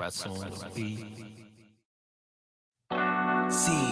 Rats 0.00 0.24
beat. 0.74 0.98
See, 3.50 3.86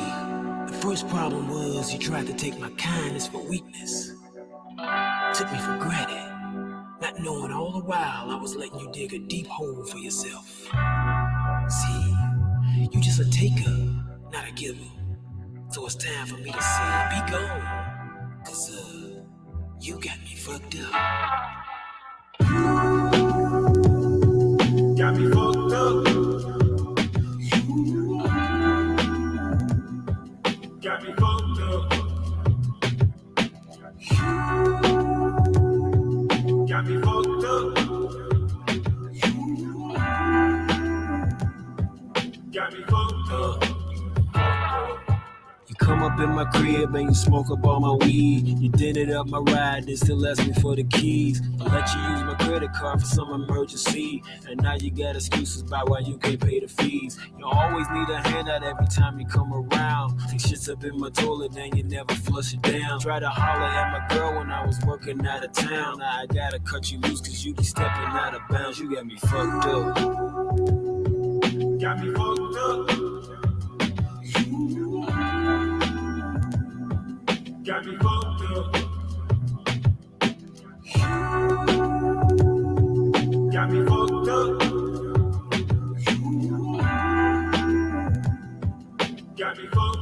the 0.67 0.79
first 0.81 1.07
problem 1.11 1.51
was 1.51 1.93
you 1.93 1.99
tried 1.99 2.27
to 2.29 2.33
take 2.33 2.59
my 2.59 2.71
kindness 2.79 3.27
for 3.27 3.47
weakness. 3.47 4.13
Took 5.35 5.53
me 5.53 5.59
for 5.59 5.77
granted, 5.77 6.97
not 7.03 7.19
knowing 7.19 7.53
all 7.53 7.73
the 7.73 7.85
while 7.85 8.31
I 8.31 8.39
was 8.41 8.57
letting 8.57 8.81
you 8.81 8.91
dig 8.91 9.13
a 9.13 9.19
deep 9.19 9.49
hole 9.49 9.85
for 9.85 9.99
yourself. 9.99 10.49
See, 11.69 12.15
you 12.91 13.01
just 13.03 13.21
a 13.21 13.31
taker, 13.31 13.69
not 14.33 14.49
a 14.49 14.53
giver. 14.53 14.79
So 15.69 15.85
it's 15.85 15.97
time 15.97 16.27
for 16.27 16.39
me 16.39 16.51
to 16.51 16.63
say, 16.63 17.09
be 17.11 17.21
gone. 17.31 18.43
Cause, 18.47 18.71
uh, 18.75 19.21
you 19.79 20.01
got 20.01 20.19
me 20.21 20.35
fucked 20.37 20.75
up. 20.81 20.93
Got 24.97 25.17
me 25.17 25.31
fucked 25.31 25.48
You 45.69 45.75
come 45.79 46.03
up 46.03 46.19
in 46.19 46.31
my 46.31 46.45
crib 46.47 46.93
and 46.93 47.11
you 47.11 47.15
smoke 47.15 47.53
up 47.53 47.65
all 47.65 47.79
my 47.79 48.05
weed. 48.05 48.59
You 48.59 48.69
dented 48.69 49.13
up 49.13 49.29
my 49.29 49.39
ride, 49.39 49.87
then 49.87 49.97
still 49.97 50.27
ask 50.27 50.45
me 50.45 50.53
for 50.55 50.75
the 50.75 50.83
keys. 50.83 51.41
I 51.61 51.65
let 51.73 51.95
you 51.95 52.01
use 52.11 52.23
my 52.25 52.35
credit 52.35 52.73
card 52.73 52.99
for 52.99 53.07
some 53.07 53.31
emergency. 53.33 54.25
And 54.49 54.61
now 54.61 54.75
you 54.75 54.91
got 54.91 55.15
excuses 55.15 55.63
about 55.63 55.89
why 55.89 56.01
you 56.01 56.19
can't 56.19 56.41
pay 56.41 56.59
the 56.59 56.67
fees. 56.67 57.17
You 57.39 57.47
always 57.47 57.87
need 57.93 58.09
a 58.09 58.29
handout 58.29 58.65
every 58.65 58.89
time 58.89 59.21
you 59.21 59.27
come 59.27 59.53
around. 59.53 60.19
Take 60.29 60.41
shits 60.41 60.69
up 60.69 60.83
in 60.83 60.99
my 60.99 61.11
toilet, 61.11 61.53
then 61.53 61.77
you 61.77 61.85
never 61.85 62.13
flush 62.13 62.55
it 62.55 62.63
down. 62.63 62.99
Try 62.99 63.21
to 63.21 63.29
holler 63.29 63.67
at 63.67 63.93
my 63.93 64.17
girl 64.17 64.37
when 64.37 64.51
I 64.51 64.67
was 64.67 64.81
working 64.85 65.25
out 65.25 65.45
of 65.45 65.53
town. 65.53 65.99
Now 66.01 66.23
I 66.23 66.27
gotta 66.27 66.59
cut 66.59 66.91
you 66.91 66.99
loose 66.99 67.21
cause 67.21 67.45
you 67.45 67.55
be 67.55 67.63
stepping 67.63 67.89
out 67.89 68.35
of 68.35 68.41
bounds. 68.51 68.81
You 68.81 68.93
got 68.93 69.07
me 69.07 69.17
fucked 69.17 69.67
up. 69.67 70.88
Got 71.81 72.01
me 72.03 72.13
fucked 72.13 72.57
up. 72.57 72.89
Got 77.65 77.87
me 77.87 77.97
fucked 77.99 78.43
up. 78.43 78.73
Got 83.53 83.71
me 83.71 83.85
fucked 83.87 84.29
up. 84.29 84.59
Got 89.37 89.57
me 89.57 89.67
fucked 89.69 89.97
up. 89.97 89.98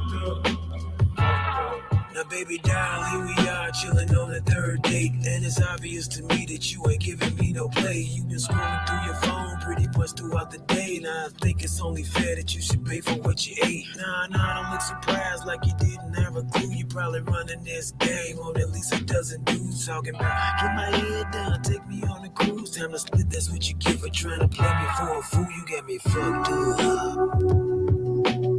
Baby 2.29 2.57
doll, 2.57 3.03
here 3.05 3.25
we 3.25 3.47
are, 3.47 3.71
chilling 3.71 4.13
on 4.13 4.29
the 4.29 4.41
third 4.41 4.81
date. 4.81 5.13
And 5.25 5.45
it's 5.45 5.61
obvious 5.61 6.09
to 6.09 6.23
me 6.23 6.45
that 6.47 6.73
you 6.73 6.83
ain't 6.89 6.99
giving 6.99 7.33
me 7.37 7.53
no 7.53 7.69
play. 7.69 7.99
You've 7.99 8.27
been 8.27 8.37
scrolling 8.37 8.85
through 8.85 9.05
your 9.05 9.15
phone 9.15 9.57
pretty 9.61 9.87
much 9.97 10.11
throughout 10.11 10.51
the 10.51 10.57
day. 10.59 10.99
Now, 11.01 11.27
I 11.27 11.29
think 11.39 11.63
it's 11.63 11.79
only 11.81 12.03
fair 12.03 12.35
that 12.35 12.53
you 12.53 12.59
should 12.61 12.85
pay 12.85 12.99
for 12.99 13.13
what 13.21 13.47
you 13.47 13.55
ate. 13.63 13.85
Nah, 13.95 14.27
nah, 14.27 14.61
don't 14.61 14.71
look 14.71 14.81
surprised 14.81 15.45
like 15.45 15.65
you 15.65 15.71
didn't 15.79 16.13
have 16.15 16.35
a 16.35 16.43
clue. 16.43 16.69
You 16.73 16.85
probably 16.85 17.21
running 17.21 17.63
this 17.63 17.91
game 17.91 18.39
on 18.39 18.59
at 18.59 18.71
least 18.71 18.93
a 18.93 19.01
dozen 19.05 19.41
dudes 19.45 19.87
talking 19.87 20.15
about 20.15 20.59
get 20.59 20.75
my 20.75 20.91
head 20.97 21.31
down, 21.31 21.61
take 21.61 21.87
me 21.87 22.03
on 22.03 22.25
a 22.25 22.29
cruise. 22.29 22.71
Time 22.71 22.91
to 22.91 22.99
split, 22.99 23.29
that's 23.29 23.49
what 23.49 23.65
you 23.69 23.75
get 23.75 23.99
for 23.99 24.09
trying 24.09 24.41
to 24.41 24.49
play 24.49 24.67
me 24.67 24.87
for 24.97 25.17
a 25.17 25.21
fool. 25.21 25.47
You 25.55 25.65
got 25.65 25.85
me 25.85 25.97
fucked 25.99 26.49
up. 26.49 27.39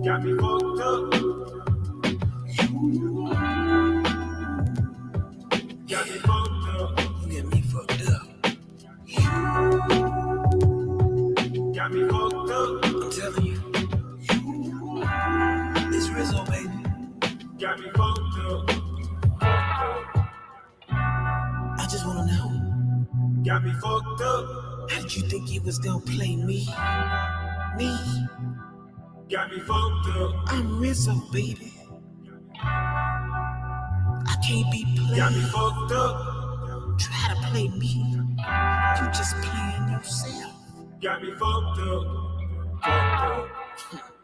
Got 0.05 0.25
me 0.25 0.39
fucked 0.39 0.81
up. 0.81 1.13
Got 5.89 6.07
me 6.07 6.19
fucked 6.19 6.69
up. 6.69 7.01
You 7.23 7.29
get 7.31 7.47
me 7.47 7.63
fucked 7.63 8.03
up. 8.11 8.29
You 9.07 9.21
Got 11.75 11.93
me 11.93 12.07
fucked 12.09 12.51
up. 12.51 12.85
I'm 12.85 13.11
telling 13.11 13.47
you. 13.47 13.59
This 15.91 16.11
Rizzo, 16.11 16.45
baby. 16.45 16.85
Got 17.59 17.81
me 17.81 17.91
fucked 17.97 18.39
up. 18.51 18.71
I 21.81 21.87
just 21.91 22.05
wanna 22.07 22.27
know. 22.27 23.43
Got 23.43 23.65
me 23.65 23.73
fucked 23.73 24.21
up. 24.21 24.91
How 24.91 25.01
did 25.01 25.17
you 25.17 25.23
think 25.23 25.51
you 25.51 25.63
was 25.63 25.79
gonna 25.79 26.01
play 26.01 26.37
me? 26.37 26.67
Me? 27.79 27.97
Got 29.31 29.51
me 29.51 29.61
fucked 29.61 30.09
up. 30.19 30.35
I'm 30.49 30.81
Rizzo, 30.81 31.15
baby. 31.33 31.73
I 34.29 34.37
can't 34.47 34.71
be 34.71 34.85
played. 34.97 35.17
Got 35.17 35.33
me 35.33 35.41
fucked 35.41 35.93
up. 35.93 36.99
Try 36.99 37.35
to 37.35 37.49
play 37.49 37.69
me. 37.69 38.05
You 38.99 39.07
just 39.13 39.37
playing 39.37 39.89
yourself. 39.91 40.53
Got 41.03 41.23
me 41.23 41.31
fucked 41.33 41.81
up. 41.81 42.05
Fucked 42.83 43.95
up. 43.95 44.18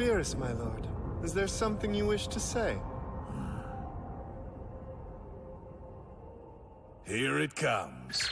Beerus, 0.00 0.34
my 0.34 0.50
lord, 0.52 0.86
is 1.22 1.34
there 1.34 1.46
something 1.46 1.94
you 1.94 2.06
wish 2.06 2.26
to 2.28 2.40
say? 2.40 2.78
Here 7.04 7.38
it 7.38 7.54
comes. 7.54 8.30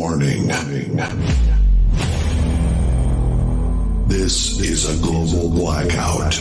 Warning. 0.00 0.46
This 4.08 4.58
is 4.58 4.88
a 4.88 4.96
global 5.02 5.50
blackout. 5.50 6.32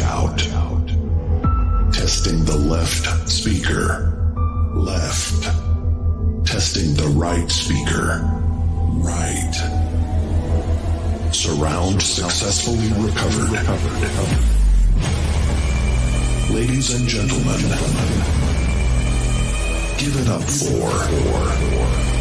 Testing 1.92 2.46
the 2.46 2.56
left 2.56 3.28
speaker. 3.28 4.32
Left. 4.76 5.44
Testing 6.48 6.94
the 6.94 7.10
right 7.18 7.52
speaker. 7.52 8.22
Right. 9.04 9.54
Surround 11.34 12.02
successfully 12.02 12.88
recovered. 13.04 13.52
Ladies 16.50 16.94
and 16.98 17.10
gentlemen, 17.10 17.60
give 19.98 20.16
it 20.16 20.30
up 20.30 20.44
for. 20.44 22.19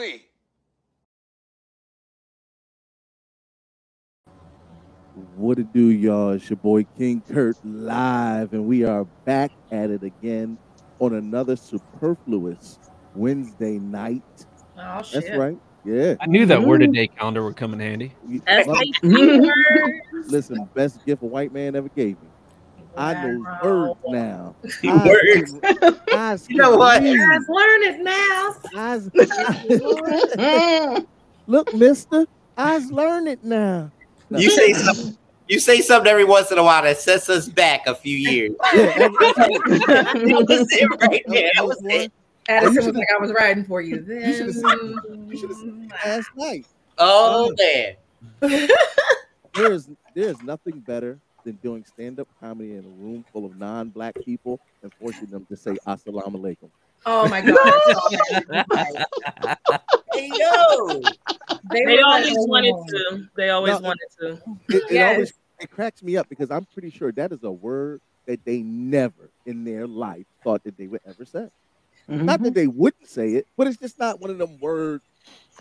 HNIC. 0.00 0.20
What 5.36 5.58
it 5.58 5.72
do, 5.72 5.90
y'all? 5.90 6.30
It's 6.30 6.48
your 6.48 6.56
boy 6.56 6.84
King 6.96 7.22
Kurt 7.30 7.56
live, 7.64 8.52
and 8.52 8.64
we 8.66 8.84
are 8.84 9.04
back 9.26 9.50
at 9.70 9.90
it 9.90 10.02
again 10.02 10.58
on 10.98 11.14
another 11.14 11.56
superfluous 11.56 12.78
Wednesday 13.14 13.78
night. 13.78 14.22
Oh 14.78 15.02
shit. 15.02 15.24
That's 15.24 15.38
right. 15.38 15.58
Yeah. 15.84 16.14
I 16.20 16.26
knew 16.26 16.46
that 16.46 16.62
word 16.62 16.82
of 16.82 16.94
day 16.94 17.08
calendar 17.08 17.44
would 17.44 17.56
come 17.56 17.74
in 17.74 17.80
handy. 17.80 18.14
Listen, 20.26 20.68
best 20.74 21.04
gift 21.04 21.22
a 21.22 21.26
white 21.26 21.52
man 21.52 21.76
ever 21.76 21.88
gave 21.94 22.20
me. 22.22 22.29
I 22.96 23.14
know 23.14 23.38
Wow. 23.38 23.58
words 23.62 24.00
now. 24.08 24.56
Words. 25.04 25.54
Eyes 26.12 26.46
You 26.50 26.56
know 26.56 26.76
what? 26.76 27.00
can 27.02 27.16
Guys, 27.16 27.48
learn 27.48 27.82
it 27.82 28.00
now. 28.00 28.54
read. 28.74 29.30
Eyes- 30.88 31.04
Look, 31.46 31.72
mister, 31.74 32.26
I's 32.56 32.90
learn 32.90 33.26
it 33.26 33.42
now. 33.44 33.90
You 34.30 34.50
say 34.50 34.72
something. 34.72 35.16
You 35.48 35.58
say 35.58 35.80
something 35.80 36.10
every 36.10 36.24
once 36.24 36.52
in 36.52 36.58
a 36.58 36.62
while 36.62 36.82
that 36.82 36.98
sets 36.98 37.28
us 37.28 37.48
back 37.48 37.86
a 37.86 37.94
few 37.94 38.16
years. 38.16 38.52
that 38.72 39.10
was 40.48 40.68
it 40.70 41.00
right 41.00 41.24
there. 41.26 41.50
That 41.56 41.66
was 41.66 41.82
it. 41.84 42.12
Addison 42.48 42.86
was 42.86 42.94
like, 42.94 43.08
I 43.14 43.20
was 43.20 43.32
riding 43.32 43.64
for 43.64 43.80
you 43.80 44.00
then. 44.00 44.28
You 44.28 44.34
should 44.34 44.46
have 44.46 44.54
seen, 44.54 45.28
you 45.28 45.36
should 45.36 45.50
have 45.50 45.58
seen 45.58 45.80
me 45.80 45.88
last 46.04 46.28
night. 46.36 46.66
Oh 46.98 47.48
um, 47.48 47.54
man. 48.42 48.68
There's 49.54 49.88
there's 50.14 50.42
nothing 50.42 50.80
better 50.80 51.18
than 51.50 51.58
doing 51.62 51.84
stand-up 51.84 52.28
comedy 52.40 52.72
in 52.72 52.78
a 52.84 53.04
room 53.04 53.24
full 53.32 53.44
of 53.44 53.56
non-black 53.58 54.14
people 54.24 54.60
and 54.82 54.92
forcing 55.00 55.26
them 55.26 55.44
to 55.46 55.56
say 55.56 55.72
assalamu 55.86 56.36
alaikum. 56.36 56.70
Oh 57.06 57.28
my 57.28 57.40
god. 57.40 59.06
Hey 60.12 60.28
yo. 60.34 61.00
They, 61.72 61.84
They 61.84 61.98
always 62.00 62.36
like, 62.36 62.48
wanted 62.48 62.74
to. 62.88 63.28
They 63.36 63.50
always 63.50 63.80
No. 63.80 63.88
wanted 63.88 64.08
to. 64.20 64.28
It, 64.68 64.74
it 64.76 64.82
Yes. 64.90 65.12
always 65.14 65.32
it 65.60 65.70
cracks 65.70 66.02
me 66.02 66.16
up 66.16 66.28
because 66.28 66.50
I'm 66.50 66.64
pretty 66.66 66.90
sure 66.90 67.10
that 67.12 67.32
is 67.32 67.42
a 67.42 67.50
word 67.50 68.00
that 68.26 68.44
they 68.44 68.62
never 68.62 69.30
in 69.46 69.64
their 69.64 69.86
life 69.86 70.26
thought 70.44 70.62
that 70.64 70.76
they 70.76 70.86
would 70.88 71.00
ever 71.06 71.24
say. 71.24 71.48
Mm-hmm. 72.08 72.24
Not 72.26 72.42
that 72.42 72.54
they 72.54 72.66
wouldn't 72.66 73.08
say 73.08 73.30
it, 73.34 73.46
but 73.56 73.66
it's 73.66 73.76
just 73.78 73.98
not 73.98 74.20
one 74.20 74.30
of 74.30 74.38
them 74.38 74.58
words. 74.60 75.04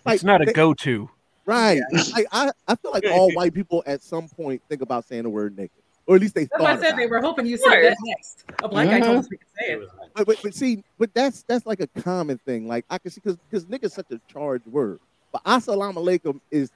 It's 0.08 0.24
not 0.24 0.42
a 0.42 0.46
they- 0.46 0.54
go-to. 0.54 1.10
Right. 1.46 1.82
Like, 2.14 2.28
I, 2.32 2.52
I 2.68 2.76
feel 2.76 2.92
like 2.92 3.06
all 3.12 3.32
white 3.32 3.54
people 3.56 3.82
at 3.88 4.04
some 4.04 4.28
point 4.30 4.62
think 4.70 4.82
about 4.84 5.06
saying 5.08 5.24
the 5.24 5.30
word 5.30 5.58
naked. 5.58 5.79
Or 6.10 6.16
at 6.16 6.22
least 6.22 6.34
they 6.34 6.46
That's 6.46 6.60
why 6.60 6.72
I 6.72 6.76
said 6.78 6.88
about 6.88 6.98
they 6.98 7.04
it. 7.04 7.10
were 7.12 7.22
hoping 7.22 7.46
you 7.46 7.56
said 7.56 7.84
that 7.84 7.98
next. 8.04 8.44
A 8.64 8.68
black 8.68 8.88
guy 8.88 8.96
mm-hmm. 8.96 9.04
told 9.04 9.18
us 9.20 9.30
we 9.30 9.38
could 9.38 9.48
say 9.60 9.74
it. 9.74 9.90
But, 10.16 10.26
but, 10.26 10.40
but 10.42 10.56
see, 10.56 10.84
but 10.98 11.14
that's 11.14 11.44
that's 11.44 11.68
like 11.68 11.82
a 11.82 12.02
common 12.02 12.40
thing. 12.40 12.68
Like 12.68 12.84
I 12.90 12.98
can 12.98 13.12
see 13.12 13.22
because 13.24 13.38
because 13.48 13.66
nigga's 13.66 13.94
such 13.94 14.10
a 14.10 14.20
charged 14.28 14.66
word. 14.66 15.00
But 15.32 15.44
assalamu 15.44 15.98
alaikum 15.98 16.40
is 16.50 16.72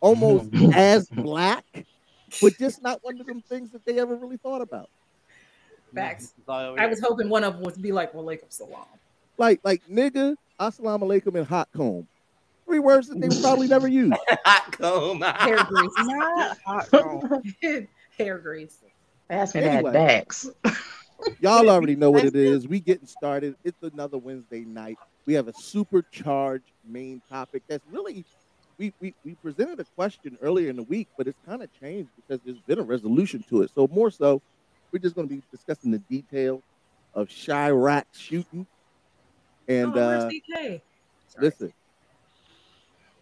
almost 0.00 0.54
as 0.74 1.08
black, 1.08 1.64
but 2.42 2.58
just 2.58 2.82
not 2.82 3.02
one 3.02 3.18
of 3.18 3.26
them 3.26 3.40
things 3.40 3.70
that 3.70 3.82
they 3.86 3.98
ever 3.98 4.14
really 4.14 4.36
thought 4.36 4.60
about. 4.60 4.90
Facts. 5.94 6.34
I 6.46 6.86
was 6.86 7.00
hoping 7.00 7.30
one 7.30 7.44
of 7.44 7.54
them 7.54 7.62
would 7.62 7.80
be 7.80 7.92
like, 7.92 8.12
well, 8.12 8.24
Lakem 8.24 8.50
Salam. 8.50 8.84
Like 9.38 9.60
like 9.64 9.80
nigga, 9.90 10.36
assalamu 10.60 11.04
alaikum, 11.04 11.34
and 11.34 11.46
hot 11.46 11.70
comb. 11.74 12.06
Three 12.66 12.80
words 12.80 13.08
that 13.08 13.20
they 13.20 13.28
would 13.28 13.40
probably 13.40 13.68
never 13.68 13.88
use. 13.88 14.12
Hot 14.44 14.72
comb. 14.72 15.22
Hair 15.22 15.64
grease. 15.64 15.92
Not 15.98 16.58
hot 16.66 16.90
girl. 16.90 17.40
Hair 18.18 18.38
grease. 18.38 18.78
Ask 19.28 19.54
me 19.54 19.62
Anyway. 19.62 19.92
that 19.92 20.08
Dax. 20.08 20.48
Y'all 21.40 21.68
already 21.68 21.96
know 21.96 22.10
what 22.10 22.24
it 22.24 22.36
is. 22.36 22.68
We 22.68 22.80
getting 22.80 23.06
started. 23.06 23.56
It's 23.64 23.82
another 23.82 24.18
Wednesday 24.18 24.60
night. 24.60 24.98
We 25.26 25.34
have 25.34 25.48
a 25.48 25.52
supercharged 25.54 26.70
main 26.86 27.20
topic 27.28 27.62
that's 27.68 27.84
really 27.90 28.24
we, 28.78 28.92
we, 29.00 29.14
we 29.24 29.34
presented 29.36 29.80
a 29.80 29.84
question 29.96 30.36
earlier 30.42 30.68
in 30.68 30.76
the 30.76 30.82
week, 30.82 31.08
but 31.16 31.26
it's 31.26 31.38
kind 31.46 31.62
of 31.62 31.70
changed 31.80 32.10
because 32.16 32.40
there's 32.44 32.60
been 32.66 32.78
a 32.78 32.82
resolution 32.82 33.42
to 33.48 33.62
it. 33.62 33.70
So 33.74 33.88
more 33.90 34.10
so, 34.10 34.42
we're 34.92 34.98
just 34.98 35.14
going 35.14 35.28
to 35.28 35.34
be 35.34 35.42
discussing 35.50 35.90
the 35.90 35.98
details 35.98 36.62
of 37.14 37.28
Chiraq 37.28 38.04
shooting. 38.12 38.66
And 39.66 39.96
oh, 39.96 40.28
uh, 40.30 40.78
listen, 41.40 41.72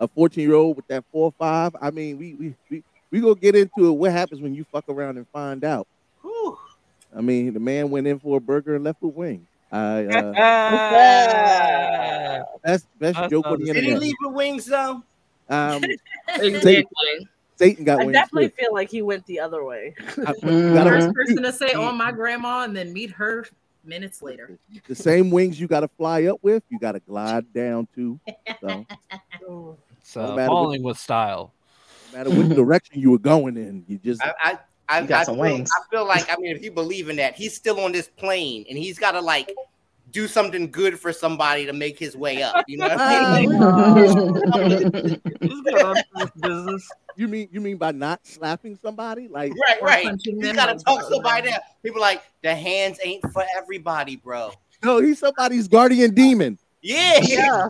a 0.01 0.09
14 0.09 0.43
year 0.43 0.57
old 0.57 0.77
with 0.77 0.87
that 0.89 1.05
four 1.11 1.33
five. 1.39 1.75
I 1.81 1.91
mean, 1.91 2.19
we 2.19 2.35
we 2.35 2.55
we 2.71 2.83
we 3.15 3.21
gonna 3.21 3.37
get 3.37 3.55
into 3.55 3.87
it. 3.87 3.93
What 3.93 4.11
happens 4.11 4.41
when 4.41 4.57
you 4.57 4.65
fuck 4.65 4.89
around 4.89 5.19
and 5.19 5.29
find 5.29 5.63
out? 5.65 5.87
Whew. 6.23 6.59
I 7.17 7.21
mean, 7.21 7.55
the 7.55 7.61
man 7.61 7.91
went 7.91 8.09
in 8.09 8.19
for 8.19 8.39
a 8.39 8.41
burger 8.41 8.75
and 8.75 8.83
left 8.83 9.01
with 9.03 9.15
wings. 9.15 9.47
I 9.71 10.05
uh, 10.07 10.33
best 12.65 12.87
best 12.99 13.17
That's 13.17 13.31
joke 13.31 13.47
on 13.47 13.61
the 13.61 13.67
not- 13.67 13.75
Did 13.75 13.85
he 13.85 13.95
leave 13.95 14.15
with 14.21 14.35
wings 14.35 14.67
though? 14.67 15.01
Um, 15.49 15.85
Exactly. 16.29 17.29
Satan 17.57 17.85
got 17.85 18.01
I 18.01 18.05
wings. 18.07 18.17
I 18.17 18.21
definitely 18.21 18.49
too. 18.49 18.55
feel 18.59 18.75
like 18.75 18.91
he 18.91 19.01
went 19.03 19.25
the 19.27 19.39
other 19.39 19.63
way. 19.65 19.95
I- 20.27 20.33
First 20.43 21.15
person 21.15 21.43
to 21.45 21.53
say, 21.53 21.71
"Oh, 21.75 21.93
my 21.93 22.11
grandma," 22.11 22.65
and 22.65 22.77
then 22.77 22.93
meet 22.93 23.13
her 23.13 23.47
minutes 23.85 24.23
later. 24.23 24.59
the 24.89 24.95
same 24.97 25.31
wings 25.31 25.61
you 25.61 25.69
got 25.69 25.81
to 25.81 25.89
fly 25.97 26.25
up 26.25 26.39
with, 26.43 26.65
you 26.69 26.81
got 26.81 26.93
to 26.93 27.01
glide 27.01 27.53
down 27.53 27.87
to. 27.95 28.19
So, 28.61 28.67
no 29.47 29.79
It's 30.01 30.17
No 30.17 30.33
uh, 30.33 30.37
matter 30.37 30.49
falling 30.49 30.83
with 30.83 30.99
style. 30.99 31.53
Matter 32.15 32.31
which 32.31 32.49
direction 32.57 33.01
you 33.01 33.11
were 33.11 33.19
going 33.19 33.57
in, 33.57 33.85
you 33.89 33.99
just 33.99 34.23
I 34.23 34.33
I, 34.43 34.59
I, 34.89 35.01
You 35.01 35.07
got 35.07 35.21
I 35.23 35.25
some 35.25 35.35
feel, 35.37 35.43
wings. 35.43 35.71
I 35.77 35.83
feel 35.91 36.07
like 36.07 36.31
I 36.31 36.37
mean 36.39 36.55
if 36.57 36.63
you 36.63 36.71
believe 36.71 37.09
in 37.09 37.17
that, 37.17 37.35
he's 37.35 37.55
still 37.55 37.81
on 37.81 37.93
this 37.93 38.09
plane 38.09 38.65
and 38.69 38.79
he's 38.79 38.99
gotta 38.99 39.21
like 39.21 39.53
do 40.11 40.29
something 40.29 40.71
good 40.71 40.99
for 41.01 41.13
somebody 41.13 41.67
to 41.67 41.73
make 41.73 41.99
his 41.99 42.17
way 42.17 42.41
up. 42.41 42.65
You 42.69 42.79
know 42.79 42.87
what 42.89 43.01
I 43.01 43.41
mean? 43.41 43.53
Uh, 43.61 43.95
like, 44.47 45.21
He's 45.41 45.61
got 45.63 45.97
unfinished 45.97 46.41
business. 46.41 46.89
you 47.17 47.27
mean 47.29 47.49
you 47.51 47.61
mean 47.61 47.77
by 47.79 47.91
not 47.93 48.21
slapping 48.25 48.79
somebody 48.81 49.27
like 49.29 49.53
right, 49.69 49.83
right. 49.83 50.17
You 50.25 50.53
gotta 50.53 50.77
talk 50.77 51.03
somebody 51.03 51.51
down. 51.51 51.61
People 51.83 52.01
like 52.01 52.23
the 52.43 52.55
hands 52.55 52.99
ain't 53.03 53.23
for 53.33 53.43
everybody, 53.57 54.17
bro. 54.17 54.53
no 54.85 55.01
he's 55.01 55.19
somebody's 55.19 55.67
guardian 55.67 56.15
demon. 56.15 56.59
Yeah. 56.85 57.19
Yeah. 57.23 57.69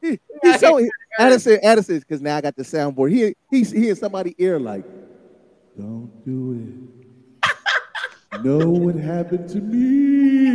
he's 0.00 0.60
so 0.60 0.88
Addison 1.18 1.58
Addison 1.64 1.98
because 1.98 2.20
now 2.20 2.36
I 2.36 2.40
got 2.40 2.54
the 2.54 2.62
soundboard. 2.62 3.10
He 3.10 3.34
he's 3.50 3.72
he 3.72 3.88
in 3.88 3.96
somebody's 3.96 4.34
ear 4.38 4.60
like, 4.60 4.84
don't 5.76 6.08
do 6.24 6.52
it. 6.52 8.44
know 8.44 8.70
what 8.70 8.94
happened 8.94 9.48
to 9.48 9.60
me. 9.60 10.54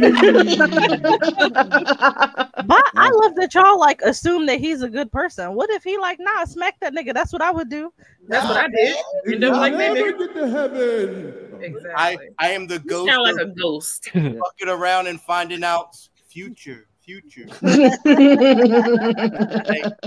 But 2.66 2.84
I 2.96 3.10
love 3.10 3.36
that 3.36 3.54
y'all 3.54 3.80
like 3.80 4.02
assume 4.02 4.46
that 4.48 4.60
he's 4.60 4.82
a 4.82 4.90
good 4.90 5.12
person. 5.12 5.54
What 5.54 5.70
if 5.70 5.84
he 5.84 5.98
like, 5.98 6.20
nah, 6.20 6.46
smack 6.46 6.80
that 6.82 6.94
nigga? 6.94 7.14
That's 7.14 7.32
what 7.34 7.42
I 7.42 7.52
would 7.52 7.70
do. 7.70 7.94
That's 8.28 8.48
what 8.48 8.58
I 8.58 8.68
did. 8.68 8.96
You 9.26 9.40
know, 9.40 9.48
You'll 9.50 9.58
like 9.58 9.74
that 9.74 9.94
never 9.94 10.12
get 10.14 10.34
to 10.36 10.50
heaven. 10.50 11.34
Exactly. 11.62 11.92
I 11.96 12.18
I 12.40 12.50
am 12.52 12.68
the 12.68 12.76
You 12.76 12.80
ghost 12.82 13.10
sound 13.12 13.24
like 13.24 13.38
a 13.38 13.46
ghost. 13.50 14.10
fucking 14.14 14.68
around 14.68 15.08
and 15.08 15.20
finding 15.22 15.64
out 15.64 15.96
future, 16.28 16.88
future. 17.02 17.46
I 17.66 17.98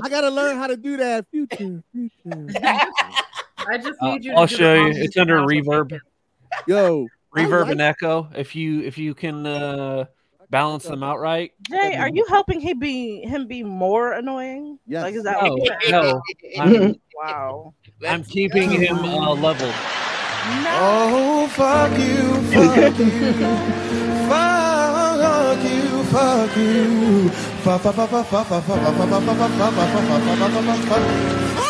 gotta 0.08 0.30
learn 0.30 0.56
how 0.56 0.66
to 0.66 0.76
do 0.76 0.96
that. 0.98 1.26
Future, 1.30 1.82
future. 1.92 2.48
I 3.66 3.76
just 3.78 3.98
Uh, 4.00 4.12
need 4.12 4.24
you. 4.24 4.32
I'll 4.34 4.46
to 4.46 4.56
show 4.56 4.74
you. 4.74 4.88
It's 4.94 5.16
under 5.16 5.38
of 5.38 5.44
what 5.44 5.54
I'm 5.54 5.64
reverb. 5.64 5.98
Yo, 6.66 7.06
Reverb 7.36 7.62
like- 7.62 7.72
and 7.72 7.80
echo. 7.80 8.28
If 8.36 8.54
you 8.56 8.80
if 8.82 8.98
you 8.98 9.14
can 9.14 9.46
uh, 9.46 10.04
balance 10.50 10.84
them 10.84 11.02
out 11.02 11.20
right. 11.20 11.52
Jay, 11.68 11.96
are 11.96 12.08
you 12.08 12.24
helping 12.28 12.60
he 12.60 12.74
be 12.74 13.22
him 13.22 13.46
be 13.46 13.62
more 13.62 14.12
annoying? 14.12 14.78
Yes. 14.86 15.02
Like 15.02 15.14
is 15.14 15.24
that 15.24 15.42
No, 15.42 15.54
what 15.56 15.78
no. 15.90 16.22
I'm, 16.58 16.94
wow. 17.14 17.74
I'm 18.06 18.24
keeping 18.24 18.70
him 18.70 18.98
uh, 18.98 19.34
level. 19.34 19.68
No. 19.68 20.76
Oh, 20.80 21.48
fuck 21.48 21.92
you, 21.98 22.40
fuck 22.52 22.98
you. 22.98 23.10
Fuck 24.28 25.62
you, 25.64 26.02
fuck 26.04 26.56
you. 26.56 27.28
Fuck, 27.28 27.82
fuck, 27.82 27.94
fuck, 27.94 28.10
fuck, 28.10 28.26
fuck, 28.26 28.46
fuck, 28.46 28.64
fuck, 28.64 28.82
fuck, 28.82 28.94
fuck, 28.96 29.08
fuck, 29.08 29.24
fuck, 29.24 29.36
fuck, 29.36 29.50
fuck, 29.50 29.72
fuck, 29.74 29.92
fuck, 29.92 30.22
fuck, 30.24 30.38
fuck, 30.38 30.64
fuck, 30.64 30.80
fuck. 30.84 31.02
Fuck 31.56 31.67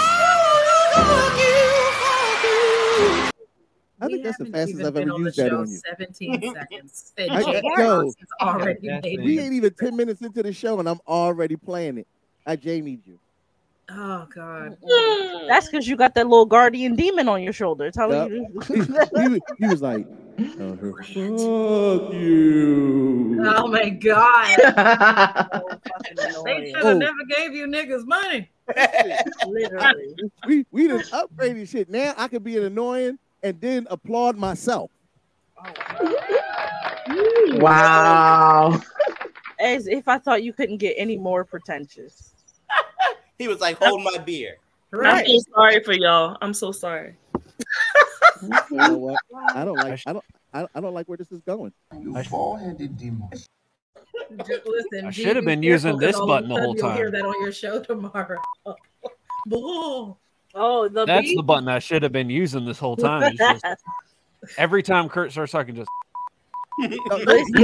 I 4.01 4.07
We 4.07 4.13
think 4.15 4.25
that's 4.25 4.39
the 4.39 4.47
fastest 4.47 4.81
I've 4.81 4.97
ever 4.97 5.01
used 5.19 5.37
that 5.39 5.49
show 5.51 5.61
on 5.61 5.69
you. 5.71 5.81
17 5.89 6.55
seconds. 6.55 7.13
And 7.19 7.31
I- 7.33 7.61
yo. 7.79 8.13
Already 8.41 8.89
made 8.89 9.21
We 9.23 9.41
ain't 9.41 9.55
even 9.55 9.75
10 9.75 9.97
minutes 9.97 10.21
into 10.23 10.43
the 10.43 10.53
show 10.53 10.79
and 10.81 10.89
I'm 10.89 11.01
already 11.07 11.57
playing 11.57 11.99
it. 11.99 12.07
I 12.47 12.57
Jamie 12.57 13.01
you. 13.07 13.19
Oh 13.91 14.27
God. 14.35 14.77
That's 15.49 15.67
because 15.69 15.89
you 15.89 15.97
got 15.97 16.15
that 16.15 16.29
little 16.29 16.45
guardian 16.47 16.95
demon 16.95 17.27
on 17.29 17.43
your 17.43 17.53
shoulder 17.55 17.91
telling 17.91 18.19
Yep. 18.19 18.31
you. 18.31 18.83
he, 19.33 19.41
he 19.59 19.67
was- 19.67 19.81
like, 19.83 20.07
tell 20.57 20.77
her, 20.77 20.93
fuck 21.03 22.13
you. 22.13 23.43
Oh 23.45 23.67
my 23.69 23.89
God. 23.89 24.57
so 26.31 26.43
They 26.45 26.67
should 26.67 26.77
have 26.77 26.85
Oh. 26.85 26.99
never 26.99 27.25
gave 27.31 27.55
you 27.55 27.67
niggas 27.67 28.07
money. 28.07 28.51
Literally. 29.47 30.15
We 30.47 30.67
we 30.71 30.87
done 30.89 31.01
upgraded 31.01 31.69
shit. 31.69 31.89
Now 31.89 32.15
I 32.17 32.29
could 32.29 32.45
be 32.45 32.57
an 32.59 32.65
annoying 32.65 33.19
and 33.43 33.61
then 33.61 33.87
applaud 33.91 34.37
myself. 34.37 34.91
Wow. 37.53 38.81
As 39.59 39.87
if 39.87 40.07
I 40.07 40.19
thought 40.19 40.43
you 40.43 40.53
couldn't 40.53 40.77
get 40.77 40.95
any 40.99 41.17
more 41.17 41.45
pretentious. 41.45 42.35
He 43.39 43.49
was 43.49 43.61
like, 43.61 43.79
"Hold 43.79 44.03
my 44.03 44.19
beer." 44.19 44.57
Right. 44.91 45.27
I'm 45.27 45.41
so 45.41 45.53
sorry 45.55 45.83
for 45.83 45.93
y'all. 45.95 46.37
I'm 46.43 46.53
so 46.53 46.71
sorry. 46.71 47.17
You 48.43 48.49
know 48.73 48.97
what? 48.99 49.19
I 49.55 49.65
don't 49.65 49.77
like. 49.77 50.01
I 50.07 50.13
don't. 50.13 50.25
I 50.53 50.67
I 50.75 50.81
don't 50.81 50.95
like 50.95 51.09
where 51.09 51.17
this 51.17 51.33
is 51.33 51.41
going. 51.41 51.73
You 51.99 52.15
bald-headed 52.31 52.97
demon. 52.99 53.29
Just 53.33 54.67
listen. 54.67 55.07
I 55.07 55.11
G, 55.11 55.23
should 55.23 55.37
have 55.37 55.45
been 55.45 55.63
using 55.63 55.97
this 55.97 56.17
button 56.19 56.49
the 56.49 56.61
whole 56.61 56.77
sudden 56.77 56.77
You'll 56.77 56.97
hear 56.97 57.11
time. 57.11 57.21
that 57.21 57.27
on 57.27 57.43
your 57.43 57.53
show 57.53 57.83
tomorrow. 57.83 58.39
Bull. 59.47 60.19
Oh, 60.55 60.89
the 60.89 61.05
That's 61.05 61.29
beep. 61.29 61.37
the 61.37 61.43
button 61.43 61.69
I 61.69 61.79
should 61.79 62.03
have 62.03 62.13
been 62.13 62.31
using 62.31 62.65
this 62.65 62.79
whole 62.79 62.97
time. 62.97 63.23
It's 63.23 63.39
just 63.63 63.65
every 64.59 64.83
time 64.83 65.09
Kurt 65.09 65.31
starts 65.33 65.53
talking, 65.53 65.75
just 65.75 65.91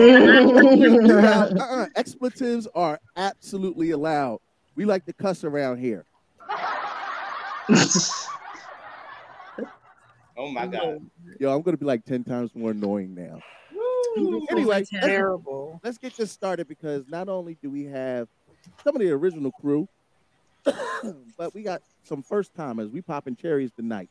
Uh-uh, 0.01 1.87
Expletives 1.97 2.67
are 2.75 2.99
absolutely 3.17 3.91
allowed. 3.93 4.41
We 4.77 4.85
like 4.85 5.05
to 5.07 5.13
cuss 5.13 5.45
around 5.45 5.79
here. 5.79 6.05
Oh 10.37 10.51
my 10.51 10.67
god. 10.67 11.01
Yo, 11.39 11.55
I'm 11.55 11.63
gonna 11.63 11.77
be 11.77 11.85
like 11.85 12.05
ten 12.05 12.25
times 12.25 12.51
more 12.57 12.73
annoying 12.73 13.15
now. 13.15 13.39
Woo. 14.17 14.45
Anyway, 14.51 14.81
That's 14.81 14.93
let's- 14.93 15.07
terrible. 15.07 15.81
Let's 15.85 15.97
get 15.97 16.17
this 16.17 16.33
started 16.33 16.67
because 16.67 17.05
not 17.09 17.29
only 17.29 17.57
do 17.63 17.71
we 17.71 17.85
have 17.85 18.27
some 18.83 18.97
of 18.97 19.01
the 19.01 19.13
original 19.13 19.53
crew, 19.53 19.87
but 21.39 21.55
we 21.55 21.63
got 21.63 21.83
some 22.05 22.23
first 22.23 22.55
timers. 22.55 22.91
We 22.91 23.01
popping 23.03 23.37
cherries 23.37 23.73
tonight. 23.73 24.11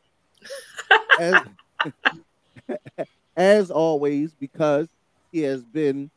As, 1.20 1.42
as 3.38 3.70
always, 3.70 4.34
because 4.34 4.88
he 5.32 5.42
has 5.42 5.64
been 5.64 6.10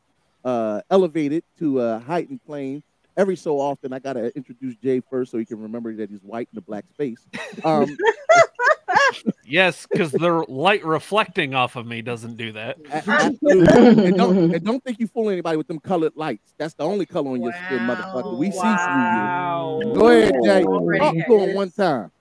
uh, 0.43 0.81
elevated 0.89 1.43
to 1.59 1.81
a 1.81 1.99
heightened 1.99 2.43
plane. 2.45 2.81
Every 3.15 3.35
so 3.35 3.59
often, 3.59 3.93
I 3.93 3.99
gotta 3.99 4.35
introduce 4.35 4.75
Jay 4.77 5.01
first 5.09 5.31
so 5.31 5.37
he 5.37 5.45
can 5.45 5.59
remember 5.59 5.93
that 5.95 6.09
he's 6.09 6.23
white 6.23 6.49
in 6.51 6.57
a 6.57 6.61
black 6.61 6.85
space. 6.93 7.25
Um, 7.63 7.95
yes, 9.45 9.87
because 9.89 10.11
the 10.11 10.45
light 10.47 10.83
reflecting 10.85 11.55
off 11.55 11.75
of 11.75 11.85
me 11.85 12.01
doesn't 12.01 12.35
do 12.37 12.51
that. 12.53 12.77
A- 12.91 13.35
and, 13.41 14.17
don't, 14.17 14.55
and 14.55 14.63
don't 14.63 14.83
think 14.83 14.99
you 14.99 15.07
fool 15.07 15.29
anybody 15.29 15.57
with 15.57 15.67
them 15.67 15.79
colored 15.79 16.13
lights. 16.15 16.53
That's 16.57 16.73
the 16.73 16.83
only 16.83 17.05
color 17.05 17.31
on 17.31 17.41
your 17.41 17.53
skin, 17.53 17.79
motherfucker. 17.79 18.37
We 18.37 18.51
see 18.51 18.59
through 18.59 19.89
you. 19.89 19.95
Go 19.95 20.07
ahead, 20.09 20.35
Jay. 20.43 20.63
Already 20.63 20.99
Talk 20.99 21.15
had 21.15 21.25
to 21.27 21.39
him 21.39 21.49
it. 21.49 21.55
one 21.55 21.71
time. 21.71 22.11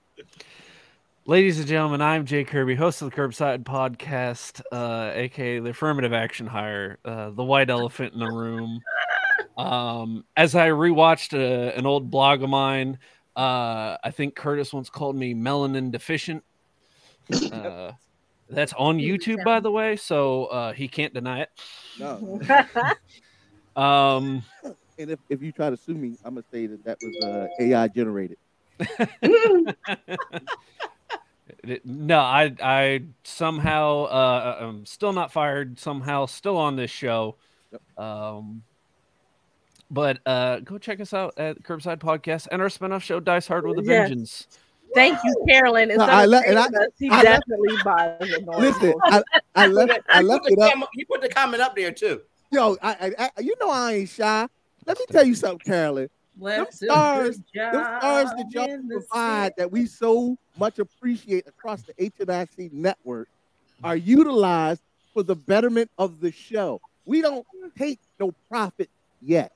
Ladies 1.28 1.58
and 1.58 1.66
gentlemen, 1.66 2.00
I'm 2.00 2.24
Jay 2.24 2.44
Kirby, 2.44 2.76
host 2.76 3.02
of 3.02 3.10
the 3.10 3.16
Curbside 3.16 3.64
Podcast, 3.64 4.60
uh, 4.70 5.10
aka 5.12 5.58
the 5.58 5.70
Affirmative 5.70 6.12
Action 6.12 6.46
Hire, 6.46 6.98
uh, 7.04 7.30
the 7.30 7.42
white 7.42 7.68
elephant 7.68 8.12
in 8.14 8.20
the 8.20 8.30
room. 8.30 8.80
Um, 9.58 10.24
as 10.36 10.54
I 10.54 10.68
rewatched 10.68 11.34
uh, 11.34 11.72
an 11.76 11.84
old 11.84 12.12
blog 12.12 12.44
of 12.44 12.50
mine, 12.50 12.98
uh, 13.34 13.96
I 14.04 14.12
think 14.12 14.36
Curtis 14.36 14.72
once 14.72 14.88
called 14.88 15.16
me 15.16 15.34
melanin 15.34 15.90
deficient. 15.90 16.44
Uh, 17.52 17.92
that's 18.48 18.72
on 18.74 18.98
YouTube, 18.98 19.42
by 19.44 19.60
the 19.60 19.70
way, 19.70 19.96
so 19.96 20.46
uh, 20.46 20.72
he 20.72 20.88
can't 20.88 21.12
deny 21.14 21.42
it. 21.42 21.50
No. 21.98 22.40
Um, 23.76 24.42
and 24.98 25.10
if, 25.10 25.18
if 25.28 25.42
you 25.42 25.52
try 25.52 25.68
to 25.68 25.76
sue 25.76 25.92
me, 25.92 26.16
I'm 26.24 26.36
gonna 26.36 26.46
say 26.50 26.66
that 26.66 26.82
that 26.84 26.96
was 27.02 27.14
uh, 27.22 27.46
AI 27.60 27.88
generated. 27.88 28.38
No, 31.84 32.18
I 32.20 32.54
I 32.62 33.02
somehow 33.24 34.04
uh 34.04 34.56
I'm 34.60 34.86
still 34.86 35.12
not 35.12 35.32
fired, 35.32 35.80
somehow 35.80 36.26
still 36.26 36.56
on 36.56 36.76
this 36.76 36.90
show. 36.90 37.36
Um 37.98 38.62
but 39.90 40.18
uh 40.26 40.60
go 40.60 40.78
check 40.78 41.00
us 41.00 41.12
out 41.12 41.34
at 41.38 41.62
Curbside 41.62 41.98
Podcast 41.98 42.46
and 42.52 42.62
our 42.62 42.68
spin-off 42.68 43.02
show 43.02 43.20
Dice 43.20 43.48
Hard 43.48 43.66
with 43.66 43.78
a 43.78 43.82
Yes. 43.82 44.46
Vengeance. 44.96 45.20
Thank 45.22 45.24
you, 45.24 45.44
Carolyn. 45.48 45.88
No, 45.88 45.94
Instead 45.94 46.10
I 46.10 46.24
of 46.24 46.30
le- 46.30 46.42
and 46.46 46.58
I- 46.58 46.66
us, 46.66 46.72
he 46.98 47.08
I 47.10 47.22
left- 47.22 47.44
definitely 47.48 47.76
buys 47.84 48.32
annoying 48.32 48.60
Listen. 48.62 48.94
I, 49.04 49.22
I 49.54 49.66
left 49.68 50.00
I 50.08 50.20
You 50.20 50.26
left 50.26 50.42
put 50.44 50.52
it 50.52 50.56
the 50.58 50.64
up. 50.64 50.72
cam- 50.72 50.84
You 50.94 51.06
put 51.06 51.20
the 51.20 51.28
comment 51.28 51.62
up 51.62 51.76
there 51.76 51.92
too. 51.92 52.22
Yo, 52.50 52.76
I, 52.82 53.12
I, 53.18 53.30
I 53.36 53.40
you 53.40 53.54
know 53.60 53.70
I 53.70 53.92
ain't 53.94 54.08
shy. 54.08 54.46
Let 54.86 54.98
me 54.98 55.04
tell 55.10 55.24
you 55.24 55.34
something, 55.34 55.58
Carolyn. 55.60 56.08
Them 56.38 56.56
Let's 56.64 56.78
do 56.78 56.86
stars, 56.86 57.38
good 57.54 57.72
them 57.72 57.84
stars 57.98 58.30
that 58.36 58.46
y'all 58.50 58.78
provide 58.90 59.52
that 59.56 59.70
we 59.72 59.86
so 59.86 60.36
much 60.58 60.78
appreciate 60.78 61.46
across 61.48 61.82
the 61.82 61.94
HNIC 61.94 62.72
network 62.72 63.28
are 63.82 63.96
utilized 63.96 64.82
for 65.14 65.22
the 65.22 65.34
betterment 65.34 65.90
of 65.98 66.20
the 66.20 66.30
show. 66.30 66.80
We 67.06 67.22
don't 67.22 67.46
take 67.78 67.98
no 68.20 68.32
profit 68.50 68.90
yet. 69.22 69.52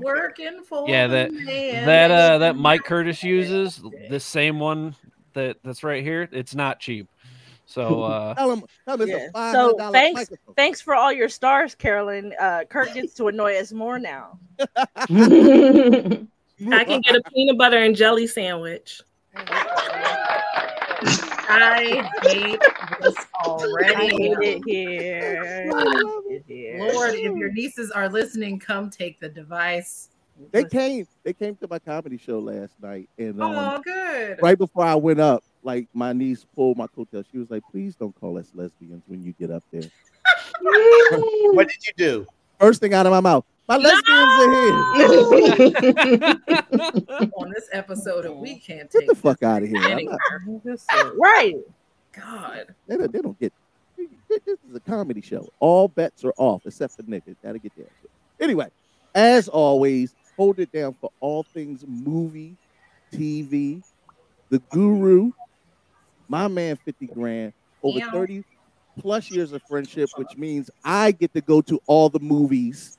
Working 0.00 0.62
for 0.64 0.88
Yeah, 0.88 1.06
that 1.06 1.32
man. 1.32 1.86
that 1.86 2.10
uh 2.10 2.38
that 2.38 2.56
mic 2.56 2.84
Curtis 2.84 3.22
uses, 3.22 3.82
the 4.08 4.20
same 4.20 4.58
one 4.58 4.94
that 5.34 5.56
that's 5.64 5.82
right 5.82 6.02
here, 6.02 6.28
it's 6.32 6.54
not 6.54 6.80
cheap. 6.80 7.08
So 7.66 8.02
uh 8.04 8.34
Tell 8.34 8.52
him, 8.52 8.64
tell 8.86 9.00
him 9.00 9.08
Yeah. 9.08 9.52
So 9.52 9.76
thanks, 9.92 10.20
microphone. 10.20 10.54
thanks 10.54 10.80
for 10.80 10.94
all 10.94 11.12
your 11.12 11.28
stars, 11.28 11.74
Carolyn. 11.74 12.32
Uh, 12.40 12.64
Kurt 12.68 12.94
gets 12.94 13.14
to 13.14 13.28
annoy 13.28 13.56
us 13.58 13.72
more 13.72 13.98
now. 13.98 14.38
I 16.72 16.84
can 16.84 17.00
get 17.00 17.16
a 17.16 17.22
peanut 17.32 17.58
butter 17.58 17.78
and 17.78 17.94
jelly 17.94 18.26
sandwich. 18.26 19.00
I 21.02 22.10
hate 22.22 22.60
this 23.00 23.14
I 23.16 23.46
already. 23.46 24.06
hate 24.08 24.38
it 24.40 24.62
here. 24.66 25.42
I 25.42 25.82
hate 26.26 26.36
it 26.36 26.44
here. 26.46 26.78
Lord, 26.92 27.14
if 27.14 27.36
your 27.36 27.52
nieces 27.52 27.90
are 27.90 28.08
listening, 28.08 28.58
come 28.58 28.90
take 28.90 29.20
the 29.20 29.28
device. 29.28 30.08
They 30.52 30.64
came, 30.64 31.06
they 31.24 31.32
came 31.32 31.56
to 31.56 31.68
my 31.68 31.78
comedy 31.78 32.18
show 32.18 32.38
last 32.38 32.74
night, 32.82 33.08
and 33.18 33.40
um, 33.40 33.54
Oh, 33.56 33.80
good. 33.82 34.38
right 34.42 34.58
before 34.58 34.84
I 34.84 34.94
went 34.94 35.18
up, 35.18 35.42
like 35.62 35.88
my 35.94 36.12
niece 36.12 36.44
pulled 36.54 36.76
my 36.76 36.86
coattail. 36.88 37.24
She 37.30 37.38
was 37.38 37.50
like, 37.50 37.62
"Please 37.70 37.96
don't 37.96 38.14
call 38.20 38.36
us 38.36 38.50
lesbians 38.54 39.02
when 39.06 39.22
you 39.22 39.32
get 39.32 39.50
up 39.50 39.64
there." 39.72 39.82
What 41.52 41.68
did 41.68 41.86
you 41.86 41.92
do? 41.96 42.26
First 42.58 42.80
thing 42.80 42.92
out 42.92 43.06
of 43.06 43.12
my 43.12 43.20
mouth, 43.20 43.44
my 43.68 43.76
lesbians 43.76 44.04
are 44.08 44.50
here. 44.52 46.34
On 47.36 47.50
this 47.50 47.68
episode 47.72 48.24
of 48.26 48.36
We 48.36 48.58
Can't 48.58 48.90
Get 48.90 49.00
Take 49.00 49.08
the 49.08 49.14
fuck 49.14 49.42
out 49.42 49.62
of 49.62 49.68
here! 49.68 49.80
Not- 49.80 50.18
Right. 51.16 51.54
God. 52.12 52.74
they, 52.86 52.96
don't, 52.96 53.12
they 53.12 53.20
don't 53.20 53.38
get. 53.38 53.52
This 54.28 54.40
is 54.68 54.74
a 54.74 54.80
comedy 54.80 55.20
show. 55.20 55.48
All 55.60 55.88
bets 55.88 56.24
are 56.24 56.32
off 56.36 56.62
except 56.66 56.94
for 56.96 57.02
niggas. 57.04 57.36
Gotta 57.42 57.58
get 57.58 57.72
there. 57.76 57.86
Anyway, 58.40 58.68
as 59.14 59.48
always, 59.48 60.14
hold 60.36 60.58
it 60.58 60.70
down 60.72 60.94
for 61.00 61.10
all 61.20 61.42
things 61.42 61.84
movie, 61.86 62.56
TV, 63.12 63.82
the 64.50 64.58
guru, 64.70 65.30
my 66.28 66.48
man, 66.48 66.76
fifty 66.84 67.06
grand, 67.06 67.52
over 67.82 67.98
Yeah. 67.98 68.10
thirty 68.10 68.44
plus 68.98 69.30
years 69.30 69.52
of 69.52 69.62
friendship, 69.68 70.08
which 70.16 70.36
means 70.36 70.70
I 70.84 71.12
get 71.12 71.32
to 71.34 71.40
go 71.40 71.60
to 71.62 71.80
all 71.86 72.08
the 72.08 72.20
movies. 72.20 72.98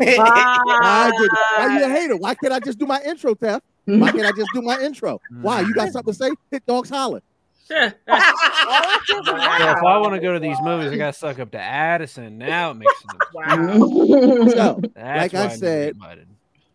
I 0.00 1.10
get 1.10 1.20
it. 1.20 1.30
Why 1.56 1.78
you 1.78 1.84
a 1.84 1.88
hater? 1.88 2.16
Why 2.16 2.34
can't 2.34 2.52
I 2.52 2.60
just 2.60 2.78
do 2.78 2.86
my 2.86 3.00
intro, 3.02 3.34
Tef? 3.34 3.60
Why 3.84 4.10
can't 4.12 4.26
I 4.26 4.32
just 4.32 4.50
do 4.54 4.62
my 4.62 4.80
intro? 4.80 5.20
Why? 5.40 5.60
You 5.60 5.74
got 5.74 5.88
mm. 5.88 5.92
something 5.92 6.14
to 6.14 6.18
say? 6.18 6.30
Hit 6.50 6.66
dogs 6.66 6.88
holler. 6.88 7.22
So 7.66 7.76
if 7.76 7.94
I 8.08 9.98
want 9.98 10.14
to 10.14 10.20
go 10.20 10.34
to 10.34 10.38
these 10.38 10.58
movies, 10.62 10.92
I 10.92 10.96
got 10.96 11.14
to 11.14 11.18
suck 11.18 11.38
up 11.38 11.50
to 11.52 11.60
Addison. 11.60 12.36
Now 12.36 12.72
it 12.72 12.74
makes 12.74 12.92
sense. 13.00 14.54
So, 14.54 14.80
That's 14.94 15.32
like 15.32 15.34
I 15.34 15.44
I 15.44 15.48
said, 15.48 15.96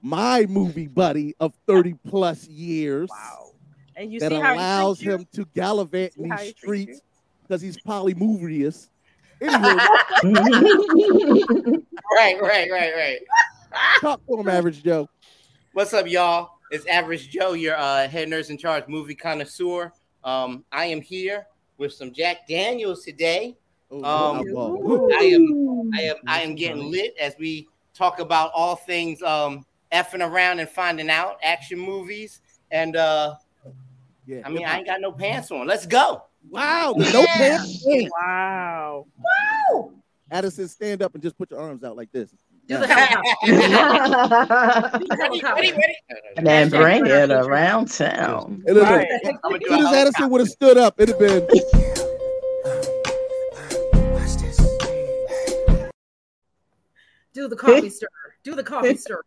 my 0.02 0.46
movie 0.48 0.88
buddy 0.88 1.36
of 1.40 1.54
30 1.68 1.96
plus 2.08 2.48
years 2.48 3.10
And 3.96 4.12
you 4.12 4.20
that 4.20 4.32
see 4.32 4.40
how 4.40 4.54
he 4.54 4.58
allows 4.58 5.00
treats 5.00 5.06
you? 5.06 5.12
him 5.14 5.28
to 5.34 5.46
gallivant 5.54 6.14
in 6.18 6.30
these 6.30 6.56
streets 6.58 7.02
because 7.44 7.62
he's 7.62 7.80
polymovious. 7.82 8.90
Right, 12.12 12.42
right, 12.42 12.70
right, 12.72 12.94
right. 12.96 13.20
talk 14.02 14.26
to 14.26 14.38
him, 14.38 14.50
Average 14.50 14.84
Joe. 14.84 15.08
What's 15.74 15.94
up, 15.94 16.08
y'all? 16.08 16.58
It's 16.72 16.86
Average 16.88 17.30
Joe, 17.30 17.54
your 17.54 17.78
uh, 17.78 18.08
head 18.08 18.28
nerds 18.28 18.50
in 18.50 18.58
charge 18.58 18.86
movie 18.88 19.16
connoisseur. 19.16 19.94
Um, 20.24 20.66
I 20.72 20.86
am 20.86 21.02
here 21.02 21.46
with 21.78 21.94
some 21.94 22.12
Jack 22.12 22.48
Daniels 22.48 23.06
today. 23.06 23.56
Um. 23.92 24.04
I 24.04 25.24
am, 25.34 25.92
I 25.94 26.02
am, 26.02 26.16
I 26.28 26.42
am 26.42 26.56
getting 26.56 26.92
lit 26.92 27.14
as 27.20 27.36
we 27.40 27.68
talk 27.94 28.20
about 28.20 28.52
all 28.54 28.76
things 28.76 29.22
um, 29.22 29.66
effing 29.94 30.28
around 30.28 30.60
and 30.60 30.68
finding 30.68 31.10
out, 31.10 31.38
action 31.44 31.80
movies, 31.80 32.42
and 32.72 32.96
uh, 32.96 33.36
Yeah. 34.26 34.42
I 34.46 34.50
mean, 34.50 34.66
I 34.66 34.78
ain't 34.78 34.86
got 34.86 35.02
no 35.02 35.12
pants 35.12 35.50
on. 35.52 35.66
Let's 35.66 35.86
go. 35.86 36.24
Wow. 36.50 36.96
Yeah. 36.98 37.12
No 37.12 37.26
pants. 37.26 37.84
Wow. 37.86 39.06
Wow. 39.18 39.92
Addison, 40.32 40.68
stand 40.68 41.02
up 41.02 41.14
and 41.14 41.24
just 41.24 41.38
put 41.38 41.52
your 41.52 41.60
arms 41.60 41.84
out 41.84 41.96
like 41.96 42.12
this. 42.12 42.34
Yeah. 42.68 42.82
ready, 43.48 43.62
ready. 45.72 45.96
And 46.38 46.46
then 46.46 46.70
bring 46.70 47.06
it 47.06 47.32
around 47.32 47.92
town. 47.92 48.64
It 48.68 48.74
right. 48.74 49.08
As 49.10 49.22
soon 49.68 49.86
as 49.86 49.94
Addison 49.94 50.30
would 50.30 50.42
have 50.42 50.50
stood 50.50 50.78
up, 50.78 51.00
it'd 51.00 51.16
have 51.16 51.20
been. 51.20 51.48
Do 57.34 57.48
the 57.48 57.56
coffee 57.56 57.90
stir. 57.90 58.08
Do 58.44 58.56
the 58.56 58.64
coffee 58.64 58.98
stir. 58.98 59.22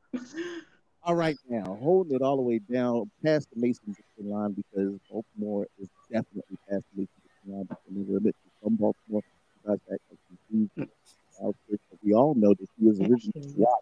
All 1.03 1.15
right, 1.15 1.37
now 1.49 1.77
holding 1.81 2.15
it 2.15 2.23
all 2.23 2.37
the 2.37 2.43
way 2.43 2.59
down 2.59 3.11
past 3.25 3.49
the 3.53 3.61
Mason 3.61 3.97
line 4.19 4.53
because 4.53 4.99
Oakmore 5.13 5.67
is 5.79 5.89
definitely 6.13 6.59
past 6.69 6.85
the 6.95 7.03
Mason 7.03 7.21
Dixon 7.23 7.57
line. 7.57 7.67
But 7.69 7.79
never 7.91 8.17
admit 8.19 8.35
to 8.45 8.51
some 8.63 8.77
Baltimore 8.77 9.23
guys 9.67 9.79
act 9.93 10.01
like 10.11 10.19
confused. 10.49 10.91
We 12.05 12.15
all 12.15 12.35
know 12.35 12.55
that 12.55 12.69
he 12.79 12.87
was 12.87 13.01
originally 13.01 13.53
white. 13.57 13.73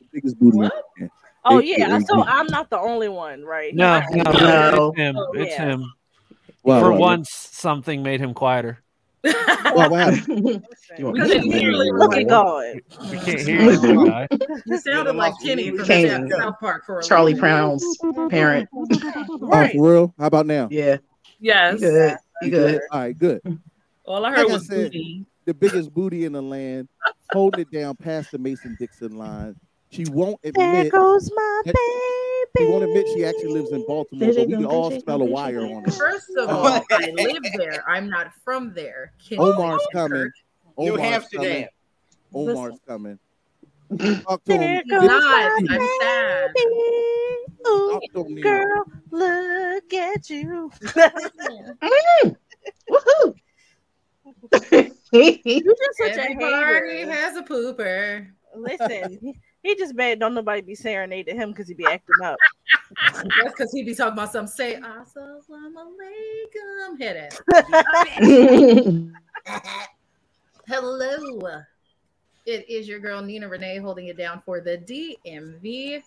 The 0.00 0.06
biggest 0.12 0.38
booty. 0.38 0.58
in 0.58 0.62
the 0.64 0.70
land. 0.98 1.10
Oh 1.44 1.58
AKA 1.58 1.78
yeah, 1.78 1.98
so 2.00 2.16
Booty. 2.16 2.28
I'm 2.28 2.46
not 2.48 2.70
the 2.70 2.78
only 2.78 3.08
one, 3.08 3.44
right? 3.44 3.74
No, 3.74 4.00
no, 4.10 4.22
no, 4.30 4.88
it's 4.90 4.98
him. 4.98 5.16
Oh, 5.16 5.32
It's 5.34 5.50
yeah. 5.52 5.64
him. 5.64 5.92
Wow, 6.62 6.80
For 6.80 6.92
wow, 6.92 6.98
once, 6.98 7.30
something 7.30 8.02
made 8.02 8.20
him 8.20 8.34
quieter. 8.34 8.78
Wow, 9.22 9.88
what 9.88 9.92
happened? 10.14 10.64
You 10.98 11.04
want 11.04 11.18
me 11.18 11.22
to 11.22 11.28
Couldn't 11.28 11.52
hear 11.52 11.70
you. 11.70 11.92
Look 11.98 12.16
at 12.16 12.26
God. 12.28 12.80
We 13.10 13.18
can't 13.18 13.40
hear 13.40 13.70
you. 13.70 14.26
You 14.66 14.78
sounded 14.78 15.16
like 15.16 15.34
Kenny 15.42 15.70
from 15.76 15.84
Came. 15.86 16.30
South 16.30 16.54
Park 16.60 16.84
for 16.86 16.98
a 17.00 17.02
Charlie 17.02 17.34
little 17.34 17.40
Brown's 17.48 17.98
parent. 18.30 18.68
Oh, 18.72 19.68
for 19.72 19.92
real? 19.92 20.14
How 20.18 20.26
about 20.26 20.46
now? 20.46 20.68
Yeah. 20.70 20.98
Yes. 21.38 21.80
You 21.80 21.90
good. 21.90 22.16
You 22.42 22.50
good. 22.50 22.80
All 22.90 23.00
right, 23.00 23.18
good. 23.18 23.40
All 24.04 24.16
I 24.24 24.30
Like 24.30 24.38
heard 24.38 24.50
I 24.50 24.52
was 24.52 24.66
said, 24.66 24.92
booty. 24.92 25.26
the 25.44 25.54
biggest 25.54 25.92
booty 25.92 26.24
in 26.24 26.32
the 26.32 26.42
land, 26.42 26.88
holding 27.32 27.60
it 27.62 27.70
down 27.70 27.96
past 27.96 28.30
the 28.32 28.38
Mason 28.38 28.76
Dixon 28.78 29.16
line. 29.18 29.56
She 29.90 30.04
won't 30.10 30.38
admit. 30.44 30.54
There 30.54 30.90
goes 30.90 31.30
my 31.34 31.62
that- 31.66 31.74
baby. 31.74 32.19
She 32.58 32.64
won't 32.66 32.82
admit 32.84 33.06
she 33.14 33.24
actually 33.24 33.48
lives 33.52 33.70
in 33.72 33.84
Baltimore, 33.86 34.32
but 34.34 34.46
we 34.48 34.52
can 34.54 34.64
all 34.66 34.90
smell 35.00 35.22
a 35.22 35.24
wire 35.24 35.60
on 35.60 35.84
her. 35.84 35.90
First 35.92 36.30
of 36.36 36.48
all, 36.50 36.66
I 36.90 37.10
live 37.14 37.42
there. 37.56 37.84
I'm 37.88 38.08
not 38.10 38.32
from 38.44 38.72
there. 38.74 39.12
Can 39.26 39.38
Omar's 39.40 39.80
answer? 39.80 39.86
coming. 39.92 40.30
New 40.78 40.92
Omar's 40.94 41.00
Amsterdam. 41.14 41.68
coming. 42.32 42.48
Omar's 42.50 42.78
coming. 42.86 43.18
Talk 44.22 44.44
to 44.44 44.52
There 44.52 44.60
him. 44.78 44.84
goes 44.88 45.02
Not. 45.06 45.22
my 45.22 45.58
I'm 45.58 45.66
sad. 46.00 46.50
baby. 46.54 46.70
Ooh, 47.68 47.90
Talk 47.92 48.02
to 48.14 48.24
him, 48.24 48.40
girl, 48.40 48.84
look 49.10 49.92
at 49.94 50.30
you. 50.30 50.70
Mm. 50.82 51.76
Woohoo. 52.90 53.34
you 55.12 55.62
just 55.62 55.96
such 55.98 56.16
a 56.16 56.22
Every 56.22 56.36
party 56.36 56.96
hater. 56.98 57.12
has 57.12 57.36
a 57.36 57.42
pooper. 57.42 58.28
Listen, 58.56 59.34
he, 59.62 59.68
he 59.70 59.74
just 59.76 59.96
bad. 59.96 60.20
Don't 60.20 60.34
nobody 60.34 60.60
be 60.60 60.74
serenading 60.74 61.36
him 61.36 61.50
because 61.50 61.68
he 61.68 61.74
be 61.74 61.86
acting 61.86 62.14
up. 62.24 62.36
That's 63.14 63.52
because 63.56 63.72
he 63.72 63.82
be 63.82 63.94
talking 63.94 64.14
about 64.14 64.32
something. 64.32 64.52
Say, 64.52 64.80
Assalamu 64.80 65.72
alaikum. 65.76 66.98
Hit 66.98 67.16
it. 67.16 69.12
Hello. 70.66 71.62
It 72.46 72.68
is 72.68 72.88
your 72.88 73.00
girl 73.00 73.22
Nina 73.22 73.48
Renee 73.48 73.78
holding 73.78 74.06
it 74.06 74.16
down 74.16 74.42
for 74.44 74.60
the 74.60 74.78
DMV, 74.78 76.02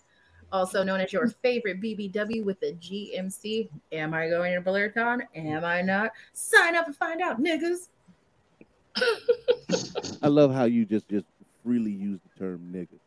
also 0.52 0.84
known 0.84 1.00
as 1.00 1.14
your 1.14 1.28
favorite 1.28 1.80
BBW 1.80 2.44
with 2.44 2.60
the 2.60 2.74
GMC. 2.74 3.70
Am 3.92 4.14
I 4.14 4.30
going 4.30 4.54
to 4.54 4.62
BlerdCon? 4.62 5.22
Am 5.36 5.64
I 5.64 5.82
not? 5.82 6.12
Sign 6.34 6.76
up 6.76 6.88
and 6.88 6.96
find 6.96 7.22
out, 7.22 7.42
niggas. 7.42 7.90
I 10.22 10.28
love 10.28 10.54
how 10.54 10.66
you 10.66 10.86
just 10.86 11.08
just 11.10 11.26
freely 11.64 11.92
use 11.92 12.20
the 12.22 12.40
term 12.40 12.70
nigga. 12.72 13.00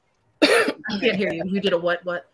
I 0.43 0.99
can't 1.01 1.17
hear 1.17 1.33
you. 1.33 1.43
You 1.47 1.61
did 1.61 1.73
a 1.73 1.79
what? 1.79 2.05
What? 2.05 2.31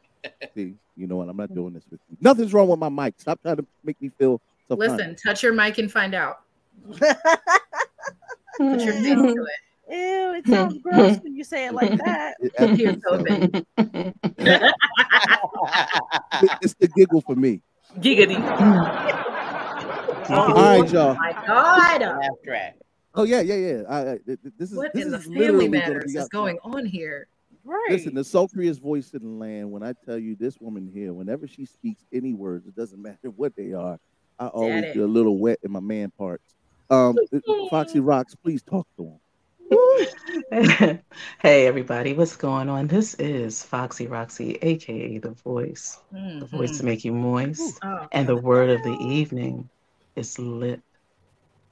See, 0.55 0.75
you 0.97 1.07
know 1.07 1.17
what? 1.17 1.29
I'm 1.29 1.37
not 1.37 1.55
doing 1.55 1.73
this 1.73 1.85
with 1.91 2.01
you. 2.11 2.17
Nothing's 2.21 2.53
wrong 2.53 2.69
with 2.69 2.79
my 2.79 2.89
mic. 2.89 3.15
Stop 3.19 3.41
trying 3.43 3.57
to 3.57 3.67
make 3.85 4.01
me 4.01 4.11
feel 4.19 4.41
so 4.69 4.75
Listen, 4.77 5.17
touch 5.17 5.43
your 5.43 5.53
mic 5.53 5.79
and 5.79 5.91
find 5.91 6.15
out. 6.15 6.41
Put 6.99 7.01
your 8.59 8.95
face 8.95 9.05
to 9.05 9.47
it. 9.47 9.95
Ew, 9.95 10.35
it 10.35 10.47
sounds 10.47 10.79
gross 10.83 11.19
when 11.23 11.35
you 11.35 11.45
say 11.45 11.67
it 11.67 11.75
like 11.75 11.97
that. 11.99 12.37
Here's 12.77 13.03
open. 13.11 13.65
It's 16.63 16.75
the 16.75 16.89
giggle 16.89 17.21
for 17.21 17.35
me. 17.37 17.61
Giggity. 17.99 18.41
All 20.31 20.55
right, 20.55 20.81
oh, 20.81 20.85
y'all. 20.85 21.11
Oh 21.11 21.15
my 21.15 21.33
God. 21.47 22.01
Laugh. 22.01 22.73
Oh 23.15 23.25
yeah, 23.25 23.41
yeah, 23.41 23.55
yeah. 23.55 23.83
I, 23.89 24.01
I, 24.01 24.05
th- 24.05 24.25
th- 24.27 24.55
this 24.59 24.71
is 24.71 24.77
What 24.79 24.95
this 24.95 25.05
in 25.05 25.11
the 25.11 25.19
is 25.19 25.25
family 25.25 25.41
literally 25.41 25.69
gonna 25.69 25.95
matters 25.95 26.15
is 26.15 26.29
going 26.29 26.59
on 26.65 26.87
here? 26.87 27.27
Right. 27.65 27.89
Listen, 27.91 28.15
the 28.15 28.25
sultriest 28.25 28.81
voice 28.81 29.13
in 29.15 29.23
the 29.23 29.29
land. 29.29 29.71
When 29.71 29.83
I 29.83 29.95
tell 30.05 30.19
you 30.19 30.37
this 30.37 30.59
woman 30.61 30.91
here, 30.93 31.13
whenever 31.13 31.47
she 31.47 31.65
speaks 31.65 32.05
any 32.13 32.35
words, 32.35 32.67
it 32.67 32.75
doesn't 32.75 33.01
matter 33.03 33.31
what 33.37 33.55
they 33.57 33.73
are. 33.73 33.99
I 34.39 34.47
always 34.49 34.85
get 34.87 34.97
a 34.97 35.07
little 35.07 35.39
wet 35.39 35.59
in 35.63 35.71
my 35.71 35.81
man 35.81 36.11
parts. 36.19 36.55
Um, 36.91 37.17
Foxy 37.71 38.01
Roxy, 38.01 38.37
please 38.43 38.63
talk 38.63 38.87
to 38.97 39.05
him. 39.05 39.19
hey 41.41 41.67
everybody, 41.67 42.13
what's 42.13 42.37
going 42.37 42.69
on? 42.69 42.89
This 42.89 43.15
is 43.15 43.63
Foxy 43.63 44.07
Roxy, 44.07 44.59
aka 44.61 45.19
the 45.19 45.31
voice. 45.31 45.99
The 46.11 46.47
voice 46.51 46.79
to 46.79 46.85
make 46.85 47.05
you 47.05 47.13
moist. 47.13 47.79
Oh, 47.83 48.07
And 48.13 48.29
the 48.29 48.37
word 48.37 48.69
of 48.71 48.83
the 48.83 48.97
evening 49.01 49.71
is 50.17 50.39
lip 50.39 50.81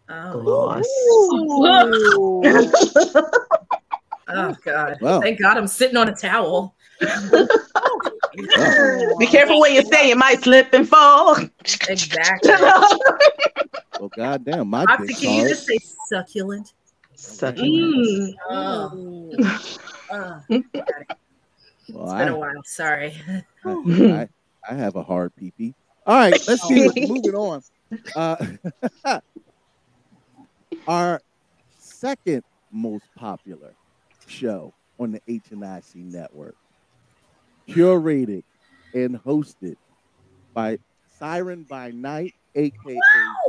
oh. 0.09 0.40
gloss. 0.40 0.87
Oh, 4.33 4.57
God. 4.64 4.99
Wow. 5.01 5.21
Thank 5.21 5.40
God 5.40 5.57
I'm 5.57 5.66
sitting 5.66 5.97
on 5.97 6.09
a 6.09 6.14
towel. 6.14 6.75
Be 9.19 9.27
careful 9.27 9.59
what 9.59 9.73
you 9.73 9.83
say, 9.83 10.09
you 10.11 10.16
might 10.16 10.43
slip 10.43 10.73
and 10.73 10.88
fall. 10.88 11.37
Exactly. 11.88 12.53
Oh 14.03 14.09
goddamn, 14.09 14.69
my 14.69 14.87
Foxy, 14.87 15.12
can 15.12 15.35
you 15.35 15.49
just 15.51 15.66
say 15.66 15.77
succulent? 16.09 16.73
Succulent. 17.14 18.35
Oh. 18.49 19.31
Oh, 20.11 20.40
Well, 20.49 20.59
it's 20.59 20.73
been 21.90 22.07
I, 22.09 22.27
a 22.29 22.37
while. 22.37 22.62
Sorry. 22.64 23.14
I, 23.66 24.27
I 24.69 24.75
have 24.75 24.97
a 24.97 25.03
hard 25.03 25.37
pee 25.37 25.53
pee. 25.57 25.75
All 26.07 26.16
right, 26.16 26.33
let's 26.49 26.66
see. 26.66 26.88
Moving 27.07 27.35
on. 27.35 27.62
Uh, 28.16 28.47
our 30.88 31.21
second 31.79 32.43
most 32.73 33.05
popular 33.16 33.75
show 34.31 34.73
on 34.99 35.12
the 35.12 35.21
HNIC 35.29 35.97
network, 35.97 36.57
curated 37.69 38.43
and 38.95 39.23
hosted 39.23 39.77
by 40.55 40.79
Siren 41.19 41.66
by 41.69 41.90
Night, 41.90 42.35
aka 42.55 42.99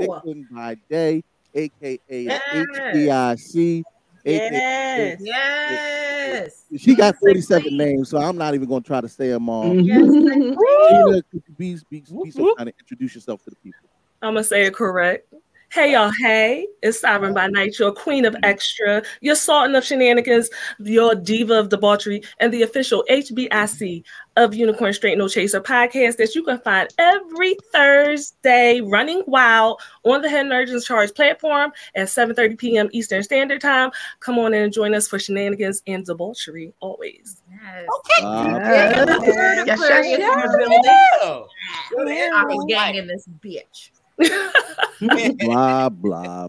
Wow. 0.02 0.22
Vixen 0.24 0.48
by 0.52 0.76
Day, 0.90 1.24
aka 1.54 2.00
Yes. 2.10 2.42
HBIC. 2.54 3.84
Yes. 4.24 5.18
Yes. 5.22 6.66
She 6.78 6.96
got 6.96 7.18
47 7.18 7.76
names, 7.76 8.10
so 8.10 8.20
I'm 8.20 8.38
not 8.38 8.54
even 8.54 8.68
going 8.68 8.84
to 8.84 8.88
try 8.88 9.02
to 9.02 9.10
say 9.10 9.30
them 9.30 9.50
all. 9.50 9.66
Mm-hmm. 9.66 9.80
Yes. 9.80 10.00
Gina, 10.92 11.24
could 11.32 11.44
you 11.48 11.54
be, 11.58 11.78
be, 11.90 12.04
be 12.24 12.32
so 12.32 12.56
kind 12.56 12.70
of 12.70 12.76
introduce 12.80 13.16
yourself 13.16 13.44
to 13.44 13.50
the 13.50 13.56
people? 13.58 13.90
I'm 14.22 14.36
gonna 14.36 14.44
say 14.44 14.66
it 14.66 14.74
correct. 14.76 15.34
Hey 15.74 15.94
y'all, 15.94 16.12
hey, 16.20 16.68
it's 16.82 17.00
Sovereign 17.00 17.34
by 17.34 17.48
Night, 17.48 17.80
your 17.80 17.94
queen 17.94 18.26
of 18.26 18.36
extra, 18.44 19.02
your 19.22 19.36
sultan 19.36 19.74
of 19.74 19.86
shenanigans, 19.86 20.50
your 20.80 21.16
diva 21.16 21.54
of 21.54 21.70
debauchery, 21.70 22.22
and 22.42 22.54
the 22.54 22.64
official 22.64 23.06
HBIC 23.10 24.04
of 24.36 24.54
Unicorn 24.54 24.92
Straight 24.92 25.18
No 25.18 25.30
Chaser 25.30 25.62
podcast 25.62 26.18
that 26.18 26.36
you 26.36 26.44
can 26.44 26.60
find 26.60 26.90
every 26.98 27.56
Thursday 27.72 28.82
running 28.82 29.24
wild 29.28 29.80
on 30.04 30.22
the 30.22 30.28
Head 30.28 30.48
Nerds 30.48 30.86
Charge 30.86 31.14
platform 31.14 31.72
at 31.96 32.10
7:30 32.10 32.58
p.m. 32.58 32.90
Eastern 32.92 33.24
Standard 33.24 33.62
Time. 33.62 33.92
Come 34.20 34.40
on 34.40 34.54
in 34.54 34.64
and 34.64 34.74
join 34.74 34.94
us 34.94 35.08
for 35.08 35.20
shenanigans 35.20 35.84
and 35.88 36.06
debauchery 36.06 36.74
always. 36.82 37.42
Yes. 37.50 37.88
Uh, 38.22 38.60
Yes, 39.66 39.80
Aquarius 39.80 40.06
yes, 40.06 40.06
in 40.06 40.20
yes. 40.20 40.52
the 40.52 40.58
building. 40.58 40.82
Oh. 41.22 41.48
I 41.98 42.44
was 42.44 42.66
gang 42.68 42.96
in 42.96 43.08
this 43.08 43.26
bitch. 43.40 43.62
blah, 43.62 43.62
blah, 43.62 43.70
blah. 43.70 43.82
Always 43.82 44.00
a 44.00 44.01
hating 45.00 45.38
blah 45.38 45.90
blah. 45.90 46.48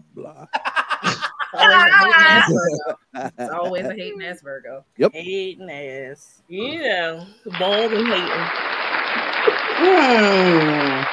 It's 3.15 3.51
always 3.51 3.85
a 3.85 3.93
hating 3.93 4.23
ass 4.23 4.41
Virgo. 4.41 4.83
Yep. 4.97 5.13
Hating 5.13 5.69
ass. 5.69 6.41
Yeah, 6.47 7.25
bold 7.59 7.93
and 7.93 8.07
hating. 8.07 8.47
Hmm. 9.75 11.03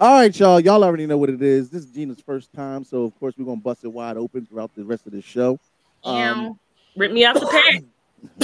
All 0.00 0.20
right, 0.20 0.38
y'all. 0.38 0.60
Y'all 0.60 0.84
already 0.84 1.06
know 1.06 1.16
what 1.18 1.28
it 1.28 1.42
is. 1.42 1.70
This 1.70 1.82
is 1.84 1.90
Gina's 1.90 2.20
first 2.20 2.52
time, 2.52 2.84
so 2.84 3.02
of 3.02 3.18
course 3.18 3.34
we're 3.36 3.44
gonna 3.44 3.60
bust 3.60 3.84
it 3.84 3.88
wide 3.88 4.16
open 4.16 4.46
throughout 4.46 4.74
the 4.76 4.84
rest 4.84 5.06
of 5.06 5.12
the 5.12 5.20
show. 5.22 5.58
Um, 6.04 6.58
Rip 6.96 7.12
me 7.12 7.24
out 7.24 7.34
the 7.34 7.46
pack. 7.72 7.82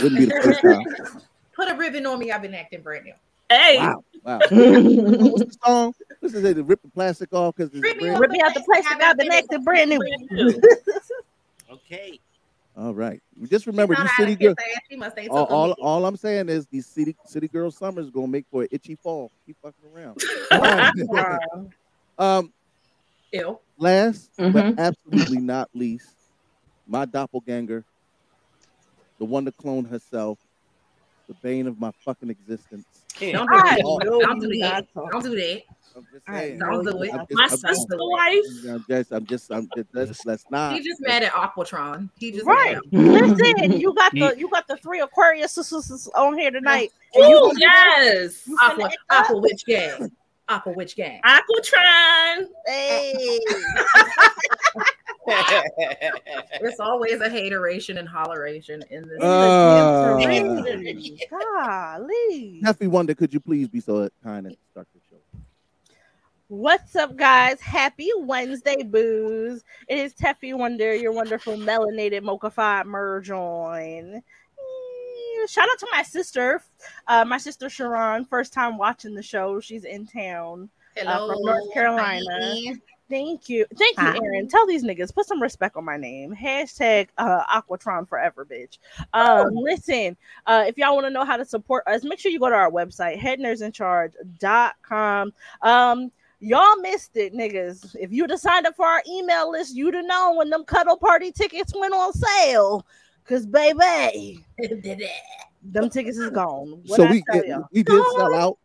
wouldn't 0.03 0.19
be 0.19 0.25
the 0.27 0.41
first 0.43 0.63
time. 0.63 1.23
Put 1.55 1.71
a 1.71 1.75
ribbon 1.77 2.07
on 2.07 2.19
me. 2.19 2.33
I've 2.33 2.43
been 2.43 2.55
acting 2.55 2.83
brand 2.83 3.05
new. 3.05 3.13
Hey, 3.55 3.77
Wow, 3.79 4.05
wow. 4.25 4.39
What's 4.51 5.45
the 5.45 5.57
song? 5.65 5.95
This 6.21 6.35
is 6.35 6.45
it. 6.45 6.57
Rip 6.65 6.83
the 6.83 6.89
plastic 6.89 7.33
off 7.33 7.55
because 7.57 7.71
it's 7.73 7.83
Rip 7.83 7.99
brand- 7.99 8.15
off 8.17 8.21
Rip 8.21 8.31
me 8.31 8.41
out 8.45 8.55
the 8.55 8.61
plastic 8.63 9.01
out 9.01 9.17
the 9.17 9.25
next 9.25 9.53
and 9.53 9.65
brand 9.65 9.91
new. 9.91 10.01
Okay. 11.71 12.21
All 12.77 12.93
right. 12.95 13.21
Just 13.49 13.67
remember, 13.67 13.95
Not 13.95 14.03
these 14.03 14.17
city 14.17 14.33
of 14.33 14.39
girls. 14.41 14.57
ass. 14.59 14.81
She 14.91 14.97
must 14.97 15.19
ain't 15.19 15.31
All, 15.31 15.45
all, 15.45 15.73
all 15.81 16.05
I'm 16.07 16.17
saying 16.17 16.49
is 16.49 16.67
these 16.67 16.87
city 16.87 17.17
city 17.25 17.49
girl 17.49 17.71
summers 17.71 18.11
gonna 18.11 18.27
make 18.29 18.47
for 18.51 18.63
an 18.63 18.69
itchy 18.71 18.97
fall. 18.97 19.31
Keep 19.47 19.57
fucking 19.63 19.91
around. 19.95 20.21
Um, 22.19 22.53
Ew. 23.33 23.59
last 23.77 24.31
Mhm. 24.39 24.53
but 24.53 24.79
absolutely 24.79 25.39
not 25.39 25.69
least, 25.75 26.15
my 26.87 27.05
doppelganger, 27.05 27.85
the 29.19 29.25
one 29.25 29.45
to 29.47 29.53
clone 29.53 29.85
herself, 29.85 30.39
the 31.29 31.35
bane 31.43 31.67
of 31.67 31.81
my 31.81 31.91
fucking 32.05 32.31
existence. 32.31 33.04
Don't 33.21 33.49
I 33.53 33.77
do 33.77 33.83
know 33.83 33.99
that. 33.99 34.05
Don't 34.05 34.41
do 34.41 34.59
that. 34.59 34.87
not 34.95 35.11
Don't 35.13 35.23
do 35.25 35.37
that. 35.37 35.63
I'm 35.97 36.07
just 36.13 36.25
I 36.27 36.39
saying. 36.41 36.59
Don't 36.59 36.85
do 36.85 37.03
it. 37.05 37.15
I'm 37.15 37.21
just- 37.21 37.33
My 37.33 37.43
I'm 37.45 37.49
just- 37.51 37.63
sister 37.63 37.97
wife. 37.99 38.45
I'm 38.69 38.85
just, 38.89 39.13
I'm 39.13 39.27
just, 39.27 39.53
I'm 39.53 39.69
just, 39.77 39.89
let's, 39.93 40.27
let's 40.27 40.45
not. 40.51 40.75
He 40.75 40.81
just 40.83 41.01
mad 41.01 41.23
at 41.23 41.31
Aquatron. 41.33 42.11
He 42.19 42.33
just 42.33 42.45
Right. 42.47 42.77
Listen, 42.93 43.73
you 43.81 43.95
got 43.95 44.11
the 44.13 44.35
you 44.37 44.49
got 44.51 44.67
the 44.67 44.77
three 44.79 45.01
Aquarius 45.01 45.53
sisters 45.53 46.09
on 46.17 46.37
here 46.37 46.51
tonight. 46.51 46.91
And 47.15 47.29
you 47.29 47.37
Ooh, 47.37 47.41
gonna- 47.49 47.59
yes. 47.61 48.43
you 48.47 48.59
Aqua. 48.61 48.91
Aqua 49.11 49.39
Witch 49.39 49.65
Gang. 49.67 50.11
Aqua 50.49 50.73
Witch 50.73 50.97
Gang. 50.97 51.21
Aquatron. 51.25 52.49
Hey. 52.67 53.39
It's 56.61 56.81
always 56.81 57.21
a 57.21 57.29
hateration 57.29 57.99
and 57.99 58.09
holleration 58.09 58.83
in 58.91 59.09
this. 59.09 59.23
Uh, 59.23 60.17
Golly. 61.31 62.61
Heffy 62.65 62.89
Wonder, 62.89 63.15
could 63.15 63.33
you 63.33 63.41
please 63.41 63.69
be 63.69 63.81
so 63.81 64.09
kind 64.23 64.47
and 64.47 64.57
start 64.71 64.87
the 64.95 65.01
show? 65.11 65.17
What's 66.49 66.95
up, 66.95 67.17
guys? 67.17 67.61
Happy 67.61 68.11
Wednesday, 68.19 68.83
booze. 68.83 69.65
It 69.89 69.99
is 69.99 70.15
Teffy 70.15 70.57
Wonder, 70.57 70.95
your 70.95 71.13
wonderful 71.13 71.57
melanated 71.57 72.23
mocha 72.23 72.85
merge 72.87 73.31
on. 73.31 74.23
Shout 75.49 75.69
out 75.71 75.79
to 75.79 75.87
my 75.93 76.03
sister, 76.03 76.63
uh, 77.09 77.25
my 77.25 77.39
sister 77.39 77.69
Sharon. 77.69 78.25
First 78.25 78.53
time 78.53 78.79
watching 78.79 79.15
the 79.15 79.23
show. 79.23 79.61
She's 79.61 79.85
in 79.85 80.07
town 80.07 80.71
uh, 81.05 81.27
from 81.27 81.43
North 81.43 81.73
Carolina. 81.73 82.25
Hi. 82.31 82.75
Thank 83.11 83.51
you, 83.51 83.67
thank 83.77 83.99
you. 83.99 84.23
Aaron. 84.25 84.49
Tell 84.49 84.67
these 84.67 84.83
niggas 84.83 85.15
put 85.15 85.27
some 85.27 85.43
respect 85.43 85.77
on 85.77 85.85
my 85.85 85.99
name. 85.99 86.35
Hashtag 86.35 87.09
uh, 87.19 87.45
Aquatron 87.45 88.09
forever, 88.09 88.47
bitch. 88.47 88.79
Um, 89.13 89.55
listen, 89.55 90.17
uh, 90.47 90.65
if 90.67 90.79
y'all 90.79 90.95
want 90.95 91.07
to 91.07 91.11
know 91.11 91.25
how 91.25 91.37
to 91.37 91.45
support 91.45 91.85
us, 91.87 92.03
make 92.03 92.19
sure 92.19 92.33
you 92.33 92.41
go 92.41 92.49
to 92.49 92.55
our 92.55 92.71
website, 92.71 93.19
headnerdsincharge.com. 93.19 95.33
Um, 95.61 96.13
y'all 96.41 96.77
missed 96.81 97.15
it, 97.17 97.35
niggas. 97.35 97.95
If 98.01 98.11
you'd 98.11 98.31
have 98.31 98.41
signed 98.41 98.67
up 98.67 98.77
for 98.77 98.87
our 98.87 99.03
email 99.09 99.51
list, 99.51 99.77
you'd 99.77 99.95
have 99.95 100.07
known 100.07 100.39
when 100.39 100.49
them 100.49 100.65
cuddle 100.65 100.97
party 100.97 101.31
tickets 101.31 101.75
went 101.77 101.93
on 101.93 102.11
sale. 102.13 102.87
Cause 103.27 103.47
baby, 103.47 104.45
them 105.63 105.89
tickets 105.89 106.19
is 106.19 106.31
gone. 106.31 106.83
What 106.87 106.97
so 106.97 107.07
I 107.07 107.11
we 107.11 107.23
tell 107.23 107.41
did, 107.41 107.49
y'all? 107.49 107.69
we 107.73 107.83
did 107.83 108.05
sell 108.17 108.35
out. 108.35 108.59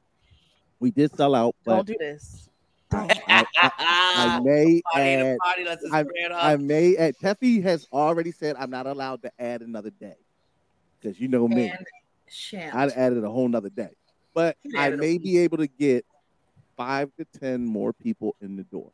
We 0.81 0.91
did 0.91 1.15
sell 1.15 1.33
out, 1.33 1.55
Don't 1.65 1.87
do 1.87 1.95
this. 1.97 2.48
I, 2.91 3.45
I, 3.57 3.71
I 4.15 4.39
may 4.43 4.81
Party 4.91 5.09
add. 5.15 5.37
party, 5.39 5.65
I, 5.91 6.05
I 6.53 6.57
may 6.57 6.95
add. 6.97 7.15
Teffy 7.21 7.61
has 7.63 7.87
already 7.91 8.31
said 8.31 8.55
I'm 8.57 8.69
not 8.69 8.87
allowed 8.87 9.21
to 9.23 9.31
add 9.39 9.61
another 9.61 9.91
day 9.91 10.15
because 10.99 11.19
you 11.19 11.27
know 11.27 11.47
me. 11.47 11.71
I'd 12.73 12.91
added 12.91 13.23
a 13.23 13.29
whole 13.29 13.47
nother 13.47 13.69
day, 13.69 13.89
but 14.33 14.57
I 14.75 14.87
added 14.87 14.99
a 14.99 15.01
may 15.01 15.13
week. 15.13 15.23
be 15.23 15.37
able 15.39 15.57
to 15.57 15.67
get 15.67 16.05
five 16.77 17.11
to 17.17 17.25
ten 17.39 17.65
more 17.65 17.93
people 17.93 18.35
in 18.41 18.55
the 18.55 18.63
door. 18.63 18.91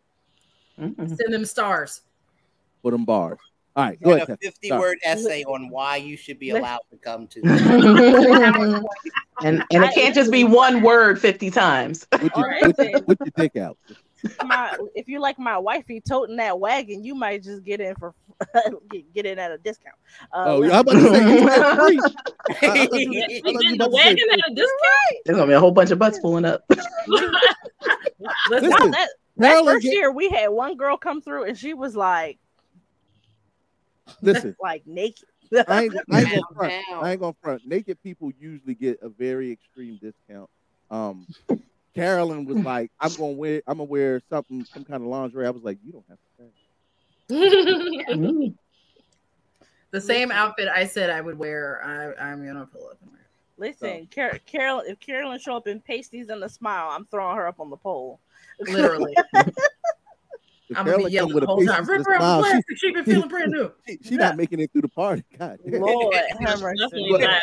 Mm-mm. 0.79 1.15
Send 1.15 1.33
them 1.33 1.45
stars. 1.45 2.01
Put 2.83 2.91
them 2.91 3.05
bars. 3.05 3.39
All 3.77 3.83
right, 3.83 4.01
go 4.01 4.11
Write 4.11 4.21
ahead. 4.23 4.37
a 4.41 4.45
50 4.45 4.67
Start. 4.67 4.81
word 4.81 4.97
essay 5.03 5.43
on 5.43 5.69
why 5.69 5.97
you 5.97 6.15
should 6.15 6.39
be 6.39 6.51
allowed 6.51 6.79
to 6.91 6.97
come 6.97 7.27
to. 7.27 7.41
and 9.43 9.63
and 9.71 9.83
it 9.83 9.93
can't 9.93 10.15
just 10.15 10.31
be 10.31 10.43
one 10.45 10.81
word 10.81 11.19
50 11.19 11.51
times. 11.51 12.05
Put 12.11 12.21
your, 12.23 12.31
Alright, 12.35 12.63
put, 12.75 12.89
your, 12.89 13.01
put 13.01 13.19
your 13.19 13.29
dick 13.35 13.57
out. 13.57 13.77
my 14.45 14.75
if 14.95 15.07
you 15.09 15.19
like 15.19 15.37
my 15.37 15.57
wifey 15.57 15.99
toting 16.01 16.37
that 16.37 16.57
wagon, 16.59 17.03
you 17.03 17.15
might 17.15 17.43
just 17.43 17.63
get 17.65 17.81
in 17.81 17.95
for 17.95 18.13
get, 18.91 19.13
get 19.13 19.25
in 19.25 19.37
at 19.39 19.51
a 19.51 19.57
discount. 19.57 19.95
Uh, 20.33 20.43
Oh, 20.47 20.63
I'm 20.63 20.71
about 20.71 20.91
to 20.93 21.01
say 21.01 21.41
you 21.41 21.49
said 21.49 21.75
free. 21.75 21.99
I- 21.99 22.11
I 22.49 22.53
thought 22.53 22.63
I 22.63 22.75
You 22.77 22.87
thought 22.87 22.99
you 23.01 23.11
getting 23.11 23.75
about 23.75 23.77
the 23.77 23.77
to 23.77 23.83
say 23.83 23.89
wagon 24.05 24.25
at 24.31 24.39
a 24.39 24.51
discount? 24.55 25.17
There's 25.25 25.37
gonna 25.37 25.47
be 25.49 25.53
a 25.53 25.59
whole 25.59 25.71
bunch 25.71 25.91
of 25.91 25.99
butts 25.99 26.17
pulling 26.19 26.45
up. 26.45 26.63
Listen, 27.09 27.31
Listen, 28.49 28.91
that, 28.91 29.09
that 29.37 29.63
first 29.65 29.83
get- 29.83 29.93
year 29.93 30.11
we 30.13 30.29
had 30.29 30.47
one 30.47 30.77
girl 30.77 30.95
come 30.97 31.21
through 31.21 31.43
and 31.43 31.57
she 31.57 31.73
was 31.73 31.93
like 31.95 32.39
Listen, 34.21 34.55
like 34.61 34.85
naked. 34.85 35.27
I 35.67 35.83
ain't, 35.83 35.95
I 36.11 36.21
ain't 36.21 36.29
gonna 36.29 36.41
front. 36.55 36.73
I 37.01 37.11
ain't 37.11 37.21
gonna 37.21 37.35
front. 37.41 37.65
Naked 37.65 38.01
people 38.01 38.31
usually 38.37 38.75
get 38.75 38.99
a 39.01 39.09
very 39.09 39.51
extreme 39.51 39.99
discount. 40.01 40.49
Um, 40.89 41.27
Carolyn 41.93 42.45
was 42.45 42.63
like, 42.63 42.91
"I'm 42.99 43.13
gonna 43.13 43.33
wear. 43.33 43.61
I'm 43.67 43.77
gonna 43.77 43.89
wear 43.89 44.21
something, 44.29 44.65
some 44.73 44.83
kind 44.83 45.03
of 45.03 45.09
lingerie." 45.09 45.47
I 45.47 45.51
was 45.51 45.63
like, 45.63 45.77
"You 45.83 45.91
don't 45.91 46.05
have 46.09 46.17
to 46.17 46.43
pay." 47.29 48.55
The 49.91 50.01
same 50.01 50.29
outfit 50.29 50.67
I 50.67 50.87
said 50.87 51.09
I 51.09 51.21
would 51.21 51.37
wear. 51.37 51.81
I, 51.81 52.31
I'm 52.31 52.45
gonna 52.45 52.65
pull 52.65 52.89
up 52.89 52.97
and 53.01 53.11
wear. 53.11 53.21
Listen, 53.57 54.09
Car- 54.13 54.39
Carol, 54.45 54.83
if 54.85 54.99
Carolyn 54.99 55.39
show 55.39 55.55
up 55.55 55.67
in 55.67 55.79
pasties 55.79 56.27
and 56.27 56.43
a 56.43 56.49
smile, 56.49 56.89
I'm 56.91 57.05
throwing 57.05 57.37
her 57.37 57.47
up 57.47 57.61
on 57.61 57.69
the 57.69 57.77
pole. 57.77 58.19
Literally, 58.59 59.15
If 59.33 59.55
I'm 60.75 60.85
gonna 60.85 60.85
be 60.85 60.91
Carolyn 60.91 61.11
yelling 61.13 61.33
with 61.35 61.41
the 61.41 61.45
a 61.45 61.47
whole 61.47 61.59
face 61.59 61.69
time. 61.69 61.85
Rip 61.85 61.97
her 62.07 62.15
smile, 62.15 62.21
off 62.39 62.45
she- 62.45 62.51
plastic. 62.51 62.77
She 62.77 62.91
been 62.91 63.05
feeling 63.05 63.29
brand 63.29 63.51
new. 63.51 63.71
She, 63.87 63.99
she 64.03 64.15
not 64.15 64.37
making 64.37 64.59
it 64.59 64.71
through 64.71 64.81
the 64.81 64.87
party. 64.89 65.23
God. 65.37 65.59
Lord, 65.65 66.15
have 66.39 66.61
mercy. 66.61 66.77
Definitely 66.83 67.11
What? 67.11 67.21
not. 67.21 67.41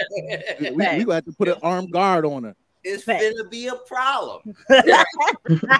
we, 0.60 0.70
we 0.70 1.04
gonna 1.04 1.14
have 1.14 1.24
to 1.26 1.32
put 1.32 1.48
an 1.48 1.56
armed 1.62 1.92
guard 1.92 2.24
on 2.26 2.44
her. 2.44 2.56
It's 2.84 3.04
Fact. 3.04 3.22
gonna 3.22 3.48
be 3.48 3.68
a 3.68 3.76
problem. 3.76 4.54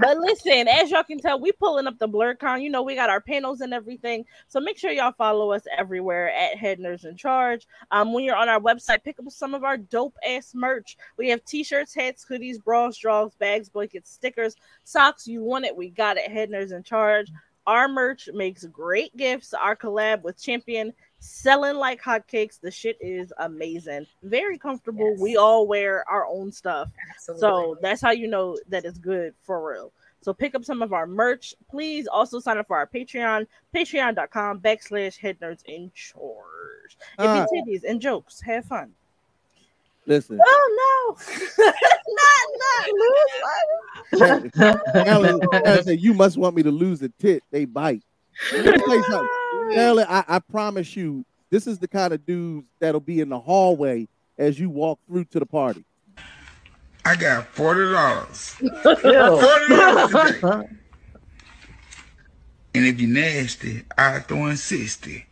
But 0.00 0.16
listen, 0.18 0.68
as 0.68 0.92
y'all 0.92 1.02
can 1.02 1.18
tell, 1.18 1.40
we 1.40 1.50
pulling 1.50 1.88
up 1.88 1.98
the 1.98 2.08
BlerdCon. 2.08 2.62
You 2.62 2.70
know, 2.70 2.82
we 2.82 2.94
got 2.94 3.10
our 3.10 3.20
panels 3.20 3.62
and 3.62 3.74
everything. 3.74 4.24
So 4.46 4.60
make 4.60 4.78
sure 4.78 4.92
y'all 4.92 5.12
follow 5.12 5.50
us 5.50 5.64
everywhere 5.76 6.30
at 6.30 6.56
Head 6.56 6.78
Nerds 6.78 7.04
in 7.04 7.16
Charge. 7.16 7.66
Um, 7.90 8.12
when 8.12 8.22
you're 8.22 8.36
on 8.36 8.48
our 8.48 8.60
website, 8.60 9.02
pick 9.02 9.18
up 9.18 9.28
some 9.28 9.54
of 9.54 9.64
our 9.64 9.76
dope 9.76 10.16
ass 10.24 10.52
merch. 10.54 10.96
We 11.16 11.28
have 11.30 11.44
t-shirts, 11.44 11.94
hats, 11.96 12.24
hoodies, 12.30 12.62
bras, 12.62 12.96
draws, 12.96 13.34
bags, 13.34 13.68
blankets, 13.68 14.12
stickers, 14.12 14.54
socks. 14.84 15.26
You 15.26 15.42
want 15.42 15.64
it, 15.64 15.76
we 15.76 15.90
got 15.90 16.16
it. 16.16 16.30
Head 16.30 16.50
Nerds 16.50 16.72
in 16.72 16.84
Charge. 16.84 17.32
Our 17.66 17.88
merch 17.88 18.28
makes 18.32 18.64
great 18.66 19.14
gifts. 19.16 19.52
Our 19.52 19.74
collab 19.74 20.22
with 20.22 20.40
Champion 20.40 20.92
selling 21.18 21.76
like 21.76 22.02
hotcakes. 22.02 22.60
The 22.60 22.70
shit 22.70 22.96
is 23.00 23.32
amazing. 23.38 24.06
Very 24.22 24.58
comfortable. 24.58 25.10
Yes. 25.12 25.20
We 25.20 25.36
all 25.36 25.66
wear 25.66 26.08
our 26.08 26.26
own 26.26 26.52
stuff. 26.52 26.88
Absolutely. 27.14 27.40
So 27.40 27.76
that's 27.82 28.00
how 28.00 28.10
you 28.10 28.28
know 28.28 28.58
that 28.68 28.84
it's 28.84 28.98
good 28.98 29.34
for 29.42 29.68
real. 29.68 29.92
So 30.20 30.32
pick 30.32 30.54
up 30.54 30.64
some 30.64 30.82
of 30.82 30.92
our 30.92 31.06
merch. 31.06 31.54
Please 31.70 32.06
also 32.06 32.40
sign 32.40 32.58
up 32.58 32.66
for 32.66 32.76
our 32.76 32.86
Patreon, 32.86 33.46
patreon.com 33.74 34.60
backslash 34.60 35.16
head 35.16 35.38
nerds 35.40 35.64
in 35.66 35.90
charge. 35.94 36.96
It 37.18 37.22
be 37.22 37.72
titties 37.72 37.84
and 37.88 38.00
jokes. 38.00 38.40
Have 38.40 38.64
fun. 38.64 38.92
Listen, 40.06 40.40
Oh 40.42 41.16
no. 41.58 41.64
not 42.18 42.46
not 42.58 42.88
lose. 44.42 44.50
Carolyn, 44.94 45.40
Carolyn 45.52 45.84
said, 45.84 46.00
"You 46.00 46.14
must 46.14 46.38
want 46.38 46.56
me 46.56 46.62
to 46.62 46.70
lose 46.70 47.02
a 47.02 47.10
tit. 47.10 47.42
They 47.50 47.66
bite." 47.66 48.02
Let 48.52 48.64
me 48.64 48.72
tell 48.78 48.96
you 48.96 49.02
something. 49.04 49.28
Carolyn, 49.72 50.06
I, 50.08 50.24
I 50.28 50.38
promise 50.38 50.96
you, 50.96 51.24
this 51.50 51.66
is 51.66 51.78
the 51.78 51.88
kind 51.88 52.12
of 52.12 52.24
dudes 52.24 52.66
that'll 52.80 53.00
be 53.00 53.20
in 53.20 53.28
the 53.28 53.38
hallway 53.38 54.08
as 54.38 54.58
you 54.58 54.70
walk 54.70 55.00
through 55.08 55.24
to 55.26 55.40
the 55.40 55.46
party. 55.46 55.84
I 57.04 57.16
got 57.16 57.46
forty 57.48 57.90
dollars. 57.90 58.50
Forty 58.82 59.68
dollars 59.68 60.10
today. 60.10 60.68
And 62.74 62.86
if 62.86 63.00
you 63.00 63.08
nasty, 63.08 63.82
I 63.96 64.20
throw 64.20 64.46
in 64.46 64.56
sixty. 64.56 65.24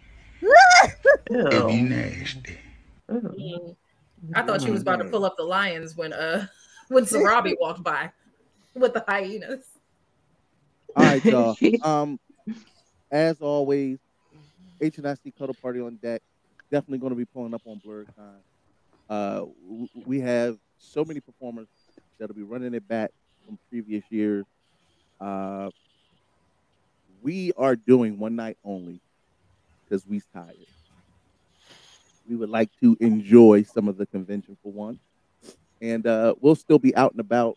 If 1.29 1.53
you 1.53 1.69
Ew. 1.69 1.83
nasty. 1.83 2.59
Ew. 3.11 3.77
I 4.35 4.43
thought 4.43 4.63
she 4.63 4.71
was 4.71 4.83
about 4.83 4.97
to 4.97 5.05
pull 5.05 5.25
up 5.25 5.37
the 5.37 5.45
lions 5.45 5.97
when 5.97 6.13
uh 6.13 6.47
when 6.89 7.05
Sarabi 7.05 7.55
walked 7.61 7.83
by 7.83 8.11
with 8.75 8.95
the 8.95 9.05
hyenas. 9.07 9.65
All 10.95 11.05
right, 11.05 11.25
y'all. 11.25 11.57
Um, 11.83 12.19
as 13.11 13.41
always, 13.41 13.99
HNIC 14.81 15.37
Cuddle 15.39 15.57
Party 15.61 15.81
on 15.81 15.97
deck. 15.97 16.23
Definitely 16.71 16.99
going 16.99 17.13
to 17.13 17.17
be 17.17 17.25
pulling 17.25 17.55
up 17.55 17.63
on 17.65 17.81
Time. 17.81 18.43
Uh, 19.09 19.45
we 20.05 20.21
have 20.21 20.59
so 20.79 21.05
many 21.05 21.21
performers 21.21 21.69
that'll 22.19 22.35
be 22.35 22.43
running 22.43 22.75
it 22.75 22.87
back 22.89 23.11
from 23.45 23.59
previous 23.71 24.05
years. 24.11 24.45
Uh, 25.21 25.71
we 27.23 27.53
are 27.57 27.77
doing 27.77 28.19
one 28.19 28.37
night 28.37 28.59
only 28.65 29.01
because 29.85 30.07
we's 30.07 30.25
tired. 30.33 30.55
We 32.29 32.37
would 32.37 32.51
like 32.51 32.71
to 32.81 32.97
enjoy 33.01 33.63
some 33.63 33.87
of 33.87 33.97
the 33.97 34.07
convention 34.07 34.57
for 34.63 34.73
one, 34.73 34.99
and 35.81 36.05
uh, 36.07 36.35
we'll 36.41 36.57
still 36.57 36.81
be 36.81 36.95
out 36.97 37.13
and 37.13 37.21
about 37.21 37.57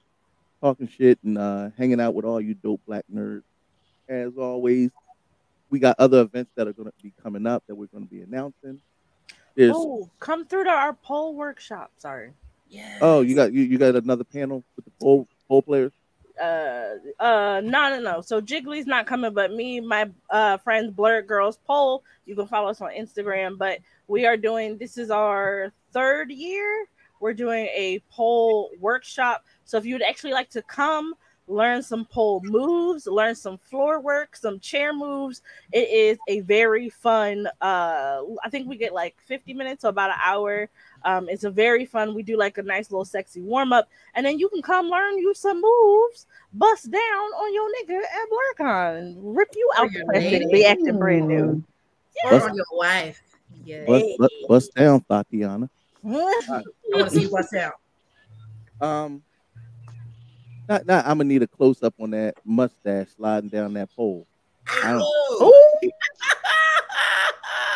talking 0.62 0.88
shit 0.88 1.18
and 1.24 1.38
uh, 1.38 1.70
hanging 1.78 2.00
out 2.00 2.14
with 2.14 2.26
all 2.26 2.40
you 2.40 2.54
dope 2.54 2.82
black 2.86 3.06
nerds. 3.14 3.42
As 4.08 4.38
always, 4.38 4.92
we 5.70 5.80
got 5.80 5.96
other 6.00 6.22
events 6.22 6.52
that 6.56 6.68
are 6.68 6.74
going 6.74 6.88
to 6.90 7.04
be 7.04 7.14
coming 7.22 7.46
up 7.46 7.64
that 7.68 7.76
we're 7.76 7.88
going 7.88 8.04
to 8.04 8.10
be 8.10 8.22
announcing. 8.22 8.82
There's 9.56 9.74
oh, 9.76 10.10
come 10.20 10.46
through 10.46 10.66
to 10.66 10.70
our 10.70 10.94
poll 10.94 11.36
workshop. 11.36 11.92
Sorry. 11.98 12.32
Yeah. 12.70 13.00
oh 13.02 13.22
you 13.22 13.36
got 13.36 13.52
you, 13.52 13.64
you 13.64 13.80
got 13.80 13.96
another 13.96 14.24
panel 14.24 14.64
with 14.76 14.86
the 14.86 14.92
pole 15.02 15.28
pole 15.48 15.64
players. 15.64 15.92
uh 16.40 16.90
uh 17.20 17.62
no 17.64 17.90
no 17.90 18.00
no 18.00 18.22
so 18.22 18.40
jiggly's 18.40 18.86
not 18.86 19.08
coming 19.08 19.34
but 19.34 19.52
me 19.52 19.80
my 19.80 20.08
uh 20.30 20.56
friends 20.58 20.92
blurred 20.92 21.26
girls 21.26 21.58
poll 21.66 22.04
you 22.28 22.36
can 22.36 22.46
follow 22.46 22.70
us 22.70 22.80
on 22.80 22.92
instagram 22.92 23.58
but 23.58 23.80
we 24.08 24.28
are 24.28 24.38
doing 24.38 24.78
this 24.78 25.00
is 25.00 25.10
our 25.10 25.74
third 25.94 26.30
year 26.30 26.86
we're 27.20 27.34
doing 27.34 27.66
a 27.74 28.00
poll 28.12 28.70
workshop 28.80 29.44
so 29.66 29.78
if 29.78 29.86
you'd 29.86 30.04
actually 30.04 30.34
like 30.34 30.52
to 30.52 30.62
come 30.62 31.16
learn 31.50 31.82
some 31.82 32.06
pole 32.06 32.42
moves 32.46 33.08
learn 33.08 33.34
some 33.36 33.58
floor 33.58 34.00
work 34.00 34.36
some 34.36 34.60
chair 34.60 34.94
moves 34.94 35.42
it 35.74 35.90
is 35.90 36.18
a 36.28 36.42
very 36.42 36.90
fun 36.90 37.48
uh 37.62 38.22
i 38.44 38.50
think 38.50 38.68
we 38.70 38.78
get 38.78 38.94
like 38.94 39.16
50 39.26 39.54
minutes 39.54 39.84
or 39.84 39.90
about 39.90 40.12
an 40.12 40.18
hour 40.24 40.70
um, 41.06 41.30
it's 41.30 41.44
a 41.44 41.50
very 41.50 41.86
fun. 41.86 42.14
We 42.14 42.24
do 42.24 42.38
like 42.38 42.58
a 42.58 42.64
nice 42.64 42.92
little 42.92 43.06
sexy 43.06 43.42
warm 43.42 43.72
up, 43.72 43.88
and 44.16 44.26
then 44.26 44.38
you 44.40 44.50
can 44.50 44.62
come 44.62 44.88
learn 44.88 45.18
you 45.18 45.34
some 45.34 45.62
moves, 45.62 46.26
bust 46.54 46.92
down 46.92 47.02
on 47.02 47.54
your 47.54 47.70
nigga 47.70 48.02
at 48.04 48.66
BlerdCon, 48.68 49.16
rip 49.18 49.50
you 49.56 49.70
out 49.78 49.92
your 49.92 50.06
practically 50.06 50.46
lady. 50.46 50.66
acting 50.66 50.98
brand 51.00 51.28
new. 51.28 51.64
Or 52.26 52.32
Bust- 52.32 52.50
on 52.50 52.56
your 52.56 52.66
wife. 52.74 53.22
Yeah. 53.64 53.86
Bust, 53.86 54.06
bust, 54.18 54.34
bust 54.48 54.76
down, 54.76 55.04
Tatiana. 55.10 55.70
I 56.06 56.10
want 56.10 57.10
to 57.10 57.10
see 57.10 57.22
you 57.24 57.30
bust 57.30 57.54
down. 57.54 57.72
Um, 58.82 59.24
not, 60.70 60.86
not, 60.86 61.06
I'm 61.06 61.18
gonna 61.18 61.26
need 61.26 61.42
a 61.44 61.48
close 61.48 61.82
up 61.84 61.96
on 62.00 62.12
that 62.12 62.36
mustache 62.46 63.08
sliding 63.18 63.50
down 63.50 63.74
that 63.74 63.90
pole. 63.96 64.26
I 64.84 64.92
don't, 64.94 65.04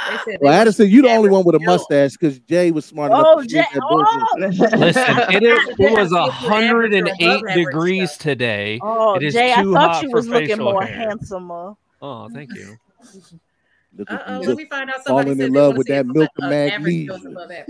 They 0.10 0.18
said 0.34 0.38
well, 0.42 0.54
Addison, 0.54 0.90
you 0.90 1.02
the 1.02 1.08
only 1.10 1.30
one 1.30 1.46
with 1.46 1.56
a 1.56 1.60
mustache 1.60 2.12
because 2.12 2.38
Jay 2.40 2.72
was 2.72 2.84
smart 2.86 3.12
enough 3.14 3.26
Oh, 3.26 3.42
to 3.42 3.48
Jay! 3.48 3.64
shave 3.64 3.66
that 3.74 3.82
bullshit. 3.90 4.74
Oh. 4.74 4.78
Listen, 4.86 5.18
it 5.34 5.44
is 5.44 5.68
it 5.80 5.92
was 5.94 6.12
Yeah, 6.12 6.28
people 6.36 6.70
average 6.70 6.94
or 6.94 7.06
108 7.06 7.22
above 7.24 7.40
average 7.48 7.54
degrees 7.56 8.18
today. 8.18 8.80
Oh, 8.84 9.16
it 9.16 9.24
is 9.24 9.34
Jay, 9.34 9.54
I 9.54 9.64
thought 9.64 9.74
hot 9.96 10.04
you 10.04 10.12
was 10.12 10.28
looking 10.28 10.58
more 10.58 10.84
hair. 10.84 10.94
handsomer. 11.08 11.74
Oh, 12.02 12.30
thank 12.30 12.54
you. 12.54 12.78
Look 13.98 14.12
Uh-oh, 14.12 14.40
let 14.40 14.58
me 14.58 14.66
find 14.66 14.90
out 14.90 15.06
falling 15.06 15.28
somebody 15.28 15.38
said 15.40 15.48
in 15.48 15.54
love 15.54 15.68
wanna 15.68 15.78
with 15.78 15.88
that 15.88 16.06
if 16.06 16.06
milk 16.08 16.30
a- 16.42 16.46
of 16.46 16.52
a 16.52 16.56
average 16.74 17.08
goes 17.08 17.24
magnesia. 17.24 17.66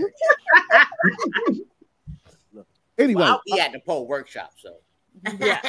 Anyway, 2.98 3.20
Well, 3.22 3.32
I'll 3.32 3.42
be 3.46 3.60
at 3.60 3.72
the 3.72 3.80
pole 3.80 4.06
workshop, 4.06 4.52
so 4.56 4.76
Yeah. 5.38 5.60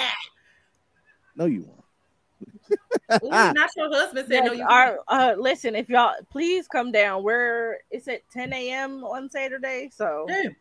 no, 1.35 1.45
you 1.45 1.63
won't. 1.63 3.23
Ooh, 3.23 3.29
not 3.29 3.69
your 3.77 3.89
husband 3.89 4.27
said 4.27 4.45
no. 4.45 4.51
You 4.51 4.65
our, 4.67 4.99
uh, 5.07 5.35
listen, 5.37 5.75
if 5.75 5.89
y'all 5.89 6.15
please 6.29 6.67
come 6.67 6.91
down. 6.91 7.23
We're 7.23 7.77
it's 7.91 8.07
at 8.07 8.21
10 8.31 8.51
a.m. 8.53 9.03
on 9.03 9.29
Saturday, 9.29 9.89
so 9.93 10.25
Damn. 10.27 10.55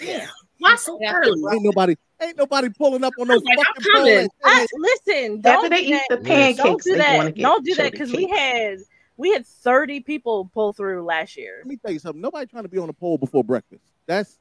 yeah. 0.00 0.26
Why 0.58 0.76
so 0.76 0.98
early? 1.06 1.40
Ain't 1.52 1.62
nobody, 1.62 1.96
ain't 2.20 2.36
nobody 2.36 2.68
pulling 2.70 3.04
up 3.04 3.14
on 3.18 3.28
those. 3.28 3.42
was 3.42 3.44
like, 3.44 3.58
I'm 3.58 3.64
fucking 3.64 3.92
pole. 3.92 4.02
coming. 4.02 4.28
I, 4.44 4.66
listen, 4.74 5.42
After 5.44 5.68
don't 5.68 5.70
they 5.70 5.84
do 5.84 5.94
eat 5.94 6.02
that. 6.08 6.24
the 6.24 6.62
Don't 6.62 6.82
do 6.82 6.96
that. 6.96 7.34
Don't 7.36 7.64
do 7.64 7.74
that 7.76 7.92
because 7.92 8.12
we 8.12 8.28
had 8.28 8.78
we 9.16 9.32
had 9.32 9.46
30 9.46 10.00
people 10.00 10.50
pull 10.52 10.72
through 10.72 11.04
last 11.04 11.36
year. 11.36 11.58
Let 11.58 11.66
me 11.66 11.76
tell 11.76 11.92
you 11.92 11.98
something. 11.98 12.20
Nobody 12.20 12.46
trying 12.46 12.64
to 12.64 12.68
be 12.68 12.78
on 12.78 12.88
a 12.88 12.92
pole 12.92 13.18
before 13.18 13.44
breakfast. 13.44 13.84
That's 14.06 14.38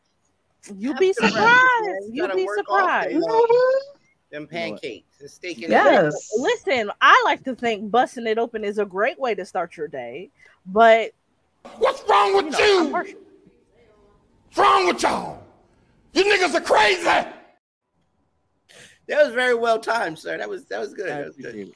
You'd 0.76 0.98
be 0.98 1.14
surprised. 1.14 1.62
you 2.10 2.24
You'd 2.24 2.36
be 2.36 2.46
work 2.46 2.66
all 2.70 3.02
day 3.02 3.14
surprised. 3.14 3.48
Them 4.32 4.48
pancakes 4.48 5.20
and 5.20 5.30
steak 5.30 5.62
and 5.62 5.70
Yes. 5.70 6.32
Listen, 6.36 6.92
I 7.02 7.22
like 7.26 7.44
to 7.44 7.56
think 7.56 7.92
busting 7.92 8.26
it 8.26 8.38
open 8.38 8.64
is 8.64 8.80
a 8.80 8.86
great 8.86 9.20
way 9.20 9.36
to 9.36 9.46
start 9.46 9.78
your 9.78 9.88
day, 9.88 10.32
but 10.66 11.12
What's 11.78 12.04
wrong 12.10 12.36
with 12.36 12.46
you 12.46 12.52
know, 12.52 12.60
you? 12.60 12.92
What's 12.92 14.58
wrong 14.58 14.88
with 14.88 15.02
y'all? 15.02 15.44
You 16.14 16.26
niggas 16.26 16.56
are 16.56 16.62
crazy. 16.62 17.04
That 17.04 19.26
was 19.26 19.34
very 19.34 19.56
well 19.56 19.80
timed, 19.80 20.20
sir. 20.20 20.38
That 20.38 20.50
was 20.50 20.66
that 20.66 20.80
was 20.80 20.94
good. 20.94 21.10
That 21.10 21.26
was 21.26 21.36
good. 21.36 21.72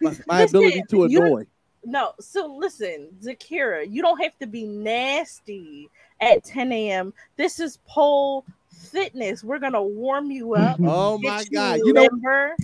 My, 0.00 0.16
my 0.26 0.42
Listen, 0.42 0.58
ability 0.58 0.82
to 0.90 1.04
annoy. 1.04 1.46
No, 1.84 2.12
so 2.18 2.46
listen, 2.46 3.10
Zakira, 3.22 3.86
you 3.88 4.02
don't 4.02 4.20
have 4.20 4.36
to 4.38 4.46
be 4.46 4.64
nasty 4.64 5.88
at 6.20 6.44
10 6.44 6.72
a.m. 6.72 7.12
This 7.36 7.60
is 7.60 7.78
pole 7.86 8.44
fitness. 8.90 9.42
We're 9.44 9.58
gonna 9.58 9.82
warm 9.82 10.30
you 10.30 10.54
up. 10.54 10.78
Oh 10.84 11.18
my 11.18 11.40
you 11.42 11.50
god! 11.50 11.78
You 11.84 11.92
know, 11.92 12.08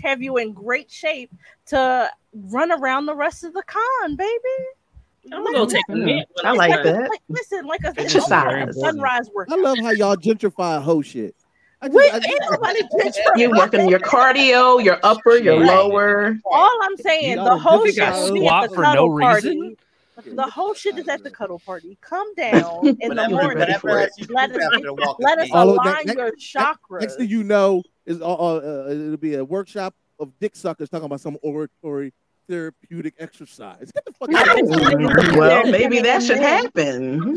have 0.03 0.23
you 0.23 0.37
in 0.39 0.53
great 0.53 0.91
shape 0.91 1.31
to 1.67 2.11
run 2.33 2.73
around 2.73 3.07
the 3.07 3.15
rest 3.15 3.45
of 3.45 3.53
the 3.53 3.63
con, 3.67 4.17
baby. 4.17 5.33
I'm 5.33 5.45
gonna 5.45 5.67
take 5.67 5.85
a 5.89 5.95
nap. 5.95 6.27
when 6.35 6.47
I 6.47 6.51
I'm 6.51 6.57
like 6.57 6.83
that. 6.83 7.09
Like, 7.11 7.21
listen, 7.29 7.67
like 7.67 7.85
a 7.85 7.89
it's 7.91 8.15
Exercise. 8.15 8.33
almost 8.33 8.79
a 8.79 8.81
sunrise 8.81 9.31
work. 9.35 9.49
I 9.51 9.57
love 9.57 9.79
how 9.79 9.91
y'all 9.91 10.17
gentrify 10.17 10.83
whole 10.83 11.03
shit. 11.03 11.35
I 11.81 11.87
just, 11.89 11.97
Wait, 11.97 12.13
I 12.13 12.19
just- 12.19 12.29
ain't 12.29 12.41
nobody 12.51 12.81
bitch. 12.83 13.17
You 13.37 13.51
working 13.51 13.89
your 13.89 13.99
cardio, 14.01 14.83
your 14.85 14.99
upper, 15.03 15.37
your 15.37 15.65
lower. 15.65 16.37
All 16.45 16.79
I'm 16.83 16.97
saying, 16.97 17.37
the 17.37 17.45
gotta 17.45 17.59
whole 17.61 17.85
just 17.85 17.97
shit 17.97 18.05
gotta 18.05 18.23
will 18.25 18.33
be 18.35 18.41
squat 18.41 18.69
for 18.75 18.83
no 18.83 18.83
cuddle 18.83 19.19
party. 19.21 19.49
reason? 19.49 19.77
The 20.35 20.43
whole 20.45 20.75
shit 20.75 20.99
is 20.99 21.09
at 21.09 21.23
the 21.23 21.31
cuddle 21.31 21.59
party. 21.65 21.97
Come 22.01 22.35
down 22.37 22.87
in 22.87 22.97
the 22.97 23.09
Whatever, 23.09 23.31
morning. 23.31 23.49
ready 23.49 23.59
whatever 23.61 23.79
for 23.81 23.99
else 24.01 24.11
it. 24.19 24.29
you 24.29 24.35
Let 24.35 24.51
us- 24.51 24.63
after 24.63 24.81
the 24.87 24.95
walk 24.95 25.17
Let 25.21 25.39
us 25.39 25.45
fame. 25.49 25.57
All 25.57 25.67
that- 25.75 25.87
align 25.87 26.07
that- 26.07 26.17
your 26.17 26.33
chakras. 26.33 27.01
next 27.01 27.17
thing 27.17 27.29
you 27.29 27.43
know 27.45 27.83
is 28.07 28.21
uh, 28.21 28.25
uh, 28.27 28.57
uh, 28.57 28.91
it'll 28.91 29.17
be 29.17 29.35
a 29.37 29.45
workshop 29.45 29.95
of 30.19 30.33
dick 30.41 30.55
suckers 30.57 30.89
talking 30.91 31.07
about 31.07 31.21
some 31.21 31.39
oratory 31.43 32.13
therapeutic 32.49 33.15
exercise. 33.19 33.91
Get 33.93 34.05
the 34.05 34.13
fuck 34.13 34.35
out 34.35 34.61
of 34.61 34.69
here. 34.69 35.39
Well, 35.39 35.67
maybe 35.71 36.01
that 36.01 36.23
should 36.23 36.39
happen. 36.39 37.37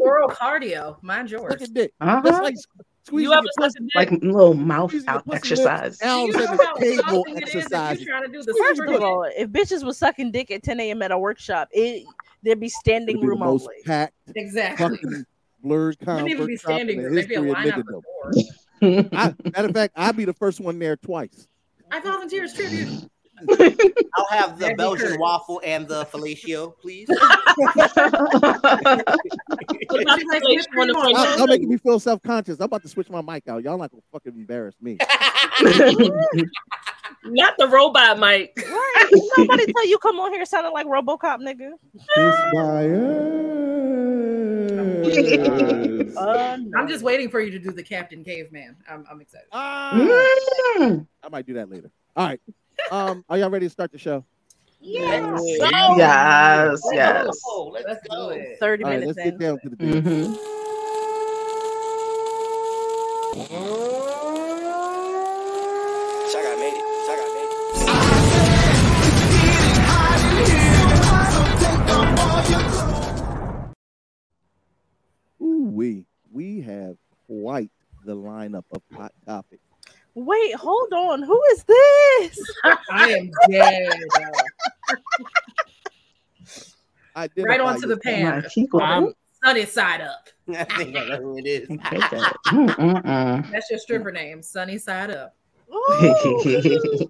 Oral 0.00 0.28
cardio. 0.28 1.00
Mind 1.02 1.30
yours. 1.30 1.52
Sucking 1.52 1.72
dick. 1.74 1.92
Uh-huh. 2.00 2.20
That's 2.22 2.38
like 2.42 2.56
squeezing 3.06 3.30
You 3.30 3.36
ever 3.36 3.44
your 3.44 3.68
pussy. 3.68 3.78
a? 3.94 3.98
Like 3.98 4.10
little 4.10 4.54
mouth 4.54 4.94
out 5.08 5.22
exercise. 5.32 5.82
lips 5.82 5.98
Do 6.00 6.04
down 6.06 6.26
you 6.26 6.32
know 6.32 6.46
how 6.46 6.74
table 6.74 7.24
exhausting 7.24 7.36
it 7.36 7.42
is 7.42 7.48
if 7.54 7.56
exercise. 7.56 8.04
trying 8.04 8.22
to 8.22 8.28
do 8.28 8.42
the 8.42 8.54
First 8.68 8.80
of 8.94 9.02
all, 9.02 9.24
if 9.36 9.48
bitches 9.50 9.84
was 9.84 9.98
sucking 9.98 10.30
dick 10.32 10.50
at 10.50 10.62
10 10.62 10.80
a.m. 10.80 11.02
at 11.02 11.10
a 11.12 11.18
workshop, 11.18 11.68
it 11.72 12.04
there'd 12.42 12.60
be 12.60 12.68
standing 12.68 13.16
It'll 13.16 13.20
be 13.22 13.26
the 13.26 13.30
room 13.30 13.38
most 13.40 13.62
only. 13.62 13.74
packed, 13.84 14.14
Exactly. 14.34 14.88
fucking 14.96 15.24
blurred 15.62 15.96
Wouldn't 16.04 16.28
even 16.28 16.46
be 16.46 16.56
standing 16.56 16.96
the 16.98 17.04
room. 17.04 17.14
Maybe 17.14 17.34
a 17.34 17.40
history 17.42 17.50
of 17.50 17.54
line 17.56 17.70
out 17.72 17.84
the 17.86 17.92
door. 19.02 19.08
I, 19.12 19.34
matter 19.52 19.68
of 19.68 19.74
fact, 19.74 19.92
I'd 19.96 20.16
be 20.16 20.24
the 20.24 20.32
first 20.32 20.58
one 20.60 20.78
there 20.78 20.96
twice. 20.96 21.46
I 21.90 22.00
volunteer 22.00 22.44
as 22.44 22.54
tribute. 22.54 23.08
I'll 23.50 24.26
have 24.30 24.58
the 24.58 24.74
Belgian 24.76 25.18
waffle 25.18 25.60
and 25.64 25.86
the 25.88 26.04
fellatio, 26.06 26.76
please. 26.78 27.08
Would 29.90 30.08
you 30.18 30.28
like 30.28 30.42
Place 30.42 30.66
whipped 30.66 30.76
on 30.76 30.86
the 30.88 30.94
cream 30.94 30.96
on 30.96 31.12
front 31.12 31.28
Y'all, 31.28 31.38
y'all 31.38 31.46
making 31.46 31.68
me 31.68 31.76
feel 31.76 32.00
self 32.00 32.22
conscious. 32.22 32.58
I'm 32.60 32.64
about 32.64 32.82
to 32.82 32.88
switch 32.88 33.10
my 33.10 33.22
mic 33.22 33.48
out. 33.48 33.62
Y'all 33.62 33.78
not 33.78 33.90
gonna 33.90 34.02
fucking 34.12 34.34
embarrass 34.34 34.76
me. 34.80 34.98
Not 37.24 37.54
the 37.56 37.68
robot 37.68 38.18
mic. 38.18 38.52
Right. 38.56 39.10
Somebody 39.36 39.72
tell 39.72 39.86
you 39.86 39.98
come 39.98 40.18
on 40.18 40.32
here 40.32 40.44
sounding 40.44 40.72
like 40.72 40.86
RoboCop, 40.86 41.38
nigga. 41.38 41.70
Kiss 42.14 42.36
my 42.52 42.86
ass. 42.88 43.52
Uh, 46.16 46.56
no. 46.60 46.78
I'm 46.78 46.88
just 46.88 47.04
waiting 47.04 47.28
for 47.30 47.40
you 47.40 47.50
to 47.50 47.58
do 47.58 47.70
the 47.70 47.82
Captain 47.82 48.24
Caveman. 48.24 48.76
I'm, 48.88 49.04
I'm 49.10 49.20
excited. 49.20 49.48
Mm. 49.52 51.06
I 51.22 51.28
might 51.30 51.46
do 51.46 51.54
that 51.54 51.70
later. 51.70 51.90
All 52.16 52.26
right. 52.26 52.40
Um, 52.90 53.24
are 53.28 53.38
y'all 53.38 53.50
ready 53.50 53.66
to 53.66 53.70
start 53.70 53.92
the 53.92 53.98
show? 53.98 54.24
Yes. 54.80 55.40
Yes, 55.96 56.80
yes. 56.92 57.40
Oh, 57.46 57.70
let's, 57.72 57.86
Let's 57.86 58.08
go. 58.08 58.36
30 58.58 58.84
All 58.84 58.90
right, 58.90 59.00
minutes 59.00 59.16
let's 59.16 59.30
get 59.30 59.38
down 59.38 59.60
to 59.60 59.68
the 59.70 59.76
business. 59.76 60.38
Saga 66.32 66.56
made 66.58 66.74
it. 66.74 66.84
Saga 67.06 67.26
made 67.34 67.50
it. 75.40 75.44
Ooh, 75.44 75.70
we 75.72 76.04
we 76.32 76.60
have 76.62 76.96
quite 77.26 77.70
the 78.04 78.16
lineup 78.16 78.64
of 78.72 78.82
hot 78.92 79.12
topics. 79.24 79.61
Wait, 80.14 80.54
hold 80.54 80.92
on. 80.92 81.22
Who 81.22 81.42
is 81.52 81.64
this? 81.64 82.50
I 82.90 83.10
am 83.10 83.30
dead. 83.50 83.92
Identify 87.16 87.48
right 87.48 87.60
onto 87.60 87.86
the 87.86 87.96
pan. 87.96 88.44
My 88.72 89.12
Sunny 89.44 89.66
side 89.66 90.00
up. 90.00 90.28
I 90.48 90.64
think 90.64 90.96
I 90.96 91.08
know 91.08 91.16
who 91.16 91.38
it 91.38 91.46
is. 91.46 91.68
That. 91.68 92.36
That's 93.52 93.70
your 93.70 93.78
stripper 93.78 94.12
name. 94.12 94.42
Sunny 94.42 94.78
side 94.78 95.10
up. 95.10 95.34
Ooh. 95.72 97.08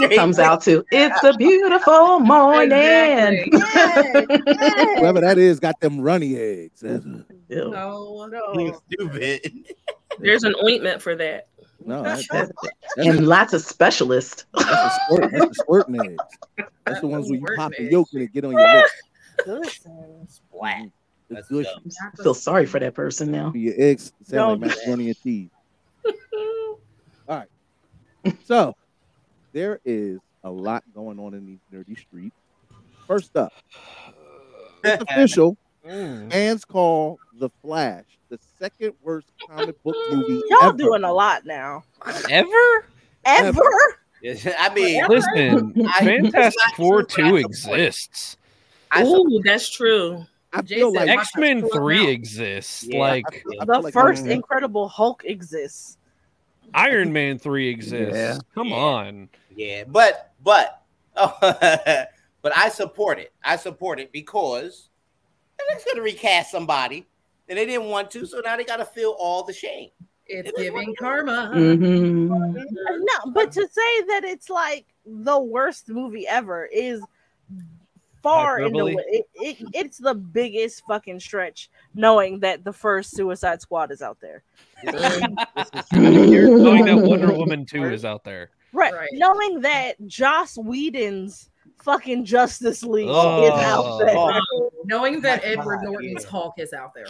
It 0.00 0.16
comes 0.16 0.38
out 0.38 0.60
to 0.62 0.84
it's 0.90 1.22
a 1.24 1.32
beautiful 1.34 2.20
morning. 2.20 2.72
Exactly. 2.72 3.50
Yes, 3.52 4.36
yes. 4.54 4.98
Whoever 4.98 5.20
that 5.20 5.38
is 5.38 5.60
got 5.60 5.80
them 5.80 6.00
runny 6.00 6.36
eggs. 6.36 6.80
That's- 6.80 7.04
No, 7.48 8.26
no. 8.26 8.80
stupid. 8.90 9.52
There's 10.18 10.44
an 10.44 10.54
ointment 10.62 11.02
for 11.02 11.14
that. 11.16 11.48
No, 11.86 12.02
that, 12.02 12.24
that, 12.30 12.50
that's, 12.96 13.08
And 13.08 13.26
lots 13.26 13.52
of 13.52 13.60
specialists. 13.60 14.46
that's 14.54 14.64
the 14.66 14.90
squirt. 15.06 15.30
That's 15.32 15.46
the 15.48 15.54
squirting 15.54 16.00
eggs. 16.00 16.68
That's 16.86 17.00
the 17.00 17.06
ones 17.08 17.28
where 17.30 17.38
you 17.40 17.46
pop 17.56 17.72
the 17.76 17.84
yolk 17.84 18.08
and 18.14 18.22
it 18.22 18.32
get 18.32 18.44
on 18.44 18.52
your 18.52 18.60
lips. 18.74 18.90
Listen. 19.46 20.26
Splat. 20.28 20.78
Mm, 20.84 20.92
it's 21.30 21.48
good. 21.48 21.66
I 21.66 22.22
feel 22.22 22.32
sorry 22.34 22.64
for 22.66 22.78
that 22.80 22.94
person 22.94 23.30
now. 23.30 23.52
Your 23.54 23.74
eggs 23.76 24.12
sound 24.22 24.60
Don't 24.60 24.60
like 24.62 24.70
do 24.70 24.74
that. 24.76 24.80
macaroni 24.82 25.08
and 25.08 25.22
cheese. 25.22 25.50
So 28.44 28.74
there 29.52 29.80
is 29.84 30.18
a 30.42 30.50
lot 30.50 30.84
going 30.94 31.18
on 31.18 31.34
in 31.34 31.46
these 31.46 31.60
nerdy 31.72 31.98
streets. 31.98 32.36
First 33.06 33.36
up, 33.36 33.52
it's 34.82 35.02
official. 35.08 35.56
Fans 35.84 36.64
call 36.64 37.18
The 37.38 37.50
Flash 37.62 38.04
the 38.30 38.38
second 38.58 38.94
worst 39.02 39.28
comic 39.48 39.80
book 39.82 39.94
movie 40.10 40.40
Y'all 40.48 40.68
ever. 40.70 40.76
doing 40.78 41.04
a 41.04 41.12
lot 41.12 41.44
now. 41.44 41.84
Ever? 42.30 42.86
Ever? 43.24 43.60
I 44.58 44.72
mean, 44.74 45.04
Listen, 45.08 45.86
I- 45.88 46.04
Fantastic 46.04 46.62
Four 46.76 47.02
true, 47.04 47.30
2 47.30 47.36
exists. 47.36 48.36
Ooh, 48.98 49.40
that's 49.44 49.70
true. 49.70 50.24
I 50.52 50.62
feel 50.62 50.92
like 50.94 51.08
X 51.08 51.30
Men 51.36 51.68
3 51.68 52.08
exists. 52.08 52.84
Yeah, 52.84 52.98
I 52.98 53.00
like, 53.00 53.44
The 53.66 53.90
first 53.92 54.26
Incredible 54.26 54.88
Hulk 54.88 55.22
exists. 55.24 55.98
Iron 56.74 57.12
Man 57.12 57.38
3 57.38 57.68
exists. 57.68 58.16
Yeah. 58.16 58.38
Come 58.54 58.72
on. 58.72 59.28
Yeah, 59.54 59.84
but 59.86 60.32
but 60.42 60.82
oh, 61.16 61.36
but 62.42 62.56
I 62.56 62.68
support 62.68 63.18
it. 63.18 63.32
I 63.42 63.56
support 63.56 64.00
it 64.00 64.12
because 64.12 64.88
they're 65.58 65.78
gonna 65.94 66.02
recast 66.02 66.50
somebody 66.50 67.06
and 67.48 67.58
they 67.58 67.66
didn't 67.66 67.86
want 67.86 68.10
to, 68.12 68.26
so 68.26 68.40
now 68.44 68.56
they 68.56 68.64
gotta 68.64 68.84
feel 68.84 69.14
all 69.18 69.44
the 69.44 69.52
shame. 69.52 69.90
It's 70.26 70.50
giving 70.58 70.94
karma. 70.98 71.52
Mm-hmm. 71.54 72.28
No, 72.28 73.32
but 73.32 73.52
to 73.52 73.60
say 73.60 74.02
that 74.08 74.22
it's 74.24 74.48
like 74.48 74.86
the 75.04 75.38
worst 75.38 75.88
movie 75.88 76.26
ever 76.26 76.64
is 76.64 77.02
far 78.22 78.60
in 78.60 78.72
the 78.72 78.84
way. 78.86 78.96
It, 79.06 79.26
it, 79.34 79.56
it's 79.74 79.98
the 79.98 80.14
biggest 80.14 80.82
fucking 80.88 81.20
stretch 81.20 81.70
knowing 81.94 82.40
that 82.40 82.64
the 82.64 82.72
first 82.72 83.14
Suicide 83.16 83.60
Squad 83.60 83.90
is 83.92 84.02
out 84.02 84.18
there. 84.20 84.42
Knowing 85.92 86.84
that 86.84 86.96
Wonder 86.96 87.32
Woman 87.36 87.64
2 87.64 87.84
is 87.84 88.04
out 88.04 88.24
there. 88.24 88.50
Right. 88.72 88.92
Right. 88.92 89.08
Knowing 89.12 89.60
that 89.62 89.94
Joss 90.06 90.58
Whedon's 90.58 91.50
fucking 91.82 92.24
Justice 92.24 92.82
League 92.82 93.08
is 93.08 93.14
Oh. 93.14 93.50
out 93.52 93.98
there. 93.98 94.16
Oh. 94.16 94.70
Knowing 94.84 95.20
that 95.22 95.42
My 95.42 95.48
Edward 95.50 95.76
God, 95.76 95.84
Norton's 95.84 96.24
yeah. 96.24 96.28
Hulk 96.30 96.54
is 96.58 96.72
out 96.72 96.92
there. 96.94 97.06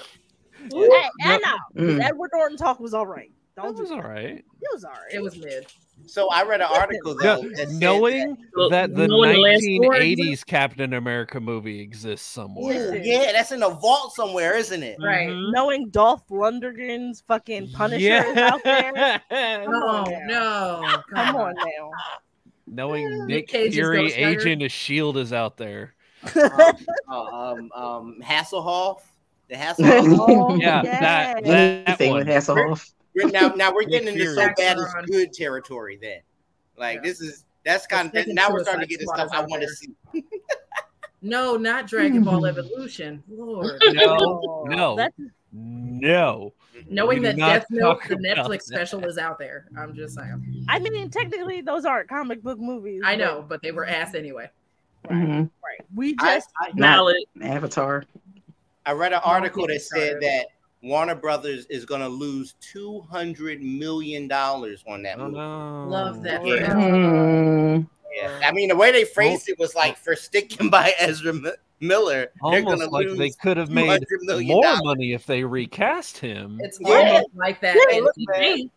Hey, 0.73 1.09
I 1.23 1.39
know. 1.39 1.83
Mm. 1.83 2.03
Edward 2.03 2.31
Norton 2.33 2.57
talk 2.57 2.81
was 2.81 2.95
all 2.95 3.07
right. 3.07 3.31
That 3.57 3.63
Don't 3.65 3.79
was 3.79 3.91
all 3.91 4.03
right. 4.03 4.39
It 4.39 4.69
was 4.73 4.85
all 4.85 4.91
right. 4.93 5.13
It 5.13 5.23
was 5.23 5.37
mid. 5.37 5.67
So 6.07 6.29
I 6.29 6.43
read 6.45 6.61
an 6.61 6.67
article 6.71 7.15
though. 7.17 7.41
No, 7.41 7.49
that 7.57 7.71
knowing 7.71 8.37
Look, 8.55 8.71
that 8.73 8.95
the 8.95 9.09
knowing 9.09 9.33
the 9.35 9.39
last 9.41 9.65
four 9.83 9.95
1980s 9.95 10.45
Captain 10.45 10.93
America 10.93 11.41
movie 11.41 11.81
exists 11.81 12.27
somewhere. 12.29 12.91
that- 12.91 13.05
yeah, 13.05 13.33
that's 13.33 13.53
in 13.53 13.63
a 13.63 13.71
vault 13.71 14.15
somewhere, 14.15 14.55
isn't 14.57 14.83
it? 14.83 14.99
Right. 15.01 15.29
Mhm. 15.31 15.53
Knowing 15.53 15.89
Dolph 15.89 16.27
Lundgren's 16.29 17.23
fucking 17.27 17.71
Punisher 17.73 18.23
is 18.27 18.37
out 18.37 18.63
there. 18.65 18.93
Come 19.31 19.71
No, 19.71 19.87
on 19.87 20.11
now. 20.27 20.81
no. 20.83 21.03
Come 21.15 21.37
on 21.37 21.55
now. 21.55 21.91
Knowing 22.67 23.27
Nick 23.27 23.49
Cage's 23.49 23.75
Fury, 23.75 24.13
Agent 24.13 24.63
of 24.63 24.73
Shield, 24.73 25.17
is 25.17 25.33
out 25.33 25.57
there. 25.57 25.95
Uh, 26.35 26.73
um, 27.09 27.71
um, 27.75 28.19
Hasselhoff, 28.23 29.01
the 29.49 29.55
Hasselhoff. 29.55 30.17
Oh, 30.19 30.57
Yeah, 30.57 30.83
yes. 30.83 31.01
that 31.01 31.45
that 31.45 31.89
Anything 31.89 32.15
with. 32.15 32.27
Hasselhoff. 32.27 32.91
We're- 33.15 33.31
now, 33.31 33.49
now 33.49 33.73
we're 33.73 33.85
getting 33.85 34.09
into 34.09 34.35
so 34.35 34.49
bad 34.57 34.79
is 34.79 34.95
good 35.07 35.33
territory. 35.33 35.99
Then, 36.01 36.21
like 36.77 36.97
Yeah. 36.97 37.01
this 37.03 37.21
is 37.21 37.45
that's 37.65 37.87
kind 37.87 38.15
of 38.15 38.27
now 38.29 38.51
we're 38.51 38.63
starting 38.63 38.83
to 38.83 38.87
get 38.87 39.01
the 39.01 39.07
stuff 39.15 39.31
I 39.33 39.39
out 39.39 39.49
want 39.49 39.63
to 39.63 39.69
see. 39.69 39.95
No, 41.23 41.57
not 41.57 41.87
Dragon 41.87 42.23
Ball 42.23 42.45
Evolution. 42.45 43.23
Lord. 43.29 43.81
No, 43.95 44.65
no, 44.67 44.95
That's 44.97 45.15
no. 45.53 46.53
Knowing 46.91 47.23
that 47.23 47.37
Death 47.37 47.65
Note, 47.71 48.01
the 48.09 48.17
Netflix 48.17 48.67
that. 48.67 48.75
special, 48.89 49.03
is 49.07 49.17
out 49.17 49.39
there. 49.39 49.69
I'm 49.79 49.95
just 49.95 50.17
saying. 50.17 50.67
I 50.69 50.79
mean, 50.81 51.09
technically, 51.09 51.63
those 51.63 51.87
aren't 51.87 52.11
comic 52.11 52.43
book 52.43 52.59
movies. 52.59 53.01
I 53.07 53.17
but- 53.17 53.25
know, 53.25 53.45
but 53.49 53.63
they 53.63 53.73
were 53.73 53.87
ass 53.87 54.15
anyway. 54.15 54.51
Mhm. 55.09 55.49
Right. 55.63 55.87
We 55.95 56.15
just 56.17 56.51
I, 56.61 56.73
Valid. 56.75 57.17
Avatar. 57.41 58.05
I 58.85 58.93
read 58.93 59.15
an 59.15 59.21
article 59.25 59.67
that 59.67 59.81
said 59.81 60.21
that 60.21 60.47
Warner 60.85 61.15
Brothers 61.15 61.67
is 61.67 61.85
going 61.85 62.03
to 62.03 62.09
lose 62.09 62.55
two 62.61 63.01
hundred 63.11 63.63
million 63.63 64.29
dollars 64.29 64.85
on 64.87 65.03
that 65.03 65.19
Oh, 65.19 65.25
movie. 65.25 65.37
no. 65.39 65.87
Love 65.89 66.23
that. 66.23 66.47
Yeah. 66.47 66.73
Mm. 66.75 67.89
Yeah. 68.15 68.41
I 68.45 68.53
mean, 68.53 68.69
the 68.69 68.77
way 68.77 68.93
they 68.93 69.05
phrased 69.05 69.49
it 69.49 69.59
was 69.59 69.75
like 69.75 69.97
for 69.97 70.15
sticking 70.15 70.71
by 70.71 70.93
Ezra 71.01 71.33
M- 71.35 71.47
Miller, 71.81 72.31
they're 72.51 72.63
going 72.63 72.67
Almost 72.67 72.83
to 72.85 72.91
like 72.91 73.07
lose. 73.09 73.19
they 73.19 73.31
could 73.31 73.57
have 73.57 73.71
made 73.71 73.89
$200 74.03 74.05
million 74.23 74.57
more 74.57 74.77
money 74.85 75.13
if 75.15 75.27
they 75.27 75.43
recast 75.43 76.19
him. 76.19 76.59
It's 76.63 76.79
Yeah. 76.81 77.23
like 77.35 77.61
that. 77.63 77.75
Yeah, 77.77 77.97
And 77.97 78.05
look, 78.05 78.15
they, 78.33 78.69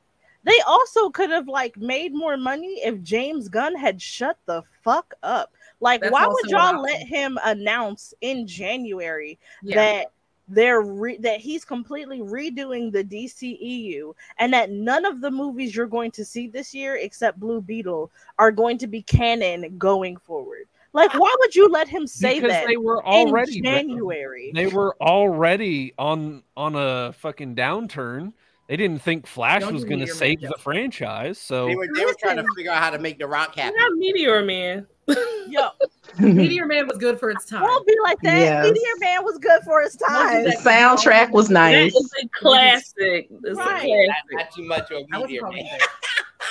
they 0.44 0.60
also 0.66 1.10
could 1.12 1.30
have 1.30 1.48
like 1.48 1.78
made 1.78 2.14
more 2.16 2.38
money 2.38 2.80
if 2.84 3.02
James 3.04 3.48
Gunn 3.50 3.76
had 3.76 4.02
shut 4.02 4.38
the 4.48 4.64
fuck 4.84 5.14
up. 5.24 5.52
Like, 5.80 6.02
That's 6.02 6.12
why 6.12 6.26
would 6.26 6.50
y'all 6.50 6.76
an 6.78 6.82
let 6.82 7.02
him 7.02 7.38
announce 7.44 8.12
in 8.22 8.48
January 8.48 9.38
yeah. 9.62 9.76
that 9.76 10.12
they're 10.48 10.82
re- 10.82 11.18
that 11.18 11.40
he's 11.40 11.66
completely 11.66 12.20
redoing 12.20 12.92
the 12.92 13.04
DCEU 13.04 14.14
and 14.38 14.54
that 14.54 14.72
none 14.72 15.06
of 15.06 15.22
the 15.22 15.32
movies 15.32 15.76
you're 15.76 15.88
going 15.88 16.12
to 16.12 16.26
see 16.26 16.48
this 16.48 16.74
year 16.74 16.96
except 16.96 17.40
Blue 17.40 17.62
Beetle 17.62 18.12
are 18.40 18.52
going 18.52 18.78
to 18.78 18.88
be 18.88 19.02
canon 19.02 19.78
going 19.78 20.18
forward? 20.18 20.66
Like, 20.94 21.14
why 21.14 21.34
would 21.40 21.56
you 21.56 21.68
let 21.68 21.88
him 21.88 22.08
say 22.08 22.40
that 22.40 22.48
because 22.48 22.56
that 22.56 22.68
they 22.68 22.78
were 22.78 23.02
in 23.02 23.30
already 23.30 23.62
January? 23.62 24.52
they 24.56 24.68
were 24.68 24.96
already 25.02 25.94
on 26.00 26.44
on 26.56 26.76
a 26.76 27.14
fucking 27.14 27.56
downturn. 27.56 28.34
They 28.68 28.76
didn't 28.76 29.02
think 29.02 29.26
Flash 29.28 29.62
Don't 29.62 29.74
was 29.74 29.86
going 29.86 30.02
to 30.02 30.08
save 30.08 30.42
makeup. 30.42 30.58
the 30.58 30.62
franchise. 30.62 31.38
So 31.40 31.68
They 31.68 31.76
were 31.76 31.88
they 31.96 32.04
were 32.06 32.16
trying 32.20 32.36
to 32.38 32.46
figure 32.56 32.72
out 32.72 32.84
how 32.84 32.90
to 32.90 33.00
make 33.00 33.18
The 33.18 33.26
Rock 33.28 33.56
happy. 33.56 33.76
Not 33.78 33.94
Meteor 33.94 34.44
Man. 34.44 34.86
Yo, 35.48 35.70
Meteor 36.20 36.66
Man 36.66 36.86
was 36.86 36.98
good 36.98 37.18
for 37.18 37.30
its 37.32 37.46
time. 37.46 37.62
don't 37.62 37.88
be 37.88 37.96
like 38.04 38.18
that. 38.24 38.38
Yes. 38.38 38.64
Meteor 38.66 38.94
Man 39.00 39.24
was 39.24 39.38
good 39.38 39.62
for 39.64 39.82
his 39.82 39.96
time. 39.96 40.44
The 40.44 40.52
soundtrack 40.58 41.32
was 41.32 41.50
nice. 41.50 41.96
is 41.96 42.12
a 42.22 42.28
classic. 42.38 43.30
It's 43.32 43.58
Right. 43.58 43.84
a 43.86 44.06
classic. 44.06 44.32
not 44.32 44.52
too 44.52 44.64
much 44.66 44.92
of 44.92 45.04
I 45.14 45.18
Meteor 45.20 45.48
Man. 45.50 45.66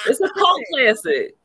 It's 0.07 0.21
a 0.23 0.31
cult 0.31 0.63
classic. 0.73 1.37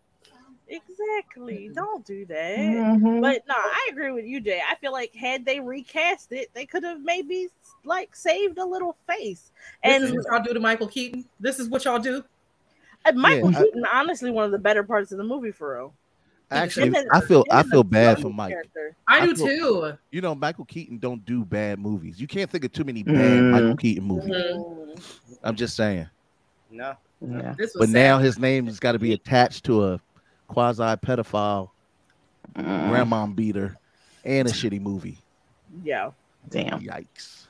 Exactly. 0.70 1.70
Don't 1.74 2.06
do 2.06 2.26
that. 2.28 2.58
Mhm. 2.60 3.22
But 3.22 3.44
no, 3.46 3.56
I 3.58 3.90
agree 3.92 4.12
with 4.12 4.24
you, 4.26 4.40
Jay. 4.40 4.62
I 4.66 4.76
feel 4.76 4.94
like 4.94 5.14
had 5.14 5.44
they 5.46 5.60
recast 5.60 6.32
it, 6.32 6.50
they 6.54 6.66
could 6.66 6.84
have 6.84 7.02
maybe 7.02 7.50
like 7.84 8.16
saved 8.16 8.58
a 8.58 8.66
little 8.66 8.96
face. 9.08 9.52
This 9.84 9.94
And 9.96 10.04
is 10.04 10.12
what 10.12 10.26
y'all 10.32 10.44
do 10.44 10.54
to 10.54 10.60
Michael 10.60 10.88
Keaton. 10.88 11.26
This 11.40 11.60
is 11.60 11.70
what 11.70 11.86
y'all 11.86 12.00
do. 12.00 12.24
uh, 13.06 13.12
Michael 13.14 13.52
Yeah, 13.52 13.60
I- 13.60 13.64
Keaton, 13.64 13.86
honestly, 13.94 14.32
one 14.32 14.46
of 14.46 14.52
the 14.52 14.60
better 14.60 14.84
parts 14.84 15.12
of 15.12 15.18
the 15.18 15.24
movie 15.24 15.52
for 15.52 15.76
real. 15.76 15.94
Actually, 16.52 16.88
Him 16.90 16.96
I 17.14 17.22
feel 17.22 17.46
I 17.50 17.64
feel 17.64 17.84
bad 17.84 18.18
for 18.18 18.24
Johnny 18.24 18.34
Mike. 18.36 18.52
character. 18.52 18.96
I, 19.08 19.20
I 19.22 19.26
do 19.26 19.36
feel- 19.36 19.48
too. 19.92 19.98
You 20.12 20.20
know, 20.22 20.36
Michael 20.36 20.66
Keaton 20.66 20.98
don't 20.98 21.24
do 21.26 21.46
bad 21.46 21.80
movies. 21.80 22.20
You 22.20 22.28
can't 22.28 22.50
think 22.50 22.66
of 22.66 22.74
too 22.74 22.84
many 22.84 23.04
bad 23.04 23.16
Mm. 23.16 23.52
Michael 23.52 23.78
Keaton 23.78 24.04
movies. 24.04 24.32
Mm. 24.36 25.38
I'm 25.44 25.56
just 25.56 25.76
saying. 25.78 26.08
No. 26.70 26.96
Yeah. 27.22 27.56
But 27.58 27.70
sad. 27.72 27.90
now 27.90 28.20
his 28.20 28.38
name 28.38 28.66
has 28.66 28.80
got 28.82 28.92
to 28.94 29.00
be 29.00 29.14
attached 29.14 29.64
to 29.66 29.86
a 29.86 30.02
quasi 30.48 30.84
pedophile 30.98 31.70
Mm. 32.56 32.90
grandma 32.90 33.26
beater 33.28 33.78
and 34.26 34.46
a 34.48 34.52
shitty 34.52 34.82
movie. 34.82 35.18
Yeah. 35.86 36.12
Damn. 36.50 36.82
Yikes. 36.82 37.41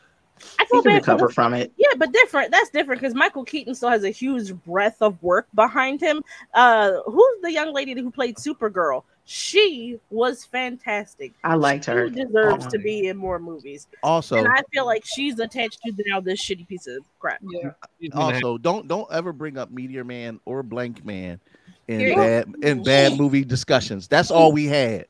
I 0.60 0.64
He 0.64 0.68
feel 0.70 0.82
can 0.84 0.92
bad 0.94 1.06
for 1.06 1.12
recover 1.12 1.28
the- 1.28 1.34
from 1.34 1.54
it. 1.54 1.72
Yeah, 1.78 1.94
but 1.98 2.12
different. 2.12 2.52
That's 2.52 2.70
different 2.70 3.02
because 3.02 3.16
Michael 3.16 3.44
Keaton 3.46 3.76
still 3.76 3.90
has 3.90 4.04
a 4.04 4.10
huge 4.10 4.54
breadth 4.66 5.02
of 5.02 5.22
work 5.24 5.48
behind 5.54 6.02
him. 6.02 6.22
Uh, 6.54 6.94
who's 7.06 7.42
the 7.42 7.52
young 7.52 7.74
lady 7.74 7.94
who 7.94 8.12
played 8.12 8.36
Supergirl? 8.38 9.04
She 9.26 10.00
was 10.10 10.44
fantastic. 10.46 11.34
I 11.44 11.54
liked 11.56 11.86
her. 11.86 12.10
She 12.10 12.16
deserves 12.16 12.66
Oh. 12.66 12.70
to 12.72 12.80
be 12.80 13.08
in 13.08 13.18
more 13.18 13.40
movies, 13.40 13.88
Also, 14.04 14.36
and 14.36 14.48
I 14.48 14.62
feel 14.74 14.86
like 14.86 15.04
she's 15.06 15.40
attached 15.40 15.80
to 15.86 15.94
now 16.08 16.20
this 16.20 16.44
shitty 16.44 16.68
piece 16.68 16.88
of 16.88 17.04
crap. 17.20 17.40
Yeah. 17.50 17.70
also 18.14 18.58
don't 18.58 18.88
don't 18.88 19.08
ever 19.12 19.32
bring 19.32 19.58
up 19.58 19.70
Meteor 19.72 20.04
Man 20.04 20.40
or 20.46 20.64
Blank 20.64 21.06
Man 21.06 21.40
in 21.88 22.00
Here 22.00 22.16
bad 22.16 22.54
in 22.64 22.84
bad 22.84 23.18
movie 23.18 23.46
discussions. 23.46 24.08
That's 24.08 24.32
all 24.32 24.52
we 24.52 24.66
had. 24.66 25.06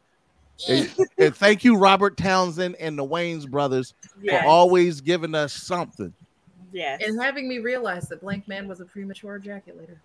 And, 0.68 0.90
and 1.18 1.36
thank 1.36 1.64
you, 1.64 1.78
Robert 1.78 2.18
Townsend 2.18 2.76
and 2.76 2.98
the 2.98 3.06
Wayans 3.06 3.50
brothers, 3.50 3.94
Yes. 4.22 4.44
for 4.44 4.48
always 4.50 5.02
giving 5.02 5.34
us 5.36 5.54
something. 5.54 6.14
Yes. 6.72 7.02
And 7.06 7.22
having 7.22 7.48
me 7.50 7.60
realize 7.60 8.08
that 8.10 8.22
Blank 8.22 8.48
Man 8.48 8.68
was 8.68 8.80
a 8.80 8.86
premature 8.86 9.40
ejaculator. 9.40 9.98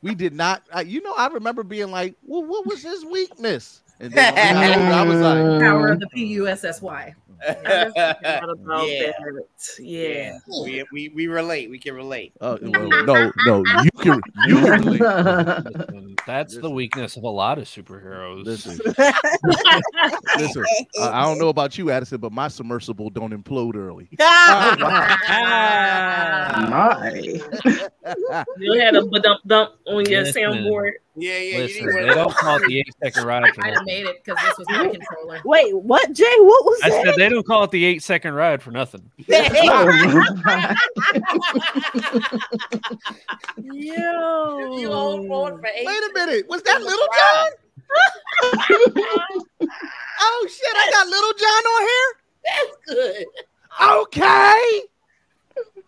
We 0.00 0.14
did 0.14 0.32
not, 0.32 0.62
uh, 0.74 0.84
you 0.86 1.02
know, 1.02 1.12
I 1.16 1.26
remember 1.26 1.64
being 1.64 1.90
like, 1.90 2.14
well, 2.24 2.44
what 2.44 2.66
was 2.66 2.82
his 2.82 3.04
weakness? 3.04 3.82
And 4.00 4.12
then 4.12 4.34
when 4.34 4.92
I, 4.92 5.00
I 5.00 5.02
was 5.02 5.20
like, 5.20 5.38
mm. 5.38 5.60
Power 5.60 5.88
of 5.88 6.00
the 6.00 6.06
PUSSY. 6.08 7.14
Yeah. 8.82 9.12
Yeah. 9.78 10.38
We, 10.62 10.84
we 10.92 11.08
we 11.10 11.26
relate. 11.28 11.70
We 11.70 11.78
can 11.78 11.94
relate. 11.94 12.32
Oh 12.40 12.58
well, 12.60 12.88
no, 13.04 13.32
no, 13.46 13.64
you 13.82 13.90
can 13.98 14.20
you 14.46 14.56
can 14.56 14.82
relate. 14.82 15.00
Listen, 15.64 16.16
that's 16.26 16.58
the 16.58 16.70
weakness 16.70 17.16
of 17.16 17.22
a 17.22 17.28
lot 17.28 17.58
of 17.58 17.64
superheroes. 17.64 18.44
Listen, 18.44 18.78
listen. 20.36 20.64
I, 21.00 21.20
I 21.20 21.22
don't 21.22 21.38
know 21.38 21.48
about 21.48 21.78
you, 21.78 21.90
Addison, 21.90 22.18
but 22.20 22.32
my 22.32 22.48
submersible 22.48 23.10
don't 23.10 23.32
implode 23.32 23.76
early. 23.76 24.08
My. 24.18 24.76
You 28.58 28.80
had 28.80 28.96
a 28.96 29.08
dump 29.20 29.42
dump 29.46 29.74
on 29.86 30.04
your 30.06 30.22
Listen. 30.22 30.42
soundboard. 30.42 30.92
Yeah, 31.20 31.38
yeah. 31.38 31.58
Listen, 31.58 31.86
they 31.86 32.06
don't 32.06 32.34
call 32.34 32.56
it 32.56 32.62
the 32.68 32.78
eight 32.80 32.94
second 33.02 33.24
ride 33.24 33.54
for 33.54 33.64
I'd 33.66 33.74
nothing. 33.74 33.86
made 33.86 34.06
it 34.06 34.24
because 34.24 34.42
this 34.44 34.58
was 34.58 34.66
my 34.68 34.88
controller. 34.88 35.40
Wait, 35.44 35.76
what, 35.76 36.12
Jay? 36.12 36.24
What 36.38 36.64
was 36.64 36.80
I 36.84 36.88
that? 36.90 37.04
said 37.06 37.14
they 37.16 37.28
don't 37.28 37.46
call 37.46 37.64
it 37.64 37.70
the 37.70 37.84
eight 37.84 38.02
second 38.02 38.32
ride 38.34 38.62
for 38.62 38.70
nothing. 38.70 39.10
Yo. 39.28 39.42
You 44.78 44.90
hold 44.92 45.30
on 45.30 45.60
for 45.60 45.66
eight. 45.66 45.86
Wait 45.86 45.98
a 45.98 46.10
minute, 46.14 46.48
was 46.48 46.62
that 46.62 46.80
Little 46.80 47.08
John? 47.18 47.50
oh 50.20 50.46
shit, 50.48 50.76
I 50.76 50.90
got 50.92 51.08
Little 51.08 51.32
John 51.32 51.64
on 51.64 51.82
here. 51.82 52.14
That's 52.44 52.76
good. 52.86 53.26
Okay. 53.80 54.82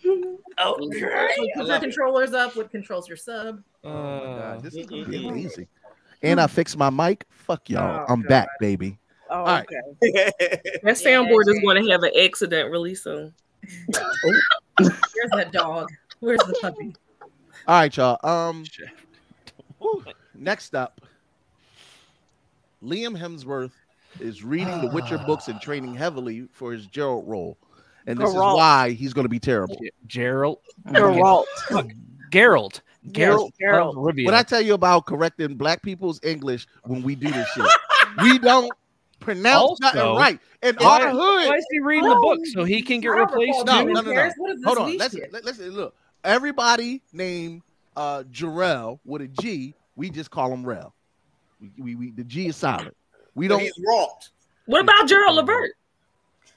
Okay. 0.03 1.51
Put 1.57 1.67
your 1.67 1.81
controllers 1.81 2.33
up. 2.33 2.57
What 2.57 2.71
controls 2.71 3.09
your 3.09 3.17
sub? 3.17 3.63
Oh 3.85 3.91
my 3.93 4.39
god, 4.39 4.63
this 4.63 4.75
is 4.75 4.87
gonna 4.87 5.07
be 5.07 5.27
amazing. 5.29 5.69
And 6.23 6.41
I 6.41 6.47
fixed 6.47 6.77
my 6.77 6.91
mic. 6.91 7.25
Fuck 7.31 7.71
y'all. 7.71 8.05
Oh, 8.09 8.13
I'm 8.13 8.23
back, 8.23 8.49
baby. 8.61 8.99
Oh, 9.31 9.39
All 9.39 9.45
right. 9.47 9.67
okay. 10.03 10.31
That 10.83 10.97
soundboard 10.97 11.49
is 11.49 11.61
going 11.61 11.83
to 11.83 11.91
have 11.91 12.03
an 12.03 12.11
accident 12.21 12.71
really 12.71 12.95
soon. 12.95 13.33
Where's 14.79 15.31
that 15.33 15.51
dog? 15.53 15.89
Where's 16.19 16.41
the 16.41 16.59
puppy? 16.61 16.95
All 17.67 17.81
right, 17.81 17.97
y'all. 17.97 18.19
Um, 18.29 18.65
whew. 19.79 20.05
next 20.35 20.75
up, 20.75 21.01
Liam 22.83 23.19
Hemsworth 23.19 23.73
is 24.19 24.43
reading 24.43 24.81
the 24.81 24.89
Witcher 24.89 25.19
books 25.19 25.49
and 25.49 25.61
training 25.61 25.95
heavily 25.95 26.49
for 26.53 26.73
his 26.73 26.87
Geralt 26.87 27.27
role, 27.27 27.57
and 28.07 28.19
this 28.19 28.31
Geralt. 28.31 28.53
is 28.53 28.57
why 28.57 28.91
he's 28.91 29.13
going 29.13 29.27
to 29.27 29.31
be 29.31 29.39
terrible. 29.39 29.79
Gerald. 30.07 30.59
Geralt. 30.89 31.45
Gerald. 32.31 32.73
Yes, 32.75 32.83
Gerald. 33.13 33.53
Geralt. 33.61 33.91
of 33.91 33.97
Rivia. 33.97 34.25
What 34.27 34.35
I 34.35 34.43
tell 34.43 34.61
you 34.61 34.75
about 34.75 35.07
correcting 35.07 35.57
black 35.57 35.83
people's 35.83 36.21
English 36.23 36.67
when 36.85 37.03
we 37.03 37.15
do 37.15 37.31
this 37.31 37.49
shit, 37.49 37.65
we 38.23 38.39
don't 38.39 38.71
pronounce 39.21 39.81
nothing 39.81 40.01
Also, 40.01 40.19
right. 40.19 40.39
In 40.63 40.77
why, 40.77 41.03
our 41.05 41.15
why 41.15 41.57
is 41.57 41.67
he 41.71 41.81
reading 41.81 42.09
the 42.09 42.15
book 42.17 42.39
so 42.53 42.65
he 42.65 42.83
can 42.83 43.01
get 43.01 43.09
replaced? 43.09 43.61
recall 43.61 43.65
no, 43.65 43.81
too? 43.87 43.93
no, 43.93 44.01
no, 44.01 44.09
no. 44.09 44.13
Paris, 44.13 44.35
what 44.37 44.51
is 44.53 44.59
this 44.59 44.65
Hold 44.67 44.79
on. 44.79 44.87
leash 44.87 44.99
Let's 44.99 45.17
let, 45.33 45.45
let's 45.45 45.59
look. 45.59 45.95
Everybody 46.25 47.03
named 47.13 47.63
uh 47.97 48.25
Jarrell 48.31 48.99
with 49.05 49.23
a 49.23 49.29
G. 49.29 49.75
We 49.97 50.11
just 50.11 50.31
call 50.31 50.53
him 50.53 50.65
Rel. 50.65 50.95
We, 51.61 51.73
we, 51.79 51.95
we 51.95 52.11
the 52.11 52.25
G 52.25 52.49
is 52.49 52.57
silent. 52.57 52.97
We 53.35 53.49
don't. 53.49 53.61
he's 53.61 53.73
wrought. 53.87 54.29
What 54.67 54.83
about 54.83 55.09
Gerald 55.09 55.37
Levert? 55.37 55.73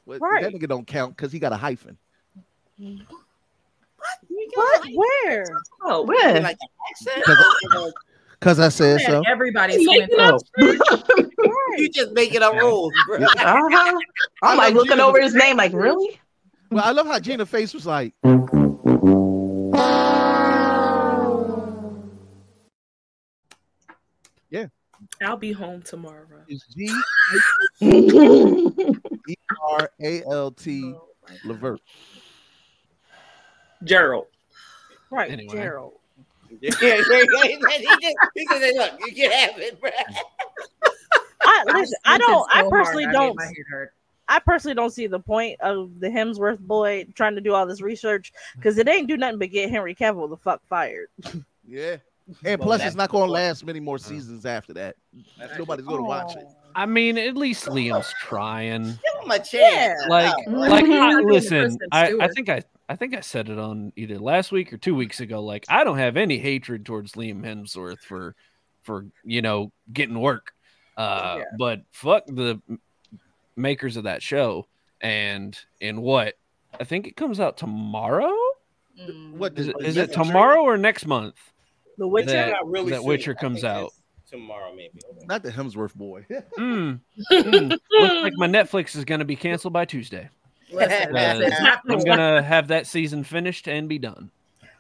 well, 0.05 0.19
Right. 0.19 0.43
That 0.43 0.53
nigga 0.53 0.67
don't 0.67 0.85
count 0.85 1.15
because 1.15 1.31
he 1.31 1.39
got 1.39 1.53
a 1.53 1.57
hyphen. 1.57 1.97
What? 4.53 4.87
Where? 4.93 5.45
Oh, 5.83 6.03
Where? 6.03 6.41
Like 6.41 6.57
accent? 6.89 7.25
Because 8.39 8.59
I 8.59 8.69
said 8.69 9.01
so. 9.01 9.21
everybody's 9.27 9.85
going 9.85 10.01
making 10.01 10.19
up 10.19 10.41
Oh. 10.57 11.25
You 11.77 11.89
just 11.89 12.11
making 12.11 12.41
up 12.43 12.53
rules. 12.55 12.93
Uh-huh. 13.11 13.99
I'm 14.43 14.57
like 14.57 14.73
looking 14.75 14.99
over 14.99 15.19
his 15.21 15.33
name, 15.33 15.57
like, 15.57 15.73
really? 15.73 16.19
Well, 16.69 16.83
I 16.83 16.91
love 16.91 17.07
how 17.07 17.19
Gina 17.19 17.45
face 17.45 17.73
was 17.73 17.85
like, 17.85 18.13
Yeah. 24.49 24.67
I'll 25.21 25.37
be 25.37 25.51
home 25.51 25.81
tomorrow. 25.81 26.25
is 26.47 26.63
G 26.75 26.91
E 27.81 29.35
R 29.61 29.89
A 30.01 30.23
L 30.25 30.51
T 30.51 30.93
Levert. 31.45 31.81
Gerald. 33.83 34.27
Right, 35.11 35.31
Anyway. 35.31 35.53
Gerald. 35.53 35.93
Yeah, 36.61 36.69
yeah, 36.83 37.01
yeah, 37.09 37.47
he 37.47 37.57
just, 37.57 38.15
he 38.35 38.45
just 38.45 38.61
said, 38.61 38.75
look, 38.75 38.91
you 39.07 39.11
can 39.13 39.31
have 39.31 39.57
it, 39.59 39.81
bro. 39.81 39.89
I 41.41 41.63
listen. 41.73 41.97
I 42.05 42.17
squinted 42.17 42.27
don't. 42.27 42.49
I 42.53 42.69
personally 42.69 43.03
hard, 43.05 43.15
don't. 43.15 43.35
my 43.35 43.45
head 43.45 43.53
hurt. 43.69 43.93
I 44.27 44.39
personally 44.39 44.75
don't 44.75 44.91
see 44.91 45.07
the 45.07 45.19
point 45.19 45.59
of 45.61 45.99
the 45.99 46.07
Hemsworth 46.07 46.59
boy 46.59 47.05
trying 47.15 47.35
to 47.35 47.41
do 47.41 47.53
all 47.53 47.65
this 47.65 47.81
research 47.81 48.33
because 48.55 48.77
it 48.77 48.87
ain't 48.87 49.07
do 49.07 49.17
nothing 49.17 49.39
but 49.39 49.51
get 49.51 49.69
Henry 49.69 49.95
Cavill 49.95 50.29
the 50.29 50.37
fuck 50.37 50.61
fired. 50.67 51.07
Yeah. 51.65 51.95
And 52.43 52.59
Well, 52.59 52.67
plus, 52.67 52.83
it's 52.83 52.95
not 52.95 53.09
going 53.09 53.25
to 53.25 53.31
last 53.31 53.65
many 53.65 53.79
more 53.79 53.97
seasons 53.97 54.45
after 54.45 54.73
that. 54.73 54.97
Nobody's 55.57 55.85
going 55.85 56.01
to 56.01 56.03
watch 56.03 56.35
it. 56.35 56.45
Oh. 56.45 56.62
I 56.75 56.85
mean, 56.85 57.17
at 57.17 57.35
least 57.35 57.65
Liam's 57.65 58.13
trying. 58.19 58.83
Give 58.83 59.23
him 59.23 59.31
a 59.31 59.39
chance. 59.39 60.01
Like, 60.09 60.33
Oh, 60.47 60.51
like 60.51 60.83
I, 60.83 60.87
not 60.87 61.11
doing 61.11 61.27
the 61.27 61.33
listen, 61.33 61.77
I, 61.91 62.13
I 62.19 62.27
think 62.29 62.49
I, 62.49 62.63
I 62.89 62.95
think 62.95 63.15
I 63.15 63.21
said 63.21 63.49
it 63.49 63.57
on 63.59 63.93
either 63.95 64.19
last 64.19 64.51
week 64.51 64.73
or 64.73 64.77
two 64.77 64.95
weeks 64.95 65.19
ago. 65.19 65.41
Like, 65.41 65.65
I 65.69 65.83
don't 65.83 65.97
have 65.97 66.17
any 66.17 66.37
hatred 66.37 66.85
towards 66.85 67.13
Liam 67.13 67.41
Hemsworth 67.43 67.99
for, 68.01 68.35
for 68.83 69.05
you 69.23 69.41
know, 69.41 69.71
getting 69.91 70.19
work. 70.19 70.53
Uh, 70.97 71.37
Yeah. 71.39 71.43
but 71.57 71.81
fuck 71.91 72.25
the 72.27 72.61
makers 73.55 73.97
of 73.97 74.03
that 74.03 74.21
show. 74.21 74.67
And 75.01 75.57
in 75.81 76.01
what 76.01 76.35
I 76.79 76.83
think 76.83 77.07
it 77.07 77.15
comes 77.15 77.39
out 77.39 77.57
tomorrow. 77.57 78.33
Mm. 78.99 79.33
What 79.33 79.57
is 79.57 79.67
it, 79.69 79.75
is 79.81 79.97
it 79.97 80.13
tomorrow 80.13 80.61
or 80.61 80.77
next 80.77 81.05
month? 81.07 81.35
The 81.97 82.07
Witcher. 82.07 82.31
That- 82.31 82.49
Not 82.51 82.69
really 82.69 82.91
that. 82.91 83.03
Witcher 83.03 83.33
comes 83.33 83.63
out. 83.63 83.91
It's 84.33 84.41
tomorrow, 84.41 84.73
maybe. 84.75 84.99
Not 85.25 85.43
the 85.43 85.51
Hemsworth 85.51 85.95
boy. 85.95 86.25
Mm, 86.57 86.99
mm. 87.31 87.69
Looks 87.91 88.15
like 88.23 88.33
my 88.35 88.47
Netflix 88.47 88.95
is 88.95 89.05
going 89.05 89.19
to 89.19 89.25
be 89.25 89.35
canceled 89.35 89.73
by 89.73 89.85
Tuesday. 89.85 90.29
Uh, 90.73 91.79
I'm 91.89 91.99
gonna 92.03 92.41
have 92.41 92.69
that 92.69 92.87
season 92.87 93.23
finished 93.23 93.67
and 93.67 93.87
be 93.87 93.99
done. 93.99 94.31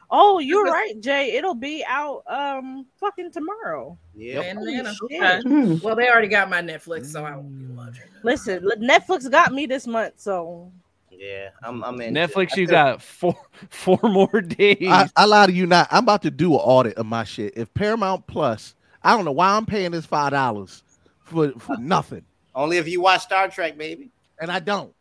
Oh, 0.09 0.39
you're 0.39 0.63
right, 0.65 0.99
Jay. 0.99 1.35
It'll 1.35 1.53
be 1.55 1.83
out 1.87 2.23
um 2.27 2.85
fucking 2.99 3.31
tomorrow. 3.31 3.97
Yeah. 4.15 4.39
Okay. 4.39 5.41
Hmm. 5.41 5.75
Well, 5.83 5.95
they 5.95 6.09
already 6.09 6.27
got 6.27 6.49
my 6.49 6.61
Netflix, 6.61 7.07
so 7.07 7.25
I 7.25 7.35
won't 7.35 7.59
be 7.59 7.73
watching. 7.75 8.03
it. 8.03 8.23
Listen, 8.23 8.67
Netflix 8.79 9.29
got 9.29 9.53
me 9.53 9.65
this 9.65 9.85
month, 9.87 10.13
so 10.17 10.71
Yeah, 11.11 11.49
I'm. 11.63 11.83
I'm 11.83 11.99
in. 12.01 12.13
Netflix, 12.13 12.55
you 12.55 12.65
got 12.67 13.01
four 13.01 13.35
four 13.69 13.99
more 14.03 14.41
days. 14.41 14.87
I, 14.87 15.09
I 15.15 15.25
lie 15.25 15.45
to 15.47 15.51
you 15.51 15.65
not. 15.67 15.87
I'm 15.91 16.03
about 16.03 16.23
to 16.23 16.31
do 16.31 16.53
an 16.53 16.59
audit 16.59 16.95
of 16.95 17.05
my 17.05 17.23
shit. 17.23 17.53
If 17.55 17.73
Paramount 17.73 18.25
Plus, 18.27 18.75
I 19.03 19.15
don't 19.15 19.25
know 19.25 19.31
why 19.31 19.49
I'm 19.51 19.65
paying 19.65 19.91
this 19.91 20.05
five 20.05 20.31
dollars 20.31 20.83
for 21.23 21.51
for 21.59 21.77
nothing, 21.77 22.23
Only 22.55 22.77
if 22.77 22.87
you 22.87 23.01
watch 23.01 23.21
Star 23.21 23.47
Trek, 23.47 23.77
baby. 23.77 24.09
and 24.39 24.51
I 24.51 24.59
don't. 24.59 24.93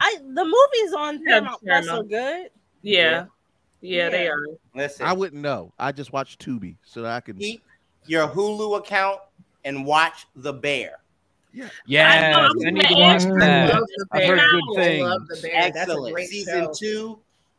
I 0.00 0.16
the 0.20 0.44
movies 0.44 0.94
on 0.96 1.14
Yeah, 1.24 1.40
Paramount 1.40 1.62
Plus 1.62 1.88
are 1.88 2.02
good. 2.04 2.50
Yeah. 2.82 3.26
Yeah, 3.80 4.08
they 4.10 4.24
Yeah. 4.24 4.30
are. 4.30 4.46
Listen, 4.74 5.06
I 5.06 5.12
wouldn't 5.12 5.40
know. 5.42 5.72
I 5.78 5.92
just 5.92 6.12
watch 6.12 6.38
Tubi 6.38 6.76
so 6.84 7.02
that 7.02 7.12
I 7.12 7.20
can. 7.20 7.36
keep 7.38 7.62
your 8.06 8.28
Hulu 8.28 8.78
account 8.78 9.20
and 9.64 9.84
watch 9.84 10.26
The 10.36 10.52
Bear. 10.52 10.98
yes, 11.52 11.70
I 12.24 12.28
I, 12.28 12.48
know, 12.48 12.52
need 12.70 12.86
to 12.88 12.94
watch 12.94 13.22
that. 13.40 13.82
I've 14.12 14.24
heard 14.28 14.40
good 14.50 14.74
things. 14.76 15.02
love. 15.04 15.22
That's 15.28 15.44
a 15.44 15.56
Excellent. 15.56 16.14
great 16.14 16.28
Season 16.28 16.64
show. 16.66 16.72
two, 16.74 17.18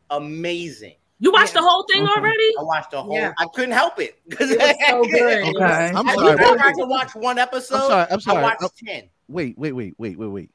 amazing. 0.10 0.96
You 1.22 1.32
watched 1.32 1.54
Yeah. 1.54 1.62
the 1.62 1.68
whole 1.68 1.84
thing 1.92 2.06
Mhm. 2.06 2.16
already? 2.18 2.50
I 2.60 2.64
watched 2.64 2.92
the 2.92 3.04
whole. 3.04 3.14
Yeah. 3.14 3.34
I 3.38 3.46
couldn't 3.54 3.72
help 3.72 4.00
it 4.00 4.20
because 4.28 4.52
It 4.52 4.58
was 4.60 4.76
so 4.88 5.04
good. 5.04 5.14
It 5.40 5.46
was- 5.46 5.56
Okay. 5.56 5.92
I'm 5.96 6.08
sorry. 6.08 6.36
never 6.36 6.52
wait, 6.54 6.60
had 6.62 6.76
to 6.76 6.86
watch 6.86 7.16
one 7.16 7.38
episode. 7.38 7.76
I'm 7.76 7.90
sorry. 7.90 8.08
I'm 8.12 8.20
sorry. 8.22 8.38
I 8.40 8.42
watched 8.44 8.64
Oh, 8.64 8.70
ten. 8.86 9.10
Wait, 9.28 9.58
wait, 9.58 9.74
wait, 9.74 9.94
wait, 9.98 10.18
wait, 10.18 10.28
wait. 10.28 10.50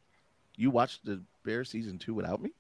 You 0.57 0.71
watched 0.71 1.05
the 1.05 1.23
Bear 1.45 1.65
season 1.65 1.99
two 1.99 2.15
without 2.15 2.41
me? 2.41 2.51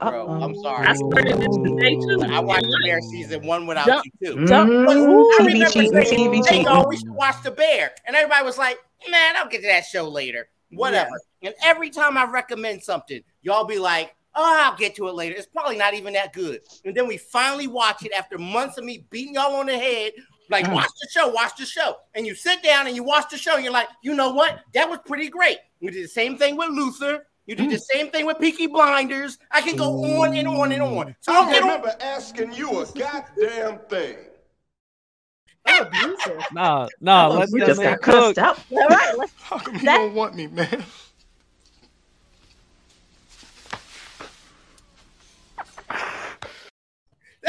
Bro, 0.00 0.28
I'm 0.42 0.54
sorry. 0.60 0.86
I 0.86 0.94
started 0.94 1.38
this 1.38 1.56
today 1.56 1.96
too. 1.96 2.20
I 2.32 2.40
watched 2.40 2.62
the 2.62 2.80
Bear 2.84 3.00
season 3.02 3.46
one 3.46 3.66
without 3.66 3.86
Jump. 3.86 4.04
you 4.20 4.28
too. 4.32 4.36
Mm, 4.36 4.50
I 4.50 4.62
remember 4.64 5.66
cheating, 5.70 5.92
saying, 5.92 6.06
TV 6.30 6.36
"Hey, 6.36 6.42
cheating. 6.42 6.62
y'all, 6.64 6.88
we 6.88 6.96
should 6.96 7.10
watch 7.10 7.42
the 7.42 7.50
Bear," 7.50 7.92
and 8.06 8.16
everybody 8.16 8.44
was 8.44 8.58
like, 8.58 8.78
"Man, 9.08 9.36
I'll 9.36 9.48
get 9.48 9.60
to 9.62 9.66
that 9.68 9.84
show 9.84 10.08
later." 10.08 10.48
Whatever. 10.72 11.10
And 11.42 11.54
every 11.62 11.90
time 11.90 12.18
I 12.18 12.24
recommend 12.24 12.82
something, 12.82 13.22
y'all 13.42 13.64
be 13.64 13.78
like, 13.78 14.14
"Oh, 14.36 14.60
I'll 14.64 14.76
get 14.76 14.94
to 14.96 15.08
it 15.08 15.14
later." 15.14 15.34
It's 15.36 15.46
probably 15.46 15.76
not 15.76 15.94
even 15.94 16.12
that 16.14 16.32
good. 16.32 16.60
And 16.84 16.94
then 16.94 17.06
we 17.06 17.16
finally 17.16 17.66
watch 17.66 18.04
it 18.04 18.12
after 18.12 18.38
months 18.38 18.78
of 18.78 18.84
me 18.84 19.06
beating 19.10 19.34
y'all 19.34 19.54
on 19.56 19.66
the 19.66 19.78
head. 19.78 20.12
Like, 20.50 20.66
Mm. 20.66 20.74
watch 20.74 20.90
the 21.00 21.08
show, 21.10 21.28
watch 21.28 21.56
the 21.56 21.64
show. 21.64 21.96
And 22.14 22.26
you 22.26 22.34
sit 22.34 22.62
down 22.62 22.86
and 22.86 22.94
you 22.94 23.02
watch 23.02 23.30
the 23.30 23.38
show, 23.38 23.54
and 23.54 23.64
you're 23.64 23.72
like, 23.72 23.88
you 24.02 24.14
know 24.14 24.30
what? 24.30 24.60
That 24.74 24.90
was 24.90 24.98
pretty 25.06 25.28
great. 25.30 25.58
We 25.80 25.90
did 25.90 26.04
the 26.04 26.08
same 26.08 26.36
thing 26.36 26.56
with 26.56 26.68
Luther. 26.68 27.26
You 27.46 27.54
did 27.54 27.70
the 27.70 27.78
same 27.78 28.10
thing 28.10 28.24
with 28.26 28.38
Peaky 28.38 28.66
Blinders. 28.66 29.38
I 29.50 29.60
can 29.62 29.76
go 29.76 30.02
on 30.20 30.34
and 30.34 30.48
on 30.48 30.72
and 30.72 30.82
on. 30.82 31.14
So 31.20 31.32
don't 31.32 31.48
I 31.48 31.52
get 31.52 31.62
on. 31.62 31.68
remember 31.68 31.94
asking 32.00 32.52
you 32.54 32.80
a 32.80 32.86
goddamn 32.86 33.78
thing. 33.88 34.16
Oh, 35.66 35.80
abusive. 35.82 36.42
Nah, 36.52 36.88
nah, 37.00 37.28
Oh, 37.28 37.38
let 37.38 37.48
we 37.50 37.60
just 37.60 37.80
man 37.80 37.92
got 37.92 38.02
cussed 38.02 38.34
cook. 38.36 38.38
out. 38.38 38.58
All 38.70 38.88
right, 38.88 39.16
let's 39.18 39.32
How 39.42 39.58
come 39.58 39.74
you 39.76 39.80
That- 39.82 39.96
don't 39.98 40.14
want 40.14 40.34
me, 40.34 40.46
man? 40.46 40.84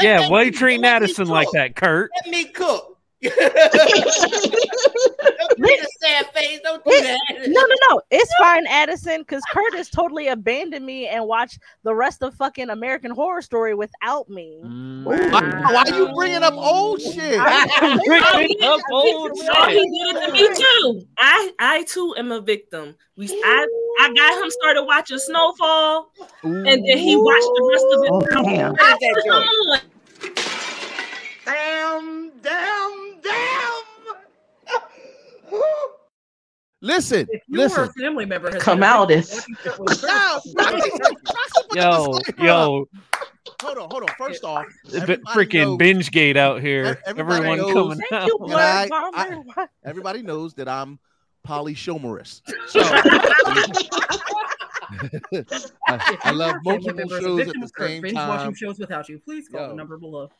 Yeah, 0.00 0.28
why 0.28 0.42
you 0.42 0.52
treating 0.52 0.84
Addison 0.84 1.28
like 1.28 1.48
that, 1.52 1.76
Kurt? 1.76 2.10
Let 2.24 2.30
me 2.30 2.44
cook. 2.46 2.98
Don't 3.22 3.34
make 5.58 5.80
a 5.80 5.86
sad 6.00 6.26
face. 6.32 6.60
Don't 6.62 6.84
do 6.84 6.90
that. 6.90 7.18
No, 7.48 7.62
no, 7.62 7.74
no. 7.90 8.00
It's 8.10 8.30
fine, 8.38 8.66
Addison, 8.66 9.22
because 9.22 9.42
Curtis 9.50 9.88
totally 9.88 10.28
abandoned 10.28 10.84
me 10.84 11.08
and 11.08 11.26
watched 11.26 11.58
the 11.82 11.94
rest 11.94 12.22
of 12.22 12.34
fucking 12.34 12.68
American 12.68 13.10
Horror 13.10 13.40
Story 13.42 13.74
without 13.74 14.28
me. 14.28 14.60
Mm. 14.64 15.04
Why, 15.04 15.40
why 15.72 15.84
you 15.86 16.12
bringing 16.14 16.42
up 16.42 16.52
old 16.54 17.00
shit? 17.00 17.16
Bringing 18.06 18.62
up 18.62 18.80
old 18.92 19.32
Oh, 19.34 19.68
he 19.68 19.76
did 19.76 20.16
it 20.16 20.26
to 20.26 20.32
me 20.32 20.48
too. 20.54 21.06
I 21.18 21.52
I 21.58 21.82
too 21.84 22.14
am 22.18 22.32
a 22.32 22.40
victim. 22.40 22.94
We 23.16 23.28
I 23.30 23.66
I 24.00 24.12
got 24.14 24.42
him 24.42 24.50
started 24.50 24.82
watching 24.84 25.18
Snowfall, 25.18 26.10
and 26.42 26.66
then 26.66 26.98
he 26.98 27.16
watched 27.16 27.42
the 27.42 27.70
rest 27.72 27.86
of 27.92 28.04
it. 28.04 28.10
Oh, 28.12 28.20
damn. 28.44 28.74
I 28.78 28.98
"Come 29.24 29.32
on." 29.32 29.80
Damn, 32.46 33.20
damn, 33.22 33.82
damn. 35.50 35.60
Listen, 36.80 37.26
If 37.30 37.42
you 37.48 37.58
or 37.60 37.64
listen. 37.64 37.84
a 37.84 37.92
family 37.94 38.24
member 38.26 38.50
has 38.52 38.62
Come 38.62 38.82
out 38.84 39.10
affected, 39.10 39.46
this. 39.64 39.78
watching 39.78 40.00
stuff 40.02 40.42
with 40.46 40.54
No, 41.74 42.20
Yo, 42.38 42.44
yo, 42.44 42.88
Hold 43.62 43.78
on, 43.78 43.90
hold 43.90 44.02
on. 44.02 44.08
First 44.18 44.44
off, 44.44 44.66
the 44.84 45.00
everybody 45.00 45.24
freaking 45.46 45.64
knows- 45.64 45.78
binge 45.78 46.10
gate 46.12 46.36
out 46.36 46.60
here. 46.60 47.00
Everyone 47.06 47.56
knows- 47.58 47.72
coming 47.72 48.00
out. 48.12 48.26
you, 48.28 48.36
And 48.40 48.46
Blood 48.50 48.90
I- 48.92 49.68
everybody 49.84 50.22
knows 50.22 50.54
that 50.54 50.68
I'm 50.68 50.98
polyshomerous. 51.46 52.42
So 52.68 52.80
I, 55.88 56.16
I 56.22 56.30
love 56.30 56.56
If 56.56 56.62
multiple 56.64 56.94
member 56.94 57.16
is 57.18 57.24
a 57.24 57.26
shows 57.26 57.40
at 57.40 57.46
the 57.54 57.62
of 57.64 57.72
Kurt 57.72 57.88
same 57.88 58.02
binge 58.02 58.14
watching 58.14 58.54
shows 58.54 58.78
without 58.78 59.08
you, 59.08 59.18
please 59.18 59.48
call 59.48 59.62
Yo. 59.62 59.68
the 59.70 59.74
number 59.74 59.96
below. 59.98 60.30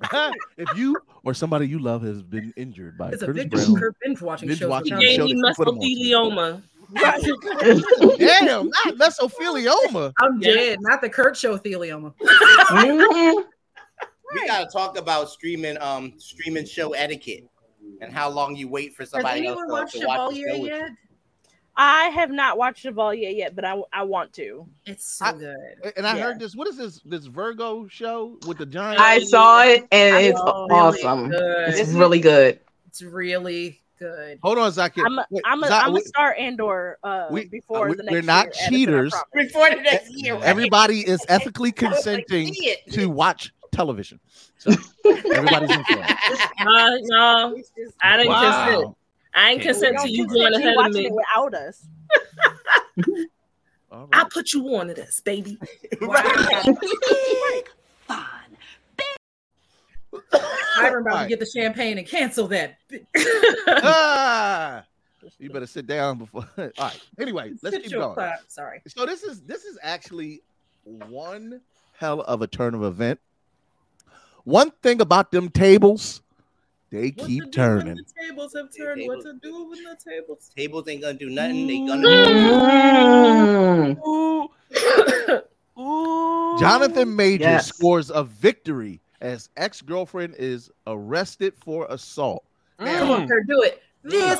if 0.56 0.76
you 0.76 0.96
or 1.24 1.34
somebody 1.34 1.66
you 1.68 1.78
love 1.78 2.02
has 2.02 2.22
been 2.22 2.52
injured 2.56 2.96
by 2.98 3.10
It's 3.10 3.22
a 3.22 3.26
Curtis 3.26 3.42
victim 3.44 3.60
of 3.60 3.66
Brown, 3.66 3.80
Kurt 3.80 3.96
binge 4.02 4.20
watching 4.22 4.48
binge 4.48 4.58
shows 4.60 4.68
watching 4.70 4.94
without 4.96 5.02
He 5.02 5.16
the 5.16 5.18
gave 5.18 5.28
you. 5.30 5.34
show 5.34 5.34
me 5.34 5.42
that 5.42 5.48
you 5.48 5.64
put 5.64 5.68
'em 5.68 6.38
on. 6.38 6.62
mesothelioma. 6.94 8.18
Damn, 8.18 8.68
not 8.68 8.94
mesothelioma. 8.98 10.12
I'm 10.18 10.40
dead, 10.40 10.78
not 10.80 11.00
the 11.00 11.08
Kurt 11.08 11.36
show 11.36 11.56
thelioma. 11.58 12.12
We 14.34 14.46
gotta 14.46 14.66
talk 14.72 14.96
about 14.98 15.28
streaming 15.28 15.76
um 15.78 16.14
streaming 16.18 16.64
show 16.64 16.92
etiquette 16.94 17.44
and 18.00 18.12
how 18.12 18.30
long 18.30 18.56
you 18.56 18.66
wait 18.68 18.94
for 18.94 19.02
Has 19.02 19.10
somebody 19.10 19.46
else 19.46 19.58
anyone 19.60 19.68
to, 19.68 19.72
watched 19.72 20.00
to 20.00 20.06
watch 20.06 20.34
the 20.34 20.40
Chevalier 20.40 20.48
show 20.56 20.60
with 20.62 20.70
you. 20.70 20.76
yet? 20.78 20.90
I 21.76 22.04
have 22.10 22.30
not 22.30 22.58
watched 22.58 22.80
Chevalier 22.82 23.30
yet, 23.30 23.56
but 23.56 23.64
I, 23.64 23.80
I 23.92 24.02
want 24.02 24.32
to. 24.34 24.66
It's 24.84 25.04
so 25.04 25.24
I- 25.26 25.32
good. 25.32 25.92
And 25.96 26.06
I 26.06 26.16
Yeah. 26.16 26.22
heard 26.24 26.38
this. 26.38 26.54
What 26.54 26.68
is 26.68 26.76
this? 26.76 27.00
This 27.04 27.26
Virgo 27.26 27.86
show 27.88 28.36
with 28.46 28.58
the 28.58 28.66
giant? 28.66 29.00
I 29.00 29.20
saw 29.20 29.62
it 29.62 29.86
and 29.90 30.16
it's 30.26 30.38
Oh, 30.42 30.66
really 30.68 30.80
awesome. 30.80 31.30
good. 31.30 31.74
It's 31.74 31.92
really 31.92 32.20
good. 32.20 32.60
It's 32.88 33.00
really 33.02 33.80
good. 33.98 34.38
Hold 34.42 34.58
on, 34.58 34.70
Zaki. 34.70 35.00
I'm 35.00 35.18
a, 35.18 35.26
Wait, 35.30 35.42
I'm 35.46 35.62
a, 35.62 35.68
Zach, 35.68 35.86
I'm 35.86 35.92
we- 35.94 36.00
a 36.00 36.04
start 36.04 36.36
Andor 36.38 36.98
uh, 37.02 37.28
we- 37.30 37.46
before 37.46 37.88
we- 37.88 37.96
the 37.96 38.02
next 38.02 38.12
we're 38.12 38.22
not 38.22 38.46
year, 38.46 38.68
cheaters. 38.68 39.12
promise. 39.12 39.48
Before 39.52 39.70
the 39.70 39.76
next 39.76 40.10
year, 40.10 40.34
right? 40.34 40.42
Everybody 40.42 41.00
is 41.08 41.24
ethically 41.28 41.72
consenting 41.72 42.54
to 42.90 43.06
watch 43.06 43.50
television. 43.70 44.20
So 44.58 44.72
everybody's 45.06 45.70
informed. 45.70 46.02
Uh, 46.60 46.90
no, 47.04 47.56
I 48.02 48.16
didn't 48.18 48.28
Wow. 48.28 48.96
Consent. 49.32 49.44
I 49.44 49.50
ain't 49.50 49.60
Okay. 49.60 49.68
consent 49.68 49.98
to 50.00 50.10
you 50.10 50.26
going 50.26 50.54
ahead 50.54 50.76
of 50.76 50.92
me. 50.92 51.06
it 51.06 51.12
without 51.12 51.54
us. 51.54 51.86
All 53.90 54.08
I 54.12 54.22
right. 54.22 54.30
put 54.30 54.52
you 54.54 54.66
on 54.76 54.86
to 54.88 54.94
this, 54.94 55.20
baby. 55.20 55.58
I'm 56.02 56.14
about 60.12 61.12
Alright. 61.12 61.22
to 61.24 61.28
get 61.28 61.40
the 61.40 61.46
champagne 61.46 61.98
and 61.98 62.06
cancel 62.06 62.48
that. 62.48 62.76
Ah, 63.68 64.84
you 65.38 65.50
better 65.50 65.66
sit 65.66 65.86
down 65.86 66.18
before. 66.18 66.46
All 66.58 66.70
right. 66.78 67.00
Anyway, 67.18 67.52
let's 67.62 67.74
Sit 67.76 67.82
keep 67.84 67.92
going. 67.92 68.14
clap. 68.14 68.40
Sorry. 68.48 68.82
So 68.88 69.06
this 69.06 69.22
is 69.22 69.40
this 69.42 69.64
is 69.64 69.78
actually 69.82 70.42
one 70.84 71.60
hell 71.96 72.20
of 72.22 72.42
a 72.42 72.46
turn 72.46 72.74
of 72.74 72.82
event. 72.82 73.20
One 74.44 74.70
thing 74.82 75.00
about 75.00 75.30
them 75.30 75.48
tables, 75.50 76.20
they 76.92 77.10
What 77.10 77.26
keep 77.26 77.44
to 77.44 77.50
do 77.50 77.60
when 77.62 77.80
turning. 77.80 77.96
The 77.96 78.04
tables 78.28 78.52
have 78.54 78.68
turned. 78.76 79.06
What 79.08 79.22
to 79.22 79.32
do 79.42 79.64
when 79.70 79.82
the 79.82 79.96
tables? 79.96 80.50
Tables 80.54 80.86
ain't 80.88 81.00
gonna 81.02 81.14
do 81.18 81.30
nothing. 81.30 81.66
They 81.66 81.78
gonna 81.86 82.06
Mm. 85.76 86.58
Jonathan 86.58 87.16
Major 87.16 87.44
Yes. 87.44 87.68
scores 87.68 88.10
a 88.10 88.22
victory 88.22 89.00
as 89.20 89.48
ex-girlfriend 89.56 90.34
is 90.38 90.70
arrested 90.86 91.54
for 91.56 91.86
assault. 91.88 92.44
Come 92.78 92.86
Now, 92.86 93.12
on, 93.14 93.28
Kurt, 93.28 93.46
do 93.46 93.62
it. 93.62 93.82
This. 94.04 94.38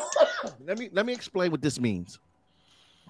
let 0.66 0.78
me 0.78 0.88
let 0.92 1.06
me 1.06 1.12
explain 1.12 1.50
what 1.52 1.62
this 1.62 1.80
means. 1.80 2.18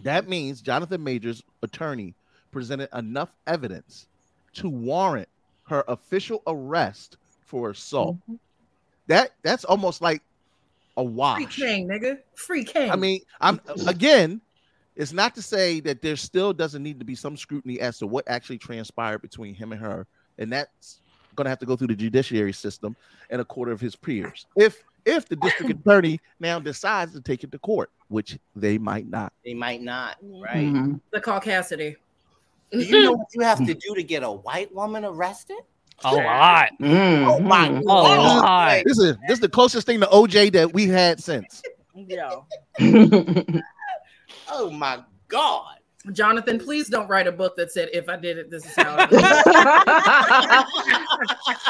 That 0.05 0.29
means 0.29 0.61
Jonathan 0.63 1.03
Major's 1.03 1.43
attorney 1.63 2.15
presented 2.53 2.89
enough 2.97 3.33
evidence 3.47 4.07
to 4.55 4.69
warrant 4.69 5.29
her 5.65 5.83
official 5.89 6.43
arrest 6.47 7.17
for 7.47 7.71
assault. 7.71 8.17
That 9.09 9.31
that's 9.43 9.65
almost 9.65 10.01
like 10.01 10.23
a 10.97 11.03
Free 11.03 11.13
wash. 11.13 11.57
king, 11.57 11.89
nigga. 11.89 12.19
Free 12.35 12.65
king. 12.65 12.91
I 12.91 12.97
mean, 12.97 13.21
I'm 13.41 13.61
again, 13.87 14.41
it's 14.97 15.13
not 15.13 15.35
to 15.37 15.43
say 15.43 15.81
that 15.81 16.03
there 16.03 16.17
still 16.17 16.53
doesn't 16.53 16.83
need 16.83 16.99
to 16.99 17.05
be 17.05 17.15
some 17.15 17.37
scrutiny 17.37 17.81
as 17.81 17.99
to 17.99 18.07
what 18.07 18.25
actually 18.29 18.59
transpired 18.59 19.23
between 19.23 19.55
him 19.55 19.73
and 19.73 19.81
her, 19.81 20.07
and 20.39 20.53
that's 20.53 21.01
going 21.35 21.47
to 21.47 21.49
have 21.51 21.59
to 21.61 21.67
go 21.67 21.77
through 21.77 21.87
the 21.89 21.95
judiciary 21.95 22.53
system 22.53 22.95
and 23.31 23.41
a 23.41 23.45
quarter 23.45 23.73
of 23.73 23.81
his 23.81 23.97
peers. 23.97 24.47
If 24.57 24.85
if 25.05 25.29
the 25.29 25.37
district 25.37 25.71
attorney 25.81 26.21
now 26.39 26.61
decides 26.61 27.13
to 27.13 27.21
take 27.21 27.43
it 27.43 27.51
to 27.53 27.59
court, 27.59 27.91
which 28.09 28.39
they 28.55 28.79
might 28.79 29.09
not. 29.09 29.33
they 29.45 29.55
might 29.55 29.83
not, 29.83 30.17
right? 30.23 30.67
Mhm. 30.69 31.01
the 31.11 31.21
caucasity. 31.21 31.97
Do 32.71 32.81
you 32.83 33.03
know 33.03 33.13
what 33.17 33.29
you 33.35 33.41
have 33.43 33.59
to 33.67 33.75
do 33.75 33.95
to 33.95 34.03
get 34.03 34.23
a 34.23 34.31
white 34.31 34.73
woman 34.75 35.05
arrested? 35.05 35.59
A 36.05 36.15
lot. 36.15 36.69
Oh 36.81 37.41
my 37.41 37.69
Mhm. 37.69 37.81
A 37.81 37.85
god! 37.85 38.19
lot. 38.43 38.83
This 38.85 38.99
is 38.99 39.17
this 39.29 39.35
is 39.35 39.41
the 39.41 39.49
closest 39.49 39.87
thing 39.87 40.01
to 40.01 40.07
OJ 40.07 40.53
that 40.53 40.73
we've 40.73 40.91
had 40.91 41.23
since. 41.23 41.63
Yo, 41.95 42.47
Oh 44.51 44.71
my 44.71 45.01
god! 45.29 45.77
Jonathan, 46.13 46.59
please 46.59 46.89
don't 46.89 47.07
write 47.09 47.27
a 47.29 47.33
book 47.33 47.55
that 47.57 47.71
said 47.71 47.89
if 47.93 48.09
I 48.09 48.17
did 48.17 48.37
it, 48.39 48.51
this 48.51 48.65
is 48.67 48.73
how 48.75 48.97
I 48.99 49.05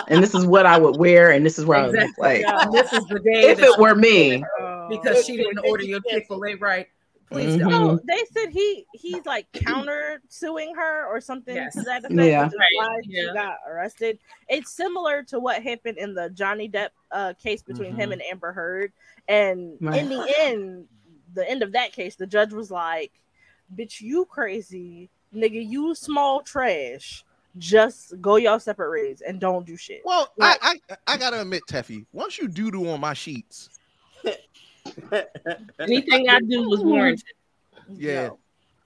and 0.08 0.22
this 0.22 0.34
is 0.34 0.46
what 0.46 0.64
I 0.64 0.78
would 0.78 0.96
wear, 0.96 1.32
and 1.32 1.44
this 1.44 1.58
is 1.58 1.64
where 1.66 1.78
I 1.78 1.86
would 1.88 1.94
look 1.98 2.16
like 2.18 2.40
Yeah, 2.40 2.64
this 2.72 2.92
is 2.92 3.04
the 3.06 3.18
day 3.18 3.50
if 3.50 3.58
it 3.60 3.78
were 3.78 3.94
me. 3.94 4.42
because 4.88 5.24
she 5.26 5.36
didn't 5.36 5.58
order 5.66 5.84
your 5.84 6.00
Chick-fil-A 6.10 6.54
right. 6.54 6.86
Please 7.32 7.56
Mhm. 7.56 7.58
don't. 7.60 7.70
no, 7.70 8.00
they 8.06 8.22
said 8.32 8.50
he 8.50 8.86
he's 8.94 9.24
like 9.26 9.50
counter 9.52 10.20
suing 10.28 10.74
her 10.74 11.06
or 11.06 11.20
something 11.20 11.54
Yes. 11.56 11.74
to 11.74 11.82
that 11.82 12.04
effect. 12.04 12.14
Yeah. 12.14 12.44
which 12.44 12.52
is 12.52 12.58
why 12.76 13.00
she 13.04 13.10
Yeah. 13.12 13.32
got 13.34 13.58
arrested. 13.66 14.18
It's 14.48 14.70
similar 14.72 15.22
to 15.24 15.40
what 15.40 15.62
happened 15.62 15.98
in 15.98 16.14
the 16.14 16.30
Johnny 16.30 16.68
Depp 16.68 16.90
uh, 17.10 17.34
case 17.34 17.62
between 17.62 17.94
him 17.94 18.10
Mhm. 18.10 18.12
and 18.14 18.22
Amber 18.22 18.52
Heard, 18.52 18.92
and 19.28 19.76
Right. 19.80 20.00
in 20.00 20.08
the 20.08 20.34
end, 20.40 20.88
the 21.34 21.48
end 21.48 21.62
of 21.62 21.72
that 21.72 21.92
case, 21.92 22.16
the 22.16 22.26
judge 22.26 22.52
was 22.52 22.70
like, 22.70 23.12
"Bitch, 23.74 24.00
you 24.00 24.24
crazy 24.26 25.10
nigga, 25.34 25.66
you 25.66 25.94
small 25.94 26.42
trash. 26.42 27.24
Just 27.58 28.18
go 28.20 28.36
y'all 28.36 28.58
separate 28.58 28.90
ways 28.90 29.20
and 29.20 29.38
don't 29.40 29.66
do 29.66 29.76
shit." 29.76 30.00
Well, 30.04 30.32
I, 30.40 30.56
I 30.88 30.96
I 31.06 31.16
gotta 31.18 31.40
admit, 31.42 31.62
Teffy, 31.68 32.06
once 32.12 32.38
you 32.38 32.48
doo 32.48 32.70
doo 32.70 32.88
on 32.88 33.00
my 33.00 33.12
sheets, 33.14 33.68
Anything 35.80 36.28
I 36.28 36.40
do 36.40 36.68
was 36.68 36.80
warranted. 36.82 37.24
yeah, 37.88 38.30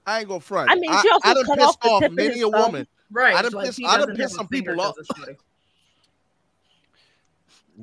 I 0.05 0.19
ain't 0.19 0.27
gonna 0.27 0.39
front. 0.39 0.69
I 0.71 0.75
mean, 0.75 0.91
she 1.01 1.09
also 1.09 1.27
I 1.29 1.33
done 1.33 1.45
cut 1.45 1.57
pissed 1.59 1.77
off 1.85 2.03
off 2.03 2.11
many 2.11 2.41
a 2.41 2.49
thumb. 2.49 2.61
woman. 2.61 2.87
Right. 3.11 3.35
I 3.35 3.41
done 3.41 3.51
like, 3.53 3.65
pissed- 3.67 3.81
I 3.85 3.97
done 3.97 3.99
doesn't 4.09 4.17
pissed 4.17 4.35
some 4.35 4.47
people 4.47 4.79
off. 4.81 4.89
off. 4.89 4.95
'cause 4.97 5.05
it's 5.09 5.19
funny. 5.19 5.37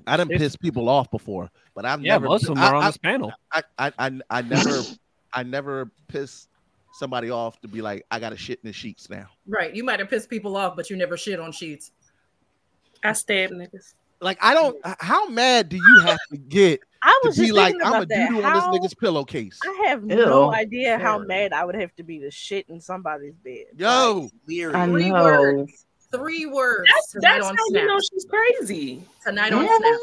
I 0.06 0.16
done 0.16 0.28
pissed 0.28 0.60
people 0.60 0.88
off 0.88 1.10
before, 1.10 1.50
but 1.74 1.84
I've 1.84 2.02
Yeah, 2.02 2.14
never. 2.14 2.26
most 2.26 2.42
of 2.42 2.48
them 2.48 2.58
I, 2.58 2.68
are 2.68 2.74
on 2.74 2.82
I- 2.82 2.86
this 2.88 2.96
panel. 2.96 3.32
I, 3.52 3.62
I, 3.78 3.92
I, 3.98 4.20
I 4.30 4.42
never, 4.42 4.82
I 5.32 5.42
never 5.44 5.90
piss 6.08 6.48
somebody 6.94 7.30
off 7.30 7.60
to 7.60 7.68
be 7.68 7.80
like, 7.80 8.04
I 8.10 8.18
got 8.18 8.30
to 8.30 8.36
shit 8.36 8.58
in 8.62 8.66
the 8.68 8.72
sheets 8.72 9.08
now. 9.08 9.26
Right. 9.46 9.74
You 9.74 9.84
might 9.84 10.00
have 10.00 10.10
pissed 10.10 10.28
people 10.30 10.56
off, 10.56 10.74
but 10.76 10.90
you 10.90 10.96
never 10.96 11.16
shit 11.16 11.38
on 11.40 11.52
sheets. 11.52 11.92
I 13.04 13.12
stab 13.12 13.50
niggas. 13.50 13.94
Like, 14.20 14.38
I 14.42 14.54
don't. 14.54 14.76
How 15.00 15.28
mad 15.28 15.68
do 15.68 15.76
you 15.76 16.00
have 16.00 16.18
to 16.30 16.38
get 16.38 16.80
I 17.06 17.20
to 17.22 17.28
was 17.28 17.36
be 17.36 17.42
just 17.46 17.54
like, 17.54 17.72
thinking 17.72 17.86
I'm 17.86 17.92
a 17.92 17.96
about 17.98 18.08
that. 18.08 18.28
doo 18.30 18.34
doo 18.40 18.42
on 18.44 18.52
this 18.54 18.62
How- 18.62 18.72
nigga's 18.72 18.94
pillowcase? 18.94 19.60
I 19.64 19.84
have 19.88 20.02
Ew. 20.02 20.16
no 20.16 20.52
idea 20.54 20.98
how 20.98 21.18
mad 21.18 21.52
I 21.52 21.64
would 21.64 21.74
have 21.74 21.94
to 21.96 22.02
be 22.02 22.18
to 22.20 22.30
shit 22.30 22.68
in 22.68 22.80
somebody's 22.80 23.34
bed. 23.36 23.66
Yo, 23.76 24.30
Weird. 24.46 24.74
I 24.74 24.86
Three 24.86 25.10
know. 25.10 25.22
words. 25.22 25.86
Three 26.10 26.46
words. 26.46 26.88
That's 26.92 27.16
that's 27.20 27.46
how 27.46 27.54
Snap. 27.68 27.82
you 27.82 27.86
know 27.88 27.98
she's 28.10 28.24
crazy. 28.24 29.02
Tonight 29.24 29.52
on 29.52 29.64
Yeah. 29.64 29.76
Snap. 29.78 30.00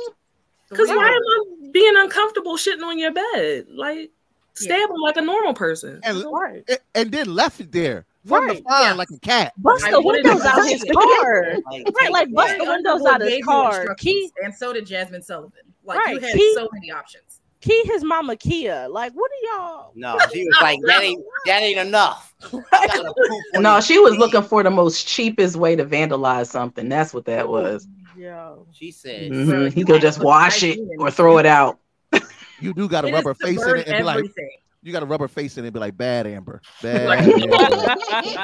Because 0.69 0.87
why 0.89 1.07
am. 1.07 1.11
I 1.11 1.69
being 1.71 1.93
uncomfortable 1.97 2.55
shitting 2.57 2.83
on 2.83 2.97
your 2.99 3.11
bed? 3.11 3.65
Like 3.69 4.11
stab 4.53 4.89
him 4.89 4.95
like 5.03 5.17
a 5.17 5.21
normal 5.21 5.53
person. 5.53 5.99
and, 6.03 6.23
Right. 6.31 6.63
and 6.95 7.11
then 7.11 7.33
left 7.33 7.59
it 7.61 7.71
there. 7.71 8.05
From 8.27 8.47
the 8.47 8.53
Right. 8.55 8.63
fine 8.69 8.97
like 8.97 9.09
a 9.09 9.19
cat. 9.19 9.53
Bust 9.57 9.83
the 9.89 9.99
wanted 9.99 10.23
windows 10.25 10.43
to 10.43 10.47
out 10.49 10.65
his 10.69 10.83
car. 10.83 11.55
Like, 11.71 11.87
Right, 11.99 12.11
like 12.11 12.31
bust 12.33 12.57
the 12.59 12.65
windows 12.65 13.01
Underwood 13.01 13.13
out 13.13 13.21
his 13.21 13.43
car. 13.43 13.95
Key, 13.95 14.29
and 14.43 14.53
so 14.53 14.71
did 14.73 14.85
Jazmine 14.85 15.23
Sullivan. 15.23 15.70
Like 15.83 15.97
you 16.07 16.13
Right, 16.15 16.23
had 16.23 16.33
Key- 16.35 16.53
so 16.55 16.69
many 16.73 16.91
options. 16.91 17.41
key 17.61 17.81
his 17.85 18.03
mama 18.03 18.35
Kia. 18.35 18.87
Like, 18.89 19.13
what 19.13 19.29
are 19.31 19.57
y'all? 19.57 19.91
No, 19.95 20.17
she 20.33 20.45
was 20.45 20.57
like, 20.61 20.79
that 20.85 21.01
ain't 21.03 21.23
that 21.45 21.61
ain't 21.61 21.79
enough. 21.79 22.33
I 22.73 22.87
gotta 22.87 23.03
poop 23.15 23.43
on 23.55 23.63
No, 23.63 23.79
she 23.81 23.99
was 23.99 24.15
looking 24.17 24.41
for 24.43 24.63
the 24.63 24.69
most 24.71 25.07
cheapest 25.07 25.55
way 25.55 25.75
to 25.75 25.85
vandalize 25.85 26.47
something. 26.47 26.89
That's 26.89 27.13
what 27.13 27.25
that 27.25 27.47
was. 27.47 27.87
Yeah. 28.17 28.55
She 28.71 28.91
said, 28.91 29.31
Mhm. 29.31 29.71
He 29.73 29.83
could 29.83 30.01
just 30.01 30.19
wash 30.19 30.63
it 30.63 30.79
or 30.99 31.09
throw 31.11 31.37
it 31.37 31.45
out. 31.45 31.79
You 32.59 32.75
do 32.75 32.87
got 32.87 33.05
a 33.05 33.07
It 33.07 33.09
is 33.11 33.15
rubber 33.15 33.33
face 33.33 33.59
in 33.59 33.75
it 33.77 33.87
and 33.87 33.97
be 33.97 34.03
like, 34.03 34.17
everything. 34.17 34.51
you 34.83 34.91
got 34.91 35.01
a 35.01 35.05
rubber 35.07 35.27
face 35.27 35.57
in 35.57 35.63
it 35.63 35.69
and 35.69 35.73
be 35.73 35.79
like, 35.79 35.97
bad 35.97 36.27
Amber. 36.27 36.61
Bad 36.83 37.09
Amber. 37.27 37.57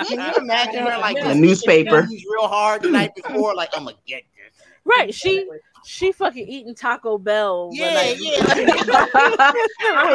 Can 0.06 0.20
you 0.20 0.34
imagine 0.42 0.80
her 0.88 0.98
like 0.98 1.18
The 1.24 1.36
newspaper. 1.36 2.04
squeeze 2.04 2.26
real 2.28 2.48
hard 2.48 2.82
the 2.82 2.90
night 2.90 3.12
before? 3.16 3.54
Like 3.54 3.70
I'm 3.74 3.84
gonna 3.84 3.96
get 4.08 4.24
this. 4.36 4.66
Right, 4.86 5.14
she 5.14 5.48
she 5.88 6.12
fucking 6.12 6.48
eating 6.48 6.76
Taco 6.76 7.18
Bell. 7.18 7.70
Yeah, 7.74 7.94
night 7.94 8.18
yeah. 8.20 9.52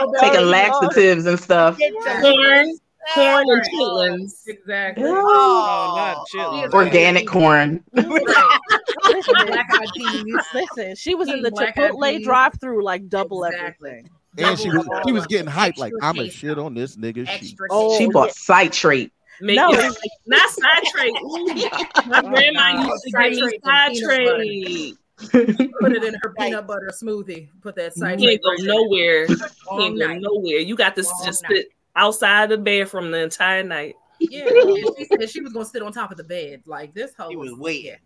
before. 0.03 0.20
Taking 0.20 0.47
laxatives 0.47 1.27
and 1.27 1.39
stuff. 1.41 1.79
Corn, 1.79 2.79
corn 3.14 3.45
and 3.51 3.62
chitlins. 3.73 4.33
Exactly. 4.47 5.05
Oh, 5.07 5.95
not 5.97 6.27
chitlins. 6.35 6.73
Organic 6.73 7.27
corn. 7.27 7.83
Listen, 7.95 8.12
Black 9.47 9.66
eyed 9.73 9.89
peas. 9.97 10.35
listen, 10.55 10.95
she 10.97 11.14
was 11.14 11.29
in 11.29 11.43
the 11.43 11.51
black-eyed 11.51 11.91
Chipotle 11.93 12.23
drive-through 12.25 12.85
like 12.85 13.09
double 13.09 13.45
Exactly. 13.45 13.91
everything. 13.91 14.11
And 14.39 14.59
she 14.59 14.70
was 14.70 14.87
she 15.07 15.12
was 15.12 15.27
getting 15.27 15.51
hyped 15.51 15.79
like 15.79 15.93
I'm 16.03 16.18
a 16.18 16.25
cake. 16.25 16.33
shit 16.33 16.59
on 16.59 16.75
this 16.75 16.97
nigga 16.97 17.27
oh, 17.29 17.37
She, 17.39 17.57
Oh, 17.70 17.99
She 17.99 18.05
cake. 18.05 18.12
bought 18.12 18.33
citrate. 18.35 19.12
Make 19.41 19.57
No. 19.57 19.70
it, 19.73 19.97
not 20.27 20.49
citrate. 20.51 21.12
Ooh, 21.23 21.47
my 22.07 22.20
grandma 22.23 22.87
used 22.89 23.03
to 23.05 23.11
give 23.11 23.31
me 23.33 23.35
Citrate 23.35 23.61
and 23.64 23.97
citrate. 23.97 24.95
Put 25.31 25.93
it 25.93 26.05
in 26.05 26.14
her 26.23 26.35
peanut 26.39 26.66
butter 26.66 26.91
smoothie. 26.93 27.49
Put 27.61 27.77
that 27.77 27.93
You 27.97 28.03
citrate. 28.03 28.43
can't 28.43 28.43
go 28.43 28.64
nowhere. 28.64 29.27
You 29.27 29.37
can't 29.37 29.99
go 29.99 30.14
nowhere. 30.18 30.59
You 30.59 30.77
got 30.77 30.97
to 30.97 31.05
All 31.07 31.25
just 31.25 31.43
night. 31.45 31.53
sit 31.53 31.66
outside 31.97 32.49
the 32.51 32.59
bathroom 32.59 33.11
the 33.11 33.18
entire 33.23 33.62
night. 33.62 33.95
Yeah, 34.20 34.47
and 34.49 34.97
she 34.97 35.05
said 35.07 35.31
she 35.31 35.41
was 35.41 35.53
gonna 35.53 35.64
sit 35.64 35.83
on 35.83 35.93
top 35.93 36.11
of 36.12 36.16
the 36.16 36.25
bed. 36.25 36.62
Like 36.66 36.95
this 36.95 37.12
whole. 37.18 37.31
He 37.31 37.37
was 37.37 37.51
was 37.51 37.59
waiting. 37.61 37.97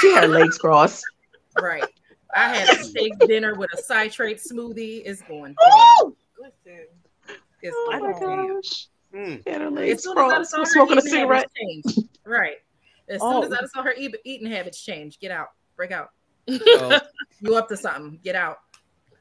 She 0.00 0.12
had 0.12 0.30
legs 0.30 0.58
crossed. 0.58 1.02
right. 1.60 1.84
I 2.36 2.48
had 2.54 2.80
a 2.80 2.82
steak 2.84 3.12
dinner 3.20 3.54
with 3.54 3.70
a 3.74 3.78
citrate 3.82 4.38
smoothie. 4.38 5.02
It's 5.06 5.22
going 5.22 5.54
Oh! 5.60 6.14
Listen, 6.38 6.86
it's 7.62 7.74
Oh 7.78 7.98
going 7.98 8.12
my 8.12 8.18
down. 8.20 8.54
gosh. 8.56 8.88
Mm. 9.14 9.42
She 9.44 9.50
had 9.50 9.62
As 9.62 9.72
legs 9.72 10.02
soon 10.02 10.18
as 10.18 10.32
I 10.32 10.42
saw 10.42 10.58
her 10.58 10.64
Smoking 10.66 10.96
a 10.96 11.00
eating 11.00 11.10
cigarette. 11.12 11.46
habits 11.56 11.94
change. 11.94 12.08
Right. 12.26 12.56
As 13.08 13.20
Oh. 13.22 13.42
soon 13.42 13.52
as 13.52 13.58
I 13.58 13.66
saw 13.66 13.82
her 13.84 13.94
eating 13.96 14.50
habits 14.50 14.82
change. 14.82 15.18
Get 15.20 15.30
out. 15.30 15.48
Break 15.76 15.92
out. 15.92 16.10
So, 16.48 16.98
You 17.40 17.56
up 17.56 17.68
to 17.68 17.76
something. 17.76 18.18
Get 18.22 18.34
out. 18.36 18.58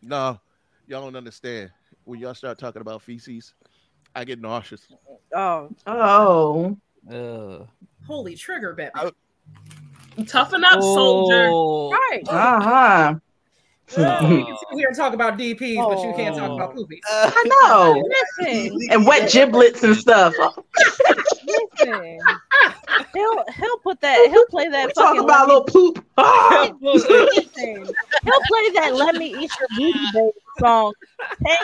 no, 0.02 0.40
y'all 0.88 1.02
don't 1.02 1.16
understand. 1.16 1.72
When 2.06 2.20
y'all 2.20 2.34
start 2.34 2.58
talking 2.58 2.82
about 2.82 3.02
feces, 3.02 3.54
I 4.16 4.24
get 4.26 4.40
nauseous. 4.42 4.88
Oh, 5.36 5.70
Oh. 5.88 6.78
Uh, 7.12 7.66
Holy 8.08 8.36
trigger, 8.36 8.74
baby! 8.74 8.92
I- 8.96 9.12
Toughen 10.28 10.64
up, 10.64 10.80
soldier. 10.82 11.50
oh, 11.52 11.92
right. 11.92 12.22
Uh-huh. 12.30 13.16
You 13.98 14.46
can 14.46 14.58
sit 14.58 14.78
here 14.78 14.88
and 14.88 14.96
talk 14.96 15.14
about 15.14 15.38
DPs, 15.38 15.76
but 15.76 16.02
you 16.04 16.14
can't 16.16 16.36
talk 16.36 16.50
Oh. 16.52 16.56
about 16.56 16.76
poopies. 16.76 17.00
I 17.10 17.44
know. 17.68 18.04
Listen, 18.40 18.80
And 18.92 19.06
wet 19.06 19.30
giblets 19.32 19.84
and 19.84 19.96
stuff. 19.96 20.34
listen. 21.46 22.20
He'll 23.14 23.44
he'll 23.56 23.78
put 23.80 24.02
that. 24.02 24.30
He'll 24.30 24.46
play 24.48 24.70
that. 24.70 24.88
We 24.88 24.94
talk 24.94 25.18
about 25.20 25.46
a 25.46 25.48
little 25.48 25.64
poop. 25.64 26.06
Ah! 26.18 26.70
He'll 26.82 27.00
play 27.00 28.70
that 28.72 28.92
"Let 28.94 29.16
Me 29.16 29.34
Eat 29.44 29.52
Your 29.60 29.68
Booty 29.76 30.06
Baby" 30.14 30.32
song. 30.60 30.94
Ten 31.46 31.58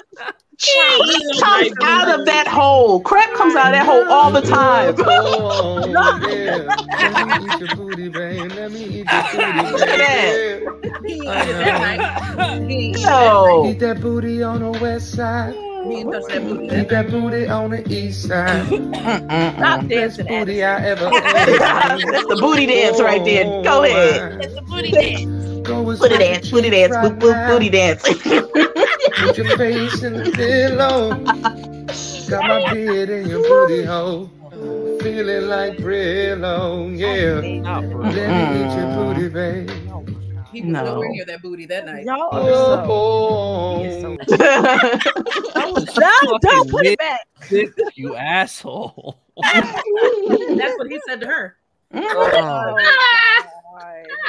Cheese 0.60 1.42
comes 1.42 1.72
out 1.82 2.20
of 2.20 2.26
that 2.26 2.46
hole. 2.46 3.00
Crap 3.00 3.34
comes 3.34 3.56
out 3.56 3.68
of 3.68 3.72
that 3.74 3.86
hole 3.86 4.12
all 4.12 4.30
the 4.30 4.42
time. 4.42 4.94
Oh, 5.00 5.88
yeah. 6.28 6.76
Let 7.26 7.42
me 7.42 7.48
eat 7.48 7.60
your 7.60 7.76
booty, 7.78 8.10
babe. 8.10 8.52
Let 8.52 8.72
me 8.72 8.84
eat 8.84 9.08
your 9.10 9.24
booty, 9.32 9.72
Look 9.72 9.88
at 9.88 9.98
babe. 9.98 10.68
He 11.08 11.16
eat 11.16 11.24
that 11.24 12.38
night. 12.38 12.70
Eat 12.70 12.98
No. 13.04 13.66
Eat 13.68 13.80
that 13.80 14.02
booty 14.02 14.44
on 14.44 14.60
the 14.60 14.72
west 14.80 15.14
side. 15.16 15.56
Night. 15.90 15.96
He 15.96 16.02
ain't 16.02 16.12
touch 16.12 16.24
that 16.30 16.44
booty 16.44 16.68
that 16.68 16.82
Eat 16.82 16.90
that 16.90 17.12
booty 17.12 17.48
on 17.48 17.70
the 17.72 17.94
east 17.94 18.28
side. 18.28 18.66
Stop 19.58 19.88
dancing 19.88 20.28
at 20.28 20.46
Booty 20.46 20.60
it. 20.60 20.64
I 20.64 20.86
ever. 20.86 21.10
That's 21.10 22.28
the 22.28 22.38
booty 22.40 22.66
dance 22.66 23.02
right 23.02 23.24
there. 23.24 23.44
Go 23.64 23.80
oh, 23.80 23.84
ahead. 23.84 24.42
That's 24.42 24.56
the 24.56 24.62
booty 24.62 24.92
dance. 24.92 25.68
Go 25.68 25.82
with 25.84 26.00
Booty 26.00 26.14
some 26.16 26.20
dance, 26.20 26.52
booty 26.52 26.70
dance, 26.70 26.96
right 26.96 27.12
boop 27.12 27.20
boop 27.20 27.48
booty 27.50 27.70
dance. 27.70 28.02
Put 29.20 29.38
your 29.38 29.58
face 29.58 30.02
in 30.04 30.14
the 30.14 30.32
pillow. 30.32 31.10
Got 32.30 32.48
my 32.48 32.74
beard 32.74 33.10
in 33.10 33.28
your 33.28 33.44
booty 33.44 33.84
hole. 33.84 34.32
Feeling 35.02 35.48
like 35.48 35.78
Brillo, 35.78 36.98
yeah. 36.98 37.62
not 37.62 37.84
for 37.84 38.04
Let 38.04 38.14
me 38.16 38.56
eat 38.56 38.76
your 38.76 38.88
mm. 38.88 39.16
booty, 39.16 39.30
babe. 39.30 40.19
He 40.52 40.62
was 40.62 40.72
No. 40.72 40.84
nowhere 40.86 41.10
near 41.10 41.26
that 41.26 41.42
booty 41.42 41.66
that 41.68 41.86
night. 41.86 42.06
Y'all 42.06 42.30
are 42.32 42.50
so. 42.50 42.86
Oh, 42.90 43.80
he 43.80 43.86
is 43.86 44.02
so- 44.02 44.18
Don't 46.00 46.42
don't 46.42 46.70
put 46.70 46.86
it 46.86 46.98
back. 47.00 47.28
you 47.96 48.16
asshole. 48.16 49.20
That's 49.44 49.84
what 50.78 50.90
he 50.92 51.00
said 51.08 51.22
to 51.22 51.28
her. 51.28 51.56
Oh, 51.94 52.00
Oh, 52.02 52.32
God. 52.32 52.76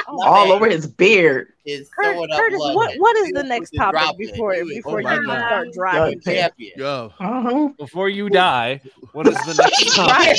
Oh, 0.07 0.23
all 0.23 0.51
over 0.51 0.67
his 0.69 0.87
beard. 0.87 1.49
Is 1.65 1.89
Cur- 1.89 2.13
throwing 2.13 2.31
up 2.31 2.37
Curtis, 2.39 2.59
what 2.59 2.93
what 2.97 3.15
is 3.17 3.31
the 3.33 3.43
next 3.43 3.71
topic 3.71 3.99
dropping. 3.99 4.17
before 4.31 4.53
He 4.53 4.63
before 4.63 5.01
Oh 5.05 5.09
you 5.11 5.25
God. 5.25 5.37
start 5.39 5.67
driving? 5.73 6.21
Yo, 6.25 6.31
champion. 6.33 6.71
Yo, 6.77 7.11
Uh-huh. 7.19 7.69
Before 7.77 8.09
you 8.09 8.29
die, 8.29 8.79
what 9.13 9.27
is 9.27 9.35
the 9.35 9.53
next 9.61 9.95
topic? 9.95 10.37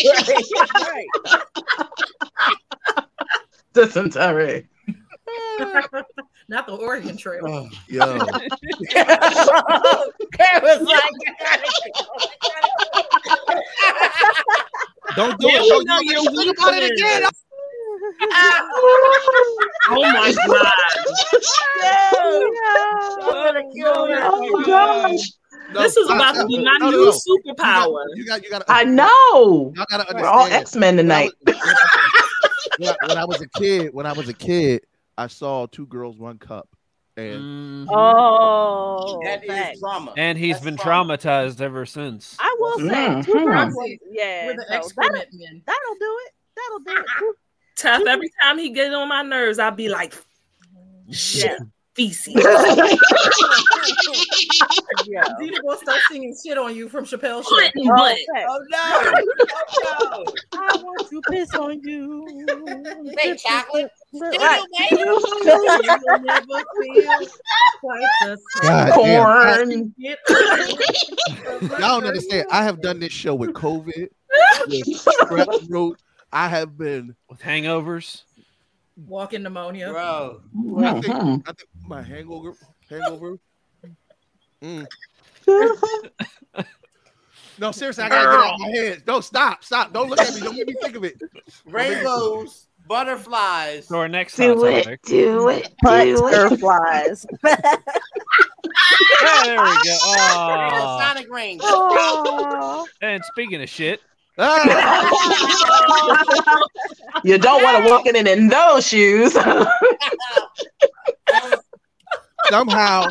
Right. 0.83 1.07
Dysentery. 3.72 4.68
Not 6.49 6.66
the 6.66 6.74
Oregon 6.74 7.16
Trail. 7.16 7.47
Oh, 7.47 7.68
yo, 7.89 8.01
Karen 10.33 10.62
was 10.62 10.83
like, 10.83 11.12
don't 15.16 15.39
do 15.41 15.47
There 15.47 15.57
it. 15.57 15.62
we 15.62 15.68
Don't, 15.68 15.87
go, 15.87 15.99
you 16.01 16.12
your 16.12 16.22
think 16.33 16.59
about 16.59 16.74
it 16.74 16.93
again. 16.93 17.22
Oh 19.91 20.03
my 20.03 20.33
god. 20.47 20.72
Oh 23.85 24.51
my 24.53 24.64
gosh. 24.66 25.20
No, 25.72 25.83
this 25.83 25.97
is 25.97 26.05
stop, 26.07 26.16
about 26.16 26.35
to 26.41 26.47
be 26.47 26.59
my 26.62 26.76
No, 26.78 26.91
no, 26.91 26.97
new 26.97 27.05
no. 27.07 27.12
superpower. 27.12 28.05
You 28.14 28.24
got, 28.26 28.43
you 28.43 28.51
got, 28.51 28.64
I 28.68 28.85
know. 28.85 29.72
Y'all 29.74 29.87
gotta 29.89 30.05
We're 30.14 30.26
all. 30.26 30.47
X-Men 30.47 30.97
tonight. 30.97 31.30
When 32.78 32.89
I, 32.89 32.95
when 33.07 33.18
I 33.18 33.24
was 33.24 33.41
a 33.41 33.49
kid, 33.49 33.93
when 33.93 34.07
I 34.07 34.12
was 34.12 34.28
a 34.28 34.33
kid, 34.35 34.83
I 35.23 35.29
saw 35.29 35.66
two 35.66 35.87
girls, 35.87 36.18
one 36.18 36.39
cup, 36.39 36.68
and 37.16 37.87
Mhm. 37.87 37.89
Oh, 37.95 39.20
that 39.25 39.47
facts. 39.47 39.75
is 39.77 39.81
trauma. 39.81 40.14
And 40.16 40.37
he's 40.37 40.55
That's 40.57 40.64
been 40.64 40.77
trauma. 40.77 41.16
traumatized 41.16 41.61
ever 41.61 41.87
since. 41.87 42.37
I 42.41 42.57
will 42.59 42.79
say, 42.81 42.85
Mhm. 42.87 43.25
two 43.25 43.33
girls. 43.45 43.75
See, 43.85 43.99
Yeah, 44.11 44.49
so 44.49 44.57
that'll, 44.68 44.89
that'll 44.99 45.20
do 45.20 46.18
it. 46.27 46.33
That'll 46.57 46.81
do 46.81 47.05
it. 47.31 47.37
Tough. 47.77 48.03
Every 48.07 48.31
time 48.43 48.59
he 48.59 48.70
gets 48.70 48.93
on 48.95 49.09
my 49.09 49.23
nerves, 49.23 49.61
I'll 49.61 49.70
be 49.70 49.89
like, 49.89 50.12
shit, 51.11 51.57
feces. 51.95 52.34
Yeah. 55.07 55.24
Dina 55.40 55.57
will 55.64 55.76
start 55.76 55.99
singing 56.11 56.34
shit 56.43 56.57
on 56.57 56.76
you 56.76 56.88
from 56.88 57.05
Chappelle's 57.05 57.45
show. 57.47 57.57
Clinton 57.57 57.88
Oh, 57.90 57.97
butt. 57.97 58.16
facts. 58.32 58.49
Oh 58.49 58.64
no! 58.70 60.24
I 60.53 60.76
want 60.82 61.11
to 61.11 61.20
piss 61.30 61.53
on 61.55 61.80
you. 61.82 62.47
Say 63.18 63.36
chocolate. 63.36 63.90
Right. 64.14 64.62
You'll 64.93 65.20
never 66.20 66.47
feel 66.82 67.26
quite 67.80 68.07
the. 68.22 68.38
God 68.62 68.88
damn, 68.95 69.95
Corn. 69.95 69.95
Y'all 71.80 72.01
don't 72.01 72.05
understand. 72.07 72.47
I 72.51 72.62
have 72.64 72.80
done 72.80 73.01
this 73.01 73.12
show 73.12 73.34
with 73.34 73.51
COVID, 73.51 74.09
with 74.68 74.86
strep 74.86 75.66
throat. 75.68 75.99
I 76.32 76.49
have 76.49 76.78
been. 76.78 77.16
With 77.28 77.40
hangovers. 77.40 78.22
Walking 78.97 79.43
pneumonia. 79.43 79.90
Bro. 79.90 80.43
I 80.78 80.93
think, 81.01 81.07
Mhm. 81.07 81.43
I 81.49 81.53
think 81.53 81.68
my 81.86 82.03
hangover, 82.03 82.55
hangover. 82.88 83.38
Mm. 84.62 84.86
No, 87.59 87.70
seriously, 87.70 88.05
I 88.05 88.09
gotta 88.09 88.30
get 88.30 88.40
off 88.40 88.61
my 88.61 88.68
head. 88.70 89.03
No, 89.07 89.20
stop, 89.20 89.62
stop. 89.62 89.93
Don't 89.93 90.09
look 90.09 90.18
at 90.20 90.34
me. 90.34 90.40
Don't 90.40 90.57
make 90.57 90.66
me 90.68 90.74
think 90.80 90.97
of 90.97 91.05
it. 91.05 91.20
Rainbows, 91.66 92.68
butterflies. 92.88 93.86
So 93.88 93.99
our 93.99 94.09
next 94.09 94.36
hot 94.36 94.43
Do 94.55 94.64
it. 94.66 94.82
topic. 94.84 95.03
Do 95.03 95.49
it. 95.49 95.62
Do 95.64 95.68
it. 96.09 96.18
Butterflies. 96.20 97.26
Yeah, 99.22 99.43
there 99.45 99.61
we 99.61 99.66
go. 99.84 99.97
Oh. 100.01 100.99
Sonic 101.01 101.32
rings. 101.32 101.61
Oh. 101.64 102.86
And 103.03 103.22
speaking 103.24 103.62
of 103.62 103.68
shit, 103.68 104.01
you 107.22 107.37
don't 107.37 107.62
want 107.62 107.85
to 107.85 107.91
walk 107.91 108.07
in 108.07 108.26
in 108.26 108.49
those 108.49 108.87
shoes. 108.87 109.33
Somehow, 112.49 113.09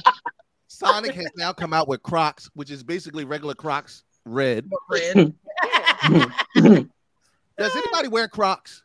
Sonic 0.68 1.14
has 1.14 1.30
now 1.38 1.54
come 1.54 1.74
out 1.74 1.88
with 1.88 2.02
Crocs, 2.02 2.50
which 2.56 2.72
is 2.72 2.82
basically 2.82 3.24
regular 3.24 3.54
Crocs 3.54 4.04
red. 4.26 4.68
Red. 4.90 5.36
Does 6.56 7.76
anybody 7.76 8.08
wear 8.08 8.28
Crocs? 8.28 8.82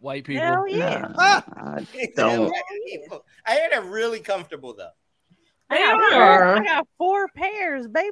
White 0.00 0.24
people. 0.24 0.44
Hell 0.44 0.68
yeah. 0.68 1.12
Ah! 1.16 1.42
don't. 2.14 2.52
I 3.46 3.54
hear 3.54 3.68
they're 3.70 3.80
really 3.80 4.20
comfortable 4.20 4.74
though. 4.74 4.90
I 5.70 5.78
got, 5.78 6.12
four. 6.12 6.44
I 6.44 6.62
got 6.62 6.86
four 6.98 7.28
pairs, 7.28 7.88
baby. 7.88 8.10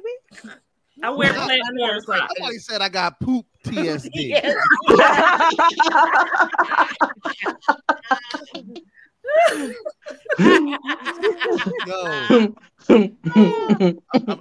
I 1.01 1.09
wear 1.09 1.31
I 1.31 1.33
platform 1.33 2.03
Crocs. 2.05 2.33
Somebody 2.37 2.57
said 2.59 2.81
I 2.81 2.89
got 2.89 3.19
poop 3.19 3.45
TSD. 3.65 4.09
Yes. 4.13 4.55
Yo, 11.87 12.53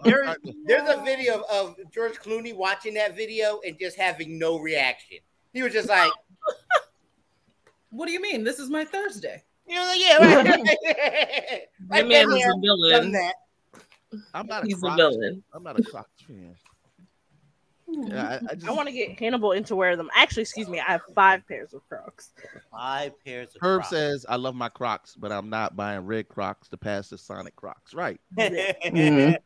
There's, 0.05 0.37
there's 0.67 0.89
a 0.89 1.03
video 1.05 1.41
of, 1.41 1.45
of 1.51 1.77
George 1.93 2.15
Clooney 2.19 2.55
watching 2.55 2.95
that 2.95 3.17
video 3.17 3.61
and 3.67 3.79
just 3.79 3.97
having 3.97 4.39
no 4.39 4.59
reaction. 4.59 5.19
He 5.53 5.63
was 5.63 5.73
just 5.73 5.89
like, 5.89 6.11
What 7.91 8.07
do 8.07 8.13
you 8.13 8.21
mean? 8.21 8.45
This 8.45 8.59
is 8.59 8.71
my 8.71 8.85
Thursday. 8.85 9.43
you 9.67 9.75
know, 9.77 9.93
yeah, 9.95 10.17
right. 10.19 10.45
That 10.45 11.63
I've 11.91 12.07
man 12.07 12.29
been 12.29 12.37
is 12.37 12.43
there, 12.43 12.51
a 12.51 12.55
done 12.55 12.61
villain. 12.63 13.13
that. 13.13 13.35
I'm 14.35 14.47
not 14.47 14.65
a 14.65 14.67
He's 14.67 14.77
a 14.79 14.81
Crocs. 14.81 14.97
villain. 14.97 15.43
I'm 15.53 15.63
not 15.63 15.79
a 15.79 15.83
Crocs 15.83 16.11
fan. 16.27 16.55
Yeah, 17.89 18.39
I, 18.49 18.53
I 18.53 18.55
just, 18.55 18.67
I 18.69 18.73
want 18.73 18.89
to 18.89 18.93
get 18.95 19.19
Hannibal 19.19 19.53
into 19.53 19.77
wear 19.77 19.97
them. 19.97 20.09
Actually, 20.15 20.43
excuse 20.43 20.67
me, 20.69 20.81
I 20.81 20.93
have 20.93 21.03
five 21.15 21.47
pairs 21.47 21.75
of 21.75 21.87
Crocs. 21.89 22.31
Five 22.71 23.13
pairs 23.23 23.49
of 23.55 23.61
Herb 23.61 23.81
Crocs. 23.81 23.91
says 23.91 24.25
I 24.29 24.37
love 24.37 24.55
my 24.55 24.71
Crocs, 24.71 25.15
but 25.15 25.31
I'm 25.31 25.51
not 25.51 25.77
buying 25.77 26.07
red 26.07 26.29
Crocs 26.29 26.69
to 26.69 26.79
pass 26.79 27.09
the 27.09 27.19
Sonic 27.19 27.55
Crocs. 27.57 27.93
Right. 27.95 28.19
Mhm. 28.39 29.37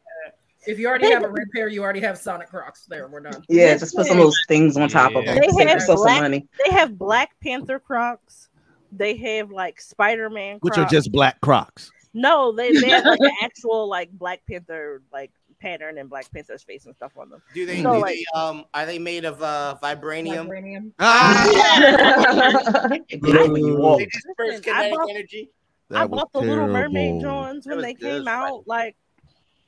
If 0.69 0.81
you 0.81 0.89
already 0.89 1.11
have 1.13 1.23
a 1.23 1.29
red 1.29 1.47
pair, 1.55 1.69
you 1.69 1.83
already 1.85 2.01
have 2.01 2.19
Sonic 2.19 2.49
Crocs. 2.49 2.87
There, 2.87 3.07
we're 3.07 3.21
done. 3.21 3.45
Yeah, 3.49 3.77
just 3.77 3.95
put 3.95 4.07
some 4.07 4.19
of 4.19 4.25
those 4.25 4.39
things 4.49 4.77
on 4.77 4.89
top 4.89 5.15
of 5.15 5.25
them. 5.25 5.39
They 5.41 5.49
Save 5.49 5.69
have 5.69 5.75
yourself 5.77 5.99
some 5.99 6.05
black. 6.07 6.23
money. 6.23 6.49
They 6.65 6.73
have 6.73 6.99
Black 6.99 7.31
Panther 7.41 7.79
Crocs. 7.79 8.49
They 8.91 9.17
have 9.17 9.53
like 9.53 9.81
Spider 9.81 10.29
Man. 10.29 10.59
Which 10.63 10.77
are 10.77 10.85
just 10.87 11.13
black 11.13 11.41
Crocs. 11.41 11.93
No. 12.17 12.53
They 12.53 12.73
they 12.73 12.89
have 12.89 13.05
like 13.05 13.21
an 13.21 13.31
actual 13.43 13.89
like 13.89 14.11
Black 14.13 14.41
Panther 14.49 15.03
like 15.13 15.31
pattern 15.61 15.99
and 15.99 16.09
Black 16.11 16.31
Panther's 16.33 16.63
face 16.63 16.85
and 16.87 16.95
stuff 16.95 17.13
on 17.17 17.31
them. 17.31 17.43
Do 17.55 17.65
they, 17.67 17.83
So, 17.83 17.95
do 17.95 18.01
like- 18.01 18.15
they 18.17 18.25
um 18.39 18.65
are 18.75 18.85
they 18.87 18.99
made 18.99 19.25
of 19.25 19.43
uh 19.43 19.77
vibranium? 19.83 20.49
Vibranium. 20.49 20.93
Ah! 20.99 22.89
Literally, 23.21 23.61
you 23.61 23.77
walk. 23.77 23.99
They 24.01 24.07
disperse 24.07 24.37
Listen, 24.67 24.73
I 24.75 24.91
bought- 24.91 25.11
energy. 25.11 25.51
That 25.89 26.03
I 26.03 26.07
bought 26.09 26.33
the 26.33 26.41
Little 26.41 26.67
Mermaid 26.67 27.21
terrible. 27.21 27.21
Johns 27.21 27.67
when 27.67 27.77
was 27.77 27.85
they 27.85 27.95
good. 27.95 28.19
came 28.19 28.29
out. 28.29 28.67
Like 28.67 28.97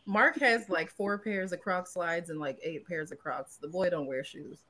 Mark 0.04 0.38
has 0.40 0.68
like 0.68 0.90
four 0.90 1.16
pairs 1.18 1.52
of 1.52 1.60
Croc 1.60 1.86
slides 1.86 2.30
and 2.30 2.40
like 2.40 2.58
eight 2.64 2.84
pairs 2.86 3.12
of 3.12 3.18
Crocs. 3.18 3.56
The 3.56 3.68
boy 3.68 3.88
don't 3.90 4.06
wear 4.06 4.24
shoes. 4.24 4.64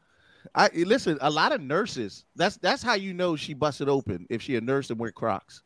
I 0.55 0.68
listen. 0.74 1.16
A 1.22 1.31
lot 1.31 1.53
of 1.53 1.61
nurses. 1.62 2.24
That's 2.37 2.59
that's 2.59 2.83
how 2.83 2.95
you 2.95 3.14
know 3.14 3.35
she 3.35 3.55
busted 3.55 3.89
open 3.89 4.26
if 4.31 4.43
she 4.43 4.57
a 4.57 4.61
nurse 4.61 4.91
and 4.91 4.99
wear 4.99 5.11
Crocs. 5.11 5.62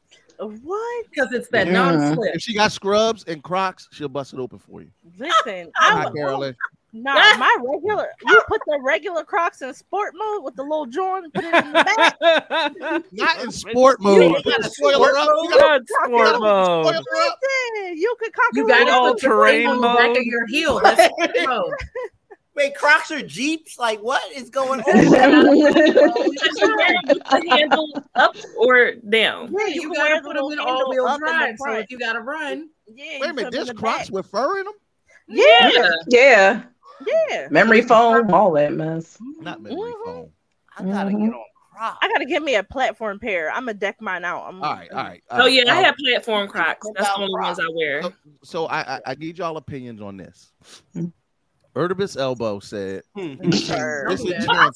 What? 0.49 1.07
Because 1.11 1.33
it's 1.33 1.49
that 1.49 1.67
Yeah. 1.67 1.73
non-slip. 1.73 2.35
If 2.35 2.43
she 2.43 2.55
got 2.55 2.73
scrubs 2.73 3.25
and 3.27 3.43
Crocs, 3.43 3.89
she'll 3.93 4.09
bust 4.09 4.33
it 4.33 4.39
open 4.39 4.59
for 4.59 4.81
you. 4.83 4.91
Listen, 5.19 5.71
Hi, 5.77 6.05
I 6.07 6.11
Carolyn. 6.11 6.57
Nah, 6.95 7.15
my 7.39 7.57
regular. 7.63 8.09
You 8.27 8.43
put 8.49 8.61
the 8.67 8.79
regular 8.85 9.25
Crocs 9.25 9.63
in 9.63 9.73
sport 9.73 10.13
mode 10.15 10.45
with 10.45 10.57
the 10.57 10.63
little 10.63 10.85
joint, 10.87 11.33
put 11.33 11.43
it 11.45 11.55
in 11.55 11.73
the 11.73 11.85
back. 11.85 13.03
Not 13.13 13.43
in 13.43 13.51
sport 13.51 13.99
mode. 14.01 14.21
You 14.23 14.43
got 14.53 14.61
a 14.61 14.69
Spoil 14.71 14.93
sport 14.95 15.15
up. 15.17 15.27
You 15.27 15.51
mode? 15.51 15.59
gotta 15.59 15.85
Sport 15.87 16.41
mode. 16.41 16.87
spoil 16.87 16.93
her 16.93 17.27
up. 17.27 17.39
Listen, 17.83 17.97
you 17.97 18.15
could 18.21 18.33
conquer 18.35 18.59
You 18.61 18.69
got 18.69 18.79
the 18.81 18.85
to 18.87 18.91
all 18.93 19.03
world. 19.05 19.15
put 19.15 19.23
your 19.23 19.33
terrain 19.33 19.67
foot 19.69 19.73
on 19.77 19.81
the 19.81 19.89
back 19.99 20.17
of 20.19 20.25
your 20.25 20.47
heel. 20.49 20.81
That's 20.83 21.05
sport 21.05 21.31
mode. 21.47 21.73
Wait, 22.55 22.75
Crocs 22.75 23.11
are 23.11 23.23
Jeeps? 23.23 23.79
Like 23.79 24.01
what 24.01 24.23
is 24.33 24.51
going 24.51 24.81
on? 24.87 25.01
Because 25.01 26.59
you 26.61 26.77
wear 26.77 26.95
the 27.07 27.47
handle 27.49 28.03
up 28.15 28.37
or 28.59 28.93
down. 29.09 29.53
Yeah, 29.59 29.67
You, 29.69 29.81
can 29.83 29.93
gotta 29.93 30.21
put 30.23 30.37
them 30.37 30.53
in 30.53 30.59
all 30.59 30.91
wheel 30.91 31.07
handle 31.09 31.09
up 31.09 31.17
in 31.17 31.41
the 31.41 31.57
drive. 31.57 31.57
So 31.59 31.73
if 31.81 31.91
you 31.91 31.99
gotta 31.99 32.21
run, 32.21 32.69
Yeah, 32.95 33.05
Wait 33.21 33.31
a 33.31 33.35
minute. 33.35 33.37
put 33.37 33.45
'em 33.47 33.51
There's 33.53 33.73
Crocs 33.73 33.99
back. 33.99 34.09
with 34.11 34.27
fur 34.27 34.59
in 34.59 34.65
them. 34.67 34.75
Yeah, 35.29 35.71
Yeah. 35.71 35.91
Yeah. 36.09 36.63
yeah. 37.31 37.49
Memory 37.51 37.83
foam, 37.83 38.33
all 38.35 38.53
that 38.53 38.73
mess. 38.75 39.19
Not 39.41 39.63
memory 39.63 39.81
Mhm. 39.81 40.05
foam. 40.05 40.33
I 40.77 40.85
gotta 40.85 41.11
Mhm. 41.11 41.25
get 41.25 41.35
on 41.35 41.45
Crocs. 41.75 41.99
I 42.03 42.09
gotta 42.09 42.27
get 42.27 42.43
me 42.43 42.55
a 42.57 42.63
platform 42.63 43.19
pair. 43.19 43.51
I'm 43.51 43.63
gonna 43.63 43.75
deck 43.75 43.97
mine 44.01 44.25
out. 44.27 44.45
I'm, 44.47 44.63
All 44.63 44.75
right. 44.75 44.91
All 44.91 44.97
right. 45.05 45.23
all 45.31 45.41
Oh 45.41 45.45
right. 45.45 45.53
yeah, 45.53 45.73
I 45.73 45.81
have 45.81 45.95
platform 45.97 46.49
Crocs. 46.49 46.87
That's 46.97 47.09
the 47.09 47.17
only 47.23 47.33
ones 47.41 47.59
I 47.59 47.67
wear. 47.73 48.03
So, 48.03 48.13
so 48.45 48.67
I, 48.67 48.97
I 48.97 49.01
I 49.07 49.15
need 49.15 49.39
y'all 49.39 49.57
opinions 49.57 50.03
on 50.03 50.19
this. 50.19 50.53
Ertibus 51.75 52.19
Elbow 52.19 52.61
said, 52.61 53.03
Hmm. 53.17 53.51
Sir. 53.53 54.07
disenchanted. 54.11 54.75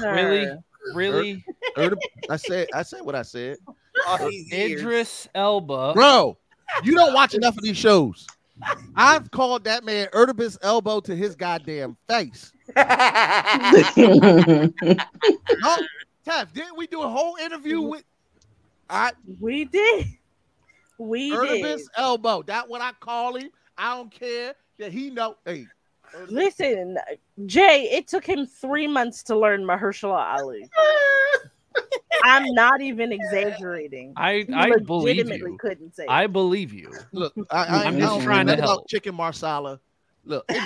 Really? 0.00 0.48
Really? 0.94 1.44
Ertib- 1.76 1.98
I 2.28 2.36
said 2.36 2.68
I 2.74 2.82
said 2.82 3.02
what 3.02 3.14
I 3.14 3.22
said. 3.22 3.56
All. 4.06 4.28
Idris 4.52 5.28
Elba. 5.34 5.92
Bro, 5.94 6.36
you 6.82 6.94
don't 6.94 7.14
watch 7.14 7.34
enough 7.34 7.56
of 7.56 7.62
these 7.62 7.76
shows. 7.76 8.26
I've 8.96 9.30
called 9.30 9.64
that 9.64 9.84
man 9.84 10.08
Ertibus 10.12 10.58
Elbow 10.62 11.00
to 11.00 11.14
his 11.16 11.34
goddamn 11.36 11.96
face. 12.08 12.52
No, 12.76 12.82
Tef, 16.26 16.52
didn't 16.54 16.76
we 16.76 16.86
do 16.86 17.02
a 17.02 17.08
whole 17.08 17.36
interview 17.36 17.80
with 17.82 18.04
I 18.88 19.12
We 19.40 19.64
did. 19.66 20.06
We 20.98 21.30
did. 21.30 21.38
Ertibus 21.38 21.82
Elbow? 21.96 22.42
That 22.42 22.68
what 22.68 22.80
I 22.80 22.92
call 23.00 23.36
him. 23.36 23.50
I 23.76 23.96
don't 23.96 24.10
care 24.10 24.54
that 24.78 24.92
he 24.92 25.10
know. 25.10 25.36
Hey, 25.44 25.66
Listen, 26.28 26.96
Jay, 27.46 27.88
it 27.92 28.06
took 28.08 28.24
him 28.24 28.46
three 28.46 28.86
months 28.86 29.22
to 29.24 29.36
learn 29.38 29.64
Mahershala 29.64 30.38
Ali. 30.40 30.68
I'm 32.22 32.44
not 32.54 32.80
even 32.80 33.10
exaggerating. 33.12 34.12
I 34.16 34.44
He 34.48 34.54
I 34.54 34.70
believe 34.86 35.28
you. 35.28 35.58
couldn't 35.60 35.94
say. 35.96 36.06
I 36.08 36.26
believe 36.28 36.72
you. 36.72 36.90
look, 37.12 37.34
I, 37.50 37.64
I, 37.64 37.84
I'm 37.84 37.98
just 37.98 38.22
trying 38.22 38.46
to 38.46 38.56
know 38.56 38.62
help. 38.62 38.88
chicken 38.88 39.14
marsala. 39.14 39.80
Look, 40.24 40.44
like 40.48 40.62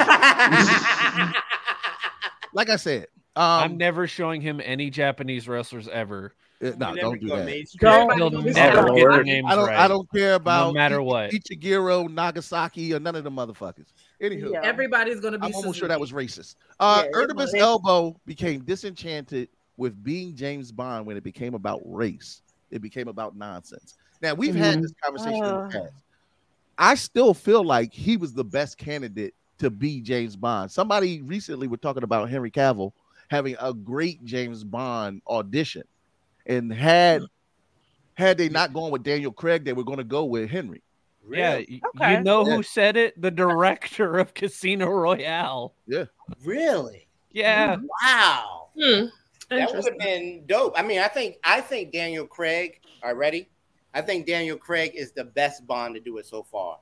I 2.71 2.77
said, 2.77 3.07
um, 3.37 3.43
I'm 3.45 3.77
never 3.77 4.07
showing 4.07 4.41
him 4.41 4.61
any 4.65 4.91
Japanese 4.91 5.49
wrestlers 5.49 5.89
ever. 5.89 6.33
uh, 6.63 6.71
no, 6.77 6.95
You 6.95 7.01
don't 7.01 7.21
do 7.21 7.29
that. 7.29 7.45
mainstream. 7.47 7.91
Don't. 7.93 8.17
He'll 8.17 8.31
never 8.31 8.53
get 8.53 8.75
the 8.75 8.83
Lord. 8.93 9.27
names 9.27 9.47
I 9.51 9.57
don't. 9.57 9.67
right. 9.67 9.79
I 9.79 9.89
don't 9.89 10.09
care 10.13 10.35
about 10.35 10.75
matter 10.75 11.01
I- 11.01 11.05
what. 11.05 11.31
Ichiguro, 11.31 12.09
Nagasaki, 12.09 12.95
or 12.95 13.01
none 13.01 13.17
of 13.17 13.25
the 13.25 13.31
motherfuckers. 13.31 13.87
Anywho, 14.21 14.53
Yeah. 14.53 14.61
everybody's 14.63 15.21
gonna 15.21 15.39
be. 15.39 15.47
I'm 15.47 15.55
almost 15.55 15.79
sure 15.79 15.89
that 15.89 16.01
was 16.01 16.13
racist. 16.13 16.57
Uh, 16.81 17.05
Yeah, 17.05 17.11
Ertibus. 17.21 17.55
Elbow 17.57 18.17
became 18.27 18.61
disenchanted 18.65 19.49
with 19.77 20.03
being 20.03 20.35
James 20.35 20.73
Bond 20.73 21.07
when 21.07 21.17
it 21.17 21.23
became 21.23 21.55
about 21.55 21.81
race. 21.85 22.43
It 22.71 22.83
became 22.83 23.07
about 23.09 23.37
nonsense. 23.37 23.97
Now 24.21 24.35
we've 24.35 24.55
had 24.55 24.83
this 24.83 24.93
conversation 25.03 25.37
in 25.37 25.45
Uh. 25.45 25.69
the 25.69 25.79
past. 25.81 25.93
I 26.77 26.95
still 26.97 27.35
feel 27.35 27.65
like 27.65 27.93
he 27.93 28.17
was 28.17 28.33
the 28.35 28.45
best 28.45 28.77
candidate 28.79 29.35
to 29.59 29.71
be 29.71 30.01
James 30.01 30.37
Bond. 30.37 30.71
Somebody 30.71 31.23
recently 31.23 31.67
were 31.67 31.77
talking 31.77 32.03
about 32.05 32.29
Henry 32.31 32.51
Cavill 32.51 32.93
having 33.29 33.57
a 33.61 33.73
great 33.75 34.25
James 34.25 34.65
Bond 34.65 35.21
audition, 35.29 35.83
and 36.47 36.73
had 36.73 37.23
had 38.15 38.37
they 38.39 38.49
not 38.49 38.73
gone 38.73 38.91
with 38.91 39.05
Daniel 39.05 39.31
Craig, 39.33 39.65
they 39.65 39.73
were 39.73 39.85
going 39.85 39.99
to 39.99 40.05
go 40.05 40.25
with 40.25 40.51
Henry. 40.51 40.83
Yeah, 41.31 41.53
Really? 41.55 41.81
y- 41.83 41.91
Okay. 41.97 42.13
you 42.19 42.25
know 42.25 42.47
Yeah. 42.47 42.57
who 42.57 42.63
said 42.63 42.97
it? 42.97 43.21
The 43.21 43.31
director 43.31 44.19
of 44.19 44.35
Casino 44.35 44.89
Royale. 44.89 45.75
Yeah. 45.87 46.05
Really? 46.45 47.07
Yeah, 47.31 47.77
Wow. 48.03 48.69
Hmm. 48.81 49.07
That 49.51 49.73
would 49.75 49.85
have 49.85 49.99
been 49.99 50.45
dope. 50.47 50.79
I 50.79 50.83
mean, 50.83 50.99
I 51.01 51.09
think 51.09 51.37
I 51.43 51.61
think 51.61 51.93
Daniel 51.93 52.27
Craig. 52.27 52.81
Are 53.03 53.15
ready? 53.15 53.49
I 53.95 54.03
think 54.03 54.27
Daniel 54.27 54.57
Craig 54.59 54.93
is 54.95 55.13
the 55.13 55.25
best 55.25 55.67
Bond 55.67 55.95
to 55.95 56.01
do 56.01 56.19
it 56.19 56.27
so 56.27 56.43
far, 56.43 56.79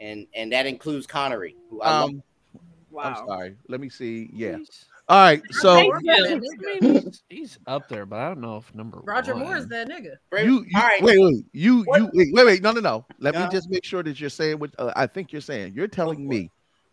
and 0.00 0.26
and 0.34 0.50
that 0.52 0.64
includes 0.66 1.06
Connery. 1.06 1.56
Who 1.70 1.82
I 1.82 1.90
love. 2.00 2.10
Um, 2.10 2.22
wow. 2.90 3.02
I'm 3.02 3.26
sorry. 3.26 3.56
Let 3.68 3.80
me 3.80 3.88
see. 3.90 4.30
Yeah. 4.32 4.58
All 5.08 5.18
right. 5.18 5.42
So 5.50 5.74
Thank 5.74 5.92
Moore 5.92 6.00
you. 6.02 6.12
is 6.12 6.30
that 6.30 6.36
I 6.36 6.38
nigga. 6.38 6.82
mean, 6.82 7.02
he's, 7.04 7.22
he's 7.28 7.58
up 7.66 7.88
there, 7.88 8.06
but 8.06 8.18
I 8.20 8.28
don't 8.28 8.40
know 8.40 8.56
if 8.56 8.74
number 8.74 9.00
Roger 9.04 9.34
one. 9.34 9.42
Moore 9.44 9.56
is 9.56 9.66
that 9.68 9.88
nigga. 9.88 10.14
you, 10.44 10.64
you 10.66 10.76
All 10.76 10.82
right. 10.82 11.02
wait, 11.02 11.18
wait, 11.20 11.44
you, 11.52 11.82
What- 11.82 12.00
you, 12.00 12.10
wait, 12.14 12.28
wait, 12.32 12.46
wait, 12.46 12.62
no, 12.62 12.72
no, 12.72 12.80
no. 12.80 13.06
Let 13.18 13.34
Yeah. 13.34 13.44
me 13.44 13.50
just 13.52 13.68
make 13.68 13.84
sure 13.84 14.02
that 14.02 14.18
you're 14.18 14.30
saying 14.30 14.58
what 14.58 14.70
uh, 14.78 14.92
I 14.96 15.06
think 15.06 15.30
you're 15.32 15.42
saying. 15.42 15.74
You're 15.76 15.88
telling 15.88 16.26
me 16.26 16.50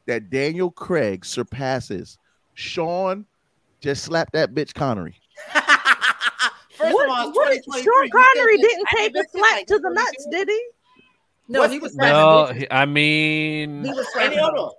that 0.07 0.29
Daniel 0.29 0.71
Craig 0.71 1.23
surpasses 1.23 2.17
Sean. 2.53 3.25
Just 3.79 4.03
slap 4.03 4.31
that 4.33 4.53
bitch 4.53 4.73
Connery. 4.73 5.15
First 5.53 6.93
What, 6.93 7.05
of 7.05 7.11
all, 7.37 7.47
it's 7.47 7.67
what, 7.67 7.83
Sean 7.83 8.03
You 8.05 8.09
Connery 8.11 8.57
think 8.57 8.69
didn't 8.69 8.87
take 8.97 9.15
a 9.15 9.29
slap 9.31 9.51
like 9.53 9.67
to 9.67 9.79
the 9.79 9.89
nuts, 9.89 10.27
did 10.31 10.49
he? 10.49 10.65
No, 11.47 11.59
What's 11.61 11.73
he 11.73 11.79
was 11.79 11.95
No, 11.95 12.47
he- 12.47 12.67
I 12.69 12.85
mean, 12.85 13.83
He 13.85 13.89
was 13.91 14.05
Any 14.19 14.35
slapping. 14.35 14.39
hold 14.39 14.57
on. 14.57 14.71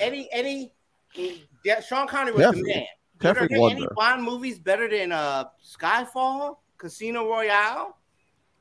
Any 0.00 0.28
any 0.32 0.72
yeah, 1.64 1.80
Sean 1.80 2.06
Connery 2.06 2.32
was 2.32 2.42
Definitely. 2.42 2.72
the 2.72 2.78
man. 2.78 2.86
Are 3.22 3.34
Perfect 3.34 3.52
there 3.52 3.70
any 3.70 3.86
Bond 3.94 4.22
movies 4.22 4.58
better 4.58 4.88
than 4.88 5.12
uh 5.12 5.44
Skyfall, 5.62 6.56
Casino 6.78 7.28
Royale? 7.28 7.96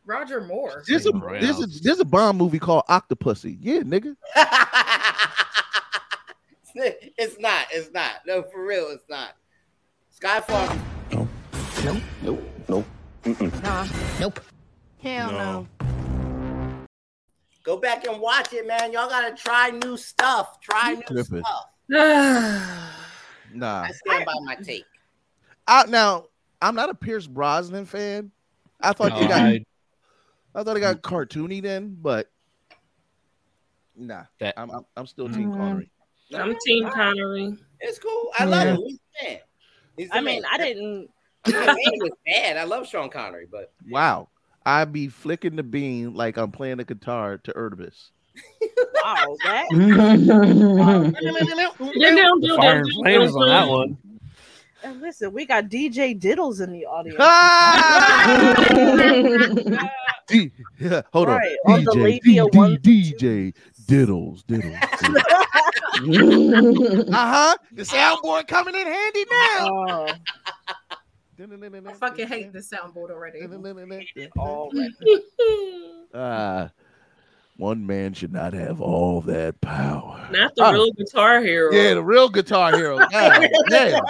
Roger 0.05 0.41
Moore. 0.41 0.83
There's 0.87 1.05
a 1.05 1.11
there's 1.11 1.61
a 1.61 1.67
there's 1.81 1.99
a 1.99 2.05
Bond 2.05 2.37
movie 2.37 2.59
called 2.59 2.83
Octopussy. 2.89 3.57
Yeah, 3.61 3.81
nigga. 3.81 4.15
it's 6.75 7.39
not. 7.39 7.67
It's 7.71 7.91
not. 7.93 8.11
No, 8.25 8.43
for 8.43 8.65
real, 8.65 8.89
it's 8.89 9.05
not. 9.09 9.35
Skyfall. 10.19 10.77
Nope. 11.83 12.01
Nope. 12.23 12.43
Nope. 12.67 12.85
Nah. 13.63 13.87
Nope. 14.19 14.39
Hell 15.01 15.31
no. 15.31 15.67
Go 17.63 17.77
back 17.77 18.05
and 18.07 18.19
watch 18.19 18.51
it, 18.51 18.67
man. 18.67 18.91
Y'all 18.91 19.09
gotta 19.09 19.35
try 19.35 19.69
new 19.69 19.95
stuff. 19.95 20.59
Try 20.59 20.95
new 20.95 21.03
Tripping. 21.03 21.43
stuff. 21.43 21.65
Nah. 23.53 23.83
I 23.83 23.91
stand 23.91 24.25
by 24.25 24.33
my 24.43 24.55
take. 24.55 24.85
Out 25.67 25.89
now. 25.89 26.25
I'm 26.61 26.75
not 26.75 26.89
a 26.89 26.93
Pierce 26.93 27.25
Brosnan 27.27 27.85
fan. 27.85 28.31
I 28.81 28.93
thought 28.93 29.09
No, 29.11 29.19
he 29.19 29.27
got. 29.27 29.41
I- 29.41 29.65
I 30.55 30.63
thought 30.63 30.75
he 30.75 30.81
got 30.81 31.01
cartoony 31.03 31.61
then, 31.61 31.95
but 32.01 32.29
nah. 33.95 34.23
That- 34.39 34.55
I'm 34.57 34.71
I'm, 34.71 34.85
I'm 34.97 35.05
still 35.05 35.29
Team 35.29 35.51
Mhm. 35.51 35.57
Connery. 35.57 35.91
I'm 36.35 36.55
Team 36.65 36.89
Connery. 36.89 37.55
It's 37.79 37.99
cool. 37.99 38.31
I 38.37 38.45
love 38.45 38.65
Yeah. 38.65 38.73
him. 38.75 38.81
He's 38.83 38.99
the. 39.21 39.39
He's 39.97 40.09
I 40.11 40.21
mean, 40.21 40.41
man. 40.41 40.51
I 40.51 40.57
didn't. 40.57 41.09
I'm 41.45 41.51
not 41.53 41.65
saying 41.75 41.77
he 41.93 42.01
was 42.01 42.11
bad. 42.25 42.57
I 42.57 42.63
love 42.63 42.87
Sean 42.87 43.09
Connery, 43.09 43.47
but 43.49 43.71
Wow. 43.89 44.29
I 44.65 44.85
be 44.85 45.07
flicking 45.07 45.55
the 45.55 45.63
bean 45.63 46.13
like 46.13 46.37
I'm 46.37 46.51
playing 46.51 46.77
the 46.77 46.83
guitar 46.83 47.37
to 47.37 47.53
Erdibus. 47.53 48.09
Wow, 49.03 49.37
that. 49.43 49.67
The 52.41 52.55
fire 52.55 52.79
and 52.79 52.91
flames 52.93 53.35
on 53.35 53.47
that 53.47 53.67
one. 53.67 53.97
And 54.83 55.01
listen, 55.01 55.33
we 55.33 55.45
got 55.45 55.65
DJ 55.65 56.17
Diddles 56.19 56.61
in 56.61 56.71
the 56.71 56.85
audience. 56.85 57.17
D- 60.27 60.51
yeah, 60.79 61.01
hold 61.11 61.27
Right, 61.27 61.57
on. 61.65 61.73
on 61.73 61.83
the 61.85 61.91
DJ, 61.91 62.03
labia 62.03 62.45
D- 62.49 62.77
DJ 63.17 63.53
Diddles, 63.85 64.43
Diddles. 64.45 64.79
uh 67.13 67.13
huh. 67.13 67.55
The 67.73 67.83
soundboard 67.83 68.47
coming 68.47 68.75
in 68.75 68.87
handy 68.87 69.25
now. 69.29 69.67
Oh, 69.69 70.07
I 71.41 71.93
fucking 71.93 72.27
hate 72.27 72.51
the 72.53 72.59
soundboard 72.59 73.11
already. 73.11 73.41
Uh, 76.13 76.67
one 77.59 77.85
man 77.85 78.13
should 78.13 78.31
not 78.31 78.53
have 78.53 78.79
all 78.79 79.19
that 79.21 79.59
power. 79.59 80.27
Not 80.31 80.55
the 80.55 80.63
Oh. 80.65 80.71
real 80.71 80.91
guitar 80.93 81.41
hero. 81.41 81.73
Yeah, 81.73 81.93
the 81.95 82.03
real 82.03 82.29
guitar 82.29 82.71
hero. 82.75 82.97
God 82.97 83.49
damn. 83.69 84.01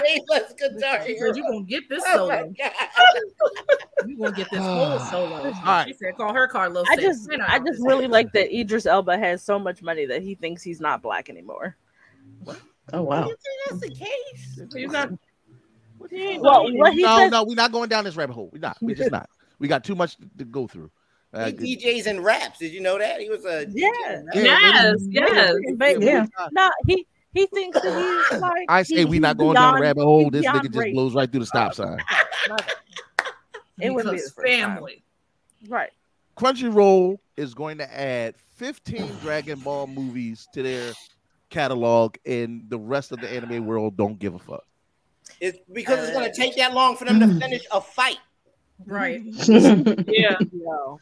Famous 0.00 0.54
guitar 0.56 0.98
hero. 1.04 1.32
said, 1.32 1.36
you 1.36 1.42
gonna 1.42 1.62
get 1.64 1.88
this 1.88 2.02
Oh 2.06 2.28
solo. 2.28 2.28
God. 2.56 2.72
You 4.06 4.16
gonna 4.16 4.30
get 4.36 4.48
this 4.50 4.60
whole 4.60 4.98
solo. 5.10 5.50
right. 5.66 5.86
She 5.88 5.92
said, 5.94 6.16
call 6.16 6.32
her 6.32 6.46
Carlos. 6.46 6.86
I 6.88 6.94
just, 6.96 7.24
"Sit 7.24 7.40
I 7.40 7.58
just 7.58 7.80
really 7.82 8.06
like 8.06 8.32
that 8.32 8.56
Idris 8.56 8.86
Elba 8.86 9.18
has 9.18 9.42
so 9.42 9.58
much 9.58 9.82
money 9.82 10.06
that 10.06 10.22
he 10.22 10.36
thinks 10.36 10.62
he's 10.62 10.80
not 10.80 11.02
black 11.02 11.28
anymore. 11.28 11.76
Oh 12.92 13.02
wow. 13.02 13.26
You 13.26 13.36
think 13.36 13.40
that's 13.68 13.80
the 13.80 13.90
case. 14.06 14.60
He's 14.72 14.92
not. 14.92 15.10
Well, 15.98 16.72
what 16.76 16.92
he 16.94 17.02
no, 17.02 17.16
said, 17.18 17.30
no, 17.30 17.42
we're 17.44 17.56
not 17.56 17.72
going 17.72 17.88
down 17.88 18.04
this 18.04 18.14
rabbit 18.14 18.34
hole. 18.34 18.50
We're 18.52 18.60
not. 18.60 18.76
We're 18.80 18.94
just 18.94 19.10
not. 19.10 19.28
We 19.58 19.66
got 19.66 19.82
too 19.82 19.96
much 19.96 20.16
to 20.38 20.44
go 20.44 20.68
through. 20.68 20.92
Uh, 21.32 21.52
He 21.60 21.76
DJs 21.76 22.06
and 22.06 22.24
raps. 22.24 22.58
Did 22.58 22.72
you 22.72 22.80
know 22.80 22.98
that? 22.98 23.20
He 23.20 23.28
was 23.28 23.44
a 23.44 23.66
yeah, 23.70 24.22
Yes, 24.34 24.96
yes. 25.08 25.54
but 25.76 26.00
Yeah. 26.00 26.26
no, 26.52 26.70
he 26.86 27.06
he 27.34 27.46
thinks 27.46 27.80
that 27.80 28.28
he's 28.30 28.40
like. 28.40 28.66
I 28.68 28.82
say 28.82 28.96
he- 28.98 29.04
we 29.04 29.18
not 29.18 29.36
he's 29.36 29.40
going 29.44 29.54
down 29.54 29.74
the 29.74 29.80
rabbit 29.82 30.04
hole. 30.04 30.30
This 30.30 30.46
nigga 30.46 30.72
just 30.72 30.92
blows 30.94 31.14
right 31.14 31.30
through 31.30 31.40
the 31.40 31.46
stop 31.46 31.70
uh, 31.72 31.74
sign. 31.74 31.98
It 33.80 33.90
would 33.94 34.04
be 34.04 34.10
Because 34.10 34.22
his 34.22 34.32
first 34.32 34.48
time. 34.48 34.70
family. 34.74 35.04
Right. 35.68 35.90
Crunchyroll 36.36 37.18
is 37.36 37.54
going 37.54 37.78
to 37.78 37.96
add 38.00 38.34
15 38.56 39.08
Dragon 39.22 39.60
Ball 39.60 39.86
movies 39.86 40.48
to 40.52 40.64
their 40.64 40.92
catalog, 41.50 42.16
and 42.26 42.64
the 42.68 42.78
rest 42.78 43.12
of 43.12 43.20
the 43.20 43.28
anime 43.30 43.66
world 43.66 43.96
don't 43.96 44.18
give 44.18 44.34
a 44.34 44.38
fuck. 44.40 44.64
It's 45.40 45.58
because 45.72 46.00
it's 46.00 46.12
gonna 46.12 46.26
uh, 46.26 46.32
take 46.34 46.56
that 46.56 46.74
long 46.74 46.96
for 46.96 47.04
them 47.04 47.20
to 47.20 47.26
mm. 47.26 47.40
finish 47.40 47.64
a 47.70 47.80
fight. 47.80 48.18
Right. 48.84 49.22
Yeah. 50.08 50.36
Yo. 50.52 51.00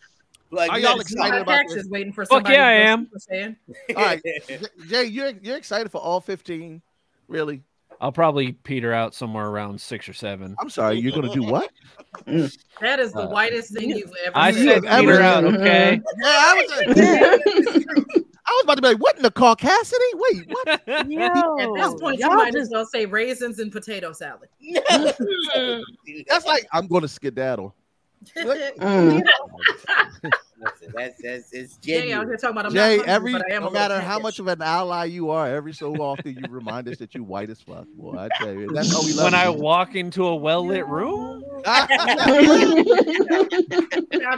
Like, 0.50 0.70
Are 0.70 0.78
you 0.78 0.86
y'all 0.86 1.00
excited 1.00 1.42
about 1.42 1.52
Tax 1.56 1.74
this? 1.74 1.86
waiting 1.88 2.12
for 2.12 2.24
Fuck 2.24 2.48
yeah, 2.48 2.66
I 2.66 2.72
to 2.74 2.78
go 2.84 2.88
am. 2.88 3.10
Super 3.18 3.40
All 3.98 4.04
right, 4.04 4.22
Jay, 4.88 5.04
you're 5.04 5.32
you're 5.42 5.56
excited 5.56 5.90
for 5.90 6.00
all 6.00 6.20
15? 6.20 6.80
Really? 7.28 7.62
I'll 8.00 8.12
probably 8.12 8.52
peter 8.52 8.92
out 8.92 9.14
somewhere 9.14 9.46
around 9.46 9.80
six 9.80 10.06
or 10.08 10.12
seven. 10.12 10.54
I'm 10.60 10.68
sorry, 10.70 10.98
you're 10.98 11.12
gonna 11.12 11.32
do 11.32 11.42
what? 11.42 11.70
That 12.80 12.98
is 13.00 13.12
the 13.12 13.20
Uh, 13.22 13.28
whitest 13.28 13.72
thing 13.74 13.90
you've 13.90 14.12
ever 14.26 14.32
I 14.36 14.50
said. 14.52 14.82
said 14.82 14.84
ever- 14.84 15.00
peter 15.12 15.20
out, 15.22 15.44
okay? 15.44 15.94
Yeah, 15.94 16.26
I 16.26 16.54
was, 16.86 16.96
I 18.46 18.52
was 18.52 18.64
about 18.64 18.74
to 18.76 18.82
be 18.82 18.88
like, 18.88 18.98
what 18.98 19.16
in 19.16 19.22
the 19.22 19.30
Caucasity? 19.30 20.12
Wait, 20.14 20.46
what? 20.48 21.10
Yo, 21.10 21.58
At 21.58 21.74
this 21.92 22.00
point, 22.00 22.18
you 22.20 22.28
might 22.28 22.52
just 22.52 22.64
as 22.64 22.70
well 22.70 22.86
say 22.86 23.04
raisins 23.06 23.58
and 23.58 23.70
potato 23.72 24.12
salad. 24.12 24.48
That's 26.28 26.46
like 26.46 26.66
I'm 26.72 26.86
gonna 26.86 27.08
skedaddle. 27.08 27.74
Mm. 28.78 29.22
Listen, 30.58 30.92
that's 30.94 31.22
that's 31.22 31.52
it's 31.52 31.76
Jay 31.76 32.12
out 32.12 32.26
genuine. 32.26 32.28
here 32.28 32.36
talking 32.36 32.50
about 32.56 32.66
I'm 32.66 32.72
Jay, 32.72 32.96
not 32.98 33.06
every 33.06 33.32
but 33.32 33.42
I 33.50 33.54
am 33.54 33.62
a 33.62 33.66
no 33.66 33.70
matter 33.70 34.00
how 34.00 34.18
much 34.18 34.38
of 34.38 34.48
an 34.48 34.62
ally 34.62 35.04
you 35.04 35.30
are, 35.30 35.46
every 35.46 35.72
so 35.74 35.94
often 36.00 36.34
you 36.34 36.48
remind 36.48 36.88
us 36.88 36.96
that 36.98 37.14
you 37.14 37.22
white 37.24 37.50
as 37.50 37.60
fuck. 37.60 37.86
Boy, 37.96 38.16
I 38.16 38.28
tell 38.38 38.52
you, 38.52 38.68
that's 38.72 38.90
how 38.92 39.02
we 39.02 39.12
love 39.12 39.24
When 39.24 39.34
I 39.34 39.48
walk 39.50 39.94
into 39.94 40.24
a 40.26 40.34
well 40.34 40.66
lit 40.66 40.86
room, 40.86 41.44
How'd 41.66 41.90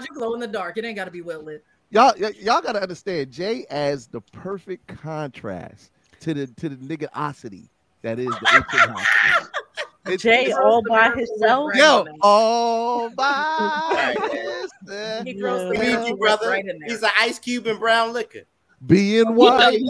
you 0.02 0.14
glow 0.14 0.34
in 0.34 0.40
the 0.40 0.48
dark? 0.50 0.76
It 0.76 0.84
ain't 0.84 0.96
got 0.96 1.04
to 1.06 1.10
be 1.10 1.22
well 1.22 1.42
lit. 1.42 1.64
y'all, 1.90 2.12
y- 2.20 2.32
y'all 2.40 2.60
gotta 2.62 2.82
understand 2.82 3.30
Jay 3.30 3.64
as 3.70 4.06
the 4.08 4.20
perfect 4.20 4.86
contrast 4.88 5.90
to 6.20 6.34
the 6.34 6.46
to 6.46 6.68
the 6.68 6.76
niggaosity 6.76 7.68
that 8.02 8.18
is 8.18 8.26
the 8.28 9.57
ancient 10.06 10.10
hospital. 10.10 10.12
It's- 10.12 10.22
Jay 10.22 10.52
all 10.52 10.82
by 10.88 11.10
himself. 11.16 11.74
Yo, 11.74 12.06
all 12.22 13.10
by 13.16 14.14
himself. 14.20 15.26
He 15.26 15.34
throws 15.38 15.70
We 15.70 15.76
the 15.78 16.04
you, 16.08 16.16
brother. 16.16 16.48
right. 16.48 16.64
He's 16.86 17.02
an 17.02 17.10
ice 17.18 17.38
cube 17.38 17.66
and 17.66 17.78
brown 17.78 18.12
liquor. 18.12 18.42
being 18.86 19.34
white. 19.34 19.82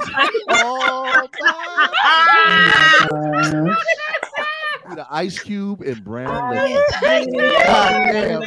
all 0.49 1.29
by 4.83 4.95
the 4.95 5.07
ice 5.11 5.39
cube 5.39 5.83
and 5.83 6.03
brown 6.03 6.57
liquor. 6.57 6.83
God 7.67 8.13
damn, 8.13 8.43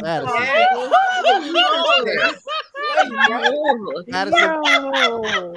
Addison. 3.10 4.04
Addison, 4.12 4.62
Yo. 4.94 5.54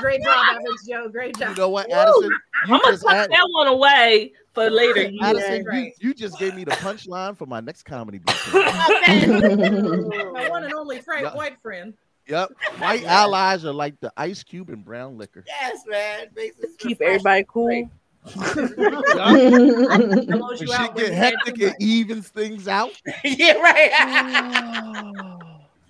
Great 0.00 0.22
job, 0.22 0.44
Evans 0.56 0.86
Joe. 0.88 1.08
Great 1.08 1.36
job. 1.38 1.50
you 1.50 1.54
know 1.56 1.68
what, 1.68 1.90
Addison? 1.90 2.30
I'm 2.64 2.70
gonna 2.70 2.92
just, 2.92 3.02
tuck 3.04 3.12
add, 3.14 3.30
that 3.30 3.46
one 3.50 3.66
away 3.68 4.32
for 4.52 4.68
later. 4.70 5.02
You 5.08 5.20
Addison, 5.22 5.62
you, 5.62 5.68
right. 5.68 5.92
you 6.00 6.14
just 6.14 6.38
gave 6.38 6.54
me 6.54 6.64
the 6.64 6.72
punchline 6.72 7.36
for 7.36 7.46
my 7.46 7.60
next 7.60 7.84
comedy 7.84 8.18
bit. 8.18 8.34
My 8.52 10.46
one 10.50 10.64
and 10.64 10.72
only 10.74 11.00
friend, 11.00 11.24
Yeah. 11.24 11.34
white 11.34 11.60
friend. 11.62 11.94
Yep, 12.28 12.50
white 12.78 13.04
allies 13.04 13.64
are 13.64 13.72
like 13.72 14.00
the 14.00 14.12
ice 14.16 14.42
cube 14.42 14.70
and 14.70 14.84
brown 14.84 15.16
liquor. 15.16 15.44
Yes, 15.46 15.78
man. 15.86 16.26
Makes 16.34 16.56
Keep 16.78 17.00
everybody 17.00 17.44
cool. 17.48 17.88
Blows 18.34 18.66
When 18.66 20.58
you 20.58 20.72
out 20.74 20.96
get 20.96 21.12
hectic, 21.12 21.60
had 21.60 21.70
it 21.70 21.76
evens 21.78 22.28
things 22.28 22.66
out. 22.66 22.90
yeah, 23.22 23.52
right. 23.52 25.36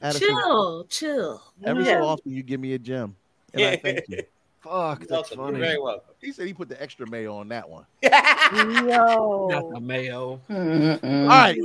Addison, 0.02 0.28
chill, 0.28 0.84
chill. 0.88 1.42
every 1.64 1.84
Yeah. 1.84 2.00
so 2.00 2.06
often 2.06 2.32
you 2.32 2.42
give 2.42 2.60
me 2.60 2.74
a 2.74 2.78
gem, 2.78 3.16
and 3.54 3.62
I 3.64 3.76
thank 3.76 4.08
you. 4.08 4.22
fuck, 4.60 5.00
that's 5.00 5.10
Welcome. 5.10 5.38
You're 5.38 5.46
funny. 5.48 5.58
very 5.60 5.80
welcome. 5.80 6.14
He 6.20 6.32
said 6.32 6.46
he 6.46 6.54
put 6.54 6.68
the 6.68 6.80
extra 6.82 7.08
mayo 7.08 7.36
on 7.36 7.48
that 7.48 7.68
one. 7.68 7.86
Not 8.02 8.84
Yo. 8.84 9.70
the 9.74 9.80
mayo. 9.80 10.40
Mm-mm. 10.50 11.22
All 11.22 11.28
right, 11.28 11.58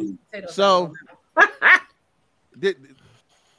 so 0.49 0.93
did, 2.57 2.77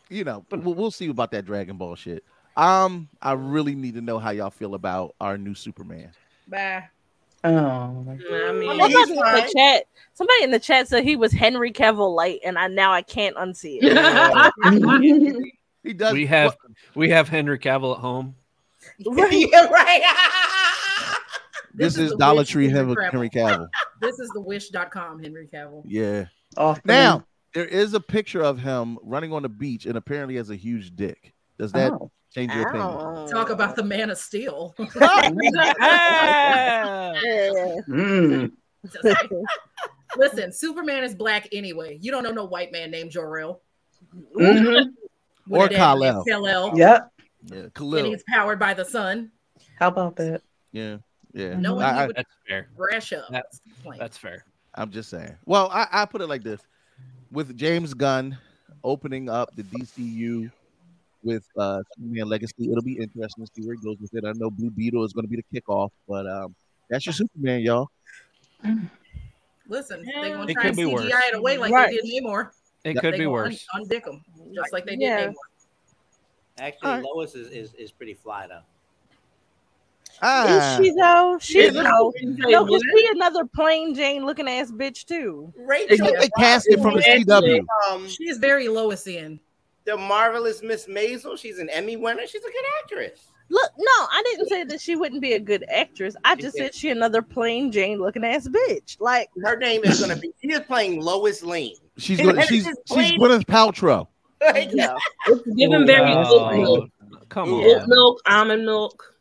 you 0.08 0.24
know, 0.24 0.44
but 0.48 0.62
we'll, 0.62 0.74
we'll 0.74 0.90
see 0.90 1.08
about 1.08 1.30
that 1.32 1.44
Dragon 1.44 1.76
Ball 1.76 1.94
shit. 1.96 2.24
Um, 2.56 3.08
I 3.20 3.32
really 3.32 3.74
need 3.74 3.94
to 3.94 4.00
know 4.00 4.18
how 4.18 4.30
y'all 4.30 4.50
feel 4.50 4.74
about 4.74 5.14
our 5.20 5.38
new 5.38 5.54
Superman. 5.54 6.10
Bye. 6.46 6.84
Oh, 7.44 8.04
my 8.04 8.14
mm, 8.14 8.48
I 8.48 8.52
mean, 8.52 8.68
Somebody 8.68 8.94
in 8.94 9.16
the 9.16 9.52
chat. 9.56 9.84
Somebody 10.14 10.44
in 10.44 10.50
the 10.50 10.60
chat 10.60 10.88
said 10.88 11.04
he 11.04 11.16
was 11.16 11.32
Henry 11.32 11.72
Cavill 11.72 12.14
light, 12.14 12.40
and 12.44 12.58
I 12.58 12.68
now 12.68 12.92
I 12.92 13.02
can't 13.02 13.36
unsee 13.36 13.78
it. 13.80 15.42
He 15.82 15.92
does. 15.92 16.12
We 16.12 16.26
have 16.26 16.56
we 16.94 17.10
have 17.10 17.28
Henry 17.28 17.58
Cavill 17.58 17.94
at 17.94 18.00
home. 18.00 18.36
yeah, 18.98 19.66
right. 19.66 20.02
This, 21.74 21.96
is 21.96 22.10
the 22.10 22.18
Dollar 22.18 22.44
Tree 22.44 22.68
Henry 22.68 22.94
Henry, 23.10 23.30
Cavill. 23.30 23.66
This 23.98 24.18
is 24.18 24.28
the 24.34 24.42
wish.com, 24.42 25.22
Henry 25.22 25.48
Cavill. 25.50 25.82
Yeah. 25.86 26.26
Oh, 26.58 26.74
the 26.74 26.80
Now 26.84 27.24
there 27.54 27.64
is 27.64 27.94
a 27.94 28.00
picture 28.00 28.42
of 28.42 28.58
him 28.58 28.98
running 29.02 29.32
on 29.32 29.42
the 29.42 29.48
beach, 29.48 29.86
and 29.86 29.96
apparently 29.96 30.36
has 30.36 30.50
a 30.50 30.56
huge 30.56 30.94
dick. 30.94 31.32
Does 31.58 31.72
that 31.72 31.92
Oh. 31.92 32.10
change 32.34 32.52
your 32.52 32.68
opinion? 32.68 33.28
Talk 33.28 33.50
about 33.50 33.76
the 33.76 33.84
man 33.84 34.10
of 34.10 34.18
steel. 34.18 34.74
Mm. 37.88 38.52
Listen, 40.16 40.52
Superman 40.52 41.04
is 41.04 41.14
black 41.14 41.48
anyway. 41.52 41.98
You 42.00 42.10
don't 42.10 42.22
know 42.22 42.32
no 42.32 42.44
white 42.44 42.72
man 42.72 42.90
named 42.90 43.10
Jor-El. 43.10 43.60
Mhm. 44.36 44.92
Or 45.50 45.66
a 45.66 45.68
Kal-El. 45.68 46.24
Kal-El. 46.24 46.76
Yep. 46.76 47.08
Yeah, 47.44 47.66
And 47.76 48.06
he's 48.06 48.22
powered 48.28 48.58
by 48.58 48.74
the 48.74 48.84
sun. 48.84 49.30
How 49.78 49.88
about 49.88 50.16
that? 50.16 50.42
Yeah, 50.70 50.98
yeah. 51.32 51.58
No 51.58 51.74
one 51.74 51.84
I, 51.84 52.02
I, 52.02 52.06
would 52.06 52.16
That's 52.16 52.30
fair. 52.46 52.68
brash 52.76 53.12
up. 53.12 53.24
That's 53.30 53.60
that's 53.98 54.16
fair. 54.16 54.44
I'm 54.74 54.90
just 54.90 55.10
saying. 55.10 55.34
Well, 55.44 55.68
I, 55.72 55.86
I 55.90 56.04
put 56.04 56.20
it 56.20 56.28
like 56.28 56.44
this: 56.44 56.60
with 57.32 57.56
James 57.56 57.94
Gunn 57.94 58.38
opening 58.84 59.28
up 59.28 59.54
the 59.56 59.64
DCU 59.64 60.50
with 61.22 61.44
uh 61.58 61.82
Superman 61.96 62.28
Legacy, 62.28 62.70
it'll 62.70 62.82
be 62.82 62.94
interesting 62.98 63.44
to 63.46 63.50
see 63.54 63.66
where 63.66 63.74
it 63.74 63.82
goes 63.82 63.96
with 64.00 64.14
it. 64.14 64.24
I 64.24 64.32
know 64.36 64.50
Blue 64.50 64.70
Beetle 64.70 65.04
is 65.04 65.12
going 65.12 65.24
to 65.24 65.28
be 65.28 65.36
the 65.36 65.60
kickoff, 65.60 65.90
but 66.08 66.26
um, 66.26 66.54
that's 66.90 67.06
your 67.06 67.12
Superman, 67.12 67.60
y'all. 67.60 67.88
Listen, 69.68 70.04
they're 70.04 70.36
gonna 70.36 70.50
It 70.50 70.54
try 70.54 70.66
and 70.68 70.76
CGI 70.76 70.92
worse. 70.92 71.04
it 71.12 71.34
away 71.34 71.58
like 71.58 71.72
Right. 71.72 71.90
they 71.90 71.96
did 72.10 72.24
Namor. 72.24 72.50
It 72.84 72.94
Yeah. 72.96 73.00
could 73.00 73.14
They 73.14 73.18
be 73.20 73.26
worse. 73.26 73.64
Un- 73.74 73.84
undick 73.84 74.04
them 74.04 74.22
just 74.54 74.72
like 74.72 74.84
they 74.84 74.92
did 74.96 75.00
Yeah. 75.02 75.26
Namor. 75.28 75.34
Actually, 76.58 76.88
All 76.90 76.94
right. 76.96 77.04
Lois 77.04 77.34
is, 77.34 77.50
is, 77.50 77.74
is 77.74 77.92
pretty 77.92 78.14
fly 78.14 78.46
though. 78.48 78.60
Ah, 80.20 80.78
Is 80.78 80.84
she 80.84 80.92
though? 80.92 81.38
She's 81.40 81.74
Yeah. 81.74 81.82
no, 81.82 82.12
Yeah. 82.20 82.34
no, 82.50 82.66
cause 82.66 82.80
she 82.94 83.06
another 83.12 83.44
plain 83.46 83.94
Jane 83.94 84.26
looking 84.26 84.46
ass 84.48 84.70
bitch 84.70 85.04
too. 85.04 85.52
Rachel, 85.56 86.12
they 86.20 86.28
cast 86.38 86.66
it 86.68 86.80
from 86.80 86.94
the 86.94 87.02
CW. 87.02 87.64
um, 87.90 88.06
She's 88.08 88.38
very 88.38 88.66
Loisian. 88.66 89.40
The 89.84 89.96
marvelous 89.96 90.62
Miss 90.62 90.86
Maisel. 90.86 91.38
She's 91.38 91.58
an 91.58 91.68
Emmy 91.70 91.96
winner. 91.96 92.26
She's 92.26 92.42
a 92.42 92.50
good 92.50 92.64
actress. 92.82 93.20
Look, 93.50 93.70
no, 93.78 93.90
I 94.10 94.22
didn't 94.24 94.48
say 94.48 94.64
that 94.64 94.80
she 94.80 94.96
wouldn't 94.96 95.20
be 95.20 95.34
a 95.34 95.38
good 95.38 95.64
actress. 95.68 96.16
I 96.24 96.36
just 96.36 96.56
said 96.56 96.74
she 96.74 96.88
another 96.90 97.20
plain 97.20 97.70
Jane 97.70 97.98
looking 97.98 98.24
ass 98.24 98.48
bitch. 98.48 98.96
Like 98.98 99.28
Her 99.44 99.56
name 99.56 99.82
is 99.84 100.00
gonna 100.00 100.16
be. 100.16 100.32
She 100.40 100.48
is 100.52 100.60
playing 100.60 101.00
Lois 101.02 101.42
Lane. 101.42 101.74
She's 101.98 102.18
going. 102.18 102.36
To, 102.36 102.42
she's 102.42 102.64
she's 102.86 103.12
Gwyneth 103.12 103.44
Paltrow. 103.44 104.06
Like, 104.42 104.70
oh, 104.72 104.74
no. 104.74 104.98
It's 105.28 105.56
giving 105.56 105.86
very 105.86 106.10
Oh, 106.12 106.24
oat 106.50 106.56
milk. 106.56 106.90
come 107.28 107.54
on, 107.54 107.62
Oat 107.64 107.86
milk, 107.86 108.20
almond 108.26 108.64
milk. 108.64 109.11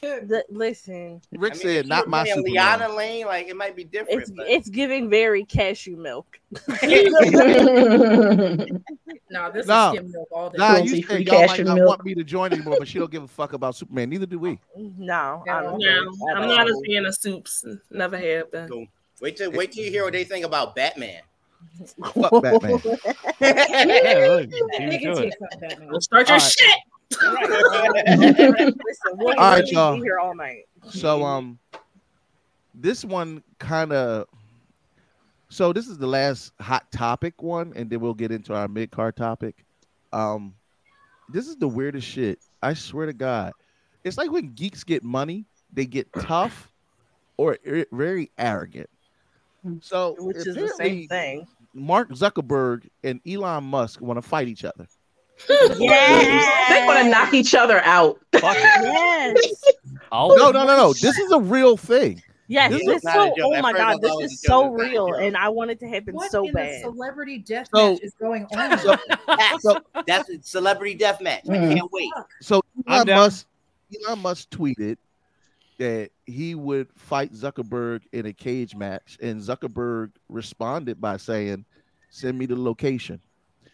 The- 0.00 0.44
listen, 0.48 1.20
Rick 1.32 1.52
I 1.54 1.56
mean, 1.56 1.62
said, 1.62 1.86
"Not 1.88 2.08
my 2.08 2.22
playing 2.22 2.36
Superman." 2.46 2.54
Liana 2.54 2.94
Lane, 2.94 3.26
like 3.26 3.48
it 3.48 3.56
might 3.56 3.74
be 3.74 3.82
different. 3.84 4.22
it's 4.22 4.30
but 4.30 4.48
it's 4.48 4.68
giving 4.68 5.10
very 5.10 5.44
cashew 5.44 5.96
milk. 5.96 6.38
No, 9.30 9.50
this 9.50 9.66
No. 9.66 9.92
is 9.92 9.98
skim 9.98 10.12
milk 10.12 10.28
all 10.30 10.50
day. 10.50 10.58
Nah, 10.58 10.76
you 10.76 11.02
free 11.02 11.02
said 11.02 11.26
y'all 11.26 11.40
might 11.40 11.48
cashew 11.48 11.64
not 11.64 11.74
milk. 11.76 11.88
want 11.88 12.04
me 12.04 12.14
to 12.14 12.22
join 12.24 12.52
anymore, 12.52 12.76
but 12.78 12.86
she 12.86 12.98
don't 12.98 13.10
give 13.10 13.22
a 13.22 13.28
fuck 13.28 13.54
about 13.54 13.74
Superman. 13.74 14.10
Neither 14.10 14.26
do 14.26 14.38
we. 14.38 14.58
No, 14.76 15.42
I 15.50 15.62
don't. 15.62 15.78
No, 15.78 16.12
I 16.36 16.42
am 16.42 16.48
not 16.48 16.68
a 16.68 16.82
fan 16.86 17.06
of 17.06 17.14
soups. 17.16 17.64
Never 17.90 18.18
have 18.18 18.50
been. 18.52 18.68
Cool. 18.68 18.86
wait 19.20 19.36
till 19.38 19.50
wait 19.52 19.72
till 19.72 19.84
you 19.84 19.90
hear 19.90 20.04
what 20.04 20.12
they 20.12 20.24
think 20.24 20.44
about 20.44 20.76
Batman. 20.76 21.22
Fuck 22.14 22.42
Batman. 22.42 22.78
Yeah, 23.40 24.26
look, 24.28 24.50
They 24.50 24.56
you 24.58 24.68
can 24.68 25.00
do 25.00 25.14
take 25.14 25.32
it. 25.32 25.34
some 25.38 25.60
Batman. 25.60 25.88
Well, 25.90 26.00
start 26.00 26.28
your 26.28 26.34
All 26.36 26.40
right. 26.42 26.52
shit. 26.52 26.78
Listen, 27.20 29.12
we'll 29.14 29.38
All 29.38 29.50
right, 29.50 29.66
y'all. 29.66 30.00
here 30.00 30.18
all 30.18 30.34
night. 30.34 30.64
So 30.88 31.24
um, 31.24 31.58
this 32.74 33.04
one 33.04 33.42
kind 33.58 33.92
of. 33.92 34.26
So 35.48 35.72
this 35.72 35.86
is 35.86 35.98
the 35.98 36.06
last 36.06 36.52
hot 36.60 36.90
topic 36.92 37.42
one, 37.42 37.72
and 37.76 37.90
then 37.90 38.00
we'll 38.00 38.14
get 38.14 38.32
into 38.32 38.54
our 38.54 38.68
mid 38.68 38.90
card 38.90 39.16
topic. 39.16 39.64
Um, 40.12 40.54
this 41.28 41.46
is 41.46 41.56
the 41.56 41.68
weirdest 41.68 42.06
shit. 42.06 42.38
I 42.62 42.74
swear 42.74 43.06
to 43.06 43.12
God, 43.12 43.52
it's 44.04 44.16
like 44.16 44.30
when 44.30 44.54
geeks 44.54 44.82
get 44.82 45.04
money, 45.04 45.44
they 45.72 45.84
get 45.84 46.08
tough 46.20 46.70
or 47.36 47.58
ir- 47.64 47.86
very 47.92 48.30
arrogant. 48.38 48.88
So 49.80 50.16
Which 50.18 50.38
is 50.38 50.54
the 50.54 50.68
same 50.68 51.06
thing. 51.08 51.46
Mark 51.74 52.10
Zuckerberg 52.10 52.88
and 53.04 53.20
Elon 53.26 53.64
Musk 53.64 54.00
want 54.00 54.18
to 54.18 54.22
fight 54.22 54.48
each 54.48 54.64
other. 54.64 54.86
Yes. 55.48 56.68
They 56.70 56.86
want 56.86 57.00
to 57.04 57.08
knock 57.10 57.34
each 57.34 57.54
other 57.54 57.80
out. 57.84 58.20
Fuck. 58.32 58.56
Yes. 58.56 59.62
I'll- 60.10 60.36
No, 60.36 60.50
no, 60.50 60.64
no, 60.64 60.76
no. 60.76 60.92
This 60.92 61.18
is 61.18 61.30
a 61.32 61.40
real 61.40 61.76
thing. 61.76 62.22
Yes, 62.48 62.70
This 62.72 62.84
this 62.84 62.96
is 62.96 63.02
so. 63.02 63.34
Oh 63.42 63.62
my 63.62 63.72
first 63.72 63.82
god, 63.82 64.02
this 64.02 64.12
is 64.32 64.42
so 64.42 64.74
It's 64.74 64.82
not 64.82 64.86
a 64.86 64.90
real, 64.90 65.08
joke. 65.08 65.16
and 65.22 65.36
I 65.38 65.48
want 65.48 65.70
it 65.70 65.80
to 65.80 65.88
happen 65.88 66.14
What 66.14 66.30
so 66.30 66.44
in 66.46 66.52
bad. 66.52 66.74
the 66.74 66.80
celebrity 66.90 67.38
death 67.38 67.68
So- 67.74 67.92
match 67.92 68.02
is 68.02 68.12
going 68.20 68.44
on? 68.54 68.78
So, 68.78 68.96
That's, 69.26 69.62
so, 69.62 69.78
that's 70.06 70.28
a 70.28 70.42
celebrity 70.42 70.94
death 70.94 71.20
match. 71.22 71.44
I 71.48 71.52
Mm. 71.56 71.76
can't 71.78 71.92
wait. 71.92 72.10
so 72.42 72.60
I'm 72.86 72.92
Elon 72.94 73.06
down. 73.06 73.16
Musk, 73.20 73.46
Elon 74.06 74.18
Musk 74.18 74.50
tweeted 74.50 74.96
that 75.78 76.10
he 76.26 76.54
would 76.54 76.88
fight 76.94 77.32
Zuckerberg 77.32 78.02
in 78.12 78.26
a 78.26 78.32
cage 78.34 78.74
match, 78.76 79.16
and 79.22 79.40
Zuckerberg 79.40 80.10
responded 80.28 81.00
by 81.00 81.16
saying, 81.16 81.64
"Send 82.10 82.38
me 82.38 82.44
the 82.44 82.56
location." 82.56 83.18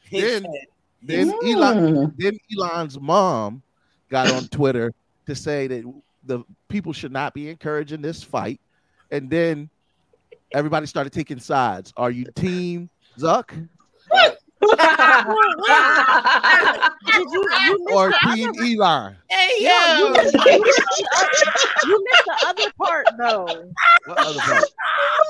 He 0.08 0.20
Then- 0.20 0.42
said- 0.42 0.66
Then 1.02 1.32
mm. 1.32 1.52
Elon, 1.52 2.14
then 2.16 2.38
Elon's 2.56 3.00
mom 3.00 3.62
got 4.08 4.30
on 4.32 4.44
Twitter 4.48 4.92
to 5.26 5.34
say 5.34 5.66
that 5.68 5.84
the 6.24 6.42
people 6.68 6.92
should 6.92 7.12
not 7.12 7.34
be 7.34 7.48
encouraging 7.48 8.02
this 8.02 8.22
fight, 8.22 8.60
and 9.10 9.30
then 9.30 9.68
everybody 10.52 10.86
started 10.86 11.12
taking 11.12 11.38
sides. 11.38 11.92
Are 11.96 12.10
you 12.10 12.24
Team 12.34 12.90
Zuck 13.18 13.50
Did 14.60 14.76
you, 17.30 17.48
you 17.62 17.86
or 17.92 18.12
Team 18.24 18.48
other, 18.50 18.62
Elon? 18.62 19.16
Hey 19.28 19.50
Yeah, 19.60 19.98
yo, 19.98 20.06
you, 20.06 20.12
missed, 20.12 20.34
you 20.34 20.64
missed 20.64 20.82
the 20.88 21.08
other- 21.16 21.30
you 21.86 22.04
missed 22.04 22.24
the 22.26 22.46
other 22.46 22.72
part 22.76 23.06
though. 23.18 23.70
What 24.06 24.18
other 24.18 24.40
part? 24.40 24.64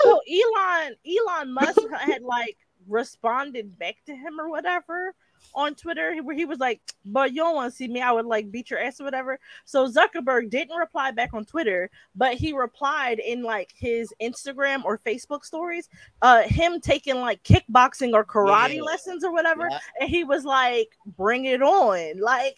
So 0.03 0.21
Elon 0.31 0.95
Elon 1.07 1.53
Musk 1.53 1.81
had 2.01 2.23
like 2.23 2.57
responded 2.87 3.79
back 3.79 3.97
to 4.07 4.15
him 4.15 4.41
or 4.41 4.49
whatever 4.49 5.15
on 5.55 5.75
Twitter 5.75 6.17
where 6.23 6.35
he 6.37 6.45
was 6.45 6.59
like, 6.59 6.81
"But 7.05 7.31
you 7.33 7.39
don't 7.43 7.55
want 7.55 7.73
to 7.73 7.77
see 7.77 7.89
me. 7.89 8.01
I 8.01 8.13
would 8.13 8.27
like 8.27 8.51
beat 8.51 8.71
your 8.71 8.81
ass 8.81 9.01
or 9.01 9.05
whatever." 9.05 9.39
So 9.65 9.89
Zuckerberg 9.89 10.51
didn't 10.51 10.77
reply 10.77 11.11
back 11.11 11.35
on 11.35 11.45
Twitter, 11.45 11.91
but 12.15 12.35
he 12.35 12.53
replied 12.53 13.19
in 13.19 13.43
like 13.43 13.73
his 13.77 14.13
Instagram 14.23 14.85
or 14.85 14.99
Facebook 14.99 15.45
stories, 15.45 15.89
uh, 16.23 16.43
him 16.43 16.81
taking 16.81 17.17
like 17.21 17.43
kickboxing 17.45 18.13
or 18.15 18.25
karate 18.25 18.77
Yeah. 18.77 18.83
lessons 18.83 19.25
or 19.25 19.33
whatever, 19.33 19.69
Yeah. 19.71 19.79
and 20.01 20.09
he 20.11 20.25
was 20.25 20.45
like, 20.45 20.97
"Bring 21.17 21.47
it 21.47 21.63
on!" 21.63 22.21
Like, 22.21 22.57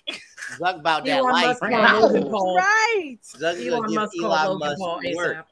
Zuck 0.58 0.80
about 0.80 1.04
that 1.04 1.18
Elon 1.18 1.32
life. 1.32 1.46
Musk 1.46 1.62
man. 1.62 1.86
called 1.88 2.12
Logan 2.12 2.30
Paul. 2.30 2.56
right? 2.56 3.16
Zuck 3.22 3.66
Elon 3.66 3.94
Musk 3.94 4.12
Elon 4.22 4.58
Musk 4.58 4.80
work. 5.16 5.46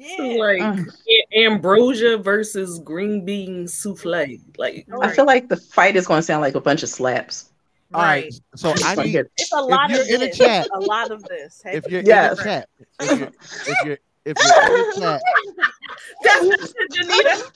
ASAP. 0.00 0.36
Yeah. 0.36 0.40
Like 0.42 0.60
mm. 0.78 0.88
a- 1.08 1.44
ambrosia 1.44 2.18
versus 2.18 2.78
green 2.80 3.24
bean 3.24 3.66
souffle. 3.66 4.38
Like 4.58 4.86
I 5.02 5.10
feel 5.10 5.26
like 5.26 5.48
the 5.48 5.56
fight 5.56 5.96
is 5.96 6.06
going 6.06 6.18
to 6.18 6.22
sound 6.22 6.42
like 6.42 6.54
a 6.54 6.60
bunch 6.60 6.82
of 6.82 6.88
slaps. 6.88 7.50
All 7.94 8.02
right. 8.02 8.24
Right. 8.24 8.34
So 8.56 8.74
I 8.84 8.94
Like 8.94 9.06
need 9.06 9.14
it. 9.16 9.30
It's 9.36 9.52
a 9.52 9.60
lot 9.60 9.90
you're 9.90 10.00
of 10.02 10.08
in 10.08 10.20
the 10.20 10.26
this. 10.26 10.38
chat- 10.38 10.68
A 10.74 10.80
lot 10.80 11.10
of 11.10 11.22
this. 11.24 11.62
if 11.66 11.86
you're 11.88 12.02
Yes. 12.02 12.32
in 12.32 12.36
the 12.36 12.42
chat, 12.42 12.68
if 13.00 13.18
you're 13.18 13.28
if 13.28 13.76
you're 13.84 13.98
if 14.24 14.36
you're 14.42 14.64
in 14.66 14.90
the 14.90 15.00
chat, 15.00 15.22
that's 16.24 16.48
that's 16.48 16.74
it, 16.76 16.90
Janita. 16.90 17.52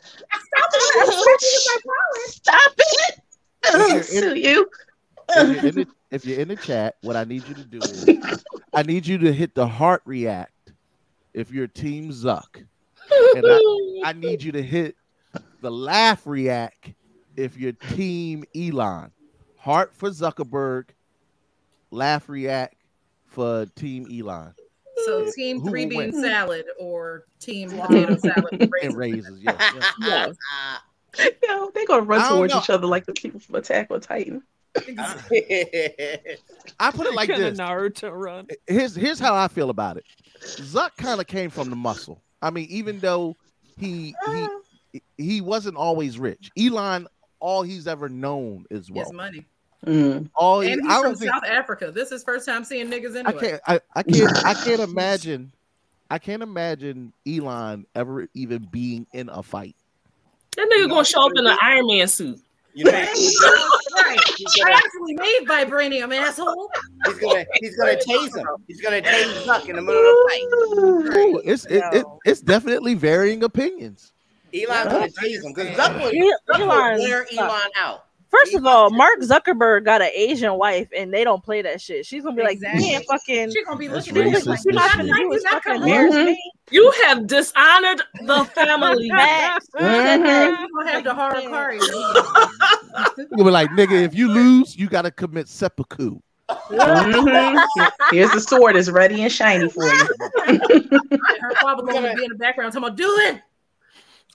Stop 2.26 2.72
it! 2.78 3.20
If 3.64 3.92
you're 3.92 4.02
Sue 4.02 4.36
you. 4.36 4.70
if 5.30 5.62
you're, 5.62 5.68
in 5.68 5.74
the, 5.74 5.86
if 6.10 6.24
you're 6.24 6.38
in 6.40 6.48
the 6.48 6.56
chat, 6.56 6.96
what 7.02 7.16
I 7.16 7.24
need 7.24 7.46
you 7.48 7.54
to 7.54 7.64
do 7.64 7.78
is 7.78 8.44
I 8.72 8.82
need 8.82 9.06
you 9.06 9.18
to 9.18 9.32
hit 9.32 9.54
the 9.54 9.66
heart 9.66 10.02
react 10.04 10.52
if 11.34 11.50
you're 11.50 11.66
Team 11.66 12.10
Zuck, 12.10 12.64
and 13.36 13.44
I, 13.46 14.00
I 14.10 14.12
need 14.12 14.42
you 14.42 14.52
to 14.52 14.62
hit 14.62 14.96
the 15.60 15.70
laugh 15.70 16.26
react 16.26 16.92
if 17.36 17.56
you're 17.56 17.72
Team 17.72 18.44
Elon. 18.56 19.10
Heart 19.58 19.94
for 19.94 20.10
Zuckerberg, 20.10 20.86
laugh 21.90 22.28
react 22.28 22.76
for 23.26 23.66
Team 23.76 24.06
Elon. 24.10 24.54
So 25.04 25.30
team 25.32 25.60
Who 25.60 25.70
three 25.70 25.84
will 25.86 25.90
bean 25.90 25.98
win? 26.12 26.22
salad 26.22 26.66
or 26.78 27.24
team 27.40 27.70
potato 27.78 28.16
salad 28.16 28.44
with 28.50 28.70
And 28.82 28.94
raisins. 28.94 28.96
raises, 28.96 29.40
yeah. 29.42 29.72
yeah. 30.00 30.32
Yes. 31.18 31.32
Yo, 31.42 31.70
they're 31.74 31.86
going 31.86 32.00
to 32.02 32.06
run 32.06 32.28
towards 32.28 32.52
know. 32.52 32.60
each 32.60 32.70
other 32.70 32.86
like 32.86 33.06
the 33.06 33.12
people 33.12 33.40
from 33.40 33.54
Attack 33.56 33.90
on 33.90 34.00
Titan. 34.00 34.42
I 36.80 36.90
put 36.92 37.06
it 37.06 37.14
like 37.14 37.28
Kinda 37.28 37.50
this. 37.50 37.58
Naruto 37.58 38.10
run. 38.12 38.46
here's 38.66 38.94
here's 38.94 39.18
how 39.18 39.34
I 39.34 39.48
feel 39.48 39.70
about 39.70 39.96
it. 39.96 40.04
Zuck 40.40 40.96
kind 40.96 41.20
of 41.20 41.26
came 41.26 41.50
from 41.50 41.70
the 41.70 41.76
muscle. 41.76 42.22
I 42.42 42.50
mean, 42.50 42.66
even 42.70 42.98
though 43.00 43.36
he 43.78 44.14
he 44.92 45.00
he 45.18 45.40
wasn't 45.40 45.76
always 45.76 46.18
rich. 46.18 46.50
Elon, 46.58 47.06
all 47.40 47.62
he's 47.62 47.86
ever 47.86 48.08
known 48.08 48.64
is 48.70 48.86
His 48.88 48.90
wealth. 48.92 49.12
money. 49.12 49.46
Mm. 49.86 50.28
All 50.34 50.60
he, 50.60 50.72
And 50.72 50.82
he's 50.82 50.92
I 50.92 51.02
from 51.02 51.14
think 51.16 51.32
South 51.32 51.44
Africa. 51.44 51.90
This 51.90 52.12
is 52.12 52.22
first 52.22 52.46
time 52.46 52.64
seeing 52.64 52.88
niggas 52.88 53.16
I 53.16 53.20
anyway. 53.20 53.40
can't 53.40 53.62
I, 53.66 53.80
I 53.96 54.02
can't 54.02 54.44
I 54.44 54.54
can't 54.64 54.80
imagine 54.80 55.52
I 56.10 56.18
can't 56.18 56.42
imagine 56.42 57.12
Elon 57.26 57.86
ever 57.94 58.28
even 58.34 58.66
being 58.70 59.06
in 59.12 59.28
a 59.30 59.42
fight. 59.42 59.74
That 60.56 60.68
nigga 60.70 60.88
gonna 60.88 61.04
show 61.04 61.24
up 61.26 61.32
in 61.36 61.46
an 61.46 61.56
Iron 61.62 61.86
Man 61.86 62.08
suit. 62.08 62.40
You 62.74 62.84
know, 62.84 62.90
Right. 64.04 64.18
I 64.18 64.44
gonna, 64.64 64.76
actually 64.76 65.14
made 65.14 65.40
vibranium, 65.46 66.14
asshole. 66.16 66.70
he's 67.06 67.18
gonna, 67.18 67.44
he's 67.60 67.76
gonna 67.76 67.96
tase 67.96 68.36
him. 68.36 68.46
He's 68.68 68.80
gonna 68.80 69.02
tase 69.02 69.42
Zuck 69.44 69.68
in 69.68 69.76
the 69.76 69.82
middle 69.82 70.00
of 70.00 70.06
the 70.06 70.28
fight. 70.30 71.18
Ooh, 71.24 71.42
it's 71.44 71.66
it, 71.66 71.82
it, 71.92 72.06
it's 72.24 72.40
definitely 72.40 72.94
varying 72.94 73.42
opinions. 73.42 74.12
Elon's 74.54 74.92
gonna 74.92 75.08
tase 75.08 75.44
him 75.44 75.52
because 75.54 75.76
Zuck 75.76 76.02
would, 76.02 76.14
Zuck 76.14 76.32
would 76.48 76.60
Elon 76.60 76.98
wear. 76.98 77.26
Elon 77.36 77.70
out. 77.76 78.04
First 78.30 78.54
of 78.54 78.64
all, 78.64 78.90
Mark 78.90 79.18
Zuckerberg 79.20 79.84
got 79.84 80.02
an 80.02 80.10
Asian 80.14 80.54
wife, 80.54 80.88
and 80.96 81.12
they 81.12 81.24
don't 81.24 81.42
play 81.42 81.62
that 81.62 81.80
shit. 81.80 82.06
She's 82.06 82.22
gonna 82.22 82.36
be 82.36 82.42
like, 82.42 82.52
Exactly. 82.54 82.84
you 82.84 82.90
can't 82.92 83.04
fucking. 83.06 83.50
She 83.50 83.64
gonna 83.64 83.76
be 83.76 83.88
That's 83.88 84.06
looking 84.06 84.22
at 84.22 84.28
him 84.28 84.34
racist 84.34 84.46
like, 84.46 84.60
You're 84.64 84.74
not 84.74 84.92
gonna 84.96 85.08
shit. 85.08 85.16
do 85.16 85.32
is 85.32 85.42
not 85.42 85.52
fucking 85.64 85.80
gonna 85.80 85.84
embarrass 85.92 86.14
me. 86.14 86.52
You 86.70 86.90
have 87.04 87.26
dishonored 87.26 88.02
the 88.22 88.44
family. 88.54 89.08
Facts. 89.16 89.66
Mhm. 89.74 90.50
You 90.60 90.68
gonna 90.76 90.90
have 90.90 91.04
the 91.04 91.14
hard 91.14 91.42
Kari. 91.42 91.78
You'll 93.36 93.44
be 93.44 93.50
like, 93.50 93.70
nigga, 93.70 94.02
if 94.02 94.14
you 94.14 94.28
lose, 94.28 94.76
you 94.76 94.88
gotta 94.88 95.10
commit 95.10 95.48
seppuku. 95.48 96.20
Mhm. 96.48 97.64
Here's 98.10 98.30
the 98.32 98.40
sword, 98.40 98.76
it's 98.76 98.88
ready 98.88 99.22
and 99.22 99.32
shiny 99.32 99.68
for 99.68 99.84
you. 99.84 100.08
Her 100.46 101.54
father 101.60 101.82
gonna 101.84 102.14
be 102.14 102.24
in 102.24 102.30
the 102.30 102.36
background 102.38 102.72
talking 102.72 102.88
about 102.88 102.96
do 102.96 103.08
it. 103.20 103.40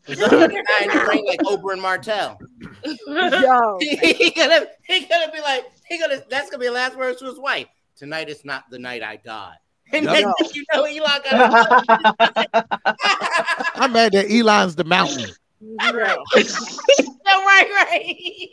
Zuck 0.08 0.30
gonna 0.30 0.48
die 0.48 1.18
in 1.18 1.26
like 1.26 1.40
Oberyn 1.40 1.82
Martell. 1.82 2.38
Yo, 3.08 3.78
he 3.82 4.32
gonna, 4.32 4.68
he 4.84 5.06
gonna 5.06 5.32
be 5.32 5.42
like, 5.42 5.66
he 5.88 5.98
gonna. 5.98 6.22
That's 6.30 6.50
gonna 6.50 6.62
be 6.62 6.68
the 6.68 6.74
last 6.74 6.96
words 6.96 7.20
to 7.20 7.26
his 7.26 7.40
wife. 7.40 7.68
Tonight 7.96 8.30
is 8.30 8.46
not 8.46 8.66
the 8.70 8.78
night 8.78 9.02
I 9.02 9.16
die. 9.16 9.56
And 9.92 10.06
Yup. 10.06 10.36
next 10.40 10.56
you 10.56 10.64
know, 10.74 10.84
Elon 10.84 11.22
got. 11.30 11.84
I'm 13.76 13.92
mad 13.94 14.14
that 14.14 14.26
Elon's 14.32 14.76
the 14.76 14.84
mountain. 14.84 15.30
right. 15.62 16.18
no, 17.26 17.44
right, 17.46 17.70
right. 17.72 18.50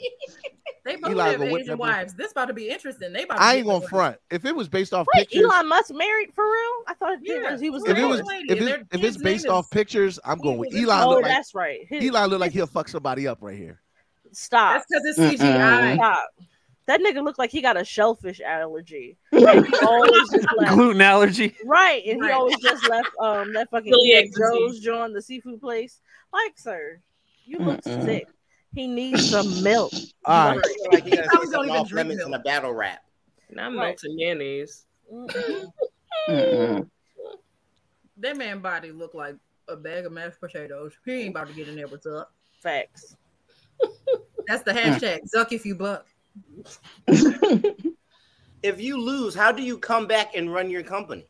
They 0.84 0.96
both 0.96 1.12
Eli 1.12 1.28
have 1.30 1.38
gonna 1.38 1.56
Asian 1.58 1.78
wives. 1.78 2.14
This 2.14 2.32
about 2.32 2.46
to 2.46 2.54
be 2.54 2.68
interesting. 2.68 3.12
They 3.12 3.22
about 3.22 3.36
to 3.36 3.42
I 3.42 3.54
ain't 3.56 3.66
gonna 3.66 3.86
front. 3.86 4.16
If 4.30 4.44
it 4.44 4.54
was 4.54 4.68
based 4.68 4.92
off 4.92 5.06
Wait, 5.14 5.28
pictures, 5.28 5.44
Elon 5.44 5.68
Musk 5.68 5.94
married 5.94 6.34
for 6.34 6.44
real? 6.44 6.72
I 6.88 6.94
thought 6.98 7.12
it 7.14 7.20
Yeah. 7.22 7.52
was 7.52 7.60
he 7.60 7.70
was. 7.70 7.84
if 7.84 7.96
it 7.96 8.04
was 8.04 8.20
if, 8.20 8.60
it, 8.60 8.64
their 8.64 8.82
if 8.92 9.04
it's 9.04 9.16
based 9.16 9.46
off 9.46 9.66
is- 9.66 9.70
pictures, 9.70 10.18
I'm 10.24 10.38
going 10.38 10.58
with 10.58 10.70
This- 10.72 10.82
Elon. 10.84 11.02
oh, 11.04 11.10
Look 11.10 11.22
like 11.22 11.30
that's 11.30 11.54
right. 11.54 11.80
His- 11.88 12.04
Elon 12.10 12.30
look 12.30 12.40
like 12.40 12.52
he'll 12.52 12.66
fuck 12.66 12.88
somebody 12.88 13.28
up 13.28 13.38
right 13.42 13.56
here. 13.56 13.80
Stop. 14.32 14.82
That's 14.90 15.04
because 15.14 15.28
it's 15.30 15.42
CGI. 15.42 15.94
Stop. 15.94 16.28
That 16.86 17.00
nigga 17.00 17.22
looked 17.22 17.38
like 17.38 17.50
he 17.50 17.60
got 17.62 17.76
a 17.76 17.84
shellfish 17.84 18.40
allergy. 18.40 19.16
And 19.32 19.66
he 19.66 19.74
always 19.82 20.28
just 20.30 20.48
left. 20.56 20.72
Gluten 20.74 21.00
allergy. 21.00 21.56
Right, 21.64 22.02
and 22.06 22.16
he 22.16 22.20
Right. 22.22 22.32
always 22.34 22.56
just 22.58 22.88
left 22.88 23.08
um 23.20 23.52
that 23.54 23.68
fucking 23.70 23.92
Celiac 23.92 24.30
Celiac 24.30 24.36
Joe's 24.36 24.70
disease. 24.72 24.84
joint, 24.84 25.14
the 25.14 25.22
seafood 25.22 25.60
place. 25.60 26.00
Like, 26.32 26.52
sir, 26.56 27.00
you 27.46 27.58
look 27.58 27.80
Mm-mm. 27.82 28.04
sick. 28.04 28.28
He 28.74 28.86
needs 28.86 29.28
some 29.30 29.62
milk. 29.62 29.92
All 30.24 30.56
right, 30.56 30.58
I 30.64 30.68
feel 30.82 30.92
like 30.92 31.04
he 31.04 31.10
gonna 31.10 31.26
Probably 31.28 31.48
don't 31.50 31.68
even 31.68 31.84
drink 31.86 32.08
limits 32.08 32.26
in 32.26 32.34
a 32.34 32.38
battle 32.40 32.72
rap. 32.72 33.02
Not 33.50 33.72
milk 33.74 33.98
and 34.04 34.14
mayonnaise. 34.16 34.86
Mm-mm. 35.12 35.72
Mm-mm. 36.28 36.88
That 38.18 38.36
man 38.36 38.60
body 38.60 38.92
looked 38.92 39.14
like 39.14 39.36
a 39.68 39.76
bag 39.76 40.06
of 40.06 40.12
mashed 40.12 40.40
potatoes. 40.40 40.92
He 41.04 41.12
ain't 41.22 41.30
about 41.30 41.48
to 41.48 41.54
get 41.54 41.68
in 41.68 41.76
there 41.76 41.88
with 41.88 42.04
Zuck. 42.04 42.26
Facts. 42.62 43.16
That's 44.46 44.62
the 44.62 44.72
hashtag. 44.72 45.20
Zuck 45.34 45.52
if 45.52 45.64
you 45.66 45.74
buck. 45.74 46.06
If 48.62 48.80
you 48.80 48.96
lose, 49.00 49.34
how 49.34 49.50
do 49.50 49.62
you 49.62 49.76
come 49.76 50.06
back 50.06 50.36
and 50.36 50.52
run 50.52 50.70
your 50.70 50.82
company? 50.84 51.26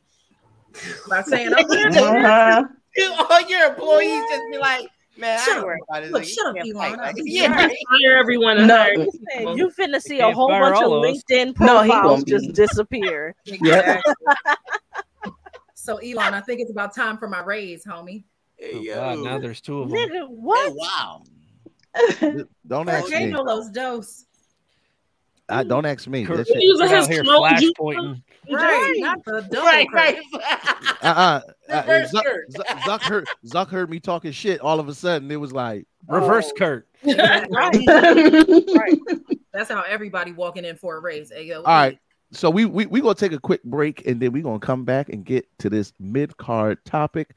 By 1.08 1.22
saying 1.22 1.52
I'm 1.56 1.64
here. 1.70 1.90
Uh-huh. 2.98 3.26
All 3.30 3.40
your 3.48 3.70
employees 3.70 4.22
just 4.30 4.42
be 4.50 4.58
like, 4.58 4.86
man, 5.16 5.38
I 5.38 5.42
Shut 5.42 5.48
ain't 5.48 5.58
up. 5.60 5.64
worried 5.64 5.80
about 5.88 6.02
this. 6.02 6.12
Look, 6.12 6.22
nigga. 6.22 6.34
shut 6.34 6.46
up, 6.46 6.56
He 6.62 6.72
Elon. 6.72 6.90
fight. 6.90 6.98
Like, 6.98 7.16
I'm 7.18 7.22
yeah, 7.26 7.48
right. 7.56 7.76
Fire 7.88 8.18
everyone 8.18 8.58
and 8.58 8.66
No. 8.68 8.76
hire 8.76 8.96
Listen, 8.98 9.56
you 9.56 9.70
finna 9.70 10.00
see 10.00 10.20
a 10.20 10.30
whole 10.30 10.48
bunch 10.48 10.76
of 10.76 10.82
all 10.90 11.04
of 11.04 11.10
us. 11.10 11.22
LinkedIn 11.30 11.58
No, 11.58 11.80
he 11.82 11.88
profiles 11.88 12.24
gonna 12.24 12.38
just 12.38 12.52
disappear. 12.52 13.34
Yep. 13.46 14.02
So 15.74 15.96
Elon, 15.96 16.34
I 16.34 16.40
think 16.42 16.60
it's 16.60 16.70
about 16.70 16.94
time 16.94 17.16
for 17.16 17.28
my 17.28 17.42
raise, 17.42 17.84
homie. 17.84 18.24
Hey, 18.56 18.74
Oh. 18.74 18.94
God, 18.94 19.18
now 19.20 19.38
there's 19.38 19.60
two 19.60 19.80
of 19.80 19.90
them. 19.90 19.98
Nigga, 19.98 20.20
Hey, 20.20 20.26
what? 20.28 20.72
wow. 20.76 21.22
don't 22.66 22.88
ask 22.88 23.06
Okay, 23.06 23.24
me. 23.24 23.30
no 23.30 23.42
los 23.42 23.70
dos. 23.70 24.26
I, 25.52 25.64
don't 25.64 25.86
ask 25.86 26.06
me. 26.08 26.24
Kurt, 26.24 26.38
That 26.38 26.46
shit- 26.48 26.62
Using 26.62 26.88
out 26.92 27.08
here 27.08 27.22
smoke 27.24 27.38
flash 27.38 27.62
pointing. 27.76 28.22
Right, 28.50 28.94
not 28.98 29.24
the 29.24 29.42
double 29.50 29.66
Right, 29.66 29.86
right. 29.92 30.18
Uh-uh. 31.02 31.40
Uh, 31.68 31.82
Zuck, 31.82 32.24
Zuck, 32.50 32.64
Zuck 32.80 33.00
heard 33.02 33.26
Zuck 33.46 33.68
heard 33.68 33.88
me 33.90 34.00
talking 34.00 34.32
shit. 34.32 34.60
All 34.60 34.80
of 34.80 34.88
a 34.88 34.94
sudden, 34.94 35.30
it 35.30 35.36
was 35.36 35.52
like, 35.52 35.86
Reverse 36.08 36.50
Oh. 36.50 36.58
Kurt. 36.58 36.88
right. 37.04 37.48
right. 37.50 38.98
That's 39.52 39.70
how 39.70 39.82
everybody 39.82 40.32
walking 40.32 40.64
in 40.64 40.76
for 40.76 40.96
a 40.96 41.00
raise. 41.00 41.30
Hey, 41.32 41.44
yo, 41.46 41.58
all 41.58 41.64
right. 41.64 41.98
So 42.32 42.48
we 42.50 42.64
we 42.64 42.86
we 42.86 43.00
gonna 43.00 43.14
take 43.14 43.32
a 43.32 43.38
quick 43.38 43.62
break 43.64 44.06
and 44.06 44.20
then 44.20 44.32
we 44.32 44.40
are 44.40 44.44
gonna 44.44 44.58
come 44.58 44.84
back 44.84 45.08
and 45.10 45.24
get 45.24 45.46
to 45.58 45.68
this 45.70 45.92
mid 46.00 46.36
card 46.36 46.84
topic. 46.84 47.34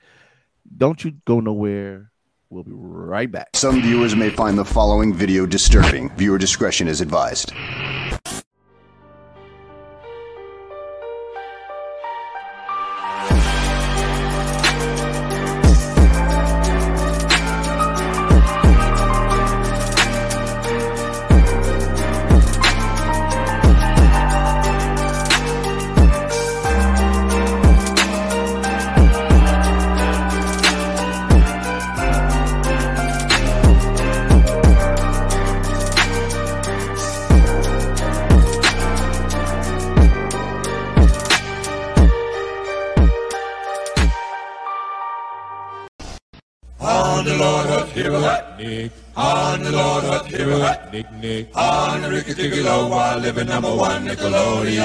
Don't 0.78 1.04
you 1.04 1.12
go 1.26 1.40
nowhere. 1.40 2.12
We'll 2.50 2.64
be 2.64 2.72
right 2.74 3.30
back. 3.30 3.50
Some 3.56 3.82
viewers 3.82 4.16
may 4.16 4.30
find 4.30 4.58
the 4.58 4.64
following 4.66 5.14
video 5.14 5.46
disturbing. 5.46 6.10
Viewer 6.12 6.38
discretion 6.38 6.88
is 6.88 7.02
advised. 7.02 7.52
Nick. 48.66 48.92
On 49.16 49.62
the 49.62 49.72
Lord 49.72 50.06
of 50.06 50.26
Hero 50.26 50.58
Nick 50.92 51.12
Nick. 51.14 51.56
On 51.56 52.02
the 52.02 52.10
Ricky 52.10 52.34
Ticky 52.34 52.64
Low 52.64 52.88
while 52.88 53.18
oh, 53.18 53.22
living 53.22 53.48
number 53.48 53.76
one 53.76 54.08
Nickelodeon. 54.08 54.82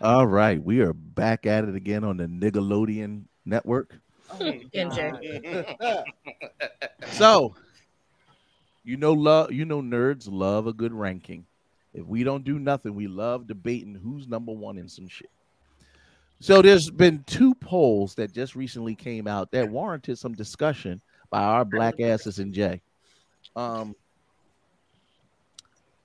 All 0.00 0.26
right, 0.26 0.62
we 0.62 0.80
are 0.80 0.94
back 0.94 1.44
at 1.44 1.64
it 1.64 1.74
again 1.74 2.02
on 2.02 2.16
the 2.16 2.24
Nickelodeon 2.24 3.24
network. 3.44 3.94
Oh, 4.30 4.36
NJ. 4.74 6.04
So, 7.08 7.54
you 8.82 8.96
know, 8.96 9.12
love 9.12 9.52
you 9.52 9.66
know, 9.66 9.82
nerds 9.82 10.26
love 10.30 10.66
a 10.66 10.72
good 10.72 10.94
ranking. 10.94 11.44
If 11.92 12.06
we 12.06 12.24
don't 12.24 12.42
do 12.42 12.58
nothing, 12.58 12.94
we 12.94 13.06
love 13.06 13.46
debating 13.46 13.94
who's 13.94 14.26
number 14.26 14.52
one 14.52 14.78
in 14.78 14.88
some 14.88 15.08
shit. 15.08 15.30
So 16.44 16.60
there's 16.60 16.90
been 16.90 17.24
two 17.26 17.54
polls 17.54 18.14
that 18.16 18.34
just 18.34 18.54
recently 18.54 18.94
came 18.94 19.26
out 19.26 19.50
that 19.52 19.66
warranted 19.70 20.18
some 20.18 20.34
discussion 20.34 21.00
by 21.30 21.42
our 21.42 21.64
black 21.64 22.00
asses 22.00 22.38
and 22.38 22.52
Jay. 22.52 22.82
Um, 23.56 23.96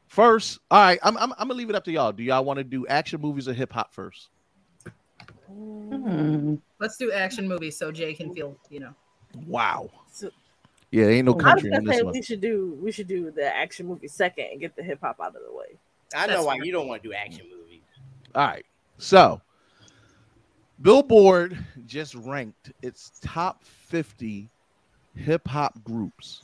first, 0.07 0.60
all 0.72 0.80
right, 0.80 0.99
I'm, 1.03 1.18
I'm, 1.18 1.34
I'm 1.34 1.49
gonna 1.49 1.56
leave 1.56 1.70
it 1.70 1.76
up 1.76 1.84
to 1.84 1.91
y'all. 1.91 2.14
Do 2.14 2.24
y'all 2.24 2.45
want 2.45 2.56
to 2.57 2.64
do 2.64 2.88
action 2.88 3.20
movies 3.20 3.49
or 3.49 3.53
hip 3.53 3.74
hop 3.74 3.94
first? 3.94 4.30
Hmm. 5.45 6.56
Let's 6.80 6.95
do 6.95 7.11
action 7.11 7.45
movies 7.45 7.78
so 7.78 7.91
Jay 7.91 8.14
can 8.14 8.34
feel, 8.34 8.56
you 8.70 8.80
know. 8.80 8.94
Wow. 9.45 9.90
So- 10.10 10.32
Yeah, 10.91 11.07
ain't 11.07 11.26
no 11.26 11.34
I 11.34 11.36
was 11.36 11.44
country 11.44 11.70
gonna 11.70 11.80
in 11.80 11.84
this 11.86 11.98
say 11.98 12.03
one. 12.03 12.14
we 12.14 12.22
should 12.22 12.40
do 12.40 12.80
we 12.82 12.94
should 12.94 13.10
do 13.10 13.30
the 13.30 13.53
action 13.53 13.88
movie 13.88 14.07
second 14.07 14.45
and 14.53 14.61
get 14.61 14.74
the 14.78 14.84
hip 14.84 14.99
hop 15.02 15.20
out 15.22 15.36
of 15.36 15.41
the 15.45 15.53
way. 15.53 15.78
I 16.16 16.28
know 16.28 16.34
That's 16.36 16.45
why 16.45 16.56
fair. 16.60 16.66
you 16.66 16.72
don't 16.72 16.88
want 16.88 17.03
to 17.03 17.10
do 17.10 17.14
action 17.14 17.45
movies. 17.52 17.82
All 18.34 18.48
right. 18.48 18.66
So, 18.99 19.41
Billboard 20.82 21.58
just 21.86 22.16
ranked 22.16 22.72
its 22.82 23.12
top 23.22 23.64
50 23.64 24.50
hip 25.16 25.48
hop 25.48 25.84
groups. 25.84 26.44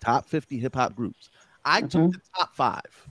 Top 0.00 0.26
50 0.26 0.58
hip 0.58 0.74
hop 0.74 0.94
groups. 0.96 1.30
I 1.64 1.80
took 1.82 2.12
the 2.12 2.20
top 2.36 2.54
five 2.54 3.08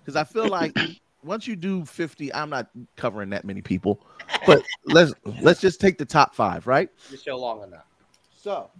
because 0.00 0.16
I 0.16 0.24
feel 0.24 0.48
like 0.48 0.76
once 1.22 1.46
you 1.46 1.56
do 1.56 1.84
50, 1.84 2.32
I'm 2.34 2.50
not 2.50 2.68
covering 2.96 3.30
that 3.30 3.44
many 3.44 3.62
people. 3.62 4.00
But 4.46 4.62
let's 4.84 5.14
let's 5.40 5.60
just 5.60 5.80
take 5.80 5.96
the 5.96 6.04
top 6.04 6.34
five, 6.34 6.66
right? 6.66 6.90
The 7.10 7.16
show 7.16 7.36
long 7.36 7.62
enough. 7.62 7.86
So, 8.36 8.70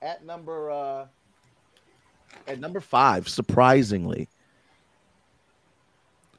at 0.00 0.24
number 0.24 0.70
uh 0.70 1.06
at 2.46 2.60
number 2.60 2.80
five, 2.80 3.28
surprisingly, 3.28 4.28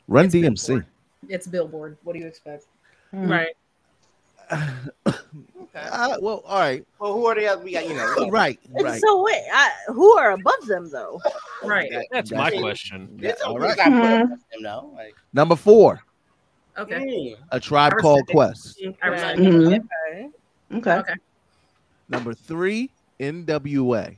Run 0.08 0.26
It's 0.26 0.36
DMC. 0.36 0.68
Billboard. 0.68 0.86
It's 1.30 1.48
Billboard. 1.48 1.98
What 2.04 2.14
do 2.14 2.20
you 2.20 2.28
expect? 2.28 2.66
Right. 3.12 3.50
Uh, 5.76 6.16
well, 6.22 6.42
all 6.46 6.60
right. 6.60 6.86
Well, 7.00 7.14
who 7.14 7.26
are 7.26 7.36
the 7.36 7.48
other? 7.48 7.62
We 7.64 7.74
got 7.74 7.86
you 7.88 7.96
know. 7.96 8.30
Right, 8.30 8.58
right. 8.80 9.02
So 9.02 9.22
wait, 9.24 9.44
I, 9.54 9.72
who 9.88 10.18
are 10.18 10.32
above 10.32 10.66
them 10.68 10.90
though? 10.90 11.22
Right. 11.64 11.92
That's 12.12 12.32
my 12.32 12.50
question. 12.52 13.20
It's 13.22 13.42
all 13.42 13.54
all 13.54 13.60
right. 13.60 13.78
right. 13.78 13.92
Mhm. 13.92 14.30
Them, 14.30 14.40
though. 14.64 14.92
Like, 14.96 15.14
Number 15.34 15.58
four, 15.58 16.02
Okay. 16.78 17.36
a 17.52 17.60
tribe 17.60 17.94
called. 18.00 18.26
Quest. 18.28 18.82
I 19.02 19.08
respect 19.08 19.40
Mhm. 19.40 19.68
Okay. 20.10 20.30
Okay. 20.76 20.92
Okay. 20.94 21.14
Number 22.08 22.34
three, 22.34 22.90
NWA. 23.20 24.16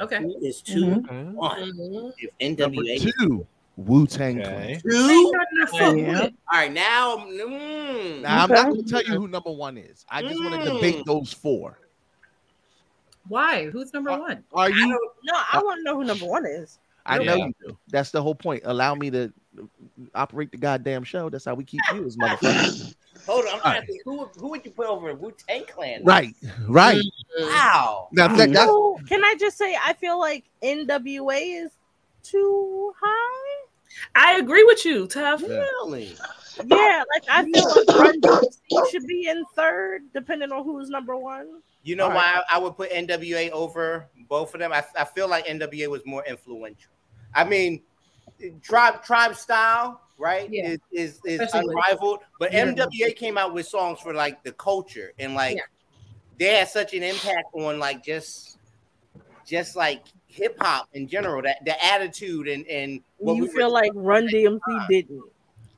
Okay. 0.00 0.18
who 0.22 0.36
is 0.44 0.62
2 0.62 0.84
Mm-hmm. 0.84 1.32
one? 1.34 1.60
Mhm. 1.60 2.12
If 2.18 2.58
Number 2.58 2.82
NWA 2.82 3.12
two, 3.18 3.46
Wu 3.78 4.06
Tang 4.08 4.40
Okay. 4.40 4.50
Clan. 4.50 4.80
two. 4.80 5.08
Ain't 5.08 5.36
nothing 5.36 5.58
to 5.60 5.66
fuck 5.66 5.96
Yeah. 5.96 6.20
All 6.52 6.58
right, 6.58 6.72
now. 6.72 7.16
Mm, 7.18 8.22
Now 8.22 8.42
I'm 8.42 8.50
not 8.50 8.70
going 8.70 8.84
to 8.84 8.90
tell 8.90 9.02
you 9.04 9.20
who 9.20 9.28
number 9.28 9.52
one 9.52 9.78
is. 9.78 10.04
I 10.10 10.20
just 10.22 10.34
want 10.42 10.54
to 10.64 10.68
Mm. 10.70 10.74
debate 10.74 11.04
those 11.06 11.32
four. 11.32 11.78
Why? 13.28 13.66
Who's 13.70 13.92
number 13.92 14.10
one? 14.18 14.42
Are 14.52 14.68
you? 14.70 14.88
don't, 14.88 15.12
No, 15.24 15.34
I 15.52 15.62
want 15.62 15.78
to 15.78 15.82
know 15.84 15.94
who 15.96 16.04
number 16.04 16.24
one 16.26 16.44
is. 16.46 16.78
I 17.06 17.18
know 17.18 17.36
Yeah. 17.36 17.46
you 17.46 17.54
do. 17.68 17.78
That's 17.88 18.10
the 18.10 18.20
whole 18.20 18.34
point. 18.34 18.62
Allow 18.66 18.94
me 18.96 19.10
to 19.10 19.32
operate 20.14 20.50
the 20.50 20.56
goddamn 20.58 21.04
show. 21.04 21.28
That's 21.30 21.44
how 21.44 21.54
we 21.54 21.62
keep 21.64 21.80
you 21.94 22.04
as 22.04 22.16
motherfuckers. 22.16 22.94
hold 23.26 23.44
on. 23.46 23.54
I'm 23.54 23.60
trying 23.60 23.74
right. 23.74 23.80
to 23.80 23.86
think. 23.86 24.02
Who, 24.04 24.18
would- 24.18 24.28
who 24.40 24.48
would 24.48 24.64
you 24.64 24.70
put 24.72 24.86
over 24.88 25.14
Wu 25.14 25.32
Tang 25.46 25.64
Clan? 25.66 26.02
right, 26.04 26.34
right. 26.66 27.00
Wow. 27.38 28.08
Now 28.12 28.26
that, 28.28 28.52
that's 28.52 28.72
can 29.08 29.24
I 29.24 29.36
just 29.38 29.56
say 29.56 29.76
I 29.80 29.92
feel 29.92 30.18
like 30.18 30.44
NWA 30.62 31.64
is 31.64 31.70
too 32.24 32.92
high? 33.00 33.37
I 34.14 34.38
agree 34.38 34.64
with 34.64 34.84
you, 34.84 35.06
Tough. 35.06 35.42
Really? 35.42 36.14
Yeah, 36.64 37.04
like 37.14 37.24
I 37.30 37.44
feel 37.44 37.68
like 37.86 37.98
Run 37.98 38.20
DMC 38.20 38.90
should 38.90 39.06
be 39.06 39.28
in 39.28 39.44
third, 39.54 40.02
depending 40.12 40.50
on 40.50 40.64
who's 40.64 40.88
number 40.90 41.16
one. 41.16 41.60
You 41.84 41.96
know 41.96 42.04
All 42.04 42.10
why 42.10 42.34
right. 42.34 42.44
I 42.52 42.58
would 42.58 42.76
put 42.76 42.90
NWA 42.90 43.50
over 43.50 44.08
both 44.28 44.54
of 44.54 44.60
them? 44.60 44.72
I, 44.72 44.84
I 44.98 45.04
feel 45.04 45.28
like 45.28 45.46
NWA 45.46 45.88
was 45.88 46.02
more 46.04 46.24
influential. 46.26 46.90
I 47.34 47.44
mean, 47.44 47.82
tribe 48.62 49.02
tribe 49.04 49.36
style, 49.36 50.00
right? 50.18 50.48
Yeah. 50.50 50.76
Is 50.92 51.20
is, 51.24 51.40
is 51.40 51.54
unrivaled. 51.54 52.20
But 52.38 52.52
Yeah. 52.52 52.66
NWA 52.66 53.14
came 53.16 53.38
out 53.38 53.54
with 53.54 53.66
songs 53.66 54.00
for 54.00 54.12
like 54.12 54.42
the 54.42 54.52
culture 54.52 55.12
and 55.18 55.34
like 55.34 55.56
Yeah. 55.56 55.62
they 56.38 56.56
had 56.56 56.68
such 56.68 56.92
an 56.94 57.02
impact 57.02 57.46
on 57.54 57.78
like 57.78 58.04
just 58.04 58.58
just 59.46 59.76
like 59.76 60.02
hip 60.28 60.56
hop 60.60 60.88
in 60.92 61.08
general. 61.08 61.42
That 61.42 61.64
the 61.64 61.82
attitude 61.84 62.48
and 62.48 62.66
and 62.66 63.00
what 63.18 63.34
you 63.34 63.42
we 63.44 63.48
feel 63.48 63.72
like 63.72 63.90
Run 63.94 64.28
DMC 64.28 64.88
didn't. 64.88 65.22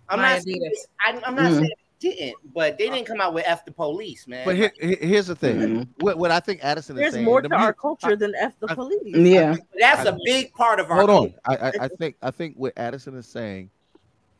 I'm 0.09 0.19
My 0.21 0.35
not 0.35 0.43
saying, 0.43 0.61
Adidas. 0.63 0.87
I, 1.01 1.23
I'm 1.27 1.35
not 1.35 1.51
Mhm. 1.53 1.55
saying 1.61 1.71
didn't, 2.01 2.37
but 2.55 2.79
they 2.79 2.89
didn't 2.89 3.05
come 3.07 3.21
out 3.21 3.35
with 3.35 3.45
F 3.47 3.65
the 3.67 3.71
police, 3.73 4.27
man. 4.27 4.47
but 4.47 4.57
here, 4.57 4.73
here- 4.81 4.97
here's 5.01 5.27
the 5.27 5.35
thing. 5.37 5.57
Mhm. 5.59 5.89
What, 5.99 6.17
what 6.17 6.31
I 6.31 6.41
think 6.41 6.65
Addison 6.65 6.97
is 6.97 7.01
There's 7.01 7.13
saying. 7.13 7.25
more 7.27 7.43
to 7.43 7.49
mu- 7.51 7.55
our 7.57 7.75
culture 7.75 8.17
than 8.17 8.35
F 8.37 8.59
the 8.59 8.69
I- 8.71 8.75
police. 8.75 9.15
Yeah. 9.15 9.57
That's 9.79 10.09
a 10.09 10.17
big 10.25 10.51
part 10.55 10.81
of 10.81 10.91
our 10.91 10.97
Hold 10.97 11.11
on. 11.11 11.17
culture. 11.17 11.41
I, 11.45 11.57
I, 11.57 11.73
I 11.85 11.89
think 11.89 12.17
I 12.23 12.31
think 12.31 12.57
what 12.57 12.73
Addison 12.79 13.15
is 13.17 13.27
saying, 13.27 13.69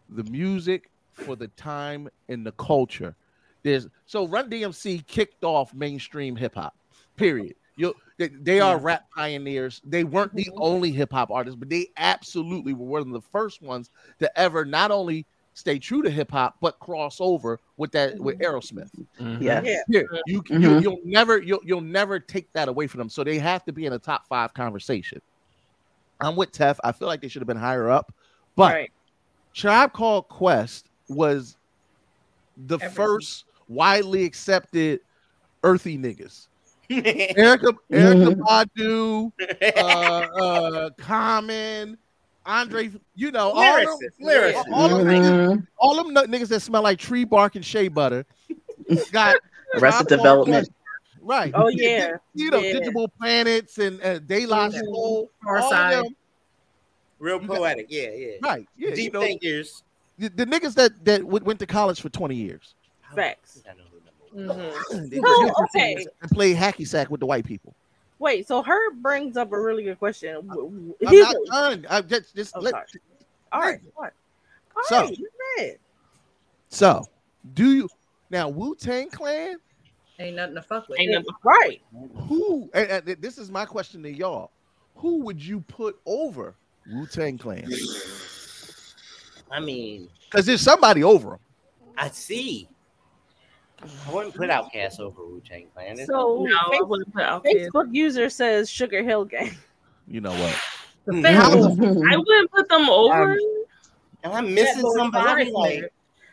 the 0.09 0.25
music 0.25 0.91
for 1.13 1.37
the 1.37 1.49
time 1.49 2.09
and 2.31 2.47
the 2.47 2.53
culture. 2.53 3.15
There's 3.63 3.89
so 4.07 4.27
Run 4.27 4.49
DMC 4.49 5.07
kicked 5.07 5.45
off 5.45 5.75
mainstream 5.75 6.35
hip 6.37 6.55
hop. 6.55 6.75
Period. 7.17 7.55
You 7.77 7.95
they, 8.21 8.29
they 8.29 8.61
are 8.61 8.79
rap 8.79 9.07
pioneers. 9.17 9.81
They 9.83 10.05
weren't 10.05 10.35
the 10.35 10.45
mm-hmm. 10.45 10.63
only 10.63 10.91
hip 10.91 11.11
hop 11.11 11.31
artists, 11.31 11.57
but 11.57 11.71
they 11.71 11.89
absolutely 11.97 12.75
were 12.75 12.85
one 12.85 13.01
of 13.01 13.09
the 13.11 13.23
first 13.33 13.63
ones 13.63 13.89
to 14.19 14.39
ever 14.39 14.67
not 14.67 14.91
only 14.91 15.25
stay 15.55 15.79
true 15.79 16.03
to 16.03 16.11
hip 16.11 16.31
hop 16.31 16.57
but 16.61 16.79
cross 16.79 17.17
over 17.19 17.59
with 17.79 17.91
that 17.93 18.19
with 18.19 18.39
mm-hmm. 18.39 18.55
Aerosmith. 18.55 18.91
Mm-hmm. 19.19 19.43
Yes. 19.43 19.65
Yeah. 19.65 19.83
Yeah, 19.89 20.03
you, 20.27 20.43
you 20.51 20.59
Mhm. 20.59 20.83
you'll 20.83 21.01
never 21.03 21.39
you'll 21.39 21.63
you'll 21.65 21.81
never 21.81 22.21
take 22.21 22.53
that 22.53 22.69
away 22.69 22.87
from 22.87 22.99
them. 22.99 23.09
So 23.09 23.25
they 23.25 23.39
have 23.39 23.65
to 23.65 23.73
be 23.73 23.87
in 23.87 23.95
a 23.95 23.99
top 23.99 24.29
five 24.29 24.53
conversation. 24.53 25.23
I'm 26.21 26.37
with 26.37 26.53
Tef. 26.53 26.77
I 26.85 26.93
feel 26.93 27.09
like 27.09 27.23
they 27.23 27.29
should 27.29 27.41
have 27.41 27.49
been 27.49 27.57
higher 27.57 27.89
up, 27.89 28.13
but 28.55 28.75
Right. 28.75 28.93
Tribe 29.55 29.95
Called 29.95 30.29
Quest 30.29 30.87
was 31.09 31.57
the 32.67 32.75
Everything. 32.75 32.95
first 32.95 33.45
widely 33.69 34.25
accepted 34.25 35.01
earthy 35.65 35.97
niggas. 35.97 36.49
Erica 36.91 37.73
Erykah 37.93 38.35
Badu, 38.37 39.33
uh, 39.77 40.43
uh, 40.43 40.91
Common, 40.99 41.97
Andre, 42.47 42.91
you 43.15 43.31
know, 43.31 43.51
all 43.51 43.77
them, 43.77 43.87
Lyricist, 43.87 44.55
lyricist. 44.55 44.65
all 44.73 44.89
them 44.89 45.07
niggas, 45.07 45.51
Mhm. 45.59 45.67
all 45.79 45.95
them 46.03 46.15
niggas 46.31 46.49
that 46.49 46.61
smell 46.61 46.83
like 46.83 46.99
tree 46.99 47.25
bark 47.25 47.55
and 47.57 47.65
shea 47.65 47.89
butter 47.89 48.25
got 49.13 49.37
Arrested 49.75 50.09
Tribe 50.09 50.19
Development. 50.19 50.69
Right. 51.23 51.53
Oh, 51.55 51.69
You- 51.69 51.83
you- 51.85 51.89
yeah. 51.91 52.17
You 52.35 52.51
know, 52.51 52.59
Yeah. 52.59 52.73
Digable 52.81 53.09
Planets 53.21 53.79
and 53.79 54.03
uh, 54.03 54.19
De 54.21 54.47
La 54.47 54.65
Yeah. 54.67 54.81
Soul. 54.81 55.31
Far 55.45 55.59
all 55.59 55.65
of 55.65 55.71
Side. 55.71 55.93
them. 56.05 56.17
Real 57.19 57.41
You 57.43 57.47
got- 57.49 57.57
poetic, 57.59 57.87
yeah, 57.91 58.11
yeah. 58.11 58.33
Right. 58.43 58.67
Yeah. 58.77 58.89
you 58.89 58.95
Deep 58.97 59.13
know, 59.13 59.21
thinkers. 59.21 59.83
the, 60.19 60.29
the 60.31 60.47
niggas 60.47 60.75
that 60.75 61.05
that 61.05 61.23
went 61.23 61.45
went 61.45 61.61
to 61.61 61.67
college 61.67 62.01
for 62.01 62.09
20 62.09 62.35
years. 62.35 62.75
Facts. 63.15 63.63
I 64.33 64.37
know 64.39 64.53
who 64.53 64.57
number 64.57 64.71
one. 64.71 65.09
Mhm. 65.09 65.11
They 65.11 65.21
So, 65.21 65.53
okay. 65.65 66.07
and 66.23 66.31
played 66.31 66.57
hacky 66.57 66.87
sack 66.87 67.11
with 67.11 67.21
the 67.21 67.27
white 67.27 67.45
people. 67.45 67.75
Wait, 68.19 68.47
so 68.47 68.63
her 68.63 68.91
brings 68.95 69.37
up 69.37 69.51
a 69.53 69.61
really 69.61 69.83
good 69.85 69.99
question. 69.99 70.47
W- 70.47 70.69
w- 70.69 70.95
I'm 71.07 71.09
he's 71.09 71.25
not 71.25 71.35
a- 71.35 71.47
done. 71.77 71.87
I 71.89 72.01
just 72.03 72.35
just 72.37 72.53
Oh, 72.57 72.61
let, 72.61 72.73
sorry. 72.73 72.87
all 73.53 73.61
right, 73.61 73.81
all 73.97 74.03
right. 74.05 74.13
All 74.77 74.83
So- 74.85 75.01
right, 75.05 75.19
you 75.19 75.29
read. 75.59 75.79
so 76.69 77.05
do 77.55 77.73
you 77.73 77.89
now 78.29 78.49
Wu 78.49 78.75
Tang 78.75 79.09
Clan? 79.11 79.57
Ain't 80.19 80.37
nothing 80.37 80.55
to 80.57 80.63
fuck 80.63 80.87
with. 80.89 81.01
Ain't 81.01 81.13
nothing- 81.13 81.27
Right. 81.43 81.81
Who? 82.29 82.69
And, 82.75 83.09
and 83.09 83.23
this 83.23 83.39
is 83.39 83.51
my 83.51 83.65
question 83.65 84.03
to 84.03 84.13
y'all. 84.13 84.51
Who 84.97 85.21
would 85.25 85.43
you 85.43 85.61
put 85.63 85.99
over 86.05 86.55
Wu 86.93 87.07
Tang 87.07 87.39
Clan? 87.39 87.67
I 89.51 89.61
mean, 89.61 90.09
Because 90.31 90.45
there's 90.47 90.61
somebody 90.61 91.03
over 91.03 91.31
them. 91.31 91.39
I 91.97 92.09
see. 92.11 92.69
I 94.09 94.13
wouldn't 94.13 94.35
put 94.35 94.51
Outkast 94.51 95.01
over 95.01 95.23
Wu 95.25 95.41
Tang 95.49 95.67
Clan. 95.75 95.93
It's- 95.93 96.07
So 96.07 96.45
No, 96.49 96.57
I 96.57 96.71
Face- 96.71 96.81
wouldn't. 96.85 97.15
Facebook 97.15 97.89
user 97.95 98.29
says 98.29 98.69
Sugar 98.71 99.03
Hill 99.03 99.25
Gang. 99.25 99.53
You 100.09 100.21
know 100.21 100.33
what? 100.33 100.57
The 101.05 101.13
Hmm. 101.13 101.23
family. 101.23 102.03
I 102.13 102.17
wouldn't 102.17 102.51
put 102.51 102.69
them 102.69 102.91
over. 102.91 103.39
Am 104.25 104.33
I 104.33 104.41
missing 104.41 104.85
Yeah, 104.85 104.93
somebody? 104.97 105.51
Like, 105.53 105.93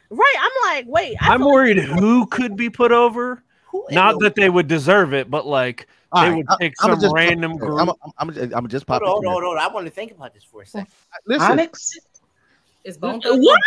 Right. 0.09 0.35
I'm 0.39 0.73
like, 0.73 0.85
wait. 0.87 1.15
I 1.21 1.33
I'm 1.33 1.39
feel 1.41 1.47
like- 1.47 1.53
worried 1.53 1.77
who 1.79 2.25
could 2.25 2.55
be 2.57 2.69
put 2.71 2.91
over. 2.91 3.43
Not 3.91 4.19
that 4.21 4.33
they 4.35 4.49
would 4.49 4.67
deserve 4.67 5.13
it, 5.13 5.29
but 5.29 5.45
like 5.45 5.87
All 6.11 6.23
they 6.23 6.29
right, 6.29 6.37
would 6.37 6.45
I- 6.49 6.55
pick 6.59 6.73
I'ma 6.81 6.93
some 6.95 7.01
just- 7.01 7.13
random 7.13 7.55
group. 7.57 7.79
I'm, 7.79 7.89
I'm, 8.17 8.29
I'm, 8.31 8.53
I'm 8.55 8.67
just 8.67 8.87
pop 8.87 9.03
Hold 9.03 9.23
on, 9.23 9.23
it 9.23 9.27
hold 9.29 9.43
on, 9.43 9.43
hold 9.49 9.57
on. 9.57 9.63
I 9.63 9.71
want 9.73 9.85
to 9.85 9.91
think 9.91 10.11
about 10.11 10.33
this 10.33 10.43
for 10.43 10.63
a 10.63 10.65
second. 10.65 10.87
Listen, 11.27 11.51
Onyx. 11.51 11.99
Is 12.83 12.97
Bone 12.97 13.21
Thugs- 13.21 13.37
What? 13.45 13.61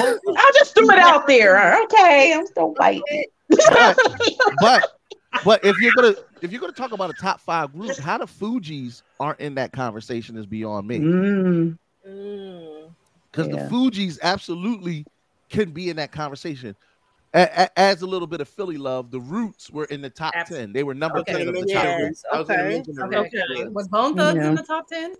Both. 0.00 0.20
I 0.36 0.52
just 0.58 0.74
threw 0.74 0.90
it 0.90 0.98
out 0.98 1.26
there. 1.26 1.82
Okay, 1.84 2.32
I'm 2.34 2.46
still 2.46 2.74
fighting. 2.76 3.24
but, 3.48 3.98
but 4.60 4.88
but 5.44 5.64
if 5.64 5.78
you're 5.78 5.92
gonna 5.94 6.14
if 6.40 6.50
you're 6.52 6.60
gonna 6.60 6.72
talk 6.72 6.92
about 6.92 7.10
a 7.10 7.14
top 7.14 7.40
five 7.40 7.72
group, 7.72 7.96
how 7.98 8.18
the 8.18 8.26
Fugees 8.26 9.02
aren't 9.20 9.40
in 9.40 9.54
that 9.56 9.72
conversation 9.72 10.36
is 10.36 10.46
beyond 10.46 10.86
me. 10.88 10.98
Mm, 10.98 11.78
Mm. 12.08 12.90
Because 13.30 13.48
Yeah. 13.48 13.64
the 13.64 13.70
Fugees 13.70 14.18
absolutely 14.22 15.06
can 15.48 15.70
be 15.70 15.88
in 15.90 15.96
that 15.96 16.12
conversation. 16.12 16.74
A- 17.34 17.48
a- 17.62 17.78
As 17.78 18.02
a 18.02 18.06
little 18.06 18.26
bit 18.26 18.40
of 18.42 18.48
Philly 18.48 18.76
love, 18.76 19.10
the 19.10 19.20
Roots 19.20 19.70
were 19.70 19.84
in 19.86 20.02
the 20.02 20.10
top 20.10 20.34
Abs- 20.36 20.50
ten. 20.50 20.72
They 20.72 20.82
were 20.82 20.92
number 20.94 21.18
Okay, 21.20 21.32
ten 21.32 21.40
of 21.42 21.46
the 21.46 21.52
mention 21.52 21.76
top. 21.76 21.84
the 21.84 21.88
Yes, 21.90 22.00
Roots. 22.02 22.24
I 22.32 22.38
was 22.40 22.50
okay, 22.50 22.82
Okay. 23.00 23.16
Okay. 23.18 23.68
Was 23.68 23.88
Bone 23.88 24.16
Thugs 24.16 24.36
Yeah. 24.36 24.48
in 24.48 24.54
the 24.56 24.62
top 24.62 24.86
ten? 24.88 25.14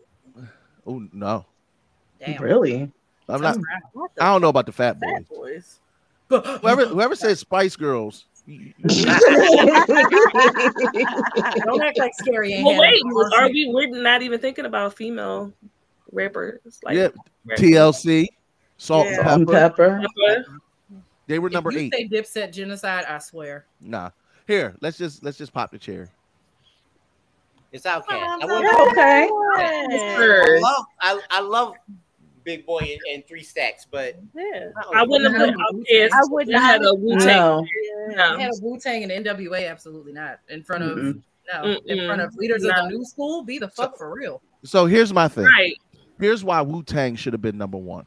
Oh 0.87 1.03
no, 1.13 1.47
Damn. 2.19 2.43
really? 2.43 2.93
I'm 3.29 3.41
not. 3.41 3.57
I 4.21 4.33
don't 4.33 4.41
know 4.43 4.49
about 4.49 4.67
the 4.67 4.73
Fat 4.73 4.99
Fat 5.01 5.29
Boys. 5.29 5.79
boys? 6.31 6.43
Whoever 6.61 6.87
whoever 6.87 7.15
says 7.15 7.39
Spice 7.41 7.77
Girls, 7.77 8.27
Don't 8.47 8.75
act 11.83 11.99
like 11.99 12.13
scary 12.15 12.63
Well, 12.63 12.79
wait, 12.81 13.03
are 13.37 13.49
we? 13.49 13.71
We're 13.73 13.89
not 14.03 14.23
even 14.23 14.41
thinking 14.41 14.65
about 14.65 14.95
female 14.95 15.53
rappers. 16.11 16.81
Like, 16.85 16.97
yeah, 16.97 17.09
rappers. 17.45 17.65
TLC, 17.65 18.27
Salt 18.79 19.07
Yeah. 19.07 19.21
And 19.21 19.29
and 19.43 19.49
Pepper. 19.49 20.01
pepper. 20.01 20.45
They 21.27 21.39
were 21.39 21.49
If 21.49 21.53
number 21.55 21.71
you 21.73 21.79
eight. 21.81 21.95
say 21.95 22.09
Dipset 22.09 22.53
genocide, 22.53 23.05
I 23.05 23.19
swear. 23.19 23.67
Nah. 23.81 24.11
Here, 24.47 24.75
let's 24.81 24.99
just 24.99 25.23
let's 25.23 25.39
just 25.39 25.53
pop 25.53 25.71
the 25.71 25.79
cherry. 25.79 26.09
It's 27.71 27.87
Outkast. 27.87 28.05
I, 28.11 28.89
Okay. 28.91 29.29
I 29.31 30.59
love, 30.61 30.85
I, 31.01 31.21
I 31.31 31.41
love 31.41 31.75
Big 32.45 32.67
Boi 32.67 32.79
and, 32.79 33.01
and 33.15 33.27
Three 33.27 33.43
Stacks, 33.43 33.87
but 33.91 34.17
Yeah. 34.35 34.71
I 34.95 35.03
wouldn't 35.05 35.35
have 35.37 35.49
put 35.49 35.57
Outkast. 35.57 36.11
I 36.13 36.21
would 36.31 36.55
I 36.55 36.61
had 36.61 36.83
not. 36.83 36.91
a 36.91 36.95
Wu 36.95 37.19
Tang. 37.19 37.27
No. 37.37 37.67
No. 38.09 38.39
Had 38.39 38.51
a 38.51 38.59
Wu 38.63 38.79
Tang 38.79 39.11
and 39.11 39.25
NWA, 39.27 39.71
absolutely 39.71 40.13
not. 40.13 40.41
In 40.49 40.63
front 40.63 40.85
of 40.85 40.99
Mm-mm. 40.99 41.23
no, 41.53 41.63
in 41.87 41.99
Mm-mm. 41.99 42.07
front 42.07 42.21
of 42.21 42.35
leaders 42.37 42.65
of 42.65 42.71
the 42.71 42.89
new 42.89 43.05
school, 43.05 43.43
be 43.43 43.59
the 43.59 43.69
fuck 43.69 43.97
for 43.97 44.15
real. 44.15 44.43
So 44.65 44.87
here's 44.87 45.13
my 45.13 45.29
thing. 45.29 45.45
Right. 45.45 45.75
Here's 46.21 46.45
why 46.45 46.61
Wu 46.61 46.83
Tang 46.83 47.17
should 47.17 47.33
have 47.33 47.43
been 47.43 47.59
number 47.59 47.79
one. 47.79 48.07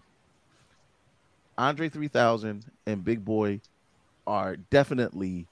Andre 1.57 1.89
3000 1.89 2.65
and 2.85 3.03
Big 3.03 3.23
Boi 3.23 3.61
are 4.27 4.57
definitely 4.57 5.47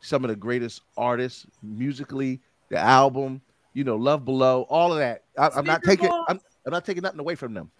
some 0.00 0.24
of 0.24 0.28
the 0.28 0.36
greatest 0.36 0.82
artists 0.96 1.46
musically. 1.62 2.40
The 2.68 2.78
album, 2.78 3.40
you 3.74 3.84
know, 3.84 3.96
Love 3.96 4.24
Below, 4.24 4.66
all 4.68 4.92
of 4.92 4.98
that. 4.98 5.24
I, 5.38 5.48
I'm 5.54 5.64
not 5.64 5.82
taking. 5.82 6.10
I'm, 6.28 6.40
I'm 6.66 6.72
not 6.72 6.84
taking 6.84 7.02
nothing 7.02 7.20
away 7.20 7.34
from 7.34 7.54
them. 7.54 7.70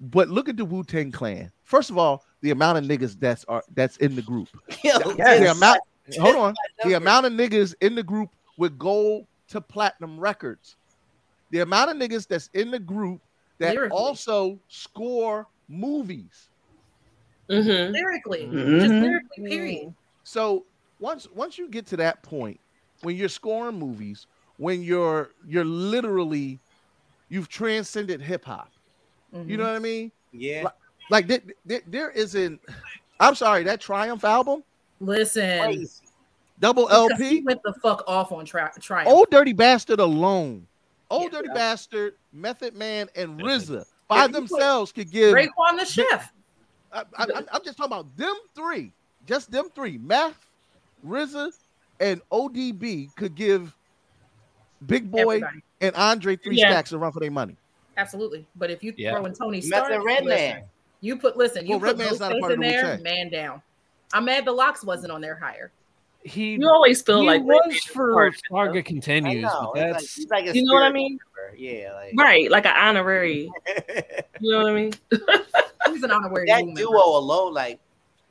But 0.00 0.28
look 0.28 0.48
at 0.48 0.56
the 0.56 0.64
Wu 0.64 0.84
Tang 0.84 1.10
Clan. 1.10 1.50
First 1.64 1.90
of 1.90 1.96
all, 1.98 2.22
the 2.42 2.50
amount 2.50 2.78
of 2.78 2.84
niggas 2.84 3.18
that's 3.18 3.44
are 3.46 3.62
that's 3.74 3.96
in 3.98 4.14
the 4.14 4.22
group. 4.22 4.48
The 4.82 5.14
Yes. 5.18 5.56
amount. 5.56 5.80
Hold 6.20 6.36
on. 6.36 6.54
The 6.84 6.94
amount 6.94 7.26
of 7.26 7.32
niggas 7.32 7.74
in 7.80 7.94
the 7.94 8.02
group 8.02 8.30
with 8.58 8.78
gold 8.78 9.26
to 9.48 9.60
platinum 9.60 10.18
records. 10.20 10.76
The 11.50 11.60
amount 11.60 11.90
of 11.90 11.96
niggas 11.96 12.26
that's 12.28 12.48
in 12.54 12.70
the 12.70 12.78
group 12.78 13.20
that 13.58 13.74
Lyrically. 13.74 13.96
also 13.96 14.60
score 14.68 15.46
movies. 15.68 16.48
Mm-hmm. 17.50 17.92
Lyrically, 17.92 18.40
just 18.80 18.92
Mhm. 18.92 19.02
lyrically, 19.02 19.48
period. 19.48 19.94
So 20.24 20.66
once 20.98 21.28
once 21.32 21.56
you 21.58 21.68
get 21.68 21.86
to 21.86 21.96
that 21.98 22.22
point, 22.22 22.60
when 23.02 23.16
you're 23.16 23.28
scoring 23.28 23.78
movies, 23.78 24.26
when 24.58 24.82
you're 24.82 25.30
you're 25.46 25.64
literally 25.64 26.58
you've 27.28 27.48
transcended 27.48 28.20
hip 28.20 28.44
hop. 28.44 28.70
Mm-hmm. 29.34 29.50
You 29.50 29.56
know 29.56 29.64
what 29.64 29.74
I 29.74 29.78
mean? 29.78 30.12
Yeah. 30.32 30.62
Like, 30.64 30.72
like 31.10 31.26
there, 31.26 31.40
there, 31.64 31.80
there 31.86 32.10
isn't. 32.10 32.60
I'm 33.20 33.34
sorry, 33.34 33.62
that 33.64 33.80
Triumph 33.80 34.24
album, 34.24 34.62
Listen, 35.00 35.86
double 36.60 36.86
because 36.86 37.10
LP, 37.12 37.28
he 37.28 37.40
went 37.42 37.62
the 37.62 37.72
fuck 37.82 38.02
off 38.06 38.32
on 38.32 38.44
tri- 38.44 38.70
Triumph. 38.80 39.08
Old 39.08 39.30
Dirty 39.30 39.52
Bastard 39.52 40.00
alone, 40.00 40.66
Old 41.10 41.32
Dirty 41.32 41.48
Bastard, 41.54 42.14
Method 42.32 42.74
Man, 42.74 43.08
and 43.16 43.40
RZA 43.40 43.84
by 44.08 44.26
themselves 44.26 44.92
could 44.92 45.10
give. 45.10 45.34
Raekwon 45.34 45.78
the 45.78 45.84
chef. 45.86 46.32
I, 46.92 47.00
I, 47.16 47.22
I'm- 47.34 47.46
I'm 47.52 47.64
just 47.64 47.78
talking 47.78 47.92
about 47.92 48.14
them 48.16 48.34
three, 48.54 48.92
just 49.26 49.50
them 49.50 49.68
three. 49.74 49.98
Meth, 49.98 50.46
RZA, 51.06 51.52
and 52.00 52.20
ODB 52.30 53.14
could 53.16 53.34
give 53.34 53.74
Big 54.86 55.10
Boi 55.10 55.20
Everybody. 55.36 55.62
and 55.80 55.94
Andre 55.96 56.36
three 56.36 56.56
Yeah. 56.56 56.70
stacks 56.70 56.92
a 56.92 56.98
run 56.98 57.12
for 57.12 57.20
their 57.20 57.30
money. 57.30 57.56
Absolutely. 57.96 58.46
But 58.56 58.70
if 58.70 58.82
you 58.84 58.92
Yeah. 58.96 59.12
throw 59.12 59.24
in 59.26 59.34
Tony 59.34 59.58
Method 59.58 59.86
Stark, 59.86 60.04
Redman. 60.04 60.24
listen, 60.24 60.62
you 61.00 61.16
put 61.18 61.36
listen, 61.36 61.64
you 61.66 61.70
Well, 61.72 61.80
put 61.80 61.86
Redman's 61.98 62.20
not 62.20 62.32
a 62.32 62.34
Ghostface 62.36 62.40
part 62.40 62.52
in 62.52 62.60
the 62.60 62.68
there, 62.68 62.82
Wu-Tang. 62.84 63.02
man 63.02 63.28
down. 63.30 63.62
I'm 64.12 64.24
mad 64.24 64.44
the 64.44 64.52
LOX 64.52 64.84
wasn't 64.84 65.12
on 65.12 65.20
there 65.20 65.36
higher. 65.36 65.72
He 66.22 66.54
You 66.54 66.68
always 66.68 67.02
feel 67.02 67.20
he 67.20 67.26
like 67.26 67.42
was 67.42 67.58
Redman's 67.60 67.84
for 67.84 68.12
part, 68.12 68.34
Saga 68.50 68.82
continues, 68.82 69.42
know, 69.42 69.70
but 69.74 69.82
it's 69.82 69.84
like- 69.84 69.92
that's 69.92 70.14
he's 70.14 70.28
like 70.28 70.54
You 70.54 70.64
know 70.64 70.74
what 70.74 70.82
I 70.82 70.90
mean? 70.92 71.18
member. 71.36 71.56
Yeah, 71.56 71.92
like 71.94 72.12
Right, 72.16 72.50
like 72.50 72.66
an 72.66 72.74
honorary. 72.76 73.50
you 74.40 74.50
know 74.50 74.58
what 74.62 74.72
I 74.72 74.74
mean? 74.74 74.92
He's 75.86 76.02
an 76.02 76.10
honorary 76.10 76.46
that 76.48 76.64
Wu 76.64 76.74
duo 76.74 76.90
member. 76.90 76.98
alone, 77.04 77.54
like 77.54 77.78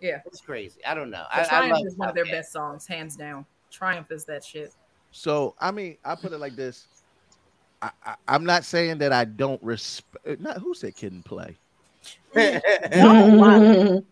Yeah. 0.01 0.21
it's 0.25 0.41
crazy. 0.41 0.83
I 0.85 0.93
don't 0.93 1.09
know. 1.09 1.23
But 1.33 1.39
I, 1.39 1.43
I 1.43 1.47
Triumph 1.47 1.71
love 1.77 1.87
is 1.87 1.95
one 1.97 2.09
of 2.09 2.15
their 2.15 2.25
Outkast. 2.25 2.31
best 2.31 2.51
songs, 2.51 2.85
hands 2.87 3.15
down. 3.15 3.45
Triumph 3.71 4.11
is 4.11 4.25
that 4.25 4.43
shit. 4.43 4.73
So 5.11 5.55
I 5.59 5.71
mean, 5.71 5.97
I 6.03 6.15
put 6.15 6.33
it 6.33 6.39
like 6.39 6.55
this. 6.57 6.87
I, 7.81 7.91
I, 8.05 8.15
I'm 8.27 8.45
not 8.45 8.63
saying 8.65 8.99
that 8.99 9.11
I 9.13 9.25
don't 9.25 9.61
respect. 9.63 10.27
Uh, 10.27 10.35
not 10.39 10.57
who 10.57 10.73
said 10.73 10.95
kid 10.95 11.13
and 11.13 11.25
play. 11.25 11.55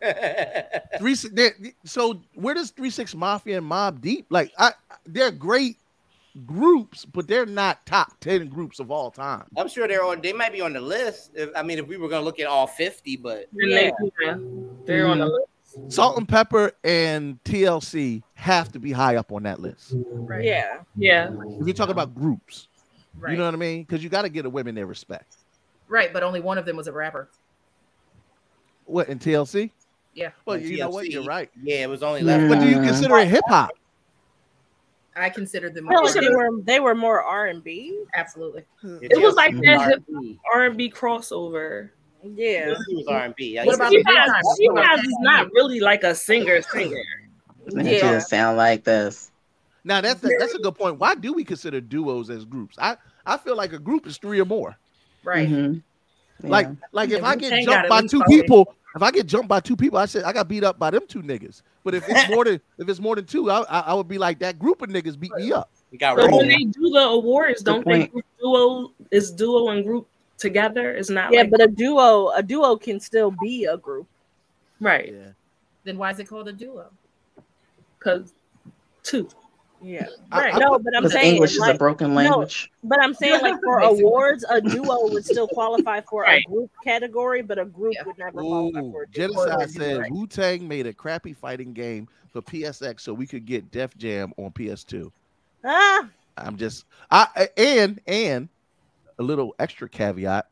Three 0.98 1.14
si- 1.14 1.50
so 1.84 2.20
where 2.34 2.54
does 2.54 2.70
three 2.70 2.90
six 2.90 3.14
mafia 3.14 3.58
and 3.58 3.70
Mobb 3.70 4.00
Deep 4.00 4.26
like 4.30 4.52
I 4.58 4.72
they're 5.04 5.30
great 5.30 5.76
groups 6.46 7.04
but 7.04 7.26
they're 7.26 7.44
not 7.44 7.84
top 7.86 8.18
10 8.20 8.48
groups 8.48 8.78
of 8.78 8.90
all 8.90 9.10
time 9.10 9.44
I'm 9.56 9.68
sure 9.68 9.88
they're 9.88 10.04
on. 10.04 10.20
They 10.20 10.32
might 10.32 10.52
be 10.52 10.60
on 10.60 10.72
the 10.72 10.80
list. 10.80 11.32
If, 11.34 11.50
I 11.56 11.62
mean, 11.62 11.78
if 11.78 11.88
we 11.88 11.96
were 11.96 12.08
gonna 12.08 12.24
look 12.24 12.38
at 12.38 12.46
all 12.46 12.66
50, 12.68 13.16
but 13.16 13.46
Yeah. 13.52 13.90
They're 14.86 15.06
on 15.06 15.18
the 15.18 15.26
mm-hmm. 15.26 15.80
list. 15.80 15.92
salt 15.92 16.16
and 16.18 16.28
pepper 16.28 16.72
and 16.84 17.42
tlc 17.44 18.22
have 18.34 18.72
to 18.72 18.78
be 18.78 18.92
high 18.92 19.16
up 19.16 19.32
on 19.32 19.42
that 19.42 19.60
list 19.60 19.94
Right. 19.96 20.44
Yeah. 20.44 20.78
Yeah. 20.96 21.30
if 21.60 21.66
you're 21.66 21.74
talking 21.74 21.92
about 21.92 22.14
groups 22.14 22.68
Right. 23.18 23.32
you 23.32 23.38
know 23.38 23.44
what 23.44 23.54
i 23.54 23.56
mean 23.58 23.82
because 23.82 24.02
you 24.02 24.08
got 24.08 24.22
to 24.22 24.28
get 24.28 24.42
the 24.44 24.50
women 24.50 24.74
their 24.74 24.86
respect 24.86 25.36
Right, 25.88 26.12
but 26.12 26.22
only 26.22 26.40
one 26.40 26.56
of 26.56 26.64
them 26.64 26.76
was 26.76 26.86
a 26.86 26.92
rapper. 26.92 27.28
what 28.84 29.08
in 29.08 29.18
tlc 29.18 29.70
Yeah. 30.14 30.30
well 30.44 30.56
On 30.56 30.62
you 30.62 30.78
know 30.78 30.88
what 30.90 31.04
TLC, 31.06 31.10
you're 31.12 31.24
right 31.24 31.50
Yeah, 31.62 31.82
it 31.82 31.88
was 31.88 32.02
only 32.02 32.22
left. 32.22 32.48
but 32.48 32.60
do 32.60 32.68
you 32.68 32.76
consider 32.80 33.16
it 33.18 33.28
hip-hop 33.28 33.70
I 35.16 35.28
considered 35.28 35.74
them 35.74 35.88
I 35.88 35.92
feel 35.94 36.04
like 36.04 36.14
more- 36.14 36.22
they 36.22 36.30
were 36.30 36.62
they 36.62 36.80
were 36.80 36.94
more 36.94 37.22
R 37.22 37.46
and 37.48 37.62
B. 37.64 38.04
absolutely. 38.14 38.64
Hmm. 38.80 38.98
It 39.02 39.20
was 39.20 39.34
like 39.34 39.54
that 39.56 40.00
R&B. 40.08 40.38
R 40.54 40.66
and 40.66 40.76
B 40.78 40.88
crossover. 40.90 41.90
Yeah. 42.22 42.68
It 42.70 42.78
was 42.94 43.06
R&B. 43.08 43.58
I 43.58 43.64
What 43.64 43.72
used 43.72 43.80
to 43.80 43.84
about 43.84 43.92
She 43.92 44.02
the 44.02 44.14
has, 44.16 44.56
she 44.56 44.68
has 44.88 45.00
is 45.04 45.16
not 45.20 45.48
really 45.52 45.80
like 45.80 46.04
a 46.04 46.14
singer 46.14 46.62
singer. 46.62 47.02
It 47.66 47.86
Yeah. 47.86 47.98
just 48.12 48.30
sound 48.30 48.56
like 48.56 48.84
this. 48.84 49.32
Now 49.84 50.00
that's 50.00 50.20
that's 50.20 50.54
a 50.54 50.58
good 50.58 50.74
point 50.74 50.98
why 50.98 51.14
do 51.14 51.32
we 51.32 51.44
consider 51.44 51.80
duos 51.80 52.28
as 52.30 52.44
groups 52.44 52.76
i 52.78 52.96
i 53.26 53.36
feel 53.36 53.56
like 53.56 53.72
a 53.72 53.78
group 53.78 54.06
is 54.06 54.16
three 54.18 54.40
or 54.40 54.44
more 54.44 54.76
Right. 55.22 55.46
Mhm. 55.48 55.82
Like, 56.42 56.66
Yeah. 56.68 56.74
like 56.92 57.10
if 57.10 57.20
Yeah, 57.20 57.26
I 57.28 57.36
get 57.36 57.62
jumped 57.64 57.88
by 57.90 58.00
two 58.06 58.18
probably- 58.20 58.40
people, 58.40 58.74
if 58.96 59.02
I 59.02 59.10
get 59.10 59.26
jumped 59.26 59.48
by 59.48 59.60
two 59.60 59.76
people, 59.76 59.98
I 59.98 60.06
said 60.06 60.24
I 60.24 60.32
got 60.32 60.48
beat 60.48 60.64
up 60.64 60.78
by 60.78 60.90
them 60.90 61.02
two 61.06 61.20
niggas. 61.22 61.60
But 61.84 61.94
if 61.94 62.08
it's 62.08 62.30
more 62.30 62.46
than 62.46 62.58
if 62.78 62.88
it's 62.88 63.00
more 63.00 63.14
than 63.16 63.26
two, 63.26 63.50
I, 63.50 63.60
I, 63.68 63.80
I 63.80 63.92
would 63.94 64.08
be 64.08 64.16
like 64.16 64.38
that 64.38 64.58
group 64.58 64.80
of 64.80 64.88
niggas 64.88 65.20
beat 65.20 65.32
me 65.36 65.52
up. 65.52 65.68
We 65.92 65.98
got 65.98 66.18
So 66.18 66.34
when 66.34 66.48
they 66.48 66.64
do 66.64 66.88
the 66.88 67.00
awards, 67.10 67.62
don't 67.62 67.84
they 67.84 68.06
point. 68.06 68.24
duo 68.40 68.92
is 69.10 69.30
duo 69.30 69.68
and 69.68 69.84
group 69.84 70.06
together? 70.38 70.92
It's 70.96 71.10
not 71.10 71.30
Yeah, 71.34 71.42
like 71.42 71.50
but 71.50 71.60
a 71.60 71.66
duo 71.66 72.30
a 72.30 72.42
duo 72.42 72.76
can 72.76 72.98
still 72.98 73.30
be 73.32 73.66
a 73.66 73.76
group. 73.76 74.06
right 74.80 75.12
Yeah. 75.12 75.32
Then 75.84 75.98
why 75.98 76.10
is 76.12 76.18
it 76.18 76.24
called 76.28 76.48
a 76.48 76.52
duo? 76.54 76.86
because 77.98 78.32
two. 79.02 79.28
Yeah. 79.82 80.06
Right. 80.30 80.54
I 80.54 80.58
no, 80.58 80.78
but 80.78 80.94
I'm 80.96 81.08
saying 81.08 81.34
English 81.34 81.52
is 81.52 81.56
a 81.58 81.60
like, 81.60 81.78
broken 81.78 82.10
no, 82.10 82.16
language. 82.16 82.70
but 82.84 83.02
I'm 83.02 83.14
saying 83.14 83.40
like 83.40 83.60
for 83.62 83.78
awards, 83.80 84.44
a 84.50 84.60
duo 84.60 85.08
would 85.08 85.24
still 85.24 85.48
qualify 85.52 86.00
for 86.02 86.22
Right. 86.22 86.44
a 86.46 86.50
group 86.50 86.70
category, 86.84 87.40
but 87.42 87.58
a 87.58 87.64
group 87.64 87.94
Yeah. 87.94 88.02
would 88.04 88.18
never 88.18 88.40
qualify 88.42 88.80
for 88.80 89.02
a 89.04 89.06
duo. 89.08 89.28
Genocide 89.28 89.70
said 89.70 89.98
Right. 90.00 90.12
Wu 90.12 90.26
Tang 90.26 90.68
made 90.68 90.86
a 90.86 90.92
crappy 90.92 91.32
fighting 91.32 91.72
game 91.72 92.08
for 92.32 92.42
PSX 92.42 93.00
so 93.00 93.14
we 93.14 93.26
could 93.26 93.46
get 93.46 93.70
Def 93.70 93.96
Jam 93.96 94.32
on 94.36 94.50
PS2. 94.50 95.10
Ah, 95.64 96.08
I'm 96.36 96.56
just 96.56 96.84
I 97.10 97.26
I- 97.34 97.48
and 97.56 98.00
and 98.06 98.48
a 99.18 99.22
little 99.22 99.54
extra 99.58 99.88
caveat. 99.88 100.46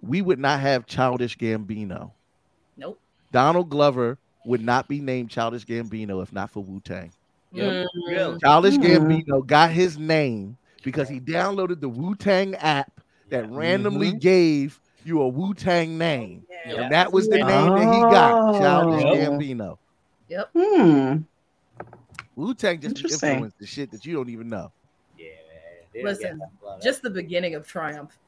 We 0.00 0.22
would 0.22 0.38
not 0.40 0.58
have 0.60 0.86
Childish 0.86 1.38
Gambino. 1.38 2.10
Nope. 2.76 2.98
Donald 3.30 3.70
Glover 3.70 4.18
would 4.44 4.60
not 4.60 4.88
be 4.88 5.00
named 5.00 5.30
Childish 5.30 5.64
Gambino 5.64 6.20
if 6.22 6.32
not 6.32 6.50
for 6.50 6.62
Wu 6.64 6.80
Tang. 6.80 7.12
Yep. 7.52 7.86
Really? 8.06 8.38
Childish 8.40 8.74
Mhm. 8.76 9.24
Gambino 9.24 9.46
got 9.46 9.70
his 9.70 9.98
name 9.98 10.56
because 10.82 11.08
he 11.08 11.20
downloaded 11.20 11.80
the 11.80 11.88
Wu 11.88 12.14
Tang 12.14 12.54
app 12.56 13.00
that 13.28 13.48
randomly 13.50 14.12
gave 14.12 14.80
you 15.04 15.20
a 15.22 15.28
Wu 15.28 15.52
Tang 15.54 15.98
name. 15.98 16.44
yeah. 16.66 16.82
And 16.82 16.92
that 16.92 17.12
was 17.12 17.28
the 17.28 17.38
name 17.38 17.46
that 17.46 17.94
he 17.94 18.00
got, 18.00 18.58
Childish 18.58 19.04
Oh. 19.04 19.14
Gambino. 19.16 19.78
Yep. 20.28 20.50
Hmm. 20.56 21.16
Wu 22.36 22.54
Tang 22.54 22.80
just 22.80 23.02
influenced 23.22 23.58
the 23.58 23.66
shit 23.66 23.90
that 23.90 24.06
you 24.06 24.14
don't 24.14 24.30
even 24.30 24.48
know. 24.48 24.72
Yeah, 25.18 25.26
man. 25.26 25.34
They 25.92 26.00
don't 26.00 26.08
Listen, 26.08 26.38
get 26.38 26.48
that 26.60 26.66
love. 26.66 26.82
just 26.82 27.02
the 27.02 27.10
beginning 27.10 27.54
of 27.54 27.66
Triumph. 27.66 28.18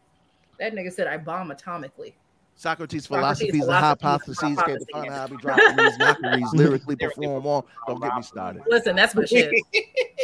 That 0.59 0.75
nigga 0.75 0.93
said 0.93 1.07
I 1.07 1.17
bomb 1.17 1.51
atomically. 1.51 2.15
Socrates' 2.57 3.07
philosophies 3.07 3.65
and 3.65 3.73
hypotheses 3.73 4.37
to 4.39 4.87
find 4.93 5.11
out 5.11 5.13
how 5.13 5.27
we 5.27 5.37
dropping 5.39 5.77
these 5.77 5.99
mockeries 5.99 6.53
lyrically 6.53 6.97
perform 6.97 7.47
on. 7.47 7.65
Don't 7.87 8.01
get 8.01 8.15
me 8.17 8.23
started. 8.23 8.63
Listen, 8.69 8.97
that's 8.97 9.15
my 9.15 9.25
shit. 9.25 9.53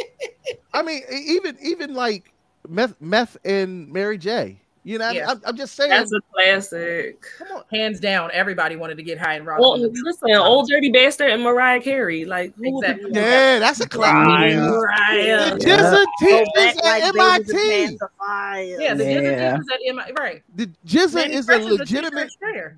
I 0.73 0.81
mean, 0.81 1.01
even 1.11 1.57
even 1.61 1.93
like 1.93 2.33
meth, 2.67 2.95
meth 3.01 3.37
and 3.43 3.91
Mary 3.91 4.17
J. 4.17 4.60
You 4.83 4.97
know, 4.97 5.11
Yeah. 5.11 5.29
I'm, 5.29 5.41
I'm 5.45 5.55
just 5.55 5.75
saying. 5.75 5.91
That's 5.91 6.11
a 6.11 6.19
classic. 6.33 7.23
come 7.37 7.57
on, 7.57 7.63
Hands 7.71 7.99
down, 7.99 8.31
everybody 8.33 8.75
wanted 8.75 8.97
to 8.97 9.03
get 9.03 9.19
high 9.19 9.35
and 9.35 9.45
rock. 9.45 9.59
Well, 9.59 9.73
on 9.73 9.81
the- 9.81 9.89
listen, 10.03 10.31
Old 10.35 10.67
Dirty 10.69 10.89
Bastard 10.91 11.29
and 11.29 11.43
Mariah 11.43 11.79
Carey, 11.81 12.25
like 12.25 12.55
who 12.55 12.79
Exactly. 12.81 13.11
be- 13.11 13.19
yeah, 13.19 13.59
that's 13.59 13.79
a 13.79 13.87
classic. 13.87 14.57
Mariah. 14.57 15.51
The 15.53 15.65
GZA 15.65 15.91
Go 15.91 16.05
teaches 16.19 16.49
back 16.55 16.77
at 16.77 16.83
like 16.83 17.03
MIT. 17.45 17.53
babies 17.53 18.01
of 18.01 18.09
fire. 18.17 18.63
Yeah, 18.79 18.93
the 18.95 19.03
Yeah. 19.03 19.19
yeah. 19.21 19.51
teachers 19.51 19.67
at 19.71 19.79
MIT. 19.87 20.13
Right. 20.19 20.43
The 20.55 20.69
GZA 20.87 21.29
is 21.29 21.47
a 21.49 21.53
is 21.59 21.65
a 21.65 21.69
legitimate 21.75 22.31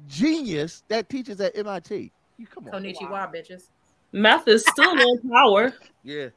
genius 0.10 0.84
that 0.90 1.08
teaches 1.08 1.40
at 1.40 1.56
MIT. 1.58 2.12
You 2.38 2.48
come 2.48 2.68
on. 2.68 2.84
Konnichiwa, 2.84 3.34
bitches. 3.34 3.68
Meth 4.12 4.48
is 4.50 4.66
still 4.68 5.00
in 5.00 5.30
power. 5.32 5.74
Yeah, 6.04 6.28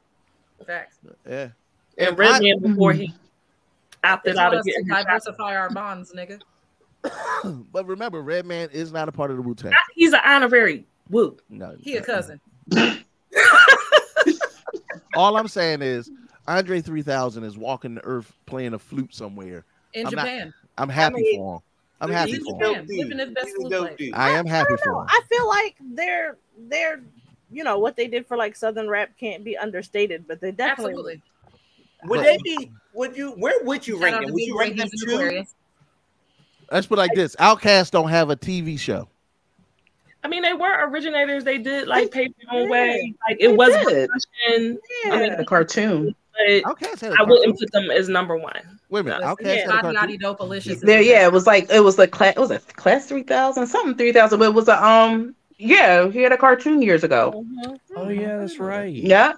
Facts. 0.65 0.95
yeah. 1.29 1.49
And 1.97 2.07
And 2.09 2.17
Redman 2.17 2.59
before 2.61 2.93
he 2.93 3.07
They 3.07 3.13
opted 4.07 4.37
out 4.37 4.53
of 4.53 4.59
us 4.59 4.65
to 4.65 4.71
getting 4.83 4.87
diversify 4.87 5.55
our 5.55 5.69
bonds, 5.69 6.13
nigga. 6.13 6.39
but 7.71 7.85
remember, 7.85 8.21
Redman 8.21 8.69
is 8.71 8.91
not 8.91 9.07
a 9.07 9.11
part 9.11 9.31
of 9.31 9.37
the 9.37 9.43
Wu 9.43 9.55
Tang. 9.55 9.71
He's 9.95 10.13
an 10.13 10.19
honorary 10.25 10.85
Wu. 11.09 11.37
No, 11.49 11.75
He 11.79 11.95
a 11.97 12.01
cousin. 12.01 12.39
All 15.15 15.37
I'm 15.37 15.47
saying 15.47 15.81
is 15.81 16.11
Andre 16.47 16.81
3000 16.81 17.43
is 17.43 17.57
walking 17.57 17.95
the 17.95 18.05
earth 18.05 18.35
playing 18.45 18.73
a 18.73 18.79
flute 18.79 19.13
somewhere. 19.13 19.65
In 19.93 20.07
I'm 20.07 20.13
not- 20.13 20.25
Japan. 20.25 20.53
I'm 20.77 20.89
happy 20.89 21.15
mean, 21.21 21.39
for 21.39 21.55
him. 21.55 21.61
I'm 22.01 22.11
happy 22.11 22.33
in 22.35 22.43
for 22.43 22.51
him. 22.51 22.59
Japan. 22.59 22.73
dope 22.73 22.87
dude. 22.87 22.97
Living 22.99 23.17
his 23.19 23.29
best 23.31 23.47
He's 23.47 23.55
a 23.55 23.57
flute 23.57 23.71
dope 23.71 23.99
life. 23.99 24.09
I 24.13 24.29
am 24.31 24.45
happy 24.45 24.75
for 24.83 24.91
No, 24.91 25.01
him. 25.01 25.07
I 25.09 25.21
feel 25.29 25.47
like 25.47 25.75
they're 25.95 26.37
they're 26.67 27.01
you 27.49 27.63
know 27.63 27.79
what 27.79 27.95
they 27.95 28.07
did 28.07 28.27
for 28.27 28.37
like 28.37 28.55
Southern 28.55 28.87
rap 28.89 29.11
can't 29.19 29.43
be 29.43 29.57
understated, 29.57 30.27
but 30.27 30.39
they 30.39 30.51
definitely 30.51 30.91
Absolutely. 30.93 31.21
Would 32.05 32.23
they 32.25 32.37
be? 32.43 32.71
Would 32.93 33.15
you? 33.17 33.31
Where 33.31 33.53
would 33.63 33.87
you 33.87 33.97
rank 34.01 34.23
them? 34.25 34.33
Would 34.33 34.43
you 34.43 34.57
rank 34.59 34.77
them 34.77 34.87
he's 34.91 35.03
an 35.03 35.09
two? 35.09 35.15
Aquarius. 35.15 35.55
Let's 36.71 36.87
put 36.87 36.95
it 36.97 37.01
like 37.01 37.13
this: 37.15 37.35
Outkast 37.37 37.91
don't 37.91 38.09
have 38.09 38.29
a 38.29 38.35
TV 38.35 38.77
show. 38.79 39.07
I 40.23 40.27
mean, 40.27 40.41
they 40.41 40.53
were 40.53 40.89
originators. 40.89 41.43
They 41.43 41.57
did 41.57 41.87
like 41.87 42.11
pay 42.11 42.27
their 42.27 42.61
own 42.61 42.69
way. 42.69 43.13
Like 43.29 43.39
They 43.39 43.45
it 43.45 43.55
was 43.57 43.69
did. 43.69 44.09
production. 44.09 44.79
I 45.05 45.09
I 45.09 45.19
mean, 45.21 45.29
had 45.31 45.39
a 45.39 45.45
cartoon. 45.45 46.15
but 46.33 46.63
Outkast 46.63 47.01
had 47.01 47.13
a 47.13 47.15
I 47.19 47.23
wouldn't 47.23 47.57
put 47.57 47.71
them 47.71 47.89
as 47.91 48.09
number 48.09 48.35
one. 48.35 48.53
Wait 48.89 49.01
a 49.01 49.03
minute, 49.03 49.19
Listen, 49.21 49.35
Outkast 49.35 49.55
had 49.61 49.65
a 49.67 49.69
cartoon. 49.69 49.93
Naughty 49.93 50.17
Dopalicious. 50.17 50.79
There, 50.81 51.01
yeah, 51.01 51.25
it 51.25 51.31
was 51.31 51.47
like 51.47 51.69
it 51.69 51.81
was 51.83 51.97
a 51.99 52.07
class. 52.07 52.35
It 52.35 52.39
was 52.39 52.51
a 52.51 52.59
class 52.59 53.05
three 53.07 53.23
thousand 53.23 53.67
something 53.67 53.95
three 53.95 54.11
thousand, 54.11 54.39
but 54.39 54.45
it 54.49 54.53
was 54.53 54.67
a 54.67 54.83
um. 54.85 55.33
Yeah, 55.59 56.09
he 56.11 56.21
had 56.21 56.31
a 56.31 56.37
cartoon 56.37 56.81
years 56.83 57.03
ago. 57.03 57.43
Oh 57.95 58.09
yeah, 58.09 58.37
that's 58.37 58.59
right. 58.59 58.93
Yeah. 58.93 59.33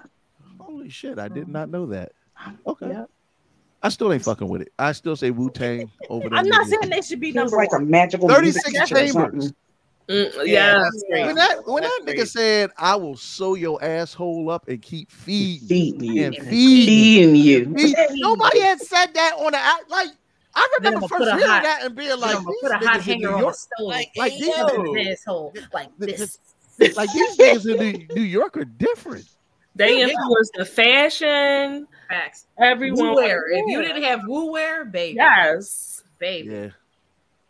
Holy 0.58 0.90
shit, 0.90 1.18
I 1.18 1.28
did 1.28 1.48
not 1.48 1.70
know 1.70 1.86
that. 1.86 2.12
Okay. 2.66 2.88
Yeah. 2.88 3.04
I 3.82 3.88
still 3.88 4.12
ain't 4.12 4.22
fucking 4.24 4.48
with 4.48 4.62
it. 4.62 4.72
I 4.78 4.92
still 4.92 5.16
say 5.16 5.30
Wu 5.30 5.50
Tang 5.50 5.90
over 6.10 6.28
the 6.28 6.36
I'm 6.36 6.46
not 6.48 6.66
saying 6.66 6.90
they 6.90 7.00
should 7.00 7.18
be 7.20 7.28
He 7.32 7.38
was 7.38 7.50
number 7.52 7.56
like 7.56 7.70
a 7.74 7.80
magical 7.80 8.28
36 8.28 8.70
music 8.70 8.86
teacher 8.88 8.94
or 8.94 8.98
chambers. 8.98 9.12
something. 9.44 9.54
Mm, 10.08 10.34
Yeah, 10.38 10.42
yeah, 10.44 10.72
that's 10.82 11.04
crazy. 11.08 11.26
When 11.26 11.34
that 11.36 11.66
when 11.66 11.82
That's 11.84 11.96
that 11.98 12.02
nigga 12.04 12.14
crazy. 12.16 12.26
said, 12.26 12.70
"I 12.76 12.96
will 12.96 13.16
sew 13.16 13.54
your 13.54 13.82
asshole 13.82 14.50
up 14.50 14.66
and 14.68 14.82
keep 14.82 15.10
feeding 15.10 15.68
Feeding 15.68 16.16
you. 16.16 16.24
and 16.24 16.34
feeding." 16.36 17.34
Feeding 17.34 17.36
you. 17.36 17.74
He- 17.76 18.20
nobody 18.20 18.60
had 18.60 18.80
said 18.80 19.06
that 19.14 19.34
on 19.38 19.52
the 19.52 19.58
out. 19.58 19.88
Like 19.88 20.08
I 20.54 20.68
Then 20.82 20.94
remember 20.94 20.98
I'ma 20.98 21.06
first 21.06 21.18
put 21.20 21.28
a 21.28 21.32
hearing 21.36 21.46
hot- 21.48 21.62
that 21.62 21.84
and 21.84 21.94
being 21.94 22.10
Like, 22.10 22.20
like, 22.20 22.36
I'm 22.36 22.42
gonna 22.44 22.50
"These 22.52 22.60
put 22.62 22.70
a 22.72 22.74
hot 22.74 22.82
niggas 22.82 22.96
in 22.96 23.02
hanger 23.04 23.28
New 23.28 23.34
on 23.34 23.40
York, 23.40 23.54
the 23.54 23.58
stove, 23.58 23.86
Like, 23.86 24.08
like 24.16 24.32
hey, 24.32 24.38
these 24.40 24.48
yo. 24.48 24.66
niggas, 24.66 24.88
in 24.98 25.06
his 25.06 25.18
asshole, 25.20 25.54
like 25.72 25.88
The- 25.98 26.06
this. 26.06 26.38
like 26.96 27.12
these 27.12 27.36
niggas 27.36 27.66
in 27.72 27.78
New, 28.08 28.14
New 28.16 28.22
York 28.22 28.56
are 28.56 28.64
different." 28.64 29.24
they 29.76 30.02
influenced 30.02 30.52
the 30.56 30.64
fashion. 30.64 31.86
Facts. 32.10 32.46
Everyone. 32.58 33.10
Wu 33.10 33.14
Wear. 33.14 33.44
If 33.50 33.64
you 33.68 33.80
didn't 33.82 34.02
have 34.02 34.20
Wu 34.26 34.50
Wear, 34.50 34.84
baby, 34.84 35.14
yes, 35.16 36.02
baby, 36.18 36.48
Yeah, 36.48 36.68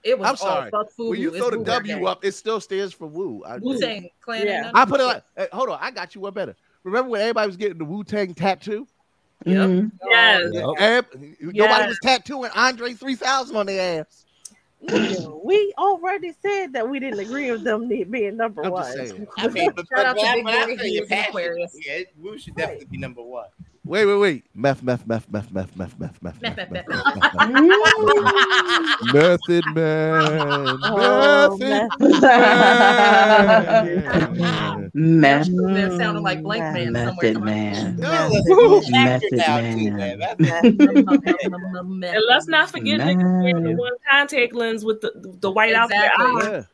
it 0.04 0.18
was 0.18 0.28
I'm 0.28 0.36
sorry. 0.36 0.70
all 0.72 0.82
fuck 0.84 0.92
food. 0.92 1.10
When 1.10 1.20
you 1.20 1.30
throw 1.36 1.50
the 1.50 1.64
W 1.64 2.06
up, 2.06 2.24
it 2.24 2.32
still 2.32 2.60
stands 2.60 2.92
for 2.92 3.06
Wu. 3.06 3.42
I, 3.44 3.56
Wu 3.56 3.78
Tang 3.80 4.08
Clan. 4.20 4.46
Yeah. 4.46 4.70
I 4.74 4.84
put 4.84 5.00
it 5.00 5.04
like, 5.04 5.22
hey, 5.36 5.48
hold 5.52 5.70
on, 5.70 5.78
I 5.80 5.90
got 5.90 6.14
you 6.14 6.20
one 6.20 6.34
better. 6.34 6.54
Remember 6.84 7.10
when 7.10 7.20
everybody 7.22 7.46
was 7.46 7.56
getting 7.56 7.78
the 7.78 7.84
Wu 7.86 8.04
Tang 8.04 8.34
tattoo? 8.34 8.86
Mhm. 9.46 9.90
yes. 10.10 10.50
Yep. 10.52 10.64
Every- 10.78 11.36
Nobody 11.40 11.56
Yes. 11.58 11.88
was 11.88 11.98
tattooing 12.02 12.50
Andre 12.54 12.92
3000 12.92 13.56
on 13.56 13.64
their 13.66 14.00
ass. 14.00 14.26
We 15.42 15.74
already 15.78 16.32
said 16.42 16.72
that 16.74 16.88
we 16.88 17.00
didn't 17.00 17.20
agree 17.20 17.50
with 17.50 17.64
them 17.64 17.88
being 17.88 18.36
number 18.36 18.64
I'm 18.64 18.70
one. 18.72 18.82
just 18.96 19.10
saying. 19.10 19.26
I 19.38 19.48
mean, 19.48 19.70
but, 19.74 19.86
Shout 19.88 19.88
but, 19.96 20.06
out 20.06 20.16
to 20.16 20.22
but, 20.22 20.44
but 20.44 20.54
I 20.54 20.66
Boy, 20.66 20.76
feel 20.76 20.86
your 20.86 21.06
passion. 21.06 21.28
Aquarius. 21.30 21.76
Yeah, 21.86 22.00
Wu 22.18 22.38
should 22.38 22.54
definitely 22.56 22.86
be 22.86 22.98
number 22.98 23.22
one. 23.22 23.46
Wait, 23.90 24.06
wait, 24.06 24.16
wait. 24.18 24.44
Meth, 24.54 24.84
meth, 24.84 25.04
meth, 25.04 25.28
meth, 25.28 25.50
meth, 25.52 25.74
meth, 25.76 25.98
meth, 25.98 26.22
meth, 26.22 26.40
Meth, 26.40 26.56
meth, 26.56 26.70
meth, 26.70 26.88
meth, 26.88 27.04
meth, 27.12 27.34
meth, 27.34 27.34
meth. 27.34 27.56
meth. 28.04 29.12
Method 29.12 29.66
man. 29.66 30.78
Oh, 30.84 31.58
Method 31.58 31.98
man. 34.38 34.92
Meth- 34.94 35.48
They're 35.74 35.90
sounding 35.90 36.22
like 36.22 36.42
Blankman 36.44 36.96
somewhere. 36.98 37.32
Method 37.32 37.42
man. 37.42 37.96
No, 37.98 38.08
that's 38.30 38.48
a 38.50 38.56
good 38.56 38.84
actor 38.94 39.28
Method 39.30 39.38
now 39.38 39.60
too, 39.74 39.90
man. 39.90 39.96
man. 39.96 40.18
That's 40.38 40.68
And 42.14 42.24
let's 42.28 42.48
not 42.48 42.70
forget 42.70 42.98
that 43.04 43.16
you 43.18 43.26
wear 43.40 43.54
the 43.62 43.70
Man. 43.70 43.76
one 43.76 43.92
contact 44.10 44.54
lens 44.54 44.84
with 44.84 45.00
the 45.00 45.12
the 45.40 45.50
white 45.50 45.74
out 45.74 45.90
there. 45.90 46.10
Exactly. 46.10 46.66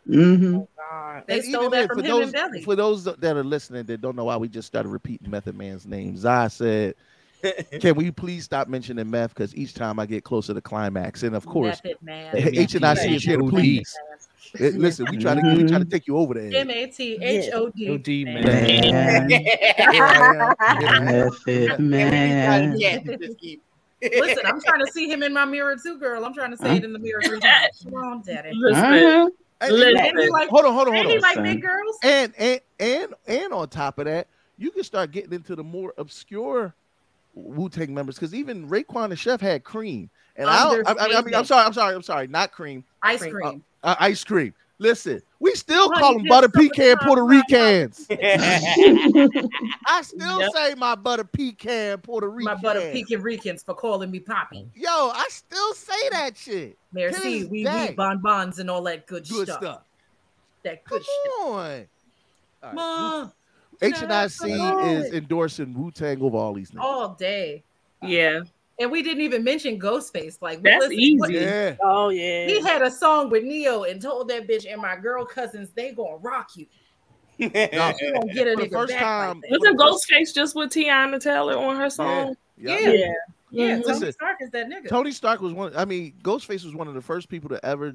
Eye. 0.90 1.14
Yeah. 1.16 1.20
hmm 1.20 1.24
They 1.26 1.34
And 1.34 1.44
stole 1.44 1.70
that 1.70 1.70
then, 1.70 1.88
from 1.88 1.98
for 1.98 2.04
him 2.04 2.10
those, 2.10 2.22
and 2.24 2.32
Belly. 2.32 2.62
For 2.62 2.76
those 2.76 3.04
that 3.04 3.24
are 3.24 3.44
listening 3.44 3.84
that 3.86 4.00
don't 4.00 4.16
know 4.16 4.24
why 4.24 4.36
we 4.36 4.48
just 4.48 4.68
started 4.68 4.88
repeating 4.88 5.30
Method 5.30 5.56
Man's 5.56 5.86
name, 5.86 6.16
Zai 6.16 6.48
said, 6.48 6.94
"Can 7.80 7.94
we 7.96 8.10
please 8.10 8.44
stop 8.44 8.68
mentioning 8.68 9.08
meth? 9.10 9.34
Because 9.34 9.54
each 9.54 9.74
time 9.74 9.98
I 9.98 10.06
get 10.06 10.24
closer 10.24 10.54
to 10.54 10.60
climax, 10.60 11.22
and 11.22 11.34
of 11.36 11.46
course, 11.46 11.82
Method 11.84 12.02
Man. 12.02 12.34
H 12.36 12.74
and 12.74 12.84
I 12.84 12.94
C 12.94 13.14
is 13.14 13.22
here 13.24 13.36
to 13.36 13.48
please. 13.48 13.94
Listen, 14.58 15.06
we 15.10 15.16
try 15.16 15.34
to 15.34 15.40
we 15.56 15.64
try 15.64 15.78
to 15.78 15.84
take 15.84 16.06
you 16.06 16.16
over 16.16 16.34
there. 16.34 16.60
M 16.60 16.70
A 16.70 16.86
T 16.86 17.18
H 17.20 17.50
O 17.54 17.68
D. 17.70 17.90
OD 17.90 18.08
man. 18.34 19.28
Man. 19.28 19.28
Method 21.04 21.78
man. 21.80 22.76
yeah, 22.78 22.98
just 22.98 23.38
keep. 23.38 23.62
Listen, 24.02 24.44
I'm 24.44 24.60
trying 24.60 24.84
to 24.84 24.92
see 24.92 25.08
him 25.08 25.22
in 25.22 25.32
my 25.32 25.46
mirror 25.46 25.74
too, 25.82 25.98
girl. 25.98 26.24
I'm 26.24 26.34
trying 26.34 26.50
to 26.50 26.56
say 26.56 26.76
it 26.76 26.84
in 26.84 26.92
the 26.92 26.98
mirror. 26.98 27.22
Come 27.22 27.94
on, 27.94 28.22
daddy. 28.22 28.52
Listen. 29.60 29.76
And- 29.76 29.94
Listen. 29.94 30.06
And 30.06 30.18
he 30.20 30.30
like, 30.30 30.48
hold 30.48 30.64
on, 30.66 30.74
hold 30.74 30.88
on, 30.88 30.94
and 30.96 31.06
hold 31.08 31.16
on. 31.16 31.22
like 31.22 31.42
big 31.42 31.62
girls. 31.62 31.98
And 32.02 32.32
and 32.38 32.60
and 32.78 33.14
and 33.26 33.52
on 33.52 33.68
top 33.68 33.98
of 33.98 34.04
that, 34.06 34.28
you 34.58 34.70
can 34.70 34.84
start 34.84 35.10
getting 35.12 35.32
into 35.32 35.54
the 35.56 35.64
more 35.64 35.94
obscure 35.98 36.74
Wu 37.34 37.68
Tang 37.68 37.92
members 37.94 38.16
because 38.16 38.34
even 38.34 38.68
Raekwon 38.68 39.10
the 39.10 39.16
Chef 39.16 39.40
had 39.40 39.64
cream. 39.64 40.10
And 40.38 40.50
I, 40.50 40.64
I, 40.70 40.92
I, 40.92 41.18
I 41.18 41.22
mean, 41.22 41.34
I'm 41.34 41.46
sorry, 41.46 41.64
I'm 41.64 41.72
sorry, 41.72 41.94
I'm 41.94 42.02
sorry, 42.02 42.26
not 42.26 42.52
cream, 42.52 42.84
Ice 43.02 43.20
Cream. 43.20 43.32
cream. 43.32 43.64
uh, 43.82 43.96
ice 43.98 44.22
cream. 44.22 44.52
Listen, 44.78 45.22
we 45.40 45.54
still 45.54 45.88
Honey, 45.90 46.00
call 46.00 46.12
them 46.14 46.22
just 46.24 46.28
butter 46.30 46.48
some 46.52 46.60
of 46.62 46.68
the 46.68 46.74
pecan 46.74 46.96
Puerto 46.98 47.24
Ricans. 47.24 48.06
I 49.86 50.02
still 50.02 50.40
Yep. 50.40 50.52
say 50.52 50.74
my 50.74 50.94
butter 50.94 51.24
pecan 51.24 51.98
Puerto 51.98 52.28
Rican. 52.28 52.54
My 52.54 52.60
butter 52.60 52.80
Pekin 52.92 53.22
Ricans 53.22 53.62
for 53.62 53.74
calling 53.74 54.10
me 54.10 54.20
Poppy. 54.20 54.68
Yo, 54.74 54.88
I 54.90 55.26
still 55.30 55.74
say 55.74 56.08
that 56.12 56.36
shit. 56.36 56.78
Merci, 56.92 57.44
we 57.44 57.64
day. 57.64 57.88
we 57.90 57.94
bonbons 57.94 58.58
and 58.58 58.70
all 58.70 58.82
that 58.82 59.06
good, 59.06 59.28
Good 59.28 59.48
stuff. 59.48 59.62
stuff. 59.62 59.82
That 60.64 60.84
Come 60.84 60.98
good 60.98 61.04
shit. 61.04 61.32
on. 61.40 61.52
All 61.52 61.58
right. 62.62 62.74
Ma, 62.74 63.28
H 63.82 64.02
and 64.02 64.12
I 64.12 64.26
C 64.28 64.50
is 64.80 65.12
endorsing 65.12 65.74
Wu 65.74 65.90
Tang 65.90 66.22
over 66.22 66.36
all 66.36 66.54
these 66.54 66.70
niggas. 66.70 66.80
all 66.80 67.14
day. 67.14 67.64
yeah, 68.02 68.40
And 68.78 68.90
we 68.90 69.02
didn't 69.02 69.22
even 69.22 69.42
mention 69.42 69.80
Ghostface. 69.80 70.38
Like 70.42 70.62
That's 70.62 70.80
listen, 70.80 71.00
easy. 71.00 71.16
what- 71.18 71.30
Yeah. 71.30 71.76
Oh 71.82 72.10
yeah. 72.10 72.46
He 72.46 72.60
had 72.60 72.82
a 72.82 72.90
song 72.90 73.30
with 73.30 73.42
Ne-Yo 73.44 73.84
and 73.84 74.00
told 74.02 74.28
that 74.28 74.46
bitch 74.46 74.70
and 74.70 74.80
my 74.82 74.96
girl 74.96 75.24
cousins 75.24 75.70
they 75.74 75.92
gonna 75.92 76.16
rock 76.18 76.50
you. 76.56 76.66
You 77.38 77.48
gonna 77.50 77.94
get 78.32 78.48
a 78.48 78.54
For 78.56 78.62
the 78.64 78.68
first 78.70 78.92
time- 78.94 79.40
like 79.40 79.50
that. 79.50 79.50
wasn't 79.50 79.78
Ghostface 79.78 80.34
just 80.34 80.54
with 80.54 80.70
Teyana 80.70 81.20
Taylor 81.20 81.56
on 81.58 81.76
her 81.76 81.88
song? 81.90 82.36
Yeah. 82.58 82.78
Yeah. 82.78 82.90
yeah. 82.90 83.12
Yeah, 83.50 83.64
Mhm. 83.78 83.82
Tony 83.82 83.84
Listen, 83.94 84.12
Stark 84.12 84.36
is 84.40 84.50
that 84.50 84.66
nigga. 84.68 84.88
Tony 84.88 85.12
Stark 85.12 85.40
was 85.40 85.52
one. 85.52 85.72
I 85.76 85.84
mean, 85.84 86.12
Ghostface 86.22 86.64
was 86.64 86.74
one 86.74 86.88
of 86.88 86.94
the 86.94 87.00
first 87.00 87.28
people 87.28 87.48
to 87.50 87.64
ever 87.64 87.94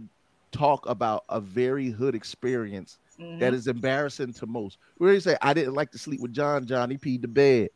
talk 0.52 0.88
about 0.88 1.26
a 1.30 1.40
very 1.42 1.90
hood 1.90 2.16
experience 2.16 2.98
Mhm. 3.20 3.40
that 3.40 3.54
is 3.54 3.68
embarrassing 3.68 4.34
to 4.34 4.46
most. 4.48 4.78
Where 4.98 5.14
he 5.14 5.20
say, 5.20 5.36
"I 5.42 5.54
didn't 5.54 5.74
like 5.74 5.92
to 5.92 5.98
sleep 5.98 6.22
with 6.22 6.34
John. 6.34 6.66
John 6.66 6.90
he 6.90 6.98
peed 6.98 7.22
the 7.22 7.28
bed." 7.28 7.70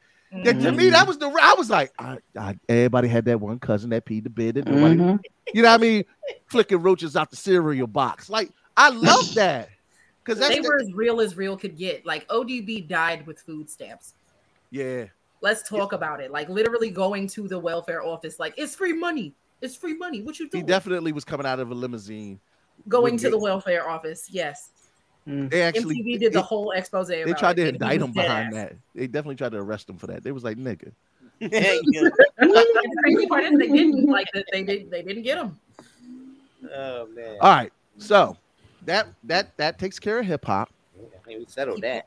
That, 0.43 0.59
to 0.61 0.71
me, 0.71 0.89
that 0.89 1.07
was 1.07 1.17
the. 1.17 1.27
I 1.27 1.55
was 1.57 1.69
like, 1.69 1.91
I, 1.97 2.17
I, 2.37 2.57
everybody 2.67 3.07
had 3.07 3.25
that 3.25 3.39
one 3.39 3.59
cousin 3.59 3.89
that 3.91 4.05
peed 4.05 4.23
the 4.23 4.29
bed. 4.29 4.55
That 4.55 4.65
nobody, 4.67 4.95
Mhm. 4.95 5.19
you 5.53 5.61
know 5.61 5.69
what 5.69 5.79
I 5.79 5.81
mean? 5.81 6.03
Flicking 6.47 6.81
roaches 6.81 7.15
out 7.15 7.29
the 7.29 7.35
cereal 7.37 7.87
box. 7.87 8.29
Like 8.29 8.49
I 8.75 8.89
love 8.89 9.33
that 9.35 9.69
because 10.23 10.39
that's 10.39 10.53
they 10.55 10.61
the- 10.61 10.67
were 10.67 10.79
as 10.81 10.91
real 10.93 11.21
as 11.21 11.37
real 11.37 11.55
could 11.57 11.77
get. 11.77 12.05
Like 12.05 12.27
ODB 12.29 12.87
died 12.87 13.25
with 13.25 13.39
food 13.39 13.69
stamps. 13.69 14.13
yeah. 14.71 15.05
Let's 15.41 15.67
talk 15.67 15.93
about 15.93 16.21
it. 16.21 16.31
Like 16.31 16.49
literally 16.49 16.89
going 16.89 17.27
to 17.27 17.47
the 17.47 17.59
welfare 17.59 18.03
office, 18.03 18.39
like 18.39 18.55
it's 18.57 18.73
free 18.73 18.93
money. 18.93 19.33
It's 19.61 19.75
free 19.75 19.95
money. 19.95 20.21
What 20.23 20.39
you 20.39 20.49
doing? 20.49 20.63
He 20.63 20.67
definitely 20.67 21.11
was 21.11 21.23
coming 21.23 21.45
out 21.45 21.59
of 21.59 21.69
a 21.69 21.73
limousine. 21.75 22.39
going 22.89 23.13
with 23.13 23.21
to 23.23 23.29
the 23.29 23.37
welfare 23.37 23.87
office. 23.87 24.27
Yes. 24.31 24.71
They 25.27 25.61
actually 25.63 26.01
MTV 26.03 26.19
did 26.19 26.33
the 26.33 26.39
it- 26.39 26.45
whole 26.45 26.71
expose. 26.71 27.07
They 27.07 27.23
about 27.23 27.39
tried 27.39 27.57
it, 27.59 27.63
to 27.63 27.69
indict 27.69 27.99
was 27.99 28.07
him 28.09 28.13
behind 28.13 28.47
ass. 28.49 28.53
that. 28.53 28.73
They 28.93 29.07
definitely 29.07 29.35
tried 29.35 29.53
to 29.53 29.57
arrest 29.57 29.89
him 29.89 29.97
for 29.97 30.07
that. 30.07 30.23
They 30.23 30.31
was 30.31 30.43
like, 30.43 30.57
nigga. 30.57 30.91
The 31.41 32.97
crazy 33.03 33.27
part 33.27 33.43
is 33.43 33.57
they 33.59 33.67
didn't 33.67 34.05
like 34.05 34.27
that. 34.33 34.45
They 34.51 34.63
did. 34.63 34.89
They 34.91 35.01
didn't 35.01 35.23
get 35.23 35.37
him. 35.37 35.59
oh 36.73 37.07
man. 37.07 37.37
All 37.41 37.51
right. 37.53 37.71
So 37.97 38.37
that 38.85 39.07
that 39.23 39.55
that 39.57 39.79
takes 39.79 39.99
care 39.99 40.19
of 40.19 40.25
hip 40.25 40.45
hop. 40.45 40.69
I 40.97 41.17
think 41.27 41.39
we 41.39 41.45
settled 41.47 41.81
that. 41.81 42.05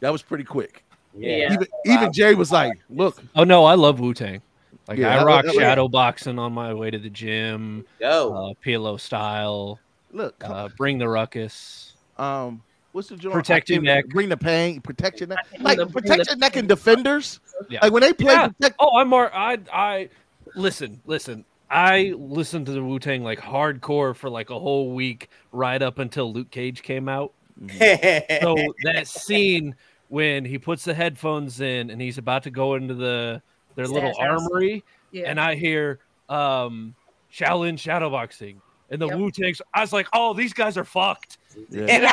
That 0.00 0.10
was 0.10 0.22
pretty 0.22 0.44
quick. 0.44 0.84
Yeah. 1.16 1.52
Even 1.52 1.66
even 1.86 2.12
Jay 2.12 2.34
was 2.34 2.52
like, 2.52 2.72
look, 2.90 3.22
Oh 3.34 3.44
no, 3.44 3.64
I 3.64 3.74
love 3.74 4.00
Wu 4.00 4.12
Tang. 4.12 4.42
Like 4.88 4.98
Yeah, 4.98 5.16
I 5.16 5.20
I- 5.20 5.24
rock 5.24 5.44
I- 5.46 5.50
I- 5.50 5.54
shadow 5.54 5.88
boxing 5.88 6.38
on 6.38 6.52
my 6.52 6.74
way 6.74 6.90
to 6.90 6.98
the 6.98 7.10
gym. 7.10 7.84
Yo. 8.00 8.32
Uh, 8.50 8.54
PLO 8.64 8.98
style. 9.00 9.78
look, 10.12 10.34
Uh, 10.44 10.68
bring 10.76 10.98
the 10.98 11.08
ruckus. 11.08 11.94
Um, 12.18 12.62
what's 12.92 13.08
the 13.08 13.16
joint? 13.16 13.34
Protect 13.34 13.70
I 13.70 13.74
your 13.74 13.82
neck. 13.82 14.08
Bring 14.08 14.28
the 14.28 14.36
pain. 14.36 14.80
Protect 14.80 15.20
your 15.20 15.28
neck. 15.28 15.38
Like 15.60 15.78
the- 15.78 15.86
protect 15.86 16.26
your 16.28 16.36
neck 16.36 16.56
and 16.56 16.68
defenders. 16.68 17.40
Yeah. 17.68 17.80
Like 17.82 17.92
when 17.92 18.02
they 18.02 18.12
play 18.12 18.32
Yeah. 18.32 18.48
protect. 18.48 18.76
Oh, 18.78 18.98
I'm 18.98 19.08
more. 19.08 19.34
I 19.34 19.58
I 19.72 20.08
listen, 20.54 21.00
listen. 21.06 21.44
I 21.68 22.14
listened 22.16 22.66
to 22.66 22.72
the 22.72 22.82
Wu 22.82 22.98
Tang 23.00 23.24
like 23.24 23.40
hardcore 23.40 24.14
for 24.14 24.30
like 24.30 24.50
a 24.50 24.58
whole 24.58 24.92
week, 24.92 25.28
right 25.52 25.82
up 25.82 25.98
until 25.98 26.32
Luke 26.32 26.50
Cage 26.50 26.82
came 26.82 27.08
out. 27.08 27.32
So 27.68 27.76
that 28.84 29.04
scene 29.06 29.74
when 30.08 30.44
he 30.44 30.58
puts 30.58 30.84
the 30.84 30.94
headphones 30.94 31.60
in 31.60 31.90
and 31.90 32.00
he's 32.00 32.18
about 32.18 32.44
to 32.44 32.50
go 32.50 32.74
into 32.76 32.94
the 32.94 33.42
their 33.74 33.86
little 33.88 34.14
Stash 34.14 34.24
armory, 34.28 34.84
Yeah. 35.10 35.24
and 35.26 35.40
I 35.40 35.56
hear 35.56 35.98
um 36.28 36.94
Shaolin 37.32 37.74
shadowboxing, 37.74 38.56
And 38.90 39.02
the 39.02 39.08
Wu 39.08 39.30
Tangs, 39.30 39.60
I 39.74 39.80
was 39.80 39.92
like, 39.92 40.06
oh, 40.12 40.32
these 40.32 40.52
guys 40.52 40.76
are 40.76 40.84
fucked. 40.84 41.38
Yeah. 41.70 41.86
And 41.88 42.04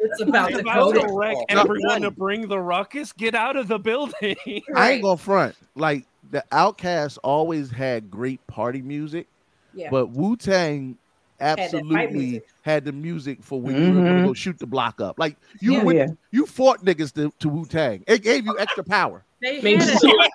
It's 0.00 0.20
about 0.20 0.50
to 0.50 0.62
I 0.68 0.78
was 0.78 0.92
go 0.94 1.00
to 1.00 1.06
to 1.06 1.12
wreck 1.12 1.36
everyone 1.48 2.02
to 2.02 2.10
bring 2.10 2.48
the 2.48 2.58
ruckus, 2.58 3.12
get 3.12 3.34
out 3.34 3.56
of 3.56 3.68
the 3.68 3.78
building. 3.78 4.36
I 4.74 4.92
ain't 4.92 5.02
gonna 5.02 5.16
front. 5.16 5.56
Like 5.74 6.06
the 6.30 6.44
Outkasts 6.52 7.18
always 7.18 7.70
had 7.70 8.10
great 8.10 8.44
party 8.46 8.80
music, 8.80 9.26
Yeah. 9.74 9.90
but 9.90 10.10
Wu 10.10 10.36
Tang 10.36 10.96
absolutely 11.40 12.06
music. 12.06 12.46
had 12.62 12.84
the 12.84 12.92
music 12.92 13.42
for 13.42 13.60
when 13.60 13.74
you 13.74 13.88
were 13.92 14.04
gonna 14.04 14.22
go 14.22 14.28
mm-hmm. 14.28 14.32
shoot 14.34 14.58
the 14.58 14.66
block 14.66 15.00
up. 15.00 15.18
Like 15.18 15.36
you 15.60 15.72
Yeah. 15.72 15.82
went, 15.82 15.98
Yeah. 15.98 16.06
you 16.30 16.46
fought 16.46 16.84
niggas 16.84 17.12
to, 17.14 17.32
to 17.40 17.48
Wu 17.48 17.64
Tang. 17.64 18.04
It 18.06 18.22
gave 18.22 18.46
you 18.46 18.58
extra 18.58 18.84
power. 18.84 19.24
They 19.42 19.60
Maybe 19.60 19.82
had 19.84 19.98
so. 19.98 20.08
it. 20.08 20.30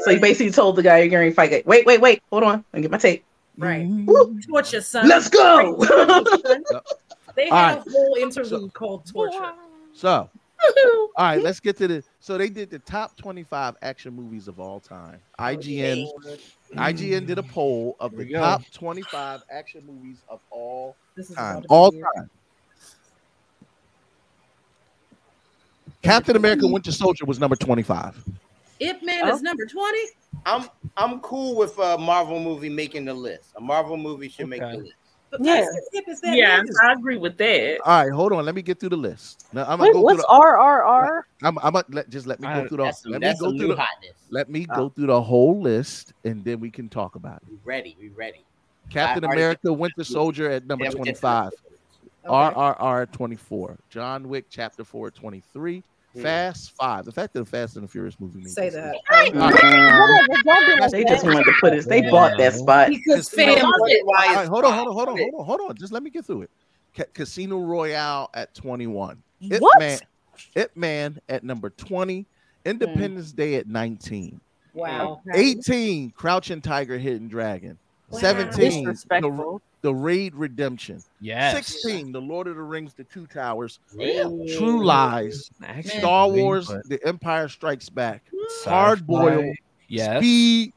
So 0.04 0.10
you 0.10 0.20
basically 0.20 0.50
told 0.50 0.76
the 0.76 0.82
guy 0.82 0.98
you're 0.98 1.08
going 1.08 1.30
to 1.30 1.34
fight. 1.34 1.64
Wait, 1.66 1.86
wait, 1.86 2.00
wait. 2.00 2.22
Hold 2.30 2.42
on. 2.42 2.64
Let 2.72 2.74
me 2.74 2.82
get 2.82 2.90
my 2.90 2.98
tape. 2.98 3.24
Right. 3.56 3.86
Mm-hmm. 3.86 4.38
Torture, 4.50 4.80
son. 4.80 5.08
Let's 5.08 5.28
go. 5.28 5.76
They 5.78 5.86
All 7.50 7.56
had 7.56 7.76
right. 7.76 7.86
a 7.86 7.90
whole 7.90 8.16
interlude 8.20 8.72
called 8.74 9.06
Torture. 9.06 9.52
So, 9.92 10.28
all 10.70 11.08
right, 11.18 11.42
let's 11.42 11.60
get 11.60 11.76
to 11.78 11.88
the. 11.88 12.04
So 12.20 12.36
they 12.38 12.48
did 12.48 12.70
the 12.70 12.78
top 12.80 13.16
25 13.16 13.76
action 13.82 14.14
movies 14.14 14.48
of 14.48 14.58
all 14.58 14.80
time. 14.80 15.20
IGN, 15.38 16.06
IGN 16.74 17.26
did 17.26 17.38
a 17.38 17.42
poll 17.42 17.96
of 18.00 18.16
the 18.16 18.24
go. 18.24 18.40
top 18.40 18.62
25 18.72 19.40
action 19.50 19.82
movies 19.86 20.22
of 20.28 20.40
all 20.50 20.96
This 21.16 21.30
is 21.30 21.36
time. 21.36 21.58
about 21.58 21.66
All 21.68 21.90
weird. 21.92 22.04
time. 22.16 22.30
Captain 26.02 26.36
America: 26.36 26.66
Winter 26.66 26.92
Soldier 26.92 27.24
was 27.24 27.38
number 27.38 27.56
25. 27.56 28.22
Ip 28.84 29.02
Man 29.02 29.28
is 29.28 29.40
oh. 29.40 29.42
number 29.42 29.66
20. 29.66 29.98
I'm 30.46 30.68
I'm 30.96 31.20
cool 31.20 31.56
with 31.56 31.78
a 31.78 31.96
Marvel 31.98 32.38
movie 32.40 32.68
making 32.68 33.04
the 33.06 33.14
list. 33.14 33.52
A 33.56 33.60
Marvel 33.60 33.96
movie 33.96 34.28
should 34.28 34.48
make 34.48 34.60
the 34.60 34.76
list. 34.78 34.94
But 35.30 35.40
Yeah. 35.44 35.54
Master 35.60 35.80
Ip 35.94 36.08
is 36.08 36.20
that 36.20 36.36
Yeah, 36.36 36.60
nigga. 36.60 36.72
I 36.82 36.92
agree 36.92 37.16
with 37.16 37.36
that. 37.38 37.80
All 37.84 38.04
right, 38.04 38.12
hold 38.12 38.32
on. 38.32 38.44
Let 38.44 38.54
me 38.54 38.62
get 38.62 38.78
through 38.78 38.90
the 38.90 38.96
list. 38.96 39.46
Now, 39.52 39.62
I'm 39.62 39.78
gonna 39.78 39.84
Wait, 39.84 39.92
go 39.94 40.00
what's 40.02 40.16
through 40.16 40.22
the, 40.22 40.44
RRR? 40.44 41.22
I'm, 41.42 41.58
I'm 41.58 41.72
gonna 41.72 41.84
let, 41.88 42.10
just 42.10 42.26
let 42.26 42.40
me 42.40 42.46
go 42.46 42.68
through 42.68 42.76
the. 42.78 42.84
That's 42.84 43.02
some, 43.02 43.12
Let 43.12 43.22
me 43.22 43.34
go 43.38 43.50
through 43.50 43.52
new 43.58 43.68
the. 43.68 43.76
hotness. 43.76 44.12
Let 44.30 44.48
me 44.50 44.66
Oh. 44.70 44.76
go 44.76 44.88
through 44.90 45.06
the 45.08 45.22
whole 45.22 45.60
list, 45.60 46.12
and 46.24 46.44
then 46.44 46.60
we 46.60 46.70
can 46.70 46.88
talk 46.88 47.14
about 47.14 47.36
it. 47.38 47.48
We 47.50 47.58
ready. 47.64 47.96
We 47.98 48.10
ready. 48.10 48.44
Captain 48.90 49.24
I 49.24 49.32
America: 49.32 49.72
Winter 49.72 50.04
Soldier 50.04 50.50
at 50.50 50.66
number 50.66 50.84
Yeah, 50.84 50.90
25. 50.92 51.52
Okay. 52.26 52.32
RRR 52.32 53.10
24. 53.12 53.78
John 53.90 54.28
Wick 54.28 54.46
Chapter 54.48 54.84
4 54.84 55.10
23. 55.10 55.82
Fast 56.22 56.72
5. 56.76 57.04
The 57.04 57.12
fact 57.12 57.32
that 57.32 57.40
the 57.40 57.46
Fast 57.46 57.76
and 57.76 57.84
the 57.84 57.88
Furious 57.88 58.18
movie 58.20 58.38
made 58.38 58.50
Say 58.50 58.68
that. 58.70 58.94
list. 59.10 59.34
Whatever, 59.34 60.26
don't 60.44 60.66
be 60.66 60.80
like 60.80 60.90
they 60.90 61.04
just 61.04 61.24
wanted 61.24 61.44
to 61.44 61.52
put 61.60 61.72
it. 61.72 61.84
They 61.86 62.02
bought 62.02 62.36
that 62.38 62.54
spot. 62.54 62.88
Because 62.88 63.28
Casino 63.28 63.54
fam, 63.54 63.64
Royale- 63.80 64.00
Why 64.04 64.24
All 64.26 64.30
is 64.32 64.36
right, 64.36 64.48
hold 64.48 64.64
on, 64.64 64.72
hold 64.74 64.88
on, 64.88 64.94
hold 64.94 65.08
on, 65.08 65.16
hold 65.18 65.34
on, 65.38 65.44
hold 65.46 65.60
on. 65.70 65.76
Just 65.76 65.92
let 65.92 66.02
me 66.02 66.10
get 66.10 66.24
through 66.24 66.42
it. 66.42 66.50
Ca- 66.96 67.04
Casino 67.12 67.58
Royale 67.60 68.30
at 68.34 68.54
21. 68.54 69.22
Ip 69.40 69.60
What? 69.60 69.78
Man, 69.80 69.98
Ip 70.56 70.76
Man 70.76 71.20
at 71.28 71.42
number 71.44 71.70
20. 71.70 72.26
Independence 72.64 73.32
Day 73.32 73.56
at 73.56 73.66
19. 73.66 74.40
wow. 74.72 75.20
18. 75.34 76.10
Crouching 76.12 76.60
Tiger, 76.62 76.96
Hidden 76.98 77.28
Dragon. 77.28 77.76
Wow. 78.10 78.18
17. 78.20 78.84
Disrespectful. 78.84 79.30
the 79.30 79.36
Raid 79.92 80.36
Redemption. 80.36 81.02
Yes. 81.20 81.54
16. 81.56 82.12
The 82.12 82.20
Lord 82.20 82.46
of 82.46 82.54
the 82.54 82.62
Rings, 82.62 82.94
The 82.94 83.02
Two 83.04 83.26
Towers. 83.26 83.80
Damn. 83.98 84.46
True 84.46 84.84
Lies. 84.84 85.50
Action 85.64 85.98
Star 85.98 86.28
Wars, 86.30 86.68
but 86.68 86.88
The 86.88 87.04
Empire 87.06 87.48
Strikes 87.48 87.88
Back. 87.88 88.22
sci-fi, 88.48 88.70
Hard 88.70 89.06
Boiled. 89.06 89.56
Yes. 89.88 90.18
Speed. 90.18 90.72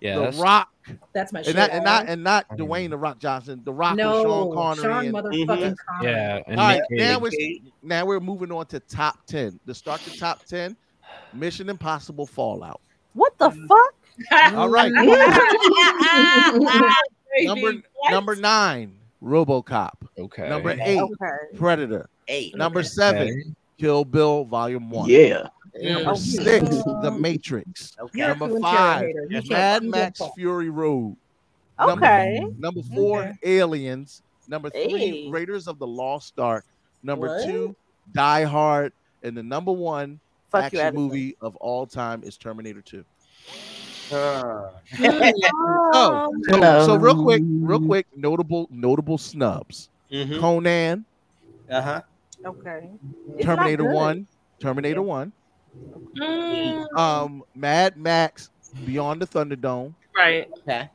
Yes. 0.00 0.36
The 0.36 0.42
Rock. 0.42 0.68
That's 1.12 1.32
my 1.32 1.42
shit. 1.42 1.56
And 1.56 1.56
not, 1.56 1.70
and 1.70 1.84
not 1.84 2.08
and 2.08 2.24
not 2.24 2.48
Mm. 2.48 2.58
Dwayne 2.58 2.90
the 2.90 2.98
Rock 2.98 3.18
Johnson. 3.20 3.62
The 3.64 3.72
Rock 3.72 3.94
no, 3.96 4.14
with 4.16 4.22
Sean 4.24 4.54
Connery. 4.54 4.82
Sean 4.82 5.04
and- 5.06 5.14
motherfucking 5.14 5.46
Mhm. 5.46 5.76
Connery. 5.88 6.10
Yeah. 6.12 6.40
And 6.48 6.60
All 6.60 6.66
right, 6.68 6.82
Nick 6.90 7.00
now 7.00 7.18
we're 7.20 7.30
now 7.84 8.04
we're 8.04 8.18
moving 8.20 8.50
on 8.50 8.66
to 8.66 8.80
top 8.80 9.24
ten. 9.26 9.60
To 9.66 9.74
start 9.74 10.00
the 10.00 10.10
top 10.18 10.44
ten, 10.44 10.76
Mission 11.32 11.68
Impossible 11.68 12.26
Fallout. 12.26 12.80
What 13.12 13.38
the 13.38 13.50
fuck? 13.50 13.94
All 14.54 14.68
right, 14.68 14.92
Baby, 17.32 17.46
number 17.46 17.72
what? 17.94 18.10
number 18.10 18.36
nine, 18.36 18.94
RoboCop. 19.22 19.92
Okay. 20.18 20.48
Number 20.48 20.70
eight, 20.80 21.00
Okay. 21.00 21.56
Predator. 21.56 22.08
Eight. 22.28 22.56
Number 22.56 22.82
seven, 22.82 23.56
Kill 23.78 24.04
Bill 24.04 24.44
Volume 24.44 24.90
One. 24.90 25.08
Yeah. 25.08 25.48
Number 25.80 26.10
Okay. 26.10 26.20
six, 26.20 26.68
The 27.02 27.16
Matrix. 27.18 27.96
Okay. 27.98 28.20
Number 28.20 28.60
five, 28.60 29.06
hater. 29.06 29.42
Mad 29.48 29.84
Max 29.84 30.20
Fury 30.34 30.68
Road. 30.70 31.16
Number- 31.78 32.04
Okay. 32.06 32.46
Number 32.58 32.82
four, 32.94 33.32
Aliens. 33.42 34.22
Number 34.48 34.68
three, 34.70 34.98
Hey. 35.24 35.30
Raiders 35.30 35.66
of 35.68 35.78
the 35.78 35.86
Lost 35.86 36.38
Ark. 36.38 36.64
Number 37.02 37.28
What? 37.28 37.44
two, 37.46 37.74
Die 38.12 38.44
Hard. 38.44 38.92
And 39.22 39.36
the 39.36 39.42
number 39.42 39.72
one 39.72 40.20
Fuck 40.50 40.64
action 40.64 40.80
Edison. 40.80 41.00
movie 41.02 41.36
of 41.40 41.56
all 41.56 41.86
time 41.86 42.22
is 42.24 42.36
Terminator 42.36 42.82
2. 42.82 43.04
Uh, 44.12 44.70
Oh, 45.94 46.32
so, 46.48 46.86
so 46.86 46.94
real 46.96 47.22
quick, 47.22 47.42
real 47.44 47.80
quick, 47.80 48.06
notable 48.14 48.68
notable 48.70 49.18
snubs. 49.18 49.88
mhm. 50.12 50.40
Conan, 50.40 51.04
Uh-huh. 51.70 52.00
Okay. 52.44 52.90
It's 53.38 53.46
not 53.46 53.56
Terminator 53.56 53.84
good. 53.84 53.94
1, 53.94 54.26
Terminator 54.60 55.02
1, 55.02 55.32
Mm, 56.18 56.98
um, 56.98 57.42
Mad 57.54 57.96
Max 57.96 58.50
Beyond 58.84 59.22
the 59.22 59.26
Thunderdome. 59.26 59.94
right. 60.16 60.46
Okay. 60.60 60.90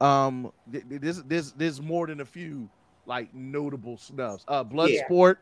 Um, 0.00 0.50
th- 0.70 0.88
th- 0.88 1.00
there's 1.00 1.22
there's 1.24 1.52
there's 1.52 1.80
more 1.80 2.06
than 2.06 2.20
a 2.20 2.24
few 2.24 2.68
like 3.06 3.34
notable 3.34 3.98
snubs. 3.98 4.44
Uh, 4.48 4.64
Yeah. 4.66 4.72
Bloodsport. 5.08 5.36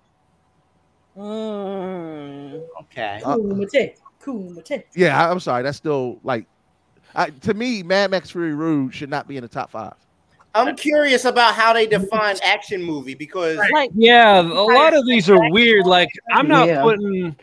Mm. 1.16 2.62
Okay. 2.82 3.20
Uh, 3.24 3.36
Kumite. 3.36 3.94
Kumite. 4.22 4.84
Yeah, 4.94 5.18
I- 5.20 5.30
I'm 5.30 5.40
sorry, 5.40 5.62
that's 5.62 5.78
still 5.78 6.18
like, 6.22 6.46
I, 7.18 7.30
to 7.30 7.52
me, 7.54 7.82
Mad 7.82 8.10
Max 8.12 8.30
Fury 8.30 8.54
Road 8.54 8.94
should 8.94 9.10
not 9.10 9.26
be 9.28 9.36
in 9.36 9.42
the 9.42 9.48
top 9.48 9.70
five. 9.70 9.92
I'm 10.54 10.74
curious 10.76 11.24
about 11.24 11.54
how 11.54 11.72
they 11.72 11.86
define 11.86 12.36
action 12.42 12.82
movie 12.82 13.14
because 13.14 13.58
Like, 13.72 13.90
Yeah, 13.94 14.40
a 14.40 14.42
lot 14.42 14.94
of 14.94 15.06
these 15.06 15.28
are 15.28 15.50
weird. 15.50 15.86
Like, 15.86 16.08
I'm 16.32 16.48
not 16.48 16.68
Yeah. 16.68 16.82
putting 16.82 17.36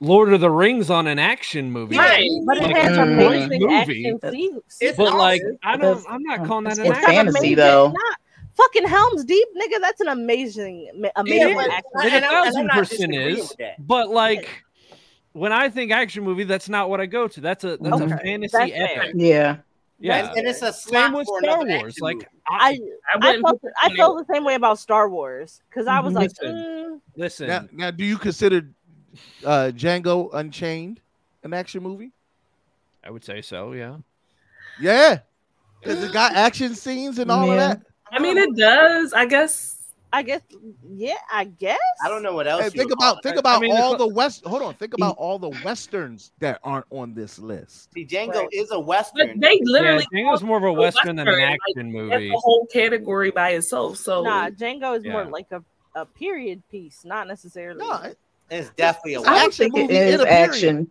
Lord 0.00 0.32
of 0.32 0.40
the 0.40 0.50
Rings 0.50 0.90
on 0.90 1.06
an 1.06 1.18
action 1.18 1.70
movie. 1.70 1.96
Right. 1.96 2.28
but 2.46 2.58
it 2.58 2.70
has 2.76 2.88
it's 2.90 2.98
a 2.98 3.02
amazing 3.02 3.62
movie, 3.62 3.74
action 3.74 4.20
scenes. 4.30 4.62
It's 4.80 4.96
But 4.98 5.14
like. 5.14 5.40
I 5.62 5.76
don't. 5.76 6.04
I'm 6.10 6.22
not 6.24 6.44
calling 6.46 6.64
that 6.64 6.78
an 6.78 6.84
good 6.84 6.92
action. 6.92 7.10
fantasy, 7.10 7.38
amazing- 7.38 7.56
though. 7.56 7.86
Not 7.88 8.16
fucking 8.56 8.86
Helms 8.86 9.24
Deep, 9.24 9.48
nigga. 9.56 9.80
That's 9.80 10.00
an 10.00 10.08
amazing, 10.08 10.90
amazing 11.16 11.48
Yeah, 11.50 11.54
but- 11.54 11.70
action. 11.70 11.84
and 11.94 12.12
Like, 12.12 12.12
I'm- 12.12 12.22
a 12.24 12.44
thousand 12.44 12.68
percent 12.70 13.14
is. 13.14 13.56
But 13.78 14.10
like, 14.10 14.48
when 15.32 15.52
I 15.52 15.68
think 15.68 15.92
action 15.92 16.24
movie, 16.24 16.44
that's 16.44 16.68
not 16.68 16.90
what 16.90 17.00
I 17.00 17.06
go 17.06 17.28
to. 17.28 17.40
That's 17.40 17.64
a 17.64 17.76
that's 17.78 18.00
a 18.00 18.08
fantasy 18.18 18.56
that's 18.56 18.70
fair. 18.72 18.98
epic. 19.02 19.12
Yeah. 19.16 19.56
Yeah. 19.98 20.28
And, 20.28 20.38
and 20.38 20.48
it's 20.48 20.62
a 20.62 20.72
Same 20.72 21.12
with 21.12 21.28
Star 21.42 21.64
Wars. 21.64 21.98
Like, 22.00 22.16
movie. 22.16 22.26
I 22.48 22.78
I 23.14 23.28
I 23.28 23.40
felt 23.40 23.62
I 23.82 23.94
felt 23.94 24.26
the 24.26 24.34
same 24.34 24.44
way 24.44 24.54
about 24.56 24.78
Star 24.78 25.08
Wars 25.08 25.62
because 25.68 25.86
I 25.86 26.00
was 26.00 26.14
like, 26.14 26.30
Listen. 26.40 26.56
mm, 26.56 27.00
listen. 27.16 27.46
Now, 27.46 27.68
now, 27.72 27.90
do 27.92 28.04
you 28.04 28.18
consider 28.18 28.68
uh, 29.44 29.70
Django 29.74 30.30
Unchained 30.34 31.00
an 31.44 31.54
action 31.54 31.82
movie? 31.82 32.10
I 33.04 33.10
would 33.10 33.24
say 33.24 33.42
so. 33.42 33.72
Yeah. 33.72 33.98
Yeah, 34.80 35.18
because 35.80 36.02
it 36.02 36.12
got 36.12 36.34
action 36.34 36.74
scenes 36.74 37.18
and 37.18 37.30
all 37.30 37.46
Yeah. 37.46 37.52
of 37.52 37.58
that. 37.58 37.82
I 38.10 38.18
mean, 38.18 38.36
it 38.36 38.56
does. 38.56 39.12
I 39.12 39.24
guess. 39.26 39.71
I 40.14 40.22
guess, 40.22 40.42
yeah, 40.90 41.14
I 41.32 41.44
guess. 41.44 41.78
I 42.04 42.08
don't 42.08 42.22
know 42.22 42.34
what 42.34 42.46
else. 42.46 42.64
Hey, 42.64 42.68
think 42.70 42.92
about 42.92 43.22
think 43.22 43.36
it. 43.36 43.38
about 43.38 43.62
mean, 43.62 43.72
all 43.74 43.92
the- 43.92 44.06
the 44.06 44.14
west. 44.14 44.44
Hold 44.44 44.62
on, 44.62 44.74
think 44.74 44.92
about 44.94 45.16
all 45.16 45.38
the 45.38 45.48
westerns 45.64 46.32
that 46.40 46.60
aren't 46.62 46.84
on 46.90 47.14
this 47.14 47.38
list. 47.38 47.88
See, 47.94 48.04
Django 48.04 48.34
Right. 48.34 48.48
is 48.52 48.70
a 48.70 48.74
But 48.74 48.86
western. 48.86 49.40
they 49.40 49.54
Yeah, 49.54 49.60
literally. 49.64 50.06
Django's 50.12 50.42
more 50.42 50.58
of 50.58 50.64
a 50.64 50.66
call 50.66 50.76
it 50.76 50.80
western 50.80 51.16
than 51.16 51.28
an 51.28 51.32
Western, 51.34 51.50
like, 51.50 51.60
action 51.60 51.92
That's 51.92 52.10
movie. 52.12 52.28
a 52.28 52.36
whole 52.38 52.66
category 52.66 53.30
by 53.30 53.50
itself. 53.50 53.96
So 53.96 54.22
Nah, 54.22 54.50
Django 54.50 54.96
is 54.98 55.04
more 55.04 55.24
like 55.24 55.46
a, 55.50 55.62
a 55.94 56.04
period 56.04 56.62
piece, 56.70 57.04
not 57.04 57.26
necessarily. 57.26 57.78
No, 57.86 57.92
it- 58.02 58.18
It's 58.50 58.68
definitely 58.76 59.14
a 59.14 59.20
western. 59.22 59.36
action 59.36 59.72
think 59.72 59.76
it 59.76 59.82
movie 59.82 59.96
in 59.96 60.08
is 60.08 60.20
a 60.20 60.24
period. 60.24 60.30
action. 60.50 60.90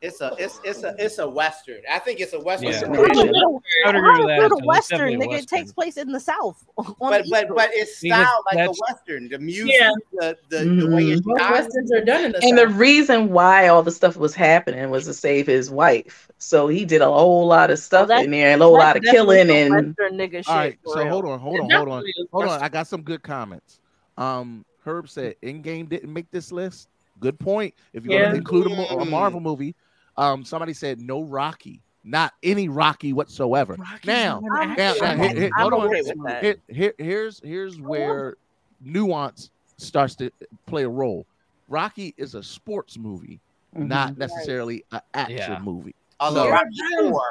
It's 0.00 0.20
a 0.20 0.34
it's 0.38 0.60
it's 0.62 0.84
a 0.84 0.94
it's 0.98 1.18
a 1.18 1.28
western. 1.28 1.80
I 1.90 1.98
think 1.98 2.20
it's 2.20 2.32
a 2.32 2.38
western. 2.40 2.68
Yeah. 2.70 2.74
It's 2.76 2.86
How 2.86 2.92
an 2.92 3.00
is 3.00 3.08
action. 3.10 3.28
it 3.28 3.36
a- 3.36 3.40
I 3.40 3.86
would 3.86 3.96
agree 3.96 4.18
with 4.18 4.26
that. 4.28 4.38
it 4.38 4.44
a 4.44 4.48
so 4.48 4.56
it's 4.58 4.66
western, 4.66 5.14
a 5.14 5.18
nigga? 5.18 5.38
It 5.38 5.48
takes 5.48 5.72
place 5.72 5.96
in 5.96 6.12
the 6.12 6.20
South. 6.20 6.64
on 6.78 6.84
the 6.86 6.94
But 7.00 7.24
but 7.30 7.48
but 7.56 7.70
it's 7.72 7.96
See, 7.98 8.08
styled 8.08 8.44
like 8.52 8.68
a 8.68 8.72
western. 8.88 9.28
The 9.28 9.38
music, 9.40 9.74
Yeah. 9.80 9.90
the 10.12 10.38
the, 10.50 10.64
the 10.64 10.94
way 10.94 11.02
it's 11.04 11.22
Mhm. 11.22 11.50
Westerns 11.50 11.90
are 11.92 12.04
done 12.04 12.24
in 12.26 12.32
the 12.32 12.40
south. 12.40 12.48
And 12.50 12.58
the 12.58 12.68
reason 12.68 13.30
why 13.30 13.66
all 13.68 13.82
the 13.82 13.90
stuff 13.90 14.16
was 14.16 14.34
happening 14.34 14.90
was 14.90 15.06
to 15.06 15.14
save 15.14 15.46
his 15.48 15.70
wife. 15.70 16.30
So 16.38 16.68
he 16.68 16.84
did 16.84 17.00
a 17.02 17.06
whole 17.10 17.46
lot 17.46 17.70
of 17.70 17.78
stuff 17.80 18.06
that's- 18.08 18.24
in 18.26 18.30
there, 18.30 18.52
and 18.52 18.62
a 18.62 18.64
whole 18.64 18.74
lot 18.74 18.96
of 18.96 19.02
killing 19.02 19.50
and 19.50 19.74
Western 19.74 20.16
nigga 20.18 20.36
shit. 20.36 20.48
All 20.48 20.56
right, 20.56 20.78
so 20.86 20.98
real. 21.00 21.08
hold 21.08 21.24
on, 21.24 21.38
hold 21.40 21.60
on, 21.60 21.70
hold 21.70 21.88
on, 21.88 22.04
hold 22.30 22.44
on. 22.44 22.62
I 22.62 22.68
got 22.68 22.86
some 22.86 23.02
good 23.02 23.22
comments. 23.22 23.80
Um, 24.18 24.64
Herb 24.84 25.08
said 25.08 25.34
Endgame 25.42 25.88
didn't 25.88 26.12
make 26.12 26.30
this 26.30 26.52
list. 26.52 26.88
Good 27.20 27.38
point. 27.38 27.74
If 27.92 28.04
you're 28.04 28.14
Yeah. 28.14 28.24
gonna 28.26 28.36
include 28.38 28.66
a, 28.70 28.94
a. 28.98 29.04
Marvel 29.04 29.40
movie, 29.40 29.74
um, 30.16 30.44
somebody 30.44 30.72
said 30.74 31.00
no 31.00 31.22
Rocky. 31.22 31.80
not 32.06 32.34
any 32.42 32.68
Rocky 32.68 33.14
whatsoever. 33.14 33.78
now, 34.04 34.38
not 34.42 34.76
now, 34.76 34.92
now, 35.00 35.14
here- 35.14 35.16
movie. 35.16 35.40
here- 35.40 35.50
I'm 35.56 35.70
hold 35.70 35.72
on. 35.72 35.86
okay 35.88 36.02
with 36.02 36.22
that. 36.26 36.42
Here- 36.42 36.56
here- 36.68 36.94
here's 36.98 37.40
here's 37.42 37.80
where 37.80 38.36
nuance 38.82 39.50
starts 39.78 40.14
to 40.16 40.30
play 40.66 40.82
a 40.82 40.88
role. 40.88 41.24
Rocky 41.68 42.12
is 42.18 42.34
a 42.34 42.42
sports 42.42 42.98
movie, 42.98 43.40
not 43.74 44.18
necessarily 44.18 44.84
an 44.92 45.00
action 45.14 45.38
Yeah. 45.38 45.58
movie. 45.60 45.94
Although 46.20 46.44
So- 46.44 46.50
Rocky 46.50 46.68
Four 47.00 47.22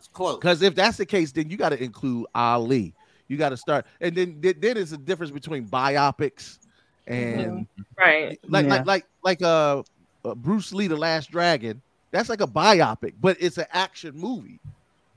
is 0.00 0.08
close. 0.12 0.36
Because 0.38 0.62
if 0.62 0.74
that's 0.74 0.96
the 0.96 1.06
case, 1.06 1.30
then 1.30 1.50
you 1.50 1.56
got 1.56 1.68
to 1.68 1.80
include 1.82 2.26
Ali. 2.34 2.94
You 3.28 3.36
got 3.36 3.50
to 3.50 3.56
start, 3.56 3.86
and 4.00 4.12
then 4.16 4.38
then 4.40 4.54
then 4.58 4.74
there's 4.74 4.90
a 4.90 4.98
difference 4.98 5.30
between 5.30 5.68
biopics 5.68 6.58
and 7.06 7.66
right, 7.98 8.38
like 8.48 8.66
Yeah. 8.66 8.70
like 8.70 8.86
like 8.86 9.06
like 9.22 9.42
uh, 9.42 9.82
uh 10.24 10.34
Bruce 10.34 10.72
Lee, 10.72 10.86
The 10.86 10.96
Last 10.96 11.30
Dragon. 11.30 11.80
That's 12.10 12.28
like 12.28 12.40
a 12.40 12.46
biopic, 12.46 13.14
but 13.20 13.36
it's 13.40 13.58
an 13.58 13.66
action 13.72 14.16
movie. 14.16 14.58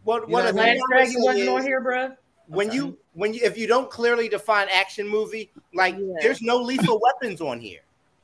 What 0.04 0.30
what 0.30 0.44
know 0.44 0.50
a 0.50 0.54
what 0.54 0.64
I 0.64 0.74
mean? 0.74 0.76
thing 0.76 0.82
I 0.82 0.82
would 0.82 0.90
Dragon 0.90 1.22
wasn't 1.24 1.50
on 1.50 1.62
here, 1.64 1.82
bruh. 1.82 2.18
When 2.48 2.72
you 2.72 2.98
when 3.14 3.34
you 3.34 3.42
if 3.44 3.58
you 3.58 3.68
don't 3.68 3.90
clearly 3.90 4.28
define 4.28 4.68
action 4.72 5.08
movie, 5.08 5.50
like 5.74 5.96
there's 6.22 6.42
no 6.42 6.58
lethal 6.58 7.00
weapons 7.02 7.42
on 7.42 7.60
here. 7.60 7.80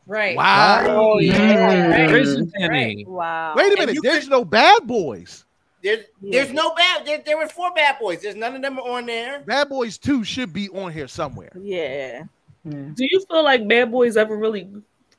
Right. 0.05 0.35
Wow. 0.35 0.85
Oh, 0.89 1.19
yeah. 1.19 1.97
Mm. 1.97 2.09
Prison 2.09 2.51
Penny. 2.57 3.05
Wow. 3.07 3.53
Wait 3.55 3.71
a 3.71 3.79
minute, 3.79 3.93
you 3.93 4.01
there's 4.01 4.27
no 4.27 4.43
bad 4.43 4.87
boys. 4.87 5.45
There's 5.83 6.05
there's 6.21 6.51
no 6.51 6.73
bad. 6.73 7.05
There, 7.05 7.19
there 7.19 7.37
were 7.37 7.47
four 7.47 7.71
bad 7.73 7.99
boys. 7.99 8.21
There's 8.21 8.35
none 8.35 8.55
of 8.55 8.61
them 8.61 8.79
on 8.79 9.05
there. 9.05 9.41
Bad 9.41 9.69
Boys 9.69 9.97
2 9.97 10.23
should 10.23 10.51
be 10.51 10.67
on 10.69 10.91
here 10.91 11.07
somewhere. 11.07 11.51
Yeah. 11.55 12.23
Do 12.67 12.93
you 13.05 13.23
feel 13.29 13.43
like 13.43 13.67
Bad 13.67 13.91
Boys 13.91 14.17
ever 14.17 14.35
really 14.37 14.69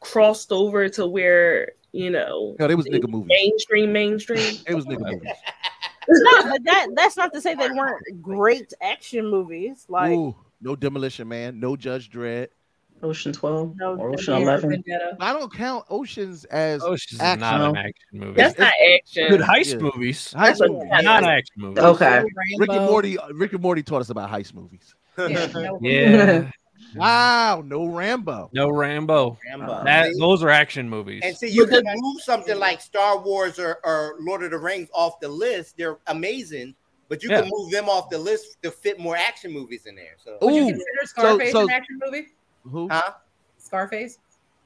crossed 0.00 0.52
over 0.52 0.88
to 0.90 1.06
where 1.06 1.72
you 1.92 2.10
know? 2.10 2.56
No, 2.58 2.68
they 2.68 2.74
was 2.74 2.86
nigga 2.86 3.08
movies. 3.08 3.28
Mainstream, 3.28 3.92
mainstream. 3.92 4.58
It 4.66 4.74
was 4.74 4.86
nigga 4.86 5.00
movies. 5.12 5.32
no, 6.08 6.42
but 6.50 6.64
that 6.64 6.88
that's 6.94 7.16
not 7.16 7.32
to 7.32 7.40
say 7.40 7.54
they 7.54 7.70
weren't 7.70 8.02
great 8.22 8.72
action 8.82 9.26
movies. 9.30 9.86
Like 9.88 10.12
Ooh, 10.12 10.34
no 10.60 10.76
Demolition 10.76 11.28
Man, 11.28 11.58
no 11.60 11.76
Judge 11.76 12.10
Dredd. 12.10 12.48
Ocean 13.02 13.32
12 13.32 13.76
No, 13.76 13.96
or 13.96 14.10
Ocean 14.12 14.34
11. 14.42 14.84
I 15.20 15.32
don't 15.32 15.50
count 15.50 15.86
Oceans 15.88 16.44
as 16.44 16.82
Oceans 16.82 17.18
action. 17.18 17.40
not 17.40 17.70
an 17.70 17.76
action 17.76 17.94
movie. 18.12 18.32
That's 18.34 18.58
not 18.58 18.74
action. 18.94 19.28
Good 19.30 19.40
heist 19.40 19.72
Yeah. 19.72 19.78
movies. 19.78 20.34
Heist 20.36 20.58
That's 20.58 20.60
a- 20.60 20.68
movies. 20.68 20.90
Not 21.02 21.24
action 21.24 21.54
movies. 21.56 21.78
Okay. 21.82 22.24
Rick 22.58 22.70
and 22.70 22.84
Morty. 22.84 23.16
Rick 23.32 23.54
and 23.54 23.62
Morty 23.62 23.82
taught 23.82 24.02
us 24.02 24.10
about 24.10 24.30
heist 24.30 24.52
movies. 24.52 24.94
Yeah. 25.18 26.50
Wow, 26.94 27.62
no 27.66 27.86
Rambo. 27.86 28.50
No 28.52 28.68
Rambo. 28.70 29.38
Rambo. 29.48 29.84
That 29.84 30.12
those 30.18 30.42
are 30.42 30.48
action 30.50 30.88
movies. 30.88 31.22
And 31.24 31.36
see, 31.36 31.48
you 31.48 31.66
can 31.66 31.82
move 31.84 32.20
something 32.22 32.58
like 32.58 32.80
Star 32.80 33.18
Wars 33.18 33.58
or, 33.58 33.78
or 33.84 34.16
Lord 34.20 34.42
of 34.42 34.50
the 34.50 34.58
Rings 34.58 34.88
off 34.94 35.20
the 35.20 35.28
list. 35.28 35.76
They're 35.76 35.98
amazing, 36.08 36.74
but 37.08 37.22
you 37.22 37.30
Yeah. 37.30 37.42
can 37.42 37.50
move 37.52 37.70
them 37.70 37.88
off 37.88 38.10
the 38.10 38.18
list 38.18 38.56
to 38.62 38.70
fit 38.70 38.98
more 38.98 39.16
action 39.16 39.52
movies 39.52 39.86
in 39.86 39.94
there. 39.94 40.16
So 40.22 40.38
Would 40.42 40.54
you 40.54 40.64
consider 40.66 41.04
Scarface 41.04 41.52
so- 41.52 41.62
an 41.64 41.70
action 41.70 41.98
movie? 42.04 42.26
Who? 42.64 42.88
Huh? 42.88 43.12
Scarface? 43.58 44.18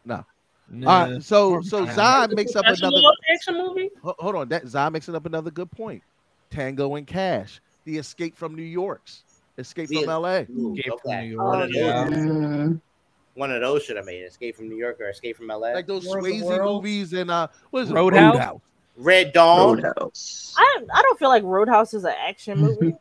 No. 0.04 0.24
Nah. 0.70 0.90
All 1.06 1.10
right, 1.12 1.22
so 1.22 1.60
so 1.60 1.84
Zod 1.86 2.34
makes 2.34 2.56
up 2.56 2.64
another. 2.64 2.96
action 3.32 3.58
movie. 3.58 3.90
Hold 4.02 4.34
on, 4.34 4.48
that 4.48 4.64
Zod 4.64 4.92
makes 4.92 5.08
up 5.08 5.26
another 5.26 5.50
good 5.50 5.70
point. 5.70 6.02
Tango 6.50 6.94
and 6.94 7.06
Cash, 7.06 7.60
The 7.84 7.98
Escape 7.98 8.34
from 8.34 8.54
New 8.54 8.62
York's, 8.62 9.23
Escape 9.58 9.88
from 9.88 10.08
L.A. 10.08 10.46
Ooh, 10.50 10.74
Escape 10.76 10.92
from 11.02 11.12
okay. 11.12 11.28
New 11.28 11.42
One 11.42 11.62
of 11.62 11.70
Yeah. 11.72 12.04
those, 12.04 12.14
Mm, 12.14 12.80
one 13.34 13.52
of 13.52 13.60
those 13.60 13.82
should 13.84 13.96
have 13.96 14.06
made 14.06 14.22
it. 14.22 14.26
Escape 14.26 14.56
from 14.56 14.68
New 14.68 14.76
York 14.76 15.00
or 15.00 15.08
Escape 15.08 15.36
from 15.36 15.48
LA. 15.48 15.72
Like 15.72 15.86
those 15.86 16.06
War 16.06 16.20
Swayze 16.20 16.64
movies 16.64 17.12
and 17.12 17.30
uh, 17.30 17.48
what 17.70 17.82
is 17.82 17.90
it? 17.90 17.94
Roadhouse? 17.94 18.60
Red 18.96 19.32
Dawn. 19.32 19.82
Roadhouse. 19.82 20.54
I 20.56 20.80
I 20.92 21.02
don't 21.02 21.18
feel 21.18 21.28
like 21.28 21.42
Roadhouse 21.42 21.94
is 21.94 22.04
an 22.04 22.14
action 22.18 22.58
movie. 22.58 22.94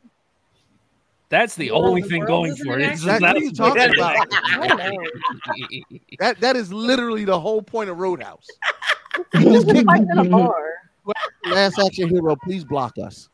That's 1.29 1.55
the 1.55 1.71
only 1.71 2.01
the 2.01 2.09
thing 2.09 2.25
going 2.25 2.55
for 2.55 2.79
it. 2.79 2.83
action 2.83 3.09
It's 3.09 3.19
That, 3.19 3.21
what 3.21 3.37
are 3.37 3.39
you 3.39 3.51
talking 3.51 3.89
about? 3.95 4.17
I 4.59 4.67
don't 4.67 4.77
know. 4.77 4.97
That 6.19 6.39
that 6.41 6.55
is 6.55 6.71
literally 6.71 7.25
the 7.25 7.39
whole 7.39 7.61
point 7.61 7.89
of 7.89 7.97
Roadhouse. 7.97 8.45
Just 9.35 9.67
fighting 9.85 10.07
in 10.11 10.19
a 10.19 10.23
bar. 10.25 10.73
Last 11.45 11.79
action 11.79 12.09
hero, 12.09 12.35
please 12.43 12.63
block 12.63 12.93
us. 13.03 13.29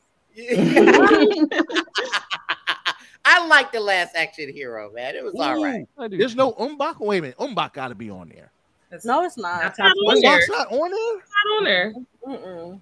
I 3.31 3.45
like 3.47 3.71
the 3.71 3.79
last 3.79 4.15
action 4.15 4.51
hero, 4.51 4.91
man. 4.91 5.15
It 5.15 5.23
was 5.23 5.35
all 5.35 5.63
right. 5.63 5.85
Mm, 5.99 6.17
There's 6.17 6.35
no 6.35 6.53
Ong-Bak. 6.57 6.99
Wait 6.99 7.19
a 7.19 7.21
minute, 7.21 7.35
Ong-Bak 7.37 7.73
got 7.73 7.89
to 7.89 7.95
be 7.95 8.09
on 8.09 8.29
there. 8.29 8.51
That's 8.89 9.05
No, 9.05 9.23
it's 9.23 9.37
not. 9.37 9.61
not 9.61 9.77
Not 9.77 9.91
top 9.91 9.95
on 10.07 10.19
there. 10.21 10.47
Not 10.47 10.71
on 10.71 10.91
there. 10.91 11.21
Not 11.45 11.57
on 11.57 11.63
there. 11.63 11.93
Mm-mm. 12.27 12.81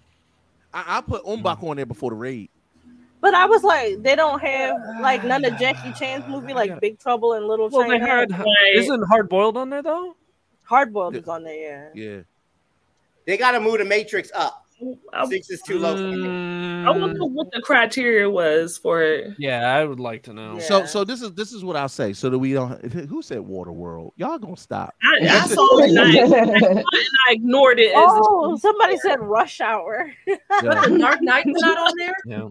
I, 0.74 0.98
I 0.98 1.02
put 1.02 1.22
Ong-Bak 1.26 1.62
on 1.64 1.76
there 1.76 1.86
before 1.86 2.12
the 2.12 2.16
raid. 2.16 2.50
But 3.20 3.34
I 3.34 3.46
was 3.46 3.64
like, 3.64 4.04
they 4.04 4.16
don't 4.16 4.40
have 4.42 4.78
like 5.02 5.24
none 5.24 5.44
of 5.44 5.58
Jackie 5.58 5.92
Chan's 5.94 6.26
movie, 6.30 6.54
like 6.54 6.80
Big 6.80 7.00
Trouble 7.00 7.34
in 7.34 7.48
Little 7.48 7.68
Well, 7.70 7.90
they 7.90 7.98
China. 8.00 8.08
had 8.36 8.46
isn't 8.76 9.04
Hard 9.08 9.28
Boiled 9.28 9.58
on 9.58 9.70
there 9.70 9.82
though? 9.82 10.16
Hard 10.64 10.94
Boiled 10.94 11.16
is 11.16 11.28
on 11.28 11.44
there, 11.44 11.92
yeah. 11.96 12.16
Yeah. 12.16 12.22
They 13.26 13.36
got 13.36 13.52
to 13.52 13.60
move 13.60 13.80
the 13.80 13.86
Matrix 13.86 14.32
up. 14.36 14.67
I, 15.14 15.26
Six 15.28 15.50
is 15.50 15.62
too 15.64 15.80
low. 15.80 15.96
for 15.98 16.04
me. 16.18 16.86
I 16.86 16.92
want 16.92 17.14
to 17.14 17.18
know 17.20 17.26
what 17.26 17.48
the 17.52 17.62
criteria 17.62 18.30
was 18.30 18.78
for 18.78 19.02
it. 19.02 19.34
Yeah, 19.40 19.76
I 19.76 19.84
would 19.86 20.00
like 20.00 20.24
to 20.24 20.34
know. 20.34 20.60
So 20.60 20.80
Yeah. 20.80 20.86
so 20.86 21.04
this 21.04 21.22
is 21.22 21.34
this 21.34 21.52
is 21.52 21.64
what 21.64 21.76
I'll 21.76 21.90
say. 21.90 22.14
So 22.14 22.30
that 22.30 22.38
we 22.38 22.54
don't. 22.54 22.80
Who 22.92 23.22
said 23.22 23.40
Waterworld? 23.40 24.12
Y'all 24.18 24.38
gonna 24.38 24.56
stop? 24.58 24.94
I, 25.04 25.28
I 25.28 25.48
saw 25.48 25.80
it 25.80 25.90
and 25.90 26.00
I, 26.00 26.76
and 26.78 26.86
I 27.28 27.32
ignored 27.32 27.80
it. 27.80 27.90
As 27.96 28.04
Oh, 28.08 28.56
somebody 28.58 28.98
said 28.98 29.20
Rush 29.20 29.60
Hour. 29.62 30.12
Yeah. 30.28 30.36
But 30.62 30.90
the 30.90 30.98
Dark 31.00 31.22
Knight's 31.22 31.50
not 31.62 31.78
on 31.78 31.94
there? 31.98 32.16
Yeah. 32.26 32.50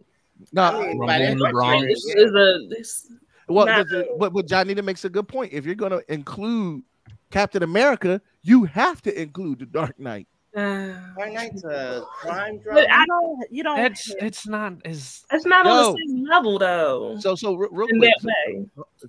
No, 0.53 0.73
Rumble 0.81 1.11
in 1.11 1.39
the 1.39 1.49
Bronx. 1.51 1.87
this 1.87 2.05
is 2.17 2.31
a 2.35 2.67
this, 2.69 3.13
well, 3.49 3.67
not- 3.67 3.87
but, 3.91 4.19
but 4.19 4.33
but 4.33 4.47
Johnita 4.49 4.85
makes 4.85 5.05
a 5.05 5.09
good 5.09 5.29
point. 5.29 5.53
If 5.53 5.65
you're 5.65 5.75
gonna 5.77 6.01
include 6.09 6.83
Captain 7.31 7.63
America, 7.63 8.21
you 8.43 8.65
have 8.65 9.01
to 9.03 9.21
include 9.21 9.61
the 9.61 9.67
Dark 9.67 9.99
Knight. 10.01 10.27
uh, 10.61 10.87
Dark 11.19 11.33
Knight's 11.33 11.65
a 11.65 12.05
crime 12.21 12.61
but. 12.65 12.91
I 12.91 13.05
don't. 13.07 13.45
You 13.51 13.63
don't. 13.63 13.79
It's 13.79 14.15
it's 14.21 14.47
not 14.47 14.75
as 14.85 15.25
it's 15.31 15.45
not 15.45 15.67
on 15.67 15.93
the 15.93 15.99
same 16.09 16.25
level 16.25 16.59
though. 16.59 17.19
So 17.21 17.35
so 17.35 17.55
re- 17.55 17.69
real 17.71 17.89
in 17.89 17.99
quick. 17.99 18.13
that 18.23 18.35
way. 18.49 18.67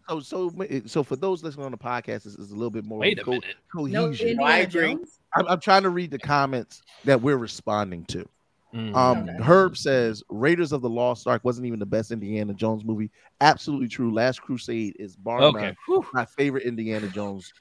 So 0.10 0.19
so 0.19 0.53
so 0.86 1.03
for 1.03 1.15
those 1.15 1.44
listening 1.44 1.65
on 1.65 1.72
the 1.72 1.78
podcast, 1.78 2.24
this 2.24 2.36
is 2.36 2.52
a 2.52 2.56
little 2.56 2.69
bit 2.69 2.84
more 2.86 2.99
wait 2.99 3.19
a 3.19 3.24
co- 3.24 3.32
minute. 3.32 3.56
Cohesion. 3.74 4.38
No, 4.38 4.44
I 4.44 4.61
Indiana 4.61 4.64
agree. 4.64 4.94
Jones? 4.95 5.19
I'm, 5.36 5.48
I'm 5.48 5.60
trying 5.60 5.84
to 5.84 5.90
read 5.90 6.11
the 6.11 6.19
comments 6.19 6.82
that 7.06 7.22
we're 7.22 7.38
responding 7.38 8.03
to. 8.06 8.28
Mm. 8.74 8.95
Um, 8.95 9.30
Okay. 9.30 9.44
Herb 9.44 9.78
says 9.78 10.24
Raiders 10.30 10.74
of 10.74 10.82
the 10.82 10.90
Lost 10.90 11.26
Ark 11.28 11.45
wasn't 11.45 11.65
even 11.68 11.80
the 11.80 11.86
best 11.86 12.11
Indiana 12.11 12.53
Jones 12.53 12.84
movie. 12.84 13.10
Absolutely 13.40 13.88
true. 13.88 14.14
Last 14.14 14.41
Crusade 14.41 14.95
is 14.99 15.15
bar 15.15 15.41
Okay. 15.41 15.74
none 15.88 16.03
my 16.14 16.26
favorite 16.26 16.64
Indiana 16.64 17.07
Jones. 17.07 17.53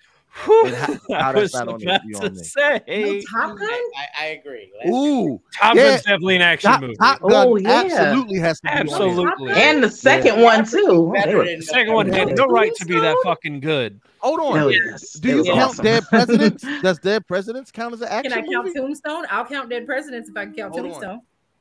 Whew. 0.45 0.67
And 0.67 0.75
how- 0.77 0.99
I 1.15 1.23
how 1.23 1.33
was 1.35 1.55
on 1.55 1.69
about 1.69 1.81
to 1.81 2.01
be 2.07 2.13
to 2.15 2.25
on 2.27 2.35
there. 2.35 2.45
say 2.45 2.81
No 2.89 3.21
Top 3.41 3.57
mm, 3.57 3.59
Gun? 3.61 3.69
I, 3.71 4.07
I 4.21 4.27
agree. 4.27 4.71
Let's- 4.79 4.91
Ooh, 4.91 5.41
Top 5.59 5.75
Yeah. 5.75 5.91
Gun's 5.91 6.03
definitely 6.03 6.37
an 6.37 6.43
action 6.43 6.71
Top, 6.71 6.81
movie. 6.83 6.97
Top 6.97 7.21
Gun 7.21 7.31
Oh, 7.49 7.57
yeah. 7.57 7.71
absolutely 7.85 8.39
has 8.41 8.61
to 8.61 8.63
be 8.65 8.69
on. 8.73 8.79
Absolutely. 8.81 9.53
And 9.53 9.83
the 9.83 9.91
second 9.91 10.43
one 10.43 10.65
too. 10.67 11.11
Better 11.15 11.31
They 11.31 11.35
were- 11.37 11.45
than 11.47 11.59
The 11.61 11.65
second 11.65 11.95
one 11.95 12.13
had 12.13 12.37
no 12.37 12.47
right 12.47 12.75
to 12.75 12.85
be 12.85 12.99
that 13.01 13.17
fucking 13.25 13.61
good. 13.61 14.01
Hold 14.19 14.41
on. 14.41 14.57
Hell 14.57 14.71
yes. 14.73 15.13
Do 15.15 15.37
you 15.37 15.45
count 15.45 15.59
awesome. 15.71 15.85
Dead 15.85 16.05
Presidents? 16.09 16.65
Does 16.83 16.99
Dead 16.99 17.27
Presidents 17.27 17.71
count 17.71 17.95
as 17.95 18.01
an 18.03 18.09
action 18.09 18.33
Can 18.33 18.45
I 18.45 18.47
count 18.53 18.67
movie? 18.67 18.79
Tombstone? 18.79 19.25
I'll 19.31 19.45
count 19.47 19.71
Dead 19.71 19.87
Presidents 19.87 20.29
if 20.29 20.37
I 20.37 20.45
can 20.47 20.55
count 20.55 20.73
Hold 20.75 21.05
on. 21.05 21.21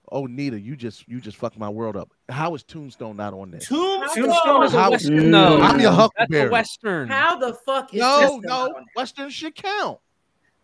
Tombstone. 0.10 0.24
Oh, 0.24 0.26
Nita, 0.26 0.60
you 0.60 0.76
just 0.76 1.08
you 1.08 1.20
just 1.20 1.38
fucked 1.38 1.58
my 1.58 1.70
world 1.70 1.96
up. 1.98 2.12
How 2.30 2.56
is 2.56 2.64
Tombstone 2.64 3.18
not 3.18 3.34
on 3.34 3.52
there? 3.52 3.60
Tombstone. 3.60 4.24
Tombstone 4.26 4.64
is 4.64 4.74
a 4.74 4.82
How- 4.82 4.92
western. 4.92 5.32
No, 5.32 5.62
I'm 5.62 5.80
your 5.80 5.92
Huckleberry. 5.92 6.44
that's 6.44 6.50
a 6.50 6.52
western. 6.52 7.08
How 7.10 7.38
the 7.38 7.54
fuck 7.66 7.94
is 7.94 8.00
No, 8.02 8.20
Tombstone 8.22 8.72
no. 8.74 8.86
Western 8.96 9.30
should 9.30 9.56
count. 9.56 10.00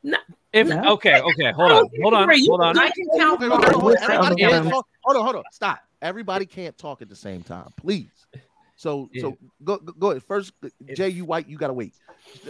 No. 0.03 0.17
If 0.53 0.67
No. 0.67 0.93
okay, 0.93 1.21
okay, 1.21 1.51
hold 1.51 1.71
on, 1.71 1.89
hold 2.01 2.13
on, 2.13 2.29
hold 2.29 2.61
on. 2.61 2.77
I 2.77 2.89
can 2.89 3.07
count 3.17 3.41
hold 3.41 3.51
on. 3.53 3.85
Listen, 3.85 4.03
Everybody 4.11 4.31
I'm 4.31 4.37
can't 4.37 4.51
gonna- 4.63 4.69
talk. 4.71 4.87
Hold 5.03 5.17
on, 5.17 5.23
hold 5.23 5.35
on. 5.37 5.43
Stop. 5.51 5.79
Everybody 6.01 6.45
can't 6.45 6.77
talk 6.77 7.01
at 7.01 7.09
the 7.09 7.15
same 7.15 7.43
time, 7.43 7.69
please. 7.77 8.09
So, 8.75 9.09
so 9.19 9.37
go, 9.63 9.77
go 9.77 9.93
go 9.93 10.09
ahead. 10.11 10.23
First, 10.23 10.53
Jay, 10.95 11.09
you 11.09 11.23
white, 11.25 11.47
you 11.47 11.57
gotta 11.57 11.73
wait. 11.73 11.93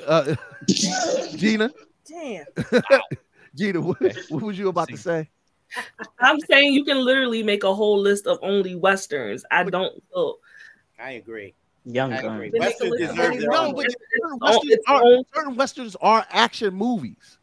Uh, 0.07 0.35
Gina, 1.35 1.71
Damn. 2.07 2.45
Gina, 3.55 3.81
what, 3.81 3.97
what 4.29 4.41
was 4.41 4.57
you 4.57 4.69
about 4.69 4.87
to 4.87 4.97
say? 4.97 5.29
I'm 6.19 6.39
saying 6.39 6.73
you 6.73 6.83
can 6.83 7.03
literally 7.03 7.43
make 7.43 7.63
a 7.63 7.73
whole 7.73 7.99
list 7.99 8.27
of 8.27 8.37
only 8.41 8.75
westerns. 8.75 9.43
I 9.51 9.63
don't 9.63 9.93
feel 10.13 10.37
I 10.99 11.11
agree. 11.11 11.53
Young 11.85 12.13
I 12.13 12.17
agree. 12.17 12.49
They 12.51 12.59
make 12.59 12.79
Western 12.79 12.87
a 12.87 12.91
list 12.91 13.03
of 13.03 13.15
deserves 13.15 13.27
only 13.27 13.39
their 13.39 13.53
own. 13.53 13.75
It's 13.79 13.95
certain 14.21 14.39
westerns, 14.39 14.73
it's 14.73 14.85
are, 14.87 15.03
own- 15.03 15.23
certain 15.33 15.55
westerns 15.55 15.95
are 16.01 16.25
action 16.29 16.73
movies. 16.73 17.37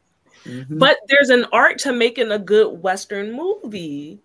Mhm. 0.44 0.78
But 0.78 0.98
there's 1.08 1.30
an 1.30 1.46
art 1.52 1.78
to 1.80 1.92
making 1.92 2.30
a 2.30 2.38
good 2.38 2.82
Western 2.82 3.32
movie. 3.32 4.20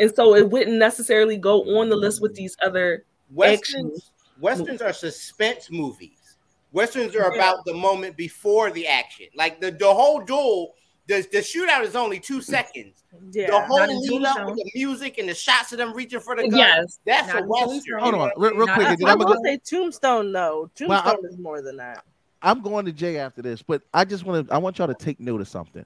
And 0.00 0.12
so 0.14 0.34
it 0.34 0.50
wouldn't 0.50 0.76
necessarily 0.76 1.36
go 1.36 1.78
on 1.78 1.88
the 1.88 1.96
list 1.96 2.20
with 2.20 2.34
these 2.34 2.56
other 2.62 3.04
Westerns, 3.30 4.10
westerns 4.40 4.82
are 4.82 4.92
suspense 4.92 5.70
movies. 5.70 6.36
Westerns 6.72 7.14
are 7.14 7.32
about 7.34 7.64
the 7.64 7.72
moment 7.74 8.16
before 8.16 8.70
the 8.70 8.86
action. 8.86 9.26
Like 9.34 9.60
the, 9.60 9.70
the 9.70 9.92
whole 9.92 10.20
duel, 10.20 10.74
the, 11.12 11.28
the 11.30 11.38
shootout 11.38 11.82
is 11.82 11.94
only 11.94 12.18
two 12.18 12.40
seconds. 12.40 13.04
Yeah, 13.32 13.48
the 13.48 13.60
whole 13.60 13.78
not 13.78 13.88
lead 13.90 14.24
up 14.24 14.46
with 14.46 14.56
the 14.56 14.70
music 14.74 15.18
and 15.18 15.28
the 15.28 15.34
shots 15.34 15.72
of 15.72 15.78
them 15.78 15.92
reaching 15.92 16.20
for 16.20 16.34
the 16.34 16.48
gun. 16.48 16.58
Yes. 16.58 16.98
that's 17.04 17.28
Not 17.28 17.36
a 17.36 17.38
in 17.40 17.48
western. 17.48 18.00
Hold 18.00 18.14
on, 18.14 18.30
real, 18.36 18.54
real 18.54 18.66
quick. 18.68 18.86
I 18.86 18.92
I'm 18.92 19.18
gonna 19.18 19.24
go, 19.36 19.42
say 19.44 19.58
Tombstone 19.58 20.32
though. 20.32 20.70
Tombstone 20.74 21.16
I- 21.24 21.28
is 21.28 21.38
more 21.38 21.60
than 21.60 21.76
that. 21.76 22.04
I'm 22.44 22.60
going 22.60 22.86
to 22.86 22.92
Jay 22.92 23.18
after 23.18 23.40
this, 23.42 23.62
but 23.62 23.82
I 23.94 24.04
just 24.04 24.24
want 24.24 24.48
to. 24.48 24.54
I 24.54 24.58
want 24.58 24.78
y'all 24.78 24.88
to 24.88 24.94
take 24.94 25.20
note 25.20 25.40
of 25.40 25.48
something. 25.48 25.84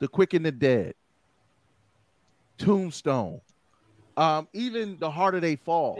The 0.00 0.08
Quick 0.08 0.34
and 0.34 0.44
the 0.44 0.52
Dead, 0.52 0.94
Tombstone, 2.58 3.40
um, 4.16 4.48
even 4.52 4.98
The 4.98 5.10
Harder 5.10 5.40
They 5.40 5.56
Fall. 5.56 5.98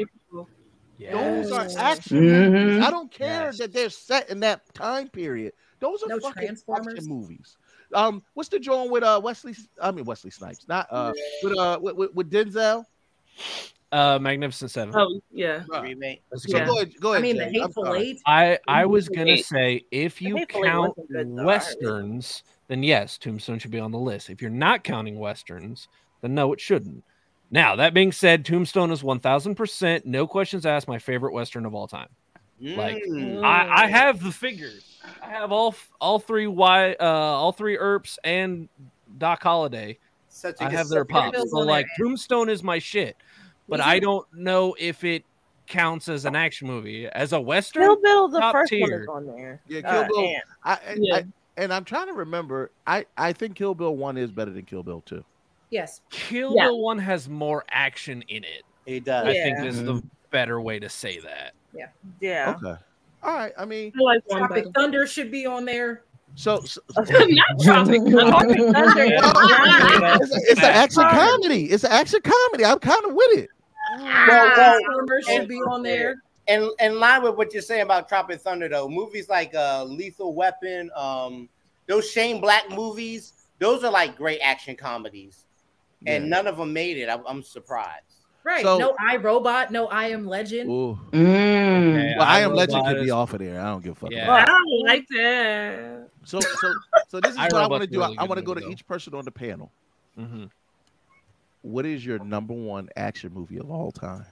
Those 1.01 1.51
are 1.53 1.67
action 1.79 2.21
movies. 2.21 2.79
Mhm. 2.79 2.83
I 2.83 2.91
don't 2.91 3.11
care 3.11 3.53
that 3.59 3.73
they're 3.73 3.91
set 3.91 4.31
in 4.31 4.41
that 4.41 4.73
time 4.75 5.09
period. 5.09 5.53
Those 5.81 6.03
are 6.03 6.09
No 6.09 6.21
fucking 6.21 6.43
Transformers? 6.45 6.95
action 6.95 7.09
movies. 7.09 7.57
Um, 7.95 8.23
what's 8.35 8.49
the 8.49 8.59
joint 8.59 8.91
with 8.91 9.03
uh 9.03 9.21
Wesley? 9.23 9.55
I 9.81 9.91
mean 9.93 10.05
Wesley 10.05 10.31
Snipes, 10.31 10.67
not 10.69 10.87
uh 10.91 11.13
with 11.43 11.59
uh 11.59 11.79
with, 11.81 11.97
with, 11.97 12.15
with 12.15 12.31
Denzel. 12.31 12.85
Uh, 13.93 14.19
Magnificent 14.21 14.71
Seven. 14.73 14.95
Oh 14.97 15.21
yeah. 15.31 15.63
Remake. 15.81 16.23
So 16.35 16.53
good. 16.53 16.67
go 16.67 16.75
ahead, 16.77 16.93
go 17.01 17.15
I 17.15 17.21
mean, 17.21 17.37
the 17.37 17.45
Jay. 17.45 17.61
I'm 17.61 17.67
Hateful. 17.69 17.95
Eight. 17.95 18.21
I 18.27 18.59
I 18.67 18.87
was 18.87 19.09
gonna 19.09 19.31
Eight. 19.33 19.47
say 19.47 19.85
if 19.93 20.21
you 20.21 20.45
count 20.47 20.97
wasn't 20.99 21.13
good, 21.13 21.37
though. 21.39 21.45
westerns, 21.45 22.43
then 22.67 22.83
yes, 22.83 23.19
Tombstone 23.19 23.59
should 23.61 23.71
be 23.71 23.79
on 23.79 23.93
the 23.93 23.99
list. 23.99 24.31
If 24.31 24.43
you're 24.43 24.51
not 24.51 24.83
counting 24.83 25.19
westerns, 25.19 25.87
then 26.23 26.35
no, 26.35 26.53
it 26.53 26.61
shouldn't. 26.61 27.05
Now 27.53 27.77
that 27.77 27.95
being 27.95 28.11
said, 28.11 28.45
Tombstone 28.45 28.91
is 28.91 29.05
one 29.05 29.21
thousand 29.21 29.55
percent, 29.55 30.05
no 30.07 30.27
questions 30.27 30.67
asked, 30.67 30.89
my 30.89 30.99
favorite 30.99 31.33
western 31.33 31.65
of 31.65 31.75
all 31.75 31.87
time. 31.87 32.09
Like 32.61 33.03
Mm. 33.09 33.45
I, 33.45 33.85
I 33.85 33.87
have 33.89 34.23
the 34.23 34.33
figures. 34.33 34.94
I 35.23 35.29
have 35.31 35.53
all 35.53 35.75
all 36.01 36.19
three 36.19 36.47
Y, 36.47 36.97
uh, 37.01 37.05
all 37.05 37.53
three 37.53 37.77
Earps 37.79 38.19
and 38.25 38.69
Doc 39.19 39.43
Holliday. 39.43 39.99
Such 40.29 40.61
a 40.61 40.65
I 40.65 40.71
have 40.71 40.89
their 40.89 41.03
set. 41.03 41.09
pops. 41.09 41.51
So 41.51 41.59
like 41.59 41.87
there. 41.99 42.07
Tombstone 42.07 42.49
is 42.49 42.63
my 42.63 42.79
shit, 42.79 43.17
but 43.69 43.79
Me 43.81 43.85
I 43.87 43.99
don't 43.99 44.27
know 44.35 44.75
if 44.79 45.05
it 45.05 45.25
counts 45.67 46.09
as 46.09 46.25
an 46.25 46.37
action 46.37 46.67
movie 46.69 47.07
as 47.07 47.33
a 47.33 47.41
western. 47.41 47.83
Kill 47.85 48.01
Bill, 48.03 48.29
the 48.29 48.41
top 48.41 48.53
first 48.53 48.73
one 48.73 48.93
is 48.93 49.07
on 49.09 49.27
there. 49.27 49.61
Yeah, 49.69 49.81
Kill 49.81 49.91
Uh, 49.91 50.07
Bill. 50.09 50.19
and- 50.21 50.43
I, 50.65 50.79
and, 50.87 50.99
Yeah. 51.07 51.15
I 51.17 51.25
and 51.57 51.73
I'm 51.73 51.85
trying 51.85 52.09
to 52.09 52.13
remember. 52.15 52.71
I 52.87 53.07
I 53.17 53.33
think 53.33 53.55
Kill 53.55 53.75
Bill 53.75 53.97
one 53.97 54.17
is 54.19 54.31
better 54.33 54.51
than 54.51 54.65
Kill 54.65 54.83
Bill 54.83 55.03
two. 55.07 55.25
Yes. 55.71 56.01
Kill 56.11 56.55
Yeah. 56.57 56.65
Bill 56.67 56.81
one 56.83 56.99
has 56.99 57.29
more 57.29 57.65
action 57.71 58.23
in 58.29 58.45
it. 58.45 58.63
It 58.87 59.05
does. 59.05 59.27
I 59.29 59.33
think 59.33 59.59
Yeah. 59.59 59.65
is 59.65 59.83
the 59.83 60.03
better 60.31 60.61
way 60.61 60.79
to 60.79 60.89
say 60.89 61.19
that. 61.21 61.55
Yeah. 61.73 61.87
Yeah. 62.21 62.57
Okay. 62.63 62.81
All 63.25 63.35
right. 63.35 63.53
I 63.59 63.65
mean, 63.65 63.93
I 63.99 64.03
like 64.03 64.23
Tropic. 64.31 64.67
Thunder 64.75 65.07
should 65.07 65.31
be 65.31 65.47
on 65.47 65.65
there. 65.65 66.03
so, 66.35 66.61
so 66.65 66.81
Not 66.99 67.61
Tropic 67.63 68.03
Thunder. 68.03 68.21
Tropic 68.21 68.59
Thunder 68.59 69.03
is 69.03 69.11
Yeah. 69.11 70.19
it's, 70.21 70.33
a, 70.35 70.41
it's 70.51 70.61
an 70.61 70.65
action 70.65 71.03
comedy. 71.03 71.65
It's 71.71 71.85
an 71.85 71.93
action 71.93 72.21
comedy. 72.23 72.65
I'm 72.65 72.79
kind 72.79 73.05
of 73.05 73.15
with 73.15 73.39
it. 73.39 73.49
Well, 73.99 74.05
well, 74.29 74.55
Transformers 74.55 75.25
should 75.27 75.41
and- 75.41 75.49
be 75.49 75.57
on 75.57 75.83
there. 75.83 76.17
And 76.47 76.69
in 76.81 77.01
line 77.01 77.23
with 77.23 77.37
what 77.37 77.55
you're 77.55 77.63
saying 77.63 77.81
about 77.83 78.07
Tropic 78.07 78.39
Thunder, 78.43 78.69
though, 78.69 78.87
movies 78.87 79.31
like 79.31 79.55
uh, 79.55 79.83
Lethal 79.85 80.35
Weapon, 80.35 80.91
um, 80.95 81.49
those 81.89 82.11
Shane 82.11 82.39
Black 82.39 82.69
movies, 82.71 83.33
those 83.61 83.83
are 83.83 83.91
like 83.91 84.15
great 84.15 84.41
action 84.41 84.77
comedies, 84.77 85.47
and 86.07 86.25
Yeah. 86.25 86.29
none 86.29 86.47
of 86.47 86.59
them 86.59 86.71
made 86.75 86.99
it. 86.99 87.09
I'm, 87.09 87.23
I'm 87.27 87.43
surprised. 87.43 88.14
Right. 88.45 88.63
So- 88.63 88.79
no 88.79 88.95
I 89.01 89.17
Robot, 89.17 89.71
no 89.73 89.87
I 89.89 90.09
Am 90.09 90.27
Legend. 90.27 90.71
Ooh. 90.71 90.99
Mm. 91.13 91.97
Okay, 91.97 92.15
Well, 92.19 92.27
I 92.29 92.41
am 92.41 92.55
Legend 92.55 92.77
Robot 92.83 92.95
could 92.97 93.05
be 93.05 93.11
off 93.11 93.33
of 93.33 93.39
there. 93.41 93.61
I 93.61 93.65
don't 93.65 93.83
give 93.83 93.93
a 93.93 93.95
fuck. 93.95 94.11
Yeah. 94.11 94.25
about 94.25 94.43
I 94.43 94.45
don't 94.45 94.87
like 94.87 95.07
that. 95.09 96.09
So 96.25 96.41
so 96.41 96.75
so 97.09 97.21
this 97.21 97.33
is 97.33 97.39
I 97.39 97.45
what 97.45 97.55
I 97.55 97.67
want 97.67 97.83
to 97.83 97.87
do. 97.89 98.01
really 98.01 98.19
I, 98.19 98.23
good 98.23 98.29
want 98.29 98.39
to 98.39 98.45
go 98.45 98.55
to 98.55 98.61
though. 98.61 98.71
each 98.71 98.87
person 98.87 99.15
on 99.15 99.25
the 99.25 99.31
panel. 99.31 99.73
Mhm. 100.19 100.51
What 101.63 101.87
is 101.87 102.05
your 102.05 102.19
number 102.19 102.53
one 102.53 102.91
action 102.97 103.33
movie 103.33 103.57
of 103.59 103.71
all 103.71 103.91
time? 103.91 104.27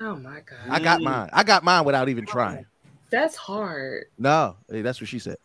Oh 0.00 0.16
my 0.16 0.40
god. 0.40 0.58
I 0.70 0.80
got 0.80 1.02
mine. 1.02 1.28
I 1.32 1.44
got 1.44 1.62
mine 1.62 1.84
without 1.84 2.08
even 2.08 2.24
trying. 2.24 2.64
That's 3.10 3.36
hard. 3.36 4.06
No, 4.18 4.56
hey, 4.70 4.80
that's 4.80 5.00
what 5.00 5.08
she 5.08 5.18
said. 5.18 5.36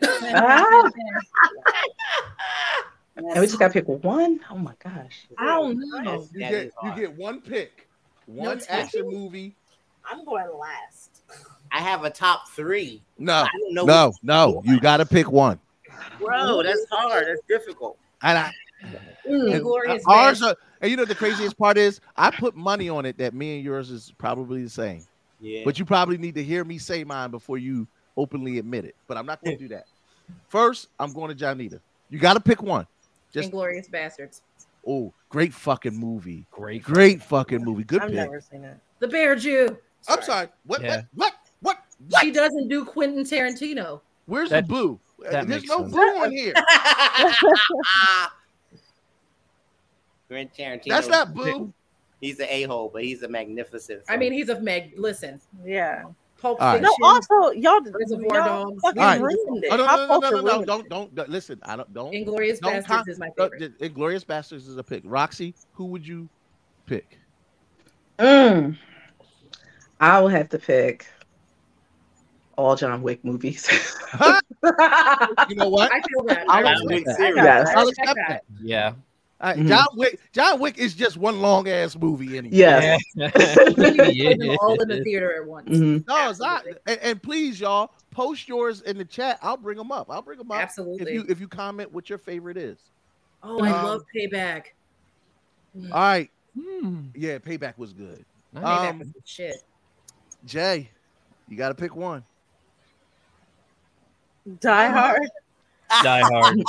And 3.30 3.40
we 3.40 3.46
just 3.46 3.58
got 3.58 3.68
to 3.68 3.74
pick 3.74 3.88
one. 3.88 4.40
Oh 4.50 4.56
my 4.56 4.74
gosh. 4.82 5.26
I 5.38 5.46
don't 5.46 5.78
know. 5.78 6.26
You 6.32 6.40
That 6.40 6.50
get 6.50 6.72
you 6.82 6.96
get 6.96 7.16
one 7.16 7.40
pick, 7.40 7.88
one 8.26 8.58
taking? 8.58 8.74
action 8.74 9.08
movie. 9.08 9.54
I'm 10.10 10.24
going 10.24 10.46
last. 10.58 11.22
I 11.72 11.78
have 11.80 12.04
a 12.04 12.10
top 12.10 12.48
three. 12.48 13.02
No, 13.18 13.34
I 13.34 13.48
know. 13.70 13.84
no, 13.84 14.12
no. 14.22 14.62
You 14.64 14.80
got 14.80 14.96
to 14.98 15.06
pick 15.06 15.30
one. 15.30 15.58
bro, 16.18 16.62
that's 16.62 16.86
hard. 16.90 17.26
That's 17.28 17.40
difficult. 17.48 17.96
And 18.22 18.38
I, 18.38 18.52
and 19.24 19.48
Inglorious 19.54 20.02
ours 20.06 20.42
are, 20.42 20.56
and 20.80 20.90
you 20.90 20.96
know 20.96 21.04
the 21.04 21.14
craziest 21.14 21.56
part 21.56 21.78
is 21.78 22.00
I 22.16 22.30
put 22.30 22.56
money 22.56 22.88
on 22.88 23.06
it 23.06 23.18
that 23.18 23.34
me 23.34 23.56
and 23.56 23.64
yours 23.64 23.90
is 23.90 24.12
probably 24.18 24.62
the 24.64 24.70
same. 24.70 25.06
Yeah. 25.40 25.62
But 25.64 25.78
you 25.78 25.84
probably 25.84 26.18
need 26.18 26.34
to 26.34 26.44
hear 26.44 26.64
me 26.64 26.78
say 26.78 27.04
mine 27.04 27.30
before 27.30 27.56
you 27.58 27.86
openly 28.16 28.58
admit 28.58 28.84
it. 28.84 28.94
But 29.06 29.16
I'm 29.16 29.26
not 29.26 29.42
going 29.44 29.56
to 29.58 29.62
do 29.62 29.68
that. 29.68 29.84
First, 30.48 30.88
I'm 30.98 31.12
going 31.12 31.34
to 31.34 31.44
Janita. 31.44 31.80
You 32.10 32.18
got 32.18 32.34
to 32.34 32.40
pick 32.40 32.62
one. 32.62 32.86
Just 33.32 33.50
Inglourious 33.52 33.88
Basterds. 33.90 34.40
oh, 34.86 35.12
great 35.28 35.52
fucking 35.54 35.96
movie. 35.96 36.46
Great. 36.50 36.82
Great 36.82 37.22
fucking 37.22 37.62
movie. 37.64 37.84
Good 37.84 38.02
I've 38.02 38.08
pick. 38.08 38.16
never 38.16 38.40
seen 38.40 38.64
it. 38.64 38.76
The 38.98 39.08
Bear 39.08 39.36
Jew. 39.36 39.76
I'm 40.08 40.22
sorry. 40.22 40.48
What? 40.66 40.82
Yeah. 40.82 41.02
What? 41.14 41.34
What? 41.60 41.78
What? 42.08 42.22
She 42.22 42.30
doesn't 42.32 42.68
do 42.68 42.84
Quentin 42.84 43.22
Tarantino. 43.24 44.00
Where's 44.26 44.50
That- 44.50 44.66
the 44.66 44.72
boo? 44.74 45.00
that 45.30 45.46
There's 45.48 45.64
no 45.64 45.78
sense. 45.80 45.92
boo 45.92 46.00
on 46.00 46.30
here. 46.32 46.54
Grant 50.28 50.54
Tarantino. 50.54 50.88
That's 50.88 51.08
not 51.08 51.34
boo. 51.34 51.72
He's 52.20 52.38
an 52.38 52.46
a 52.50 52.62
hole, 52.64 52.90
but 52.92 53.02
he's 53.02 53.22
a 53.22 53.28
magnificent. 53.28 54.02
I 54.06 54.18
mean, 54.18 54.32
he's 54.34 54.50
a 54.50 54.60
Meg. 54.60 54.92
Listen, 54.98 55.40
Yeah. 55.64 56.04
Pulp 56.40 56.60
All 56.60 56.72
right. 56.72 56.82
No, 56.82 56.94
also 57.02 57.50
y'all, 57.52 57.80
Reservoir 57.82 58.34
y'all 58.34 58.78
fucking 58.80 59.02
All 59.02 59.08
right. 59.08 59.20
ruined 59.20 59.64
it. 59.64 59.70
Oh, 59.70 59.76
no, 59.76 59.86
no, 59.86 60.06
no, 60.06 60.18
no, 60.18 60.30
no, 60.30 60.40
no, 60.40 60.64
don't, 60.64 60.88
don't, 60.88 61.14
don't, 61.14 61.28
listen. 61.28 61.60
I 61.62 61.76
don't, 61.76 61.92
don't. 61.92 62.14
Inglorious 62.14 62.58
don't 62.60 62.72
Bastards 62.72 62.88
con- 62.88 63.08
is 63.10 63.18
my 63.18 63.28
favorite. 63.36 63.78
the- 63.78 63.88
Inglourious 63.90 64.24
Basterds 64.24 64.66
is 64.66 64.76
a 64.76 64.82
pick. 64.82 65.02
Roxy, 65.04 65.54
who 65.72 65.86
would 65.86 66.06
you 66.06 66.28
pick? 66.86 67.18
Mm. 68.18 68.76
I 70.00 70.20
will 70.20 70.28
have 70.28 70.48
to 70.50 70.58
pick 70.58 71.06
all 72.56 72.74
John 72.76 73.02
Wick 73.02 73.24
movies. 73.24 73.68
You 75.48 75.56
know 75.56 75.68
what? 75.68 75.90
I 75.92 76.00
feel 76.02 76.22
that. 76.24 76.44
I'll 76.48 76.66
I 76.66 76.72
accept 76.72 77.06
that. 77.06 77.34
that. 77.34 77.66
I 77.68 77.80
I'll 77.80 77.86
respect 77.86 78.10
accept 78.10 78.16
that. 78.16 78.28
that. 78.28 78.44
Yeah. 78.62 78.92
All 79.40 79.48
right, 79.50 79.58
Mhm. 79.58 79.68
John 79.68 79.86
Wick. 79.94 80.20
John 80.32 80.60
Wick 80.60 80.76
is 80.78 80.94
just 80.94 81.16
one 81.16 81.40
long 81.40 81.66
ass 81.66 81.96
movie 81.96 82.36
anyway. 82.36 82.54
yes. 82.56 83.00
We 83.16 83.24
need 83.24 83.36
to 83.96 84.36
put 84.36 84.38
them 84.38 84.56
all 84.60 84.82
in 84.82 84.88
the 84.88 85.02
theater 85.02 85.34
at 85.40 85.46
once. 85.48 85.68
Mhm. 85.70 86.06
No, 86.06 86.28
it's 86.30 86.38
not. 86.40 86.64
And, 86.86 86.98
and 87.00 87.22
please, 87.22 87.58
y'all, 87.58 87.92
post 88.10 88.48
yours 88.48 88.82
in 88.82 88.98
the 88.98 89.04
chat. 89.04 89.38
I'll 89.40 89.56
bring 89.56 89.78
them 89.78 89.90
up. 89.92 90.10
I'll 90.10 90.20
bring 90.20 90.36
them 90.38 90.50
up. 90.50 90.60
Absolutely. 90.60 91.06
If 91.06 91.14
you 91.14 91.24
if 91.28 91.40
you 91.40 91.48
comment 91.48 91.90
what 91.90 92.10
your 92.10 92.18
favorite 92.18 92.58
is. 92.58 92.78
Oh, 93.42 93.64
I 93.64 93.70
Um, 93.70 93.84
love 93.86 94.02
Payback. 94.14 94.64
All 95.84 95.88
right. 95.90 96.30
Hmm. 96.60 97.06
Yeah, 97.14 97.38
Payback 97.38 97.78
was 97.78 97.94
good. 97.94 98.24
Payback 98.54 98.90
Um, 98.90 98.98
was 98.98 99.08
the 99.08 99.22
shit. 99.24 99.56
Jay, 100.44 100.90
you 101.48 101.56
got 101.56 101.68
to 101.68 101.74
pick 101.74 101.94
one. 101.96 102.24
Die 104.60 104.88
Hard. 104.90 105.22
Die 106.02 106.20
Hard. 106.20 106.32
All 106.32 106.40
right. 106.54 106.62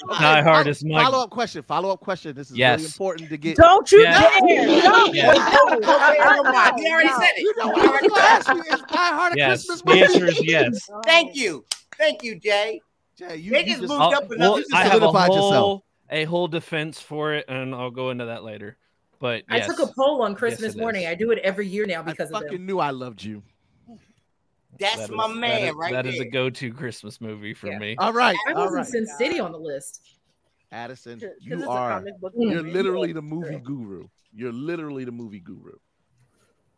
Die 0.08 0.40
ah, 0.40 0.42
Hard 0.42 0.66
is 0.66 0.84
my- 0.84 1.02
follow 1.02 1.22
up 1.22 1.30
question. 1.30 1.62
Follow 1.62 1.90
up 1.92 2.00
question. 2.00 2.34
This 2.34 2.50
is 2.50 2.56
Yes. 2.56 2.78
really 2.80 2.86
important 2.86 3.28
to 3.30 3.36
get. 3.36 3.56
Don't 3.56 3.90
you 3.92 4.00
Yeah. 4.02 4.20
dare! 4.40 4.82
Don't. 4.82 5.14
Yeah. 5.14 5.32
Don't. 5.32 5.84
Okay, 5.84 6.18
never 6.18 6.42
mind. 6.44 6.80
He 6.80 6.90
already 6.90 7.08
said 7.08 7.30
it. 7.36 7.40
You 7.42 7.54
know 7.58 7.68
what 7.68 7.78
I 7.86 7.90
was 7.90 8.00
gonna 8.10 8.22
ask 8.22 8.48
you? 8.54 8.60
Is 8.74 8.80
Die 8.80 8.86
Hard 8.92 9.32
a 9.34 9.36
Yes. 9.36 9.66
Christmas 9.66 9.82
The 9.82 10.04
answer 10.04 10.26
is 10.26 10.44
yes. 10.44 10.88
Thank 11.04 11.36
you. 11.36 11.64
Thank 11.98 12.22
you, 12.22 12.38
Jay. 12.38 12.80
Jay, 13.16 13.36
you, 13.36 13.50
They 13.52 13.60
you 13.60 13.66
just 13.66 13.80
just, 13.80 13.90
moved 13.90 13.92
I'll- 14.02 14.14
up 14.14 14.30
another- 14.30 14.38
well, 14.38 14.56
you 14.58 14.62
just 14.64 14.74
I 14.74 14.84
have 14.84 15.02
a 15.02 15.08
whole, 15.12 15.36
yourself. 15.48 15.82
a 16.10 16.24
whole 16.24 16.48
defense 16.48 17.00
for 17.00 17.34
it, 17.34 17.44
and 17.48 17.74
I'll 17.74 17.90
go 17.90 18.08
into 18.10 18.24
that 18.26 18.42
later. 18.44 18.78
But 19.18 19.42
I 19.50 19.60
took 19.60 19.78
a 19.80 19.86
poll 19.86 20.22
on 20.22 20.34
Christmas 20.34 20.74
it 20.74 20.78
morning. 20.78 21.02
is. 21.02 21.08
I 21.08 21.14
do 21.14 21.30
it 21.30 21.38
every 21.44 21.68
year 21.68 21.84
now 21.84 22.00
I 22.00 22.04
because 22.04 22.30
of 22.30 22.40
fucking 22.40 22.52
them. 22.52 22.66
knew 22.66 22.78
I 22.78 22.88
loved 22.90 23.22
you. 23.22 23.42
That's 24.80 24.96
That 24.96 25.10
my 25.12 25.26
man 25.28 25.60
that 25.60 25.68
is, 25.68 25.74
right 25.74 25.92
That 25.92 26.04
there. 26.04 26.12
is 26.12 26.20
a 26.20 26.24
go-to 26.24 26.72
Christmas 26.72 27.20
movie 27.20 27.52
for 27.54 27.68
Yeah. 27.68 27.78
me. 27.78 27.96
All 27.98 28.12
right, 28.12 28.36
I 28.48 28.52
wasn't 28.54 28.74
right. 28.76 28.86
Sin 28.86 29.06
City 29.06 29.38
on 29.38 29.52
the 29.52 29.58
list. 29.58 30.02
Addison, 30.72 31.20
'Cause 31.20 31.30
you 31.40 31.56
it's 31.58 31.66
a 31.66 31.68
are. 31.68 31.98
comic 31.98 32.18
book 32.20 32.32
You're 32.36 32.62
literally 32.62 33.12
the 33.12 33.22
movie 33.22 33.60
guru. 33.60 34.08
You're 34.32 34.52
literally 34.52 35.04
the 35.04 35.12
movie 35.12 35.40
guru. 35.40 35.72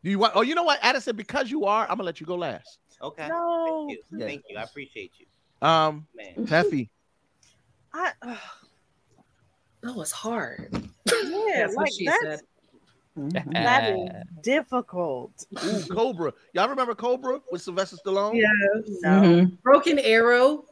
Do 0.02 0.10
you 0.10 0.18
want? 0.18 0.32
Oh, 0.34 0.42
you 0.42 0.54
know 0.56 0.64
what, 0.64 0.80
Addison? 0.82 1.14
Because 1.14 1.50
you 1.50 1.64
are, 1.64 1.82
I'm 1.82 1.90
gonna 1.96 2.02
let 2.04 2.20
you 2.20 2.26
go 2.26 2.34
last. 2.34 2.78
Okay. 3.00 3.28
No. 3.28 3.86
Thank 3.86 3.98
you. 4.12 4.18
Yeah. 4.18 4.26
Thank 4.26 4.42
you. 4.48 4.56
I 4.58 4.62
appreciate 4.62 5.12
you, 5.18 5.26
Um, 5.66 6.08
man. 6.16 6.46
Teffy, 6.46 6.88
I, 7.92 8.12
ugh, 8.22 8.38
Oh, 9.84 10.00
it's 10.00 10.12
hard. 10.12 10.68
yeah, 10.72 11.66
That's 11.66 11.76
what 11.76 11.92
she 11.92 12.06
that's, 12.06 12.42
said. 13.16 13.48
that 13.52 13.90
is 13.90 14.08
difficult. 14.42 15.44
ooh, 15.64 15.82
Cobra. 15.90 16.32
Y'all 16.54 16.68
remember 16.68 16.94
Cobra 16.94 17.40
with 17.50 17.62
Sylvester 17.62 17.96
Stallone? 18.04 18.34
Yeah. 18.40 18.48
No. 19.02 19.22
Mhm. 19.22 19.62
Broken 19.62 19.98
Arrow. 19.98 20.64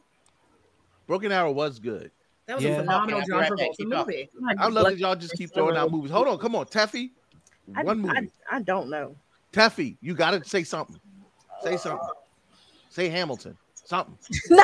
Broken 1.07 1.31
Arrow 1.31 1.51
was 1.51 1.79
good. 1.79 2.11
That 2.47 2.55
was 2.55 2.63
Yeah. 2.63 2.71
a 2.71 2.75
phenomenal 2.79 3.19
Okay, 3.19 3.27
John 3.29 3.39
right. 3.39 3.51
Travolta 3.51 3.85
movie. 4.07 4.29
I 4.59 4.67
love 4.67 4.85
that 4.85 4.97
y'all 4.97 5.15
just 5.15 5.33
keep 5.35 5.53
throwing 5.53 5.77
out 5.77 5.91
movies. 5.91 6.11
Hold 6.11 6.27
on, 6.27 6.37
come 6.37 6.55
on, 6.55 6.65
Teffy. 6.65 7.11
I, 7.75 7.83
One 7.83 7.99
movie. 7.99 8.29
I, 8.49 8.57
I 8.57 8.61
don't 8.61 8.89
know. 8.89 9.15
Teffy, 9.53 9.97
you 10.01 10.15
gotta 10.15 10.43
say 10.43 10.63
something. 10.63 10.99
Say 11.63 11.77
something. 11.77 12.07
Say 12.89 13.07
Hamilton. 13.09 13.57
Something. 13.91 14.17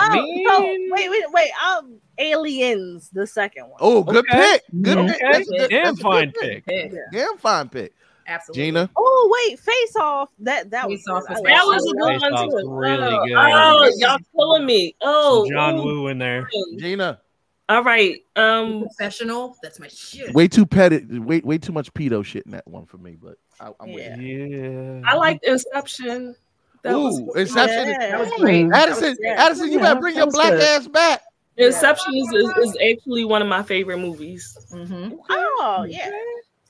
Oh, 0.00 0.44
so, 0.48 0.62
wait, 0.90 1.10
wait, 1.10 1.24
wait. 1.32 1.50
Um, 1.66 2.00
Aliens, 2.16 3.10
the 3.12 3.26
second 3.26 3.64
one. 3.64 3.78
Oh, 3.80 4.02
good 4.02 4.24
Okay. 4.30 4.38
pick. 4.38 4.62
Good 4.82 4.96
Okay. 4.98 5.08
pick. 5.12 5.20
That's 5.20 5.48
a 5.48 5.52
good, 5.52 5.70
Damn 5.70 5.84
that's 5.84 6.00
a 6.00 6.02
fine 6.02 6.30
good 6.40 6.64
pick. 6.64 6.94
Damn 7.12 7.36
fine 7.36 7.68
pick. 7.68 7.92
Absolutely. 8.26 8.64
Gina. 8.64 8.90
Oh 8.96 9.46
wait, 9.48 9.58
Face 9.58 9.96
Off. 9.96 10.30
That 10.38 10.70
that 10.70 10.88
was 10.88 11.00
Face 11.00 11.08
Off 11.08 11.24
was 11.28 11.38
I 11.40 11.42
That 11.42 11.62
like 11.66 11.66
was 11.66 11.84
a 11.84 11.94
good 11.94 12.12
Face 12.12 12.20
one 12.22 12.34
Off's 12.34 12.62
too. 12.62 12.70
really 12.70 13.14
oh, 13.14 13.24
good. 13.26 13.34
oh, 13.36 13.92
y'all 13.96 14.18
killing 14.34 14.66
me. 14.66 14.96
Oh, 15.02 15.44
Some 15.44 15.54
John 15.54 15.76
ooh. 15.78 15.82
Woo 15.82 16.06
in 16.08 16.18
there. 16.18 16.48
Gina. 16.78 17.20
All 17.68 17.84
right. 17.84 18.16
Um, 18.36 18.80
Professional. 18.80 19.56
That's 19.62 19.78
my 19.78 19.88
shit. 19.88 20.32
Way 20.34 20.48
too 20.48 20.64
petty. 20.64 21.18
Way 21.18 21.40
way 21.40 21.58
too 21.58 21.72
much 21.72 21.92
pedo 21.92 22.24
shit 22.24 22.44
in 22.46 22.52
that 22.52 22.66
one 22.66 22.86
for 22.86 22.96
me, 22.96 23.16
but 23.20 23.36
I, 23.60 23.72
I'm 23.78 23.92
with 23.92 24.18
you. 24.18 25.00
Yeah. 25.02 25.10
I 25.10 25.16
liked 25.16 25.44
Inception. 25.44 26.34
That 26.82 26.94
was 26.96 27.20
Ooh, 27.20 27.32
Inception. 27.32 27.88
Yeah. 27.88 28.10
That 28.10 28.20
was 28.20 28.32
great. 28.40 28.70
Addison, 28.72 29.16
Yeah. 29.20 29.34
Addison, 29.44 29.72
you 29.72 29.78
better 29.80 30.00
bring 30.00 30.16
your 30.16 30.30
black 30.30 30.50
good. 30.52 30.62
ass 30.62 30.86
back. 30.88 31.22
Inception 31.56 32.14
is, 32.14 32.28
is, 32.32 32.48
is 32.58 32.76
actually 32.90 33.24
one 33.24 33.42
of 33.42 33.48
my 33.48 33.62
favorite 33.62 33.98
movies. 33.98 34.56
Mm-hmm. 34.72 35.14
Oh 35.28 35.84
yeah, 35.88 36.10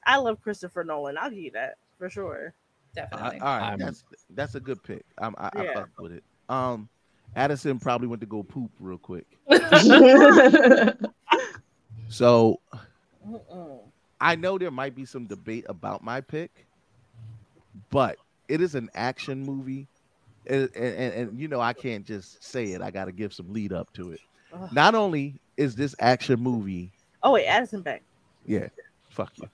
I 0.07 0.17
love 0.17 0.41
Christopher 0.41 0.83
Nolan. 0.83 1.19
I'll 1.19 1.29
give 1.29 1.39
you 1.41 1.51
that 1.53 1.75
for 1.99 2.09
sure. 2.09 2.55
Uh, 2.97 3.01
Definitely. 3.03 3.41
all 3.41 3.59
right, 3.59 3.63
I'm- 3.71 3.79
that's 3.79 4.05
that's 4.31 4.55
a 4.55 4.61
good 4.61 4.83
pick. 4.83 5.05
I'm, 5.19 5.35
I, 5.37 5.51
I 5.55 5.63
Yeah. 5.65 5.75
fucked 5.75 5.99
with 6.01 6.13
it. 6.13 6.25
Um, 6.49 6.89
Addison 7.37 7.79
probably 7.79 8.09
went 8.09 8.21
to 8.23 8.27
go 8.27 8.43
poop 8.43 8.71
real 8.81 8.97
quick. 8.99 9.27
So 12.11 12.59
Mm-mm. 13.29 13.81
I 14.21 14.35
know 14.35 14.57
there 14.59 14.71
might 14.71 14.95
be 14.95 15.05
some 15.05 15.27
debate 15.27 15.67
about 15.69 16.03
my 16.03 16.21
pick, 16.23 16.67
but 17.91 18.17
it 18.49 18.63
is 18.63 18.75
an 18.75 18.89
action 18.95 19.43
movie, 19.45 19.87
and, 20.49 20.71
and, 20.75 20.95
and, 20.95 21.15
and, 21.15 21.39
you 21.39 21.49
know 21.49 21.61
I 21.61 21.73
can't 21.73 22.05
just 22.05 22.43
say 22.43 22.73
it. 22.73 22.83
I 22.83 22.91
got 22.91 23.07
to 23.07 23.13
give 23.13 23.33
some 23.33 23.53
lead 23.53 23.73
up 23.73 23.93
to 23.95 24.13
it. 24.13 24.21
Ugh. 24.53 24.69
Not 24.73 24.95
only 24.95 25.35
is 25.57 25.75
this 25.75 25.95
action 26.01 26.41
movie, 26.41 26.91
Oh 27.23 27.33
wait, 27.33 27.47
Addison 27.47 27.83
back. 27.83 28.03
yeah, 28.47 28.69
fuck 29.11 29.33
you. 29.37 29.49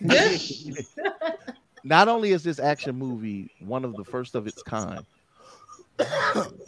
Not 1.84 2.08
only 2.08 2.32
is 2.32 2.42
this 2.42 2.58
action 2.58 2.96
movie 2.96 3.50
one 3.60 3.84
of 3.84 3.94
the 3.94 4.04
first 4.04 4.34
of 4.34 4.46
its 4.46 4.62
kind, 4.62 5.04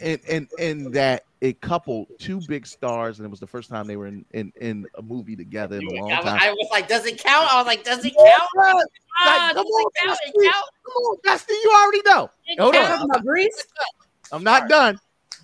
and 0.01 0.19
and 0.29 0.47
and 0.59 0.93
that 0.93 1.23
it 1.41 1.61
coupled 1.61 2.07
two 2.19 2.41
big 2.47 2.65
stars, 2.65 3.19
and 3.19 3.25
it 3.25 3.29
was 3.29 3.39
the 3.39 3.47
first 3.47 3.69
time 3.69 3.85
they 3.87 3.97
were 3.97 4.07
in 4.07 4.25
in, 4.31 4.51
in 4.59 4.85
a 4.97 5.01
movie 5.01 5.35
together 5.35 5.77
in 5.77 5.87
a 5.87 5.91
long 6.01 6.11
I, 6.11 6.15
was- 6.17 6.25
time. 6.25 6.39
I 6.41 6.51
was 6.51 6.67
like, 6.71 6.87
does 6.87 7.05
it 7.05 7.17
count? 7.21 7.51
I 7.53 7.57
was 7.57 7.65
like, 7.67 7.83
does 7.83 8.03
it 8.05 8.13
count? 8.15 8.89
Ah, 9.19 9.51
Like, 9.53 9.55
does 9.55 9.63
come 9.63 9.65
on, 9.65 9.81
it 9.81 9.93
count? 10.05 10.19
Dusty. 10.19 10.31
It 10.35 10.51
count? 10.51 10.65
Come 10.85 10.93
on, 11.03 11.17
Dusty, 11.23 11.53
you 11.53 11.71
already 11.83 12.01
know. 12.05 12.29
It 12.47 12.59
Hold 12.59 12.73
counts. 12.73 13.01
on, 13.01 13.07
Talking 13.09 13.29
about 13.29 14.31
I'm 14.31 14.43
not 14.43 14.69
done. 14.69 14.99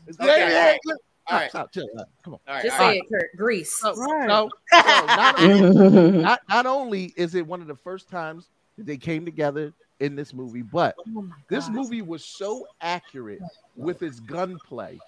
Okay, 0.10 0.26
Yeah, 0.26 0.32
all 0.32 0.38
yeah, 0.50 0.66
right. 0.72 0.80
yeah. 0.86 0.94
All 1.28 1.38
right. 1.40 1.50
Stop, 1.50 1.72
chill, 1.72 1.88
uh, 1.98 2.04
come 2.24 2.34
on. 2.34 2.40
All 2.48 2.56
right, 2.56 2.64
Just 2.64 2.74
all 2.74 2.80
say 2.80 2.86
right. 2.88 2.98
it, 2.98 3.10
Kurt. 3.10 3.38
Grease. 3.38 3.74
So, 3.78 3.96
Right. 3.96 4.30
so- 4.30 4.50
so 4.74 5.06
not, 5.08 5.40
only, 5.42 6.12
not, 6.22 6.40
not 6.50 6.66
only 6.66 7.14
is 7.16 7.34
it 7.36 7.48
one 7.48 7.62
of 7.62 7.68
the 7.68 7.76
first 7.76 8.10
times 8.10 8.50
that 8.78 8.86
they 8.86 8.98
came 8.98 9.24
together 9.24 9.72
in 10.04 10.16
this 10.16 10.34
movie, 10.34 10.62
but 10.62 10.96
Oh 11.16 11.28
this 11.50 11.70
movie 11.70 12.02
was 12.02 12.26
so 12.26 12.68
accurate 12.82 13.42
with 13.76 14.04
its 14.04 14.20
gunplay 14.20 15.00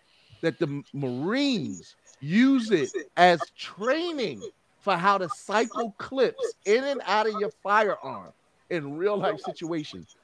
that 0.42 0.58
the 0.58 0.84
Marines 0.94 1.96
use 2.22 2.72
it 2.72 2.90
as 3.18 3.40
training 3.58 4.42
for 4.80 4.96
how 4.96 5.18
to 5.18 5.28
cycle 5.30 5.94
clips 5.98 6.54
in 6.66 6.84
and 6.84 7.02
out 7.06 7.28
of 7.28 7.34
your 7.40 7.52
firearm 7.62 8.32
in 8.70 8.98
real 8.98 9.18
life 9.18 9.40
situations. 9.42 10.16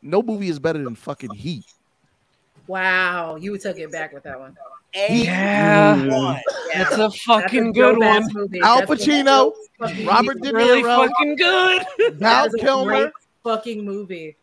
No 0.00 0.22
movie 0.22 0.48
is 0.48 0.58
better 0.58 0.82
than 0.82 0.94
fucking 0.94 1.34
Heat. 1.34 1.64
Wow. 2.66 3.36
You 3.36 3.58
took 3.58 3.78
it 3.78 3.90
back 3.90 4.12
with 4.12 4.22
that 4.24 4.38
one. 4.38 4.56
Yeah. 4.94 6.06
One. 6.06 6.40
Yeah. 6.74 6.84
That's 6.84 6.98
a 6.98 7.10
fucking 7.10 7.68
a 7.68 7.72
good 7.72 7.94
dope-ass 7.94 8.34
one. 8.34 8.42
movie. 8.42 8.60
Al 8.60 8.82
Pacino, 8.82 9.52
Robert 10.04 10.36
movie. 10.36 10.50
De 10.50 10.56
Really 10.56 10.82
fucking 10.82 11.36
good. 11.36 11.82
Val 12.14 12.44
That 12.44 12.46
is 12.48 12.54
a 12.54 12.58
Kilmer. 12.58 13.12
Great 13.42 13.54
fucking 13.54 13.84
movie. 13.84 14.36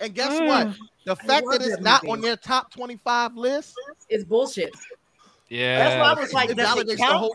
And 0.00 0.14
guess 0.14 0.40
what? 0.40 0.74
The 1.06 1.16
fact 1.16 1.46
that 1.50 1.60
it's 1.60 1.70
that 1.76 1.82
not 1.82 2.02
movie. 2.02 2.12
on 2.12 2.20
their 2.20 2.36
top 2.36 2.72
25 2.72 3.36
list, 3.36 3.74
is 4.08 4.24
bullshit. 4.24 4.74
Yeah. 5.48 5.78
That's 5.78 6.00
why 6.00 6.10
I 6.12 6.20
was 6.20 6.32
like, 6.32 6.50
It 6.50 6.56
does 6.56 6.68
validates 6.68 6.80
it 6.80 6.86
the 6.88 6.96
count? 6.96 7.18
whole- 7.18 7.34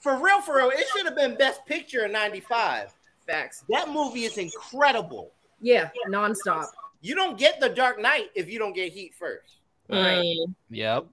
For 0.00 0.16
real, 0.22 0.40
for 0.40 0.56
real, 0.56 0.70
it 0.70 0.84
should 0.94 1.06
have 1.06 1.16
been 1.16 1.36
Best 1.36 1.64
Picture 1.66 2.04
in 2.04 2.12
'95. 2.12 2.92
Facts. 3.26 3.64
That 3.70 3.88
movie 3.90 4.24
is 4.24 4.36
incredible. 4.38 5.32
Yeah, 5.60 5.90
nonstop. 6.08 6.66
You 7.00 7.14
don't 7.14 7.38
get 7.38 7.60
The 7.60 7.68
Dark 7.68 8.00
Knight 8.00 8.30
if 8.34 8.48
you 8.48 8.58
don't 8.58 8.72
get 8.74 8.92
Heat 8.92 9.14
first. 9.14 9.56
mm, 9.90 10.54
Yep. 10.70 11.06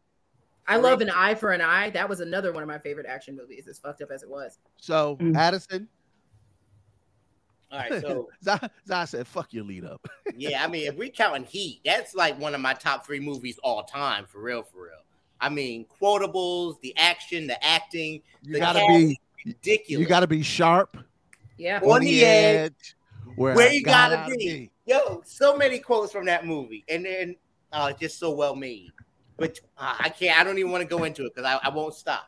I 0.67 0.77
love 0.77 1.01
an 1.01 1.09
eye 1.09 1.35
for 1.35 1.51
an 1.51 1.61
eye. 1.61 1.89
That 1.91 2.07
was 2.07 2.19
another 2.21 2.51
one 2.53 2.63
of 2.63 2.67
my 2.69 2.77
favorite 2.79 3.05
action 3.05 3.35
movies, 3.35 3.67
as 3.67 3.79
fucked 3.79 4.01
up 4.01 4.11
as 4.11 4.23
it 4.23 4.29
was. 4.29 4.57
so 4.77 5.17
Mm. 5.17 5.35
Addison, 5.35 5.87
All 7.73 7.79
right, 7.79 8.01
so 8.01 8.29
Zai 8.43 8.69
Zai 8.87 9.05
said, 9.05 9.27
fuck 9.27 9.51
your 9.51 9.63
lead 9.63 9.83
up. 9.83 10.07
yeah, 10.37 10.63
I 10.63 10.67
mean, 10.67 10.87
if 10.87 10.95
we 10.95 11.09
counting 11.09 11.43
Heat, 11.43 11.81
that's 11.83 12.13
like 12.13 12.39
one 12.39 12.53
of 12.53 12.61
my 12.61 12.73
top 12.73 13.05
three 13.05 13.19
movies 13.19 13.59
all 13.63 13.83
time, 13.83 14.25
for 14.27 14.41
real, 14.41 14.61
for 14.61 14.83
real. 14.83 14.93
I 15.41 15.49
mean, 15.49 15.85
quotables, 15.99 16.79
the 16.81 16.95
action, 16.97 17.47
the 17.47 17.63
acting, 17.65 18.21
You 18.43 18.53
the 18.53 18.59
gotta 18.59 18.79
cast 18.79 18.89
be 18.89 19.19
ridiculous. 19.45 20.01
you 20.01 20.05
gotta 20.07 20.27
be 20.27 20.43
sharp 20.43 20.97
Yeah. 21.57 21.79
On 21.81 21.99
the 22.01 22.23
edge, 22.23 22.95
where, 23.35 23.55
where 23.55 23.73
you 23.73 23.83
gotta 23.83 24.29
be. 24.35 24.69
Yo, 24.85 25.23
so 25.25 25.57
many 25.57 25.79
quotes 25.79 26.11
from 26.11 26.25
that 26.25 26.45
movie, 26.45 26.83
and 26.87 27.03
then 27.05 27.35
uh, 27.71 27.91
just 27.91 28.19
so 28.19 28.29
well 28.31 28.55
made. 28.55 28.91
But 29.37 29.59
uh, 29.79 29.95
I 29.99 30.09
can't. 30.09 30.39
I 30.39 30.43
don't 30.43 30.59
even 30.59 30.71
want 30.71 30.83
to 30.83 30.87
go 30.87 31.05
into 31.05 31.25
it 31.25 31.33
because 31.33 31.49
I, 31.49 31.67
I 31.67 31.73
won't 31.73 31.95
stop. 31.95 32.27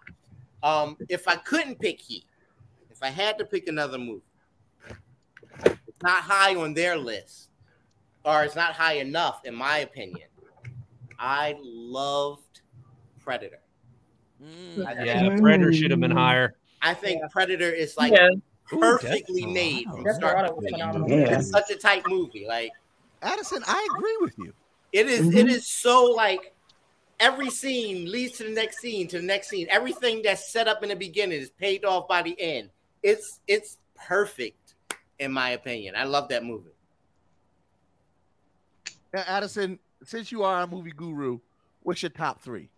Um, 0.63 0.97
if 1.07 1.27
I 1.27 1.35
couldn't 1.35 1.80
pick 1.80 2.01
Heat, 2.01 2.26
if 2.89 3.03
I 3.03 3.09
had 3.09 3.38
to 3.38 3.45
pick 3.45 3.67
another 3.67 3.99
movie, 3.99 4.23
it's 4.34 4.35
not 6.03 6.23
high 6.23 6.55
on 6.55 6.73
their 6.73 6.97
list, 6.97 7.49
or 8.23 8.43
it's 8.43 8.55
not 8.55 8.73
high 8.73 8.93
enough, 8.93 9.41
in 9.45 9.55
my 9.55 9.80
opinion. 9.80 10.27
I 11.17 11.55
loved 11.61 12.61
Predator. 13.19 13.59
Mm. 14.43 15.05
Yeah. 15.05 15.35
Predator 15.39 15.73
should 15.73 15.91
have 15.91 15.99
been 15.99 16.11
higher. 16.11 16.55
I 16.81 16.93
think 16.93 17.22
Predator 17.31 17.72
is 17.72 17.97
like 17.97 18.13
yeah. 18.13 18.30
perfectly 18.67 19.45
made 19.45 19.85
from 19.85 20.05
start 20.13 20.45
to 20.47 20.61
finish. 20.61 20.80
Yeah. 20.80 21.39
It's 21.39 21.49
such 21.49 21.72
a 21.72 21.76
tight 21.76 22.03
movie. 22.07 22.45
Like 22.47 22.72
Addison, 23.22 23.63
I 23.65 23.88
agree 23.95 24.17
with 24.22 24.38
you. 24.38 24.53
It 24.91 25.07
is- 25.07 25.26
Mm-hmm. 25.27 25.38
It 25.38 25.47
is 25.47 25.67
so 25.67 26.03
like 26.05 26.53
every 27.19 27.49
scene 27.49 28.11
leads 28.11 28.38
to 28.38 28.43
the 28.43 28.51
next 28.51 28.80
scene 28.80 29.07
to 29.07 29.19
the 29.19 29.26
next 29.26 29.49
scene. 29.49 29.67
Everything 29.69 30.22
that's 30.22 30.51
set 30.51 30.67
up 30.67 30.84
in 30.84 30.89
the 30.89 30.95
beginning 30.95 31.39
is 31.39 31.49
paid 31.49 31.85
off 31.85 32.07
by 32.07 32.22
the 32.22 32.39
end. 32.39 32.69
It's 33.01 33.39
it's 33.47 33.77
perfect 33.95 34.65
in 35.20 35.32
my 35.32 35.52
opinion. 35.52 35.96
I 35.96 36.04
love 36.04 36.30
that 36.30 36.44
movie. 36.44 36.72
Now, 39.14 39.24
Addison, 39.28 39.80
since 40.04 40.32
you 40.32 40.44
are 40.44 40.62
a 40.64 40.68
movie 40.68 40.92
guru, 40.92 41.40
what's 41.84 42.02
your 42.04 42.10
top 42.10 42.42
three 42.42 42.70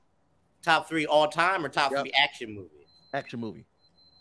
Top 0.61 0.89
three 0.89 1.05
all 1.05 1.27
time 1.27 1.65
or 1.65 1.69
top 1.69 1.91
Yep. 1.91 2.01
three 2.01 2.11
action 2.21 2.53
movies? 2.53 2.71
action 3.13 3.39
movie? 3.39 3.65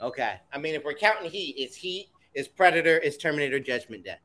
Okay. 0.01 0.37
I 0.53 0.59
mean, 0.59 0.75
if 0.75 0.85
we're 0.85 0.95
counting 0.95 1.31
Heat, 1.31 1.57
it's 1.59 1.75
Heat, 1.75 2.09
it's 2.35 2.47
Predator, 2.47 2.99
it's 2.99 3.17
Terminator 3.17 3.59
Judgment 3.59 4.05
Day. 4.05 4.17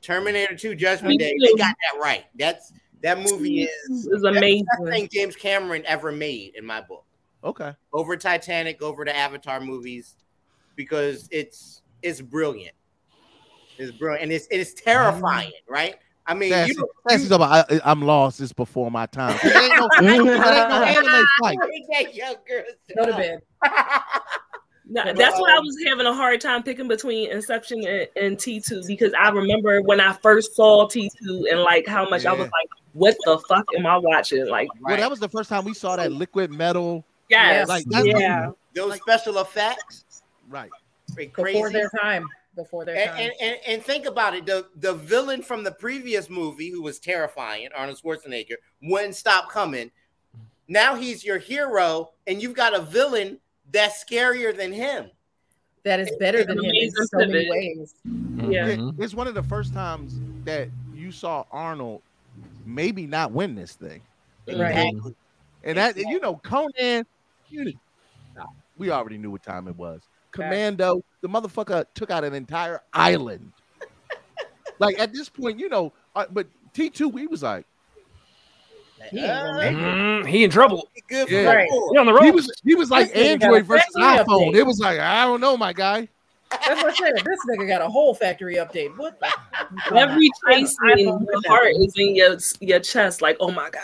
Terminator 0.00 0.56
2 0.56 0.74
Judgment 0.74 1.20
Day, 1.20 1.32
they 1.40 1.52
got 1.54 1.76
that 1.92 2.00
right. 2.00 2.24
That's 2.36 2.72
that 3.02 3.18
movie 3.18 3.62
is 3.62 3.70
It's 3.88 4.08
that's 4.10 4.24
amazing. 4.24 4.66
the 4.78 4.84
best 4.86 4.92
thing 4.98 5.08
James 5.12 5.36
Cameron 5.36 5.84
ever 5.86 6.10
made 6.10 6.56
in 6.56 6.64
my 6.64 6.80
book. 6.80 7.04
Okay. 7.44 7.72
over 7.92 8.16
Titanic, 8.16 8.82
over 8.82 9.04
the 9.04 9.14
Avatar 9.14 9.60
movies, 9.60 10.16
because 10.76 11.28
it's 11.32 11.81
it's 12.02 12.20
brilliant. 12.20 12.74
It's 13.78 13.92
brilliant 13.92 14.24
and 14.24 14.32
it's 14.32 14.46
it's 14.50 14.74
terrifying, 14.74 15.52
right? 15.68 15.96
I 16.26 16.34
mean, 16.34 16.50
Sassy, 16.50 16.74
you, 16.76 16.88
Sassy's 17.08 17.28
talking 17.28 17.44
about, 17.44 17.72
I, 17.72 17.80
I'm 17.84 18.02
lost. 18.02 18.40
It's 18.40 18.52
before 18.52 18.90
my 18.92 19.06
time. 19.06 19.36
It 19.42 19.56
ain't 19.56 19.76
no, 19.76 19.88
it 19.98 20.12
ain't 20.12 20.24
no 20.24 20.32
anime 20.84 21.26
fight. 21.40 21.58
young 22.14 22.34
girl. 22.46 22.62
Go 22.96 23.06
to 23.06 23.12
bed. 23.12 23.40
No, 24.92 25.04
that's 25.04 25.40
why 25.40 25.54
I 25.54 25.56
um, 25.56 25.64
was 25.64 25.76
having 25.86 26.06
a 26.06 26.12
hard 26.12 26.40
time 26.40 26.62
picking 26.62 26.86
between 26.86 27.30
Inception 27.30 27.86
and, 27.86 28.08
and 28.16 28.36
T2 28.36 28.86
because 28.86 29.12
I 29.18 29.30
remember 29.30 29.80
when 29.80 30.00
I 30.00 30.12
first 30.12 30.54
saw 30.54 30.86
T2 30.86 31.50
and 31.50 31.60
like 31.60 31.86
how 31.86 32.08
much 32.10 32.26
I 32.26 32.32
was 32.32 32.40
like, 32.40 32.68
what 32.92 33.16
the 33.24 33.38
fuck 33.48 33.64
am 33.78 33.86
I 33.86 33.96
watching? 33.96 34.46
Like, 34.48 34.68
Well, 34.82 34.96
that 34.98 35.08
was 35.08 35.18
the 35.20 35.30
first 35.30 35.48
time 35.48 35.64
we 35.64 35.72
saw 35.72 35.96
that 35.96 36.12
liquid 36.12 36.50
metal. 36.50 37.06
yes, 37.30 37.68
Like, 37.68 37.84
that's 37.86 38.06
yeah. 38.06 38.50
those 38.74 38.96
special 38.96 39.38
effects, 39.38 40.04
Right. 40.50 40.70
Are 41.18 41.26
crazy. 41.26 41.52
Before 41.52 41.70
their 41.70 41.90
time. 42.00 42.26
Before 42.54 42.84
their 42.84 42.96
and, 42.96 43.10
time. 43.10 43.20
and, 43.20 43.32
and, 43.40 43.56
and 43.66 43.82
think 43.82 44.06
about 44.06 44.34
it. 44.34 44.44
The 44.44 44.66
the 44.76 44.94
villain 44.94 45.42
from 45.42 45.64
the 45.64 45.72
previous 45.72 46.28
movie, 46.28 46.70
who 46.70 46.82
was 46.82 46.98
terrifying, 46.98 47.68
Arnold 47.74 48.00
Schwarzenegger, 48.02 48.56
wouldn't 48.82 49.14
stop 49.14 49.50
coming. 49.50 49.90
Now 50.68 50.94
he's 50.94 51.24
your 51.24 51.38
hero, 51.38 52.10
and 52.26 52.42
you've 52.42 52.54
got 52.54 52.74
a 52.74 52.82
villain 52.82 53.38
that's 53.72 54.04
scarier 54.04 54.56
than 54.56 54.72
him. 54.72 55.10
That 55.84 55.98
is 55.98 56.10
better 56.20 56.44
than 56.44 56.58
him 56.58 56.70
in 56.72 56.90
so 56.90 57.18
many 57.18 57.32
pivot. 57.32 57.50
ways. 57.50 57.94
Yeah. 58.04 58.66
It- 58.68 58.78
mm-hmm. 58.78 59.02
it's 59.02 59.14
one 59.14 59.26
of 59.26 59.34
the 59.34 59.42
first 59.42 59.74
times 59.74 60.14
that 60.44 60.68
you 60.94 61.10
saw 61.10 61.44
Arnold 61.50 62.02
maybe 62.64 63.06
not 63.06 63.32
win 63.32 63.54
this 63.54 63.72
thing. 63.72 64.00
Right. 64.46 64.94
And 65.64 65.78
that 65.78 65.96
you 65.96 66.20
know, 66.20 66.36
Conan, 66.36 67.04
you- 67.50 67.72
we 68.76 68.90
already 68.90 69.18
knew 69.18 69.30
what 69.30 69.42
time 69.42 69.68
it 69.68 69.76
was. 69.76 70.02
Commando, 70.32 71.02
the 71.20 71.28
motherfucker 71.28 71.84
took 71.94 72.10
out 72.10 72.24
an 72.24 72.34
entire 72.34 72.80
island. 72.92 73.52
like 74.78 74.98
at 74.98 75.12
this 75.12 75.28
point, 75.28 75.58
you 75.58 75.68
know, 75.68 75.92
uh, 76.16 76.24
but 76.30 76.46
T 76.74 76.90
two, 76.90 77.08
we 77.08 77.26
was 77.26 77.42
like, 77.42 77.66
He 79.10 79.18
ain't 79.18 79.28
gonna 79.28 79.56
make 79.58 79.72
it. 79.72 79.76
Mm, 79.76 80.26
he 80.28 80.44
in 80.44 80.50
trouble. 80.50 80.88
Good 81.08 81.28
Yeah. 81.28 81.42
Right. 81.52 81.68
He 81.70 81.98
on 81.98 82.06
the 82.06 82.12
road. 82.14 82.22
he 82.24 82.30
was 82.30 82.50
he 82.64 82.74
was 82.74 82.90
like 82.90 83.12
This 83.12 83.16
nigga 83.36 83.40
got 83.40 83.46
a 83.50 83.54
Android 83.54 83.66
versus 83.66 83.94
iPhone. 83.98 84.26
update. 84.26 84.54
It 84.56 84.62
was 84.66 84.78
like 84.80 84.98
I 84.98 85.24
don't 85.24 85.40
know, 85.40 85.56
my 85.56 85.72
guy. 85.72 86.08
That's 86.50 86.82
what 86.82 86.92
I 86.92 86.94
said. 86.94 87.14
This 87.24 87.38
nigga 87.48 87.66
got 87.66 87.80
a 87.80 87.88
whole 87.88 88.14
factory 88.14 88.56
update. 88.56 88.96
What? 88.98 89.18
The? 89.20 89.94
Every 89.96 90.28
chase 90.48 90.76
I- 90.82 90.92
I 90.92 90.94
scene, 90.96 91.06
don't 91.06 91.22
your 91.30 91.40
heart 91.48 91.68
is 91.76 91.94
in 91.96 92.14
your 92.16 92.36
your 92.60 92.80
chest. 92.80 93.22
Like, 93.22 93.36
oh 93.40 93.50
my 93.50 93.70
god. 93.70 93.82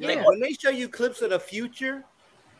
Like 0.00 0.16
Yeah. 0.18 0.24
when 0.26 0.40
they 0.40 0.52
show 0.52 0.70
you 0.70 0.88
clips 0.88 1.22
of 1.22 1.30
the 1.30 1.38
future 1.38 2.04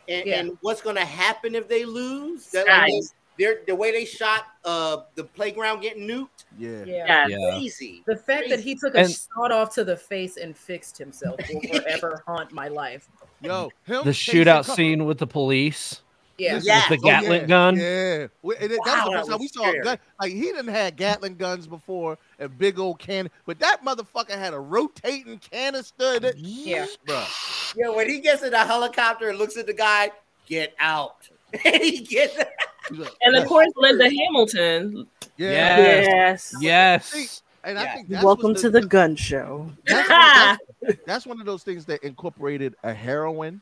and, 0.09 0.27
Yeah. 0.27 0.41
and 0.41 0.59
what's 0.61 0.81
going 0.81 0.97
to 0.97 1.05
happen 1.05 1.55
if 1.55 1.69
they 1.69 1.85
lose, 1.85 2.51
that 2.51 2.67
Right. 2.67 2.93
like, 2.93 3.03
they're, 3.39 3.61
the 3.67 3.75
way 3.75 3.91
they 3.93 4.05
shot 4.05 4.45
uh, 4.65 4.99
the 5.15 5.25
playground 5.25 5.81
getting 5.81 6.07
nuked, 6.07 6.45
Yeah. 6.59 6.85
Yeah. 6.85 7.27
Yeah. 7.29 7.51
crazy. 7.51 8.03
The 8.07 8.17
fact 8.17 8.49
that 8.51 8.61
he 8.61 8.75
took 8.75 8.95
a 8.95 9.01
And- 9.01 9.11
shot 9.11 9.51
off 9.53 9.75
to 9.75 9.85
the 9.85 9.97
face 9.97 10.37
and 10.37 10.57
fixed 10.57 10.99
himself 10.99 11.41
will 11.53 11.61
forever 11.81 12.23
haunt 12.27 12.53
my 12.53 12.69
life. 12.69 13.09
Yo, 13.41 13.71
him 13.87 14.05
The 14.05 14.11
shootout 14.11 14.65
scene 14.65 15.05
with 15.07 15.19
the 15.19 15.27
police. 15.27 16.03
Yeah. 16.39 16.55
Listen, 16.55 16.67
Yeah. 16.69 16.83
With 16.91 17.01
the 17.01 17.07
oh, 17.07 17.11
Gatling 17.11 17.41
yeah, 17.43 17.47
gun. 17.47 17.77
Yeah, 17.77 18.27
We- 18.43 18.57
and 18.57 18.71
Wow, 18.71 18.77
that's 18.85 19.05
the 19.07 19.13
first 19.13 19.31
time 19.31 19.41
we 19.41 19.49
saw 19.49 19.71
a 19.71 19.81
gun. 19.83 19.99
Like 20.21 20.33
he 20.33 20.41
didn't 20.43 20.69
have 20.69 20.97
Gatling 20.97 21.37
guns 21.37 21.67
before 21.67 22.19
and 22.39 22.57
big 22.59 22.79
old 22.79 22.99
cannon, 22.99 23.31
but 23.47 23.59
that 23.61 23.85
motherfucker 23.85 24.31
had 24.39 24.53
a 24.55 24.61
rotating 24.61 25.39
canister. 25.39 26.21
That, 26.21 26.39
Yeah. 26.39 26.87
Bruh. 27.07 27.62
Yo, 27.77 27.95
when 27.97 28.09
he 28.09 28.21
gets 28.21 28.43
in 28.43 28.51
the 28.51 28.59
helicopter 28.59 29.29
and 29.31 29.39
looks 29.39 29.57
at 29.57 29.67
the 29.67 29.73
guy, 29.73 30.11
get 30.47 30.75
out. 30.79 31.29
and 31.65 31.83
he 31.83 32.01
gets 32.01 32.37
He's 32.89 32.99
like, 32.99 33.13
And 33.23 33.37
of 33.37 33.47
course, 33.47 33.69
Linda 33.77 34.11
Hamilton. 34.11 35.07
yeah. 35.37 35.79
Yes. 35.79 36.55
Yes. 36.61 37.13
Yes. 37.15 37.43
And 37.65 37.79
I 37.79 37.95
think 37.95 38.09
that's 38.09 38.25
Welcome 38.25 38.51
what's 38.51 38.63
to 38.63 38.71
the 38.71 38.81
gun 38.85 39.15
show. 39.15 39.71
That's, 39.87 40.09
one- 40.09 40.59
that's, 40.83 40.99
that's 41.07 41.27
one 41.27 41.39
of 41.41 41.47
those 41.47 41.63
things 41.63 41.85
that 41.87 42.03
incorporated 42.03 42.75
a 42.83 42.93
heroine, 42.93 43.61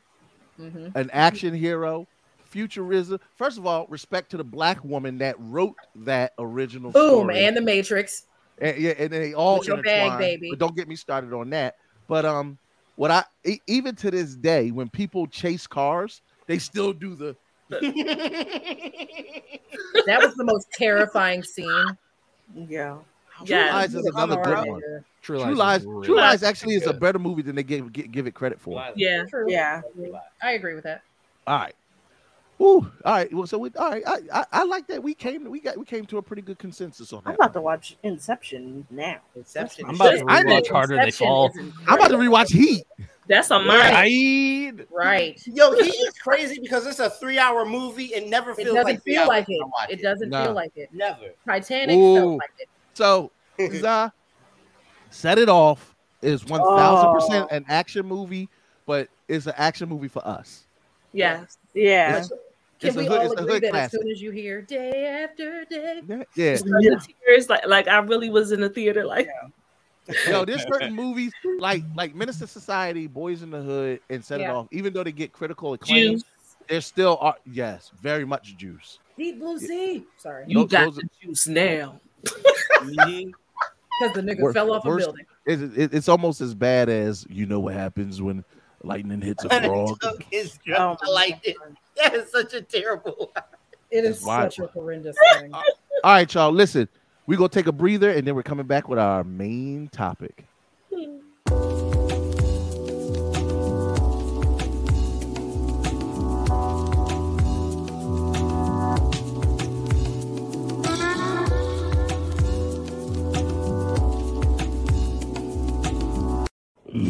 Mhm. 0.58 0.94
an 0.96 1.10
action 1.12 1.52
hero, 1.52 2.06
futurism. 2.46 3.20
First 3.36 3.58
of 3.58 3.66
all, 3.66 3.86
respect 3.88 4.30
to 4.30 4.36
the 4.38 4.44
black 4.44 4.82
woman 4.84 5.18
that 5.18 5.36
wrote 5.38 5.74
that 5.96 6.32
original 6.38 6.90
Boom. 6.92 7.10
story. 7.24 7.44
And 7.44 7.54
the 7.56 7.60
Matrix. 7.60 8.26
and, 8.58 8.76
yeah, 8.78 8.92
and 8.98 9.12
they 9.12 9.34
all 9.34 9.58
With 9.58 9.68
your 9.68 9.82
bag, 9.82 10.06
intertwine, 10.06 10.18
baby. 10.18 10.48
But 10.50 10.58
don't 10.60 10.74
get 10.76 10.88
me 10.88 10.96
started 10.96 11.34
on 11.34 11.50
that. 11.50 11.76
But 12.08 12.24
um, 12.24 12.56
what 13.00 13.10
I 13.10 13.24
even 13.66 13.96
to 13.96 14.10
this 14.10 14.36
day, 14.36 14.70
when 14.70 14.90
people 14.90 15.26
chase 15.26 15.66
cars, 15.66 16.20
they 16.46 16.58
still 16.58 16.92
do 16.92 17.14
the. 17.14 17.34
That 20.06 20.20
was 20.20 20.34
the 20.34 20.44
most 20.44 20.70
terrifying 20.72 21.42
scene. 21.42 21.96
Yeah. 22.54 22.98
True 23.38 23.46
Yeah. 23.46 23.74
Lies 23.74 23.94
is 23.94 24.04
another 24.04 24.36
good 24.36 24.46
around 24.48 24.68
one. 24.68 24.80
here. 24.80 25.04
True 25.22 25.38
True 25.38 25.54
Lies. 25.54 25.56
Lies, 25.56 25.84
really 25.86 26.06
True. 26.06 26.16
Lies 26.16 26.42
actually 26.42 26.74
is 26.74 26.86
a 26.86 26.92
better 26.92 27.18
movie 27.18 27.42
than 27.42 27.56
they 27.56 27.62
give 27.62 27.90
give, 27.90 28.12
give 28.12 28.26
it 28.26 28.34
credit 28.34 28.60
for. 28.60 28.84
Yeah. 28.96 29.24
True. 29.24 29.50
Yeah. 29.50 29.80
I 30.42 30.52
agree 30.52 30.74
with 30.74 30.84
that. 30.84 31.02
All 31.46 31.58
right. 31.58 31.74
Ooh, 32.60 32.90
all 33.06 33.12
right. 33.14 33.32
Well, 33.32 33.46
so 33.46 33.56
we, 33.58 33.70
all 33.78 33.90
right. 33.90 34.02
I, 34.06 34.18
I, 34.32 34.44
I 34.52 34.64
like 34.64 34.86
that. 34.88 35.02
We 35.02 35.14
came, 35.14 35.44
we 35.50 35.60
got, 35.60 35.78
we 35.78 35.86
came 35.86 36.04
to 36.06 36.18
a 36.18 36.22
pretty 36.22 36.42
good 36.42 36.58
consensus 36.58 37.12
on 37.12 37.22
that. 37.24 37.30
I'm 37.30 37.32
that. 37.36 37.44
about 37.44 37.52
to 37.54 37.60
watch 37.62 37.96
Inception 38.02 38.86
now. 38.90 39.16
Inception. 39.34 39.86
I'm 39.86 39.94
about 39.94 40.10
to 40.10 40.24
I 40.28 40.42
rewatch 40.42 40.48
think 40.48 40.68
Harder 40.68 40.96
They 40.96 41.10
Fall. 41.10 41.50
I'm 41.88 41.94
about 41.94 42.08
to 42.08 42.16
rewatch 42.18 42.52
Heat. 42.52 42.84
That's 43.28 43.50
a 43.50 43.58
mine. 43.60 43.68
Right. 43.68 44.86
Right. 44.90 45.42
Yo, 45.46 45.72
he 45.72 45.88
is 45.88 46.14
crazy 46.22 46.58
because 46.60 46.84
it's 46.86 46.98
a 46.98 47.08
three-hour 47.08 47.64
movie 47.64 48.14
and 48.14 48.28
never 48.28 48.54
feels 48.54 48.74
like 48.74 48.96
It 48.96 49.02
feels 49.04 49.26
doesn't 49.28 49.28
like 49.28 49.46
feel 49.46 49.70
like 49.72 49.90
it. 49.90 49.98
It 49.98 50.02
doesn't 50.02 50.28
Nah. 50.30 50.44
feel 50.44 50.52
like 50.52 50.72
it. 50.76 50.88
Never. 50.92 51.30
Titanic 51.46 51.96
Ooh. 51.96 52.14
felt 52.16 52.38
like 52.40 52.50
it. 52.58 52.68
So, 52.92 53.30
Zah, 53.72 54.10
set 55.10 55.38
it 55.38 55.48
off 55.48 55.94
is 56.20 56.44
one 56.44 56.60
thousand 56.60 57.12
percent 57.14 57.48
Oh. 57.50 57.56
an 57.56 57.64
action 57.68 58.04
movie, 58.04 58.48
but 58.84 59.08
it's 59.28 59.46
an 59.46 59.54
action 59.56 59.88
movie 59.88 60.08
for 60.08 60.26
us. 60.26 60.64
Yes. 61.14 61.56
Yeah. 61.72 62.10
It's- 62.18 62.30
Can 62.80 62.88
it's 62.88 62.96
we 62.96 63.06
hood- 63.06 63.20
all 63.20 63.32
agree 63.32 63.58
that 63.60 63.70
classic. 63.70 63.94
as 63.94 64.00
soon 64.00 64.10
as 64.10 64.22
you 64.22 64.30
hear 64.30 64.62
day 64.62 65.06
after 65.06 65.64
day, 65.66 66.00
Yeah, 66.08 66.22
yeah. 66.34 66.56
The 66.56 67.06
tears, 67.26 67.48
like, 67.50 67.66
like 67.66 67.88
I 67.88 67.98
really 67.98 68.30
was 68.30 68.52
in 68.52 68.60
the 68.60 68.70
theater, 68.70 69.04
like, 69.04 69.28
Yo, 70.28 70.44
there's 70.44 70.62
certain 70.62 70.94
movies 70.94 71.30
like 71.58 71.84
like 71.94 72.14
Menace 72.16 72.40
II 72.40 72.48
Society, 72.48 73.06
Boyz 73.06 73.42
n 73.42 73.50
the 73.50 73.62
Hood, 73.62 74.00
and 74.08 74.24
Set 74.24 74.40
It 74.40 74.48
Off. 74.50 74.66
Even 74.72 74.92
though 74.92 75.04
they 75.04 75.12
get 75.12 75.30
critical 75.32 75.74
acclaim, 75.74 76.12
juice. 76.14 76.24
they're 76.68 76.80
still 76.80 77.16
are 77.20 77.36
yes, 77.44 77.92
very 78.02 78.24
much 78.24 78.56
juice. 78.56 78.98
Deep 79.16 79.38
Blue 79.38 79.58
Sea. 79.58 80.04
Sorry, 80.16 80.46
You 80.48 80.60
Those- 80.60 80.70
got 80.70 80.84
those 80.86 80.94
the 80.96 81.08
juice 81.22 81.46
now. 81.46 82.00
Mm-hmm. 82.24 83.30
because 84.00 84.14
the 84.14 84.22
nigga 84.22 84.40
Worst- 84.40 84.54
fell 84.56 84.72
off 84.72 84.84
a 84.84 84.96
building. 84.96 85.26
It's, 85.46 85.62
it- 85.76 85.94
it's 85.94 86.08
almost 86.08 86.40
as 86.40 86.54
bad 86.54 86.88
as 86.88 87.26
you 87.28 87.46
know 87.46 87.60
what 87.60 87.74
happens 87.74 88.20
when 88.22 88.42
lightning 88.82 89.20
hits 89.20 89.44
a 89.44 89.48
frog. 89.64 90.00
took 90.00 90.22
his 90.30 90.58
Oh, 90.76 90.96
drug. 90.96 90.98
I 91.98 92.02
liked 92.02 92.14
it. 92.14 92.14
That 92.14 92.14
is 92.26 92.30
such 92.32 92.54
a 92.54 92.62
terrible. 92.62 93.32
It 93.92 94.04
is 94.04 94.18
It's 94.18 94.24
wild. 94.24 94.52
such 94.52 94.60
a 94.64 94.68
horrendous 94.68 95.16
thing. 95.40 95.52
All 95.52 95.64
right, 96.04 96.32
y'all. 96.32 96.52
Listen, 96.52 96.88
we're 97.26 97.36
gonna 97.36 97.48
take 97.48 97.66
a 97.66 97.72
breather 97.72 98.10
and 98.10 98.24
then 98.24 98.36
we're 98.36 98.44
coming 98.44 98.64
back 98.68 98.88
with 98.88 99.00
our 99.00 99.24
main 99.24 99.88
topic. 99.88 100.46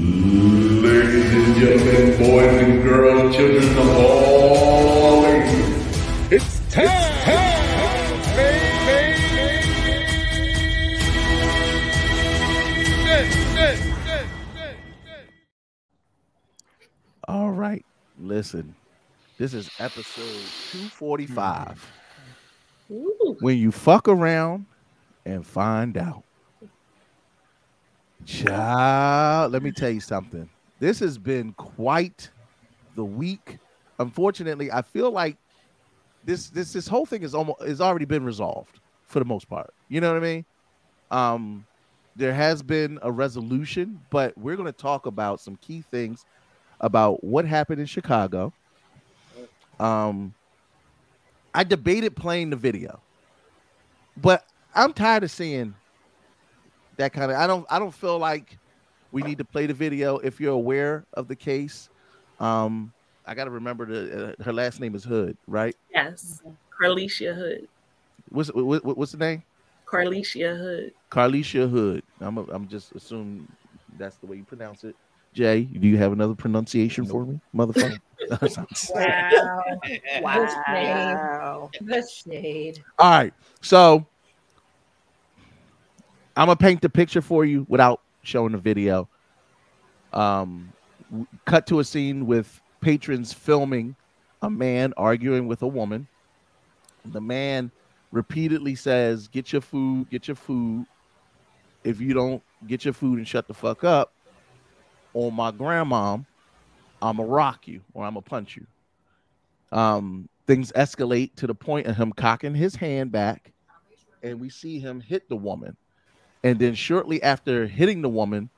Ladies 0.01 1.35
and 1.35 1.55
gentlemen, 1.57 2.19
boys 2.19 2.62
and 2.62 2.82
girls, 2.82 3.36
children 3.36 3.69
listen. 18.20 18.74
This 19.38 19.55
is 19.55 19.70
episode 19.78 20.42
245. 20.72 21.92
Ooh. 22.90 23.36
When 23.40 23.56
you 23.56 23.72
fuck 23.72 24.09
around 24.09 24.66
and 25.24 25.47
find 25.47 25.97
out. 25.97 26.22
Child, 28.26 29.52
let 29.52 29.62
me 29.62 29.72
tell 29.72 29.90
you 29.90 30.01
something. 30.01 30.48
This 30.78 30.98
has 31.01 31.16
been 31.16 31.52
quite 31.55 32.30
the 32.97 33.05
week. 33.05 33.59
Unfortunately, 33.98 34.70
I 34.70 34.82
feel 34.82 35.10
like 35.10 35.36
this 36.24 36.51
this 36.51 36.72
this 36.72 36.86
whole 36.86 37.06
thing 37.06 37.22
is 37.22 37.34
almost 37.34 37.62
has 37.62 37.80
already 37.80 38.05
been 38.05 38.24
resolved 38.24 38.80
for 39.06 39.18
the 39.18 39.24
most 39.24 39.48
part. 39.48 39.72
You 39.88 40.01
know 40.01 40.12
what 40.12 40.22
I 40.22 40.26
mean? 40.26 40.44
Um, 41.10 41.66
there 42.14 42.34
has 42.34 42.62
been 42.62 42.98
a 43.02 43.10
resolution, 43.10 44.01
but 44.10 44.36
we're 44.36 44.56
going 44.56 44.66
to 44.66 44.72
talk 44.72 45.06
about 45.06 45.40
some 45.40 45.56
key 45.56 45.82
things 45.90 46.24
about 46.81 47.23
what 47.23 47.44
happened 47.44 47.81
in 47.81 47.86
Chicago. 47.86 48.52
Um, 49.78 50.35
I 51.55 51.65
debated 51.65 52.16
playing 52.16 52.51
the 52.51 52.57
video, 52.57 53.01
but 54.16 54.44
I'm 54.74 54.93
tired 54.93 55.24
of 55.24 55.31
seeing 55.31 55.74
that 56.97 57.12
kind 57.12 57.31
of. 57.31 57.36
I 57.39 57.47
don't. 57.47 57.66
I 57.70 57.78
don't 57.78 57.94
feel 57.94 58.19
like 58.19 58.59
we 59.12 59.23
need 59.23 59.39
to 59.39 59.44
play 59.44 59.66
the 59.66 59.74
video. 59.74 60.19
If 60.19 60.40
you're 60.40 60.52
aware 60.52 61.05
of 61.15 61.28
the 61.28 61.36
case, 61.36 61.89
um, 62.39 62.93
I 63.27 63.35
got 63.35 63.44
to 63.44 63.51
remember 63.51 63.86
the 63.86 64.35
uh, 64.39 64.43
her 64.44 64.52
last 64.52 64.81
name 64.81 64.94
is 64.94 65.02
Hood, 65.05 65.36
right? 65.47 65.74
Yes. 65.93 66.43
Carlisha 66.81 67.35
Hood. 67.35 67.69
What's 68.28 68.52
what, 68.52 68.85
what- 68.85 68.97
what's 68.97 69.12
the 69.12 69.19
name? 69.19 69.43
Carlisha 69.86 70.57
Hood. 70.57 70.93
Carlisha 71.11 71.69
Hood. 71.69 72.02
I'm 72.20 72.39
a, 72.39 72.43
I'm 72.44 72.69
just 72.69 72.93
assuming 72.93 73.48
that's 73.98 74.16
the 74.16 74.27
way 74.27 74.36
you 74.36 74.44
pronounce 74.44 74.85
it. 74.85 74.94
Jay, 75.32 75.62
do 75.62 75.86
you 75.86 75.97
have 75.97 76.12
another 76.12 76.35
pronunciation 76.35 77.05
for 77.07 77.24
me, 77.24 77.40
motherfucker? 77.55 77.98
Wow. 78.94 79.81
Wow. 80.23 81.70
The 81.81 82.07
shade. 82.07 82.82
All 82.98 83.11
right. 83.11 83.35
So 83.61 84.07
I'm 86.36 86.47
gonna 86.47 86.57
paint 86.57 86.81
the 86.81 86.89
picture 86.89 87.23
for 87.23 87.44
you 87.44 87.66
without 87.69 88.02
showing 88.23 88.52
the 88.52 88.59
video. 88.59 89.09
Um, 90.12 90.73
cut 91.44 91.66
to 91.69 91.81
a 91.81 91.85
scene 91.85 92.27
with 92.27 92.61
patrons 92.81 93.32
filming 93.32 93.97
a 94.43 94.51
man 94.51 94.94
arguing 94.97 95.47
with 95.47 95.62
a 95.62 95.66
woman. 95.66 96.07
The 97.07 97.20
man 97.20 97.70
repeatedly 98.12 98.74
says, 98.74 99.28
Get 99.28 99.52
your 99.52 99.62
food, 99.62 100.09
get 100.11 100.28
your 100.28 100.35
food. 100.36 100.86
If 101.85 102.01
you 102.01 102.12
don't 102.15 102.43
get 102.66 102.85
your 102.85 102.94
food 102.94 103.19
and 103.19 103.27
shut 103.27 103.48
the 103.48 103.55
fuck 103.55 103.85
up, 103.85 104.12
on 105.14 105.34
my 105.34 105.50
grandma, 105.50 106.18
I'ma 107.02 107.24
rock 107.26 107.66
you 107.66 107.80
or 107.94 108.04
I'ma 108.04 108.20
punch 108.20 108.56
you. 108.56 108.66
Um, 109.76 110.28
things 110.46 110.72
escalate 110.72 111.34
to 111.36 111.46
the 111.46 111.54
point 111.54 111.86
of 111.86 111.96
him 111.96 112.12
cocking 112.12 112.54
his 112.54 112.74
hand 112.74 113.12
back, 113.12 113.52
and 114.22 114.40
we 114.40 114.48
see 114.50 114.78
him 114.78 115.00
hit 115.00 115.28
the 115.28 115.36
woman. 115.36 115.76
And 116.42 116.58
then 116.58 116.74
shortly 116.74 117.22
after 117.22 117.66
hitting 117.66 118.02
the 118.02 118.08
woman, 118.08 118.50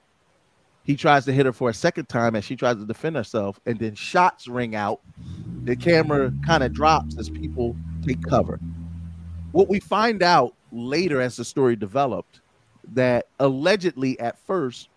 he 0.85 0.97
tries 0.97 1.25
to 1.27 1.33
hit 1.33 1.47
her 1.47 1.53
for 1.53 1.71
a 1.71 1.75
second 1.75 2.09
time 2.09 2.35
as 2.35 2.45
she 2.45 2.57
tries 2.57 2.77
to 2.77 2.87
defend 2.87 3.17
herself, 3.17 3.61
and 3.67 3.79
then 3.79 3.95
shots 3.95 4.49
ring 4.49 4.75
out. 4.75 5.01
The 5.65 5.77
camera 5.77 6.33
kind 6.45 6.63
of 6.65 6.73
drops 6.73 7.19
as 7.19 7.31
people 7.31 7.77
take 8.05 8.23
cover. 8.23 8.59
What 9.53 9.69
we 9.69 9.79
find 9.79 10.23
out 10.23 10.55
later 10.73 11.21
as 11.21 11.37
the 11.37 11.45
story 11.45 11.77
developed 11.77 12.41
that 12.95 13.29
allegedly 13.39 14.19
at 14.19 14.39
first 14.39 14.89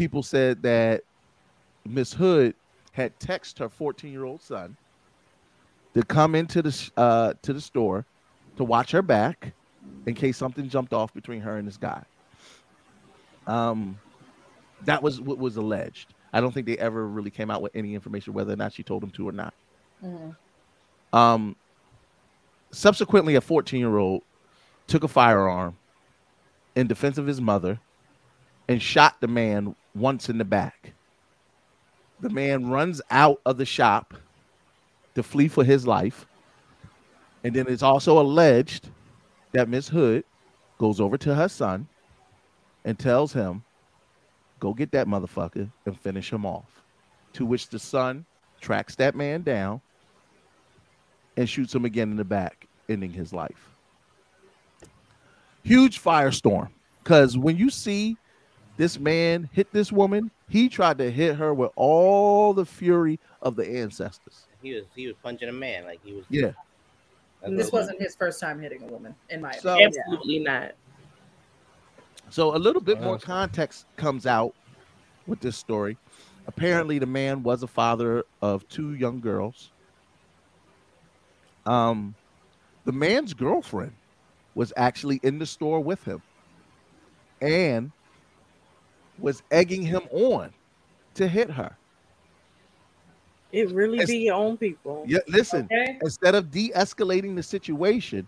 people 0.00 0.22
said 0.22 0.62
that 0.62 1.02
Miss 1.84 2.14
Hood 2.14 2.54
had 2.92 3.20
texted 3.20 3.58
her 3.58 3.68
14 3.68 4.10
year 4.10 4.24
old 4.24 4.40
son 4.40 4.74
to 5.92 6.02
come 6.02 6.34
into 6.34 6.62
the 6.62 6.90
uh, 6.96 7.34
to 7.42 7.52
the 7.52 7.60
store 7.60 8.06
to 8.56 8.64
watch 8.64 8.92
her 8.92 9.02
back 9.02 9.52
in 10.06 10.14
case 10.14 10.38
something 10.38 10.70
jumped 10.70 10.94
off 10.94 11.12
between 11.12 11.42
her 11.42 11.58
and 11.58 11.68
this 11.68 11.76
guy. 11.76 12.02
Um, 13.46 13.98
that 14.86 15.02
was 15.02 15.20
what 15.20 15.36
was 15.36 15.58
alleged. 15.58 16.14
I 16.32 16.40
don't 16.40 16.54
think 16.54 16.66
they 16.66 16.78
ever 16.78 17.06
really 17.06 17.30
came 17.30 17.50
out 17.50 17.60
with 17.60 17.76
any 17.76 17.94
information 17.94 18.32
whether 18.32 18.54
or 18.54 18.56
not 18.56 18.72
she 18.72 18.82
told 18.82 19.02
him 19.02 19.10
to 19.10 19.28
or 19.28 19.32
not. 19.32 19.52
Um, 21.12 21.56
subsequently, 22.70 23.34
a 23.34 23.42
14 23.42 23.78
year 23.78 23.98
old 23.98 24.22
took 24.86 25.04
a 25.04 25.08
firearm 25.08 25.76
in 26.74 26.86
defense 26.86 27.18
of 27.18 27.26
his 27.26 27.38
mother 27.38 27.78
and 28.66 28.80
shot 28.80 29.20
the 29.20 29.28
man 29.28 29.74
once 29.94 30.28
in 30.28 30.38
the 30.38 30.44
back. 30.44 30.92
The 32.20 32.30
man 32.30 32.68
runs 32.68 33.00
out 33.10 33.40
of 33.46 33.56
the 33.56 33.64
shop 33.64 34.14
to 35.14 35.22
flee 35.22 35.48
for 35.48 35.64
his 35.64 35.86
life. 35.86 36.26
And 37.42 37.54
then 37.54 37.66
it's 37.68 37.82
also 37.82 38.20
alleged 38.20 38.90
that 39.52 39.68
Miss 39.68 39.88
Hood 39.88 40.24
goes 40.78 41.00
over 41.00 41.16
to 41.18 41.34
her 41.34 41.48
son 41.48 41.88
and 42.84 42.98
tells 42.98 43.32
him, 43.32 43.64
Go 44.58 44.74
get 44.74 44.92
that 44.92 45.06
motherfucker 45.06 45.70
and 45.86 46.00
finish 46.00 46.30
him 46.30 46.44
off. 46.44 46.82
To 47.34 47.46
which 47.46 47.68
the 47.68 47.78
son 47.78 48.26
tracks 48.60 48.94
that 48.96 49.14
man 49.14 49.42
down 49.42 49.80
and 51.36 51.48
shoots 51.48 51.74
him 51.74 51.86
again 51.86 52.10
in 52.10 52.16
the 52.16 52.24
back, 52.24 52.66
ending 52.88 53.10
his 53.10 53.32
life. 53.32 53.70
Huge 55.62 56.02
firestorm. 56.02 56.68
Because 57.02 57.38
when 57.38 57.56
you 57.56 57.70
see 57.70 58.18
this 58.80 58.98
man 58.98 59.46
hit 59.52 59.70
this 59.74 59.92
woman, 59.92 60.30
he 60.48 60.66
tried 60.66 60.96
to 60.96 61.10
hit 61.10 61.36
her 61.36 61.52
with 61.52 61.70
all 61.76 62.54
the 62.54 62.64
fury 62.64 63.20
of 63.42 63.54
the 63.54 63.68
ancestors. 63.68 64.46
He 64.62 64.72
was 64.72 64.84
he 64.96 65.06
was 65.06 65.16
punching 65.22 65.50
a 65.50 65.52
man 65.52 65.84
like 65.84 66.00
he 66.02 66.14
was. 66.14 66.24
Yeah. 66.30 66.52
That's 67.42 67.54
This 67.54 67.72
wasn't 67.72 68.00
his 68.00 68.16
first 68.16 68.40
time 68.40 68.58
hitting 68.58 68.82
a 68.82 68.86
woman, 68.86 69.14
in 69.28 69.42
my 69.42 69.52
So- 69.52 69.74
opinion. 69.74 69.92
Absolutely 70.08 70.38
not. 70.38 70.72
So 72.30 72.56
a 72.56 72.58
little 72.58 72.80
bit 72.80 73.02
more 73.02 73.18
context 73.18 73.84
comes 73.96 74.24
out 74.24 74.54
with 75.26 75.40
this 75.40 75.58
story. 75.58 75.98
Apparently, 76.46 76.98
the 76.98 77.04
man 77.04 77.42
was 77.42 77.62
a 77.62 77.66
father 77.66 78.24
of 78.40 78.66
two 78.70 78.94
young 78.94 79.20
girls. 79.20 79.72
Um, 81.66 82.14
the 82.86 82.92
man's 82.92 83.34
girlfriend 83.34 83.92
was 84.54 84.72
actually 84.78 85.20
in 85.22 85.38
the 85.38 85.44
store 85.44 85.80
with 85.80 86.02
him 86.02 86.22
and 87.42 87.92
was 89.20 89.42
egging 89.50 89.82
him 89.82 90.02
on 90.10 90.50
to 91.14 91.28
hit 91.28 91.50
her. 91.50 91.76
It 93.52 93.70
really 93.72 93.96
It's- 93.98 94.08
be 94.08 94.18
your 94.18 94.34
own 94.36 94.56
people. 94.56 95.04
Yeah, 95.06 95.18
listen. 95.26 95.64
Okay? 95.64 95.98
Instead 96.02 96.34
of 96.34 96.50
de-escalating 96.50 97.34
the 97.34 97.42
situation, 97.42 98.26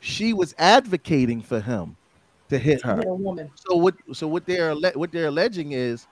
she 0.00 0.32
was 0.32 0.54
advocating 0.58 1.42
for 1.42 1.60
him 1.60 1.96
to 2.48 2.58
hit 2.58 2.82
her. 2.82 3.00
A 3.04 3.14
woman. 3.14 3.50
So 3.54 3.76
what? 3.76 3.96
So 4.12 4.28
what 4.28 4.46
they're 4.46 4.74
what 4.74 5.10
they're 5.10 5.26
alleging 5.26 5.72
is 5.72 6.06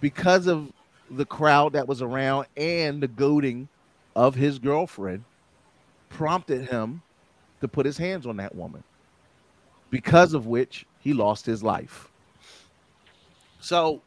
because 0.00 0.46
of 0.46 0.72
the 1.10 1.24
crowd 1.26 1.72
that 1.72 1.88
was 1.88 2.00
around 2.00 2.46
and 2.56 3.02
the 3.02 3.08
goading 3.08 3.68
of 4.14 4.36
his 4.36 4.60
girlfriend 4.60 5.24
prompted 6.10 6.68
him 6.68 7.02
to 7.60 7.66
put 7.66 7.84
his 7.86 7.98
hands 7.98 8.24
on 8.26 8.36
that 8.36 8.54
woman. 8.54 8.84
Because 9.90 10.34
of 10.34 10.46
which 10.46 10.86
he 11.00 11.12
lost 11.12 11.44
his 11.44 11.64
life. 11.64 12.09
So, 13.60 14.02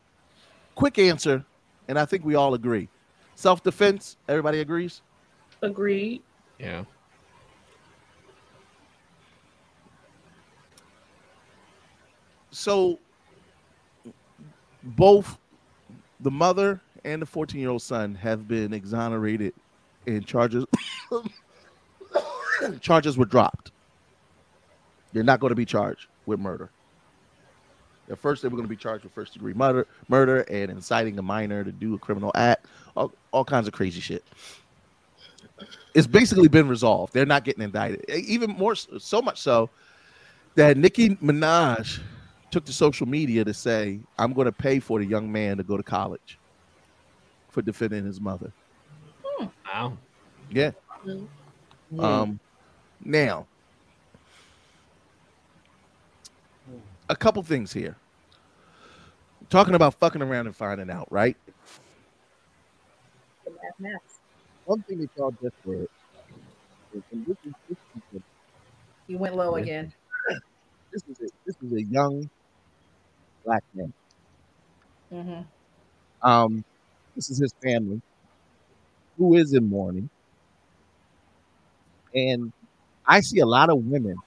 quick 0.75 0.97
answer, 0.99 1.45
and 1.87 1.99
I 1.99 2.05
think 2.05 2.25
we 2.25 2.35
all 2.35 2.53
agree. 2.53 2.89
Self-defense. 3.35 4.17
Everybody 4.27 4.59
agrees. 4.59 5.01
Agreed. 5.61 6.21
Yeah. 6.59 6.83
so 12.53 12.99
both 14.83 15.37
the 16.19 16.31
mother 16.31 16.79
and 17.03 17.21
the 17.21 17.25
14 17.25 17.59
year 17.59 17.69
old 17.69 17.81
son 17.81 18.15
have 18.15 18.47
been 18.47 18.73
exonerated 18.73 19.53
and 20.05 20.25
charges 20.25 20.65
charges 22.79 23.17
were 23.17 23.25
dropped 23.25 23.71
they're 25.11 25.23
not 25.23 25.39
going 25.39 25.49
to 25.49 25.55
be 25.55 25.65
charged 25.65 26.07
with 26.25 26.39
murder 26.39 26.69
at 28.09 28.17
first 28.17 28.41
they 28.41 28.47
were 28.47 28.55
going 28.57 28.67
to 28.67 28.69
be 28.69 28.75
charged 28.75 29.03
with 29.03 29.13
first 29.13 29.33
degree 29.33 29.53
murder 29.53 29.87
murder 30.07 30.41
and 30.41 30.71
inciting 30.71 31.17
a 31.17 31.21
minor 31.21 31.63
to 31.63 31.71
do 31.71 31.93
a 31.93 31.97
criminal 31.97 32.31
act 32.35 32.65
all, 32.95 33.11
all 33.31 33.45
kinds 33.45 33.67
of 33.67 33.73
crazy 33.73 34.01
shit 34.01 34.23
it's 35.93 36.07
basically 36.07 36.47
been 36.47 36.67
resolved 36.67 37.13
they're 37.13 37.25
not 37.25 37.43
getting 37.43 37.63
indicted 37.63 38.03
even 38.09 38.49
more 38.51 38.75
so, 38.75 38.97
so 38.97 39.21
much 39.21 39.39
so 39.39 39.69
that 40.55 40.77
Nicki 40.77 41.15
Minaj 41.15 41.99
took 42.51 42.65
to 42.65 42.73
social 42.73 43.07
media 43.07 43.43
to 43.43 43.53
say, 43.53 43.99
I'm 44.17 44.33
going 44.33 44.45
to 44.45 44.51
pay 44.51 44.79
for 44.79 44.99
the 44.99 45.05
young 45.05 45.31
man 45.31 45.57
to 45.57 45.63
go 45.63 45.77
to 45.77 45.83
college 45.83 46.37
for 47.49 47.61
defending 47.61 48.05
his 48.05 48.21
mother. 48.21 48.51
Wow. 49.65 49.97
Yeah. 50.51 50.71
Um, 51.97 52.39
now, 53.03 53.47
a 57.13 57.15
couple 57.17 57.41
things 57.43 57.71
here. 57.71 57.95
Talking 59.49 59.75
about 59.75 59.93
fucking 59.95 60.21
around 60.21 60.47
and 60.47 60.55
finding 60.55 60.89
out, 60.89 61.07
right? 61.11 61.37
One 64.65 64.81
thing 64.83 64.99
that 64.99 65.09
y'all 65.17 65.31
just 65.41 65.55
did. 65.65 65.87
is- 66.93 67.03
and 67.11 67.25
this 67.25 67.37
is- 67.45 67.53
this 67.69 67.77
is 68.13 68.19
a- 68.19 68.23
You 69.07 69.17
went 69.17 69.35
low 69.35 69.55
again. 69.55 69.91
This 70.91 71.03
is 71.07 71.19
a, 71.19 71.27
this 71.45 71.55
is 71.61 71.73
a 71.73 71.83
young 71.83 72.29
black 73.43 73.63
man. 73.73 73.93
Mm-hmm. 75.11 75.41
Um, 76.27 76.63
this 77.15 77.29
is 77.31 77.39
his 77.39 77.51
family, 77.63 78.01
who 79.17 79.35
is 79.35 79.53
in 79.53 79.69
mourning, 79.69 80.09
and 82.13 82.53
I 83.05 83.21
see 83.21 83.39
a 83.39 83.45
lot 83.45 83.69
of 83.69 83.83
women 83.85 84.17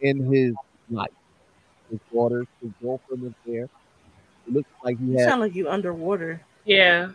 in 0.00 0.32
his 0.32 0.54
life. 0.90 1.10
His 1.90 2.00
daughters, 2.12 2.46
his 2.60 2.70
girlfriend 2.82 3.24
is 3.24 3.32
there. 3.46 3.64
It 4.46 4.52
looks 4.52 4.70
like 4.82 4.98
he 4.98 5.06
You 5.06 5.18
has. 5.18 5.28
sound 5.28 5.40
like 5.40 5.54
you 5.54 5.68
underwater. 5.68 6.40
Yeah. 6.64 7.10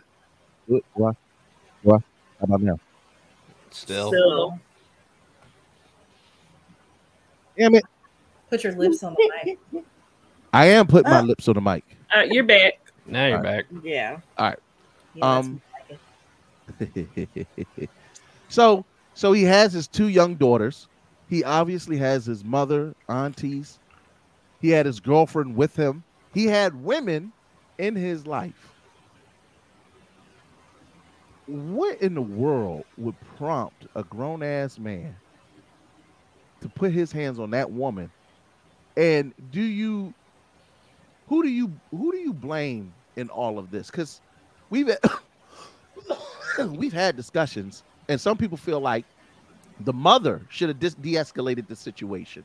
What? 0.66 0.84
What? 0.94 1.16
What? 1.82 2.02
How 2.38 2.44
about 2.44 2.62
now? 2.62 2.78
Still. 3.70 4.08
Still. 4.08 4.58
Damn 7.56 7.74
it! 7.74 7.84
Put 8.48 8.64
your 8.64 8.72
lips 8.74 9.02
on 9.02 9.14
the 9.14 9.32
mic. 9.44 9.82
I 10.52 10.66
am 10.66 10.86
putting 10.86 11.10
my 11.10 11.20
lips 11.20 11.46
on 11.46 11.54
the 11.54 11.60
mic. 11.60 11.84
Uh, 12.14 12.20
you're 12.20 12.44
back. 12.44 12.80
Now 13.06 13.26
you're 13.26 13.36
All 13.36 13.42
back. 13.42 13.66
Yeah. 13.82 14.18
All 14.38 14.46
right. 14.48 14.58
Yeah, 15.14 15.36
um. 15.36 15.60
so, 18.48 18.84
so 19.14 19.32
he 19.32 19.42
has 19.42 19.72
his 19.72 19.88
two 19.88 20.08
young 20.08 20.36
daughters. 20.36 20.88
He 21.28 21.44
obviously 21.44 21.96
has 21.98 22.24
his 22.24 22.44
mother, 22.44 22.94
aunties. 23.08 23.78
He 24.60 24.70
had 24.70 24.86
his 24.86 25.00
girlfriend 25.00 25.56
with 25.56 25.76
him. 25.76 26.04
He 26.34 26.46
had 26.46 26.84
women 26.84 27.32
in 27.78 27.96
his 27.96 28.26
life. 28.26 28.72
What 31.46 32.00
in 32.00 32.14
the 32.14 32.22
world 32.22 32.84
would 32.96 33.16
prompt 33.36 33.86
a 33.94 34.04
grown 34.04 34.42
ass 34.42 34.78
man 34.78 35.16
to 36.60 36.68
put 36.68 36.92
his 36.92 37.10
hands 37.10 37.40
on 37.40 37.50
that 37.50 37.72
woman? 37.72 38.10
And 38.96 39.32
do 39.50 39.62
you 39.62 40.14
who 41.28 41.42
do 41.42 41.48
you 41.48 41.72
who 41.90 42.12
do 42.12 42.18
you 42.18 42.32
blame 42.32 42.92
in 43.16 43.30
all 43.30 43.58
of 43.58 43.70
this? 43.70 43.90
Because 43.90 44.20
we've 44.68 44.90
we've 46.58 46.92
had 46.92 47.16
discussions, 47.16 47.82
and 48.08 48.20
some 48.20 48.36
people 48.36 48.58
feel 48.58 48.80
like 48.80 49.04
the 49.80 49.92
mother 49.92 50.42
should 50.50 50.68
have 50.68 50.78
de-escalated 50.78 51.66
the 51.66 51.76
situation. 51.76 52.44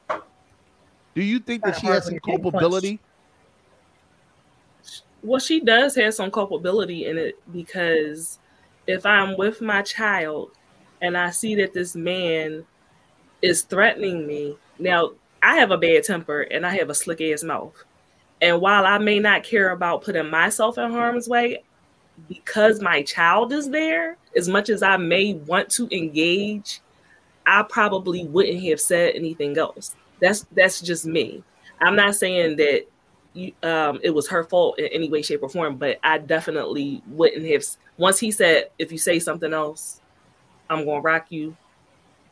Do 1.15 1.23
you 1.23 1.39
think 1.39 1.63
that 1.63 1.77
she 1.79 1.87
has 1.87 2.05
some 2.05 2.13
you're 2.13 2.19
getting 2.21 2.41
punched. 2.43 2.59
culpability? 2.59 2.99
well 5.25 5.39
she 5.39 5.59
does 5.59 5.95
have 5.95 6.13
some 6.13 6.29
culpability 6.31 7.05
in 7.07 7.17
it 7.17 7.35
because 7.51 8.39
if 8.87 9.05
i'm 9.05 9.35
with 9.37 9.59
my 9.59 9.81
child 9.81 10.51
and 11.01 11.17
i 11.17 11.29
see 11.29 11.55
that 11.55 11.73
this 11.73 11.95
man 11.95 12.63
is 13.41 13.63
threatening 13.63 14.25
me 14.27 14.55
now 14.79 15.11
i 15.41 15.55
have 15.55 15.71
a 15.71 15.77
bad 15.77 16.03
temper 16.03 16.41
and 16.41 16.65
i 16.65 16.69
have 16.69 16.89
a 16.89 16.95
slick 16.95 17.19
ass 17.21 17.43
mouth 17.43 17.83
and 18.41 18.61
while 18.61 18.85
i 18.85 18.97
may 18.97 19.19
not 19.19 19.43
care 19.43 19.71
about 19.71 20.03
putting 20.03 20.29
myself 20.29 20.77
in 20.77 20.91
harm's 20.91 21.27
way 21.27 21.61
because 22.29 22.79
my 22.79 23.01
child 23.01 23.51
is 23.51 23.69
there 23.69 24.17
as 24.37 24.47
much 24.47 24.69
as 24.69 24.83
i 24.83 24.95
may 24.95 25.33
want 25.33 25.67
to 25.69 25.87
engage 25.91 26.81
i 27.47 27.63
probably 27.63 28.25
wouldn't 28.25 28.63
have 28.63 28.79
said 28.79 29.13
anything 29.15 29.57
else 29.57 29.95
that's 30.19 30.45
that's 30.53 30.81
just 30.81 31.05
me 31.05 31.43
i'm 31.81 31.95
not 31.95 32.15
saying 32.15 32.55
that 32.55 32.85
you, 33.33 33.51
um, 33.63 33.99
it 34.01 34.11
was 34.11 34.29
her 34.29 34.45
fault 34.45 34.79
in 34.79 34.85
any 34.93 35.09
way, 35.09 35.21
shape, 35.21 35.43
or 35.43 35.49
form. 35.49 35.75
But 35.75 35.99
I 36.05 36.19
definitely 36.19 37.03
wouldn't 37.05 37.45
have. 37.51 37.65
Once 37.97 38.17
he 38.17 38.31
said, 38.31 38.69
"If 38.79 38.93
you 38.93 38.97
say 38.97 39.19
something 39.19 39.51
else, 39.51 39.99
I'm 40.69 40.85
gonna 40.85 41.01
rock 41.01 41.25
you," 41.33 41.57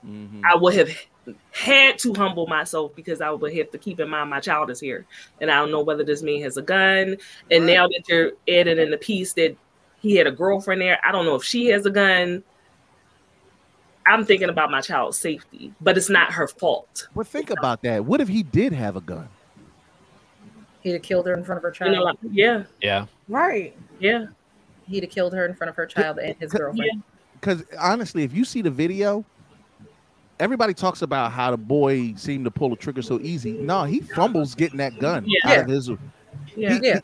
Mm-hmm. 0.06 0.42
I 0.46 0.56
would 0.56 0.74
have 0.74 0.90
had 1.52 1.98
to 2.00 2.14
humble 2.14 2.48
myself 2.48 2.94
because 2.96 3.22
I 3.22 3.32
would 3.32 3.56
have 3.56 3.72
to 3.72 3.78
keep 3.78 4.00
in 4.00 4.10
mind 4.10 4.30
my 4.30 4.40
child 4.40 4.70
is 4.70 4.80
here, 4.80 5.06
and 5.40 5.50
I 5.50 5.56
don't 5.56 5.72
know 5.72 5.82
whether 5.82 6.04
this 6.04 6.22
man 6.22 6.42
has 6.42 6.58
a 6.58 6.62
gun. 6.62 7.18
And 7.50 7.66
now 7.66 7.88
that 7.88 8.04
you're 8.08 8.32
adding 8.48 8.80
in 8.80 8.92
the 8.92 8.98
piece 8.98 9.34
that 9.34 9.56
he 10.02 10.16
had 10.16 10.28
a 10.28 10.32
girlfriend 10.32 10.82
there, 10.82 11.00
I 11.04 11.12
don't 11.12 11.26
know 11.26 11.36
if 11.36 11.44
she 11.44 11.68
has 11.68 11.86
a 11.86 11.92
gun. 11.92 12.44
I'm 14.06 14.26
thinking 14.26 14.50
about 14.50 14.70
my 14.72 14.82
child's 14.82 15.18
safety, 15.18 15.74
but 15.82 15.98
it's 15.98 16.10
not 16.10 16.34
her 16.34 16.48
fault. 16.48 17.08
But 17.16 17.28
think 17.28 17.50
about 17.50 17.82
that. 17.84 18.04
What 18.06 18.20
if 18.22 18.28
he 18.28 18.44
did 18.44 18.74
have 18.74 18.96
a 18.96 19.02
gun? 19.02 19.30
He'd 20.82 20.94
have 20.94 21.02
killed 21.02 21.26
her 21.28 21.34
in 21.34 21.46
front 21.46 21.58
of 21.58 21.64
her 21.64 21.70
You 21.70 21.74
child. 21.76 21.92
know, 21.94 22.04
like, 22.04 22.18
yeah, 22.32 22.64
Yeah. 22.82 23.06
Right. 23.30 23.76
yeah. 24.00 24.26
He'd 24.86 25.04
have 25.04 25.12
killed 25.12 25.34
her 25.34 25.46
in 25.46 25.54
front 25.56 25.70
of 25.70 25.76
her 25.78 25.86
child 25.86 26.20
and 26.20 26.36
his 26.40 26.52
girlfriend. 26.52 27.04
Because 27.40 27.64
honestly, 27.80 28.24
if 28.24 28.34
you 28.34 28.44
see 28.44 28.62
the 28.62 28.70
video, 28.70 29.24
everybody 30.40 30.74
talks 30.74 31.02
about 31.02 31.32
how 31.32 31.52
the 31.52 31.58
boy 31.58 32.14
seemed 32.18 32.44
to 32.46 32.52
pull 32.52 32.70
the 32.70 32.76
trigger 32.76 33.02
so 33.02 33.20
easy. 33.22 33.54
No, 33.54 33.86
he 33.86 34.02
fumbles 34.02 34.56
getting 34.56 34.78
that 34.78 35.00
gun 35.00 35.24
Yeah. 35.26 35.40
out 35.52 35.58
of 35.60 35.68
his. 35.68 35.90
Yeah. 36.56 36.74
he, 36.80 36.88
Yeah. 36.88 37.00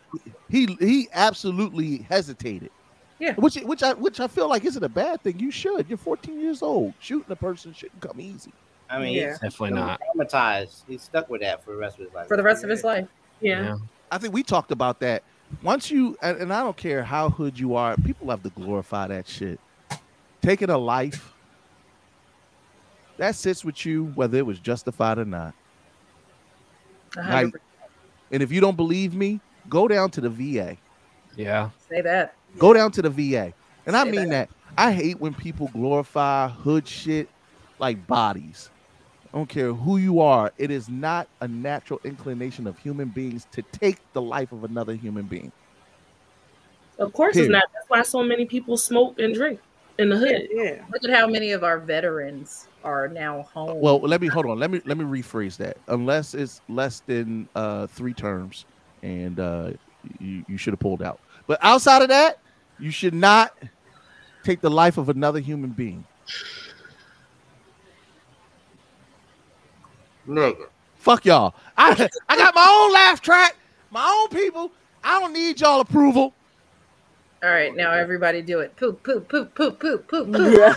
he, 0.50 0.66
he 0.66 0.78
he 0.86 1.08
absolutely 1.14 2.00
hesitated. 2.10 2.72
Yeah. 3.20 3.34
Which 3.36 3.56
which 3.56 3.84
I 3.84 3.94
which 3.94 4.20
I 4.20 4.28
feel 4.28 4.48
like 4.48 4.64
isn't 4.66 4.84
a 4.84 4.90
bad 4.90 5.22
thing. 5.22 5.40
You 5.40 5.52
should. 5.52 5.88
You're 5.90 5.98
14 5.98 6.40
years 6.40 6.62
old. 6.62 6.94
Shooting 7.00 7.32
a 7.32 7.36
person 7.36 7.74
shouldn't 7.74 8.00
come 8.02 8.20
easy. 8.22 8.54
I 8.90 9.00
mean, 9.00 9.14
Yeah. 9.14 9.30
he's 9.32 9.40
Definitely 9.40 9.72
not. 9.76 10.00
traumatized. 10.16 10.84
He's 10.88 11.02
stuck 11.04 11.30
with 11.30 11.42
that 11.42 11.64
for 11.64 11.72
the 11.72 11.78
rest 11.78 12.00
of 12.00 12.06
his 12.06 12.14
life. 12.14 12.28
For 12.28 12.38
the 12.38 12.44
rest 12.44 12.64
of 12.64 12.70
his 12.70 12.84
life. 12.84 13.08
Yeah. 13.42 13.78
I 14.12 14.18
think 14.18 14.34
we 14.34 14.42
talked 14.42 14.72
about 14.72 15.00
that. 15.02 15.24
Once 15.64 15.92
you 15.92 16.18
and, 16.22 16.38
and 16.38 16.54
I 16.54 16.64
don't 16.64 16.78
care 16.78 17.04
how 17.04 17.30
hood 17.30 17.60
you 17.60 17.76
are, 17.76 17.96
people 17.98 18.30
have 18.30 18.42
to 18.44 18.50
glorify 18.50 19.08
that 19.08 19.28
shit. 19.28 19.60
Taking 20.42 20.70
a 20.70 20.78
life 20.78 21.34
that 23.18 23.36
sits 23.36 23.66
with 23.66 23.86
you, 23.86 24.06
whether 24.16 24.38
it 24.38 24.46
was 24.46 24.60
justified 24.60 25.18
or 25.18 25.26
not. 25.26 25.54
Like, 27.16 27.26
hundred 27.26 27.52
percent. 27.52 27.64
and 28.32 28.44
if 28.44 28.52
you 28.52 28.62
don't 28.62 28.78
believe 28.78 29.14
me, 29.14 29.42
go 29.68 29.88
down 29.88 30.10
to 30.12 30.22
the 30.22 30.30
VA. 30.30 30.78
Yeah. 31.36 31.70
Say 31.90 32.02
that. 32.02 32.36
Go 32.58 32.74
down 32.74 32.92
to 32.92 33.02
the 33.02 33.10
VA. 33.10 33.54
And 33.86 33.96
I 33.96 34.04
mean 34.04 34.30
that. 34.30 34.50
I 34.78 34.92
hate 34.92 35.20
when 35.20 35.34
people 35.34 35.68
glorify 35.74 36.48
hood 36.48 36.88
shit 36.88 37.30
like 37.80 38.06
bodies. 38.08 38.70
I 39.34 39.38
don't 39.38 39.50
care 39.50 39.74
who 39.74 39.98
you 39.98 40.22
are. 40.22 40.52
It 40.58 40.72
is 40.72 40.90
not 40.90 41.28
a 41.42 41.48
natural 41.48 42.00
inclination 42.04 42.66
of 42.66 42.78
human 42.80 43.10
beings 43.10 43.46
to 43.52 43.62
take 43.62 43.98
the 44.14 44.22
life 44.22 44.52
of 44.52 44.64
another 44.64 44.94
human 44.94 45.26
being. 45.26 45.52
Of 46.98 47.14
course, 47.14 47.34
Period. 47.34 47.50
it's 47.50 47.52
not. 47.52 47.64
That's 47.74 47.90
why 47.90 48.02
so 48.02 48.24
many 48.24 48.46
people 48.46 48.76
smoke 48.76 49.20
and 49.20 49.34
drink 49.34 49.60
in 50.00 50.10
the 50.10 50.18
hood. 50.18 50.48
Yeah. 50.52 50.84
Look 50.92 51.04
at 51.04 51.12
how 51.12 51.28
many 51.28 51.52
of 51.52 51.64
our 51.64 51.80
veterans 51.80 52.68
are 52.84 53.08
now 53.08 53.44
home. 53.54 53.80
Well, 53.80 54.00
let 54.00 54.20
me 54.22 54.28
hold 54.28 54.48
on. 54.48 54.60
Let 54.60 54.72
me 54.72 54.82
let 54.86 54.98
me 54.98 55.06
rephrase 55.06 55.58
that. 55.58 55.78
Unless 55.88 56.34
it's 56.34 56.62
less 56.68 57.02
than 57.02 57.48
uh, 57.56 57.88
three 57.88 58.14
terms, 58.14 58.66
and 59.04 59.40
uh, 59.40 59.72
you 60.20 60.44
you 60.48 60.58
should 60.58 60.74
have 60.74 60.80
pulled 60.80 61.04
out. 61.04 61.20
But 61.50 61.58
outside 61.64 62.04
of 62.04 62.10
that, 62.10 62.38
you 62.78 62.92
should 62.92 63.16
not 63.16 63.58
take 64.44 64.62
the 64.62 64.70
life 64.70 65.00
of 65.00 65.10
another 65.10 65.40
human 65.40 65.72
being. 65.72 66.06
Nigga. 70.28 70.68
Fuck 70.98 71.26
y'all. 71.26 71.56
I 71.76 72.08
I 72.30 72.38
got 72.38 72.54
my 72.54 72.68
own 72.70 72.94
laugh 72.94 73.20
track, 73.20 73.56
my 73.90 74.08
own 74.08 74.30
people. 74.30 74.70
I 75.04 75.20
don't 75.20 75.34
need 75.34 75.60
y'all 75.60 75.82
approval. 75.82 76.36
All 77.42 77.50
right, 77.50 77.76
now 77.76 77.94
everybody 77.94 78.44
do 78.44 78.60
it. 78.60 78.76
Poop, 78.76 79.02
poop, 79.02 79.28
poop, 79.28 79.56
poop, 79.56 79.80
poop, 79.80 80.08
poop, 80.08 80.32
poop. 80.32 80.76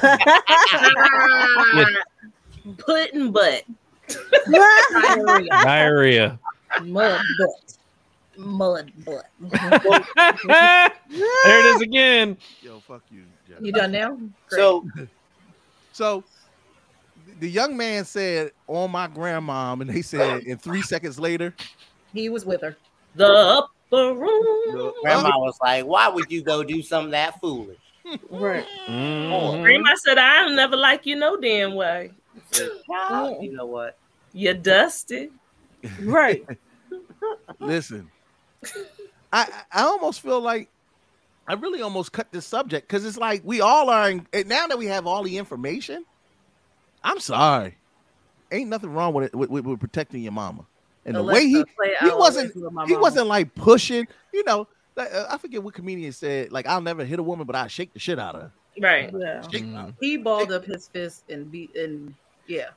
Put 2.78 3.12
and 3.12 3.30
butt. 3.30 3.64
Diarrhea. 4.50 5.48
Diarrhea. 5.50 6.38
Mud 6.82 7.20
butt. 7.38 7.76
Mud 8.42 8.92
butt. 9.04 9.26
there 9.40 10.90
it 11.44 11.66
is 11.66 11.80
again. 11.80 12.36
Yo, 12.62 12.80
fuck 12.80 13.02
you. 13.10 13.22
Jeff. 13.48 13.58
You 13.60 13.72
done 13.72 13.92
now? 13.92 14.16
Great. 14.48 14.58
So 14.58 14.86
So 15.92 16.24
the 17.38 17.48
young 17.48 17.76
man 17.76 18.04
said 18.04 18.52
on 18.66 18.90
my 18.90 19.06
grandmom, 19.06 19.82
and 19.82 19.90
they 19.90 20.02
said 20.02 20.44
in 20.44 20.58
three 20.58 20.82
seconds 20.82 21.20
later, 21.20 21.54
he 22.12 22.28
was 22.28 22.44
with 22.44 22.62
her. 22.62 22.76
The 23.14 23.26
upper 23.26 24.14
room. 24.14 24.92
grandma 25.02 25.38
was 25.38 25.58
like, 25.60 25.84
"Why 25.84 26.08
would 26.08 26.30
you 26.30 26.42
go 26.42 26.62
do 26.62 26.82
something 26.82 27.12
that 27.12 27.40
foolish?" 27.40 27.78
Right. 28.30 28.66
Mhm. 28.88 29.62
Grandma 29.62 29.94
said, 29.96 30.18
"I'll 30.18 30.50
never 30.50 30.76
like 30.76 31.06
you 31.06 31.16
no 31.16 31.36
damn 31.36 31.74
way. 31.74 32.12
Child, 32.86 33.42
you 33.42 33.52
know 33.52 33.66
what? 33.66 33.98
You're 34.32 34.54
dusty." 34.54 35.30
Right. 36.00 36.46
listen, 37.60 38.10
I 39.32 39.48
I 39.72 39.82
almost 39.82 40.20
feel 40.20 40.40
like 40.40 40.68
I 41.48 41.54
really 41.54 41.82
almost 41.82 42.12
cut 42.12 42.30
this 42.32 42.46
subject 42.46 42.86
because 42.88 43.04
it's 43.04 43.16
like 43.16 43.42
we 43.44 43.60
all 43.60 43.90
are 43.90 44.10
in, 44.10 44.26
and 44.32 44.48
now 44.48 44.66
that 44.66 44.78
we 44.78 44.86
have 44.86 45.06
all 45.06 45.22
the 45.22 45.38
information. 45.38 46.04
I'm 47.04 47.18
sorry, 47.18 47.76
ain't 48.52 48.68
nothing 48.70 48.90
wrong 48.92 49.12
with 49.14 49.24
it 49.26 49.34
with, 49.34 49.50
with, 49.50 49.64
with 49.66 49.80
protecting 49.80 50.22
your 50.22 50.32
mama. 50.32 50.64
And 51.04 51.16
the 51.16 51.22
way 51.22 51.46
he 51.46 51.64
he 52.00 52.10
wasn't 52.10 52.52
Always 52.54 52.56
Love 52.56 52.72
My 52.72 52.84
he 52.86 52.92
Mama. 52.92 53.02
wasn't 53.02 53.26
like 53.26 53.54
pushing, 53.56 54.06
you 54.32 54.44
know. 54.44 54.68
like, 54.94 55.12
uh, 55.12 55.26
I 55.30 55.36
forget 55.38 55.60
what 55.62 55.74
comedian 55.74 56.12
said 56.12 56.52
like 56.52 56.66
I'll 56.68 56.80
never 56.80 57.04
hit 57.04 57.18
a 57.18 57.22
woman, 57.24 57.44
but 57.44 57.56
I 57.56 57.66
shake 57.66 57.92
the 57.92 57.98
shit 57.98 58.20
out 58.20 58.36
of 58.36 58.42
her. 58.42 58.52
Right. 58.80 59.12
Yeah. 59.12 59.42
Shake- 59.48 59.64
He 60.00 60.16
balled 60.16 60.52
up 60.52 60.64
his 60.64 60.86
fist 60.88 61.24
and 61.28 61.50
beat 61.50 61.74
and 61.74 62.14
yeah. 62.46 62.68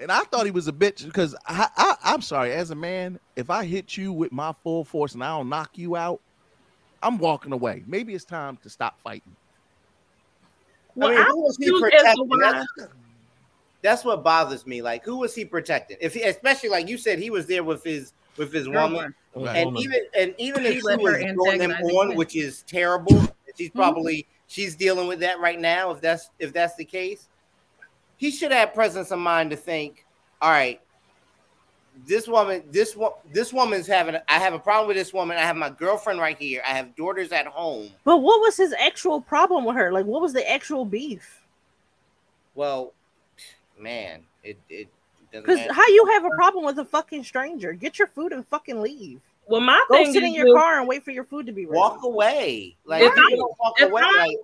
And 0.00 0.10
I 0.10 0.20
thought 0.24 0.44
he 0.44 0.50
was 0.50 0.66
a 0.66 0.72
bitch 0.72 1.04
because 1.04 1.36
I, 1.46 1.68
I 1.76 1.94
I'm 2.04 2.20
sorry, 2.20 2.52
as 2.52 2.70
a 2.70 2.74
man, 2.74 3.18
if 3.36 3.48
I 3.48 3.64
hit 3.64 3.96
you 3.96 4.12
with 4.12 4.32
my 4.32 4.52
full 4.62 4.84
force 4.84 5.14
and 5.14 5.22
I 5.22 5.28
don't 5.28 5.48
knock 5.48 5.70
you 5.78 5.94
out, 5.96 6.20
I'm 7.02 7.18
walking 7.18 7.52
away. 7.52 7.84
Maybe 7.86 8.14
it's 8.14 8.24
time 8.24 8.56
to 8.58 8.70
stop 8.70 8.98
fighting. 9.00 9.36
Well, 10.96 11.10
I 11.10 11.14
mean, 11.14 11.20
I 11.22 11.24
who 11.26 11.42
was 11.42 11.56
he 11.58 11.70
protecting? 11.80 12.28
That's, 12.40 12.66
that's 13.82 14.04
what 14.04 14.24
bothers 14.24 14.66
me. 14.66 14.82
Like, 14.82 15.04
who 15.04 15.18
was 15.18 15.34
he 15.34 15.44
protecting? 15.44 15.96
If 16.00 16.14
he, 16.14 16.22
especially 16.22 16.70
like 16.70 16.88
you 16.88 16.98
said, 16.98 17.18
he 17.18 17.30
was 17.30 17.46
there 17.46 17.62
with 17.62 17.84
his 17.84 18.12
with 18.36 18.52
his 18.52 18.68
woman, 18.68 19.14
Right. 19.36 19.56
and 19.56 19.66
Woman. 19.66 19.82
even 19.82 20.00
and 20.16 20.34
even 20.38 20.62
He 20.62 20.68
if 20.68 20.74
she 20.76 20.82
let 20.82 21.00
was 21.00 21.16
throwing 21.16 21.60
him 21.60 21.72
on, 21.72 22.10
him. 22.12 22.16
which 22.16 22.36
is 22.36 22.62
terrible, 22.62 23.20
she's 23.56 23.68
mm-hmm. 23.68 23.78
probably 23.78 24.26
she's 24.46 24.74
dealing 24.76 25.06
with 25.08 25.20
that 25.20 25.40
right 25.40 25.60
now. 25.60 25.90
If 25.90 26.00
that's 26.00 26.30
if 26.38 26.52
that's 26.52 26.76
the 26.76 26.84
case, 26.84 27.28
he 28.16 28.30
should 28.30 28.52
have 28.52 28.74
presence 28.74 29.10
of 29.10 29.18
mind 29.18 29.50
to 29.50 29.56
think, 29.56 30.04
all 30.40 30.50
right, 30.50 30.80
this 32.06 32.26
woman, 32.26 32.62
this 32.70 32.96
one, 32.96 33.12
this 33.32 33.52
woman's 33.52 33.86
having. 33.86 34.16
I 34.28 34.38
have 34.38 34.52
a 34.52 34.58
problem 34.58 34.88
with 34.88 34.96
this 34.96 35.12
woman. 35.12 35.36
I 35.36 35.42
have 35.42 35.56
my 35.56 35.70
girlfriend 35.70 36.18
right 36.18 36.36
here. 36.38 36.62
I 36.66 36.70
have 36.74 36.94
daughters 36.96 37.30
at 37.32 37.46
home. 37.46 37.88
But 38.04 38.18
what 38.18 38.40
was 38.40 38.56
his 38.56 38.72
actual 38.78 39.20
problem 39.20 39.64
with 39.64 39.76
her? 39.76 39.92
Like, 39.92 40.04
what 40.06 40.20
was 40.20 40.32
the 40.32 40.48
actual 40.50 40.84
beef? 40.84 41.42
Well, 42.56 42.92
man, 43.78 44.22
it 44.42 44.58
it 44.68 44.88
Because 45.30 45.60
how 45.70 45.86
you 45.88 46.06
have 46.12 46.24
a 46.24 46.30
problem 46.30 46.64
with 46.64 46.78
a 46.78 46.84
fucking 46.84 47.24
stranger? 47.24 47.72
Get 47.72 47.98
your 47.98 48.08
food 48.08 48.32
and 48.32 48.46
fucking 48.46 48.80
leave. 48.80 49.20
Well, 49.46 49.60
my 49.60 49.84
Go 49.88 49.96
thing 49.96 50.12
sit 50.12 50.22
is 50.22 50.28
in 50.30 50.34
your 50.34 50.46
with- 50.46 50.56
car 50.56 50.78
and 50.80 50.88
wait 50.88 51.04
for 51.04 51.10
your 51.12 51.24
food 51.24 51.46
to 51.46 51.52
be 51.52 51.66
ready. 51.66 51.78
walk 51.78 52.02
away. 52.02 52.76
Like 52.86 53.02
If 53.02 53.12
if 53.12 53.18
I- 53.18 53.36
walk 53.36 53.74
if 53.80 53.90
away, 53.90 54.02
I- 54.04 54.24
like 54.26 54.36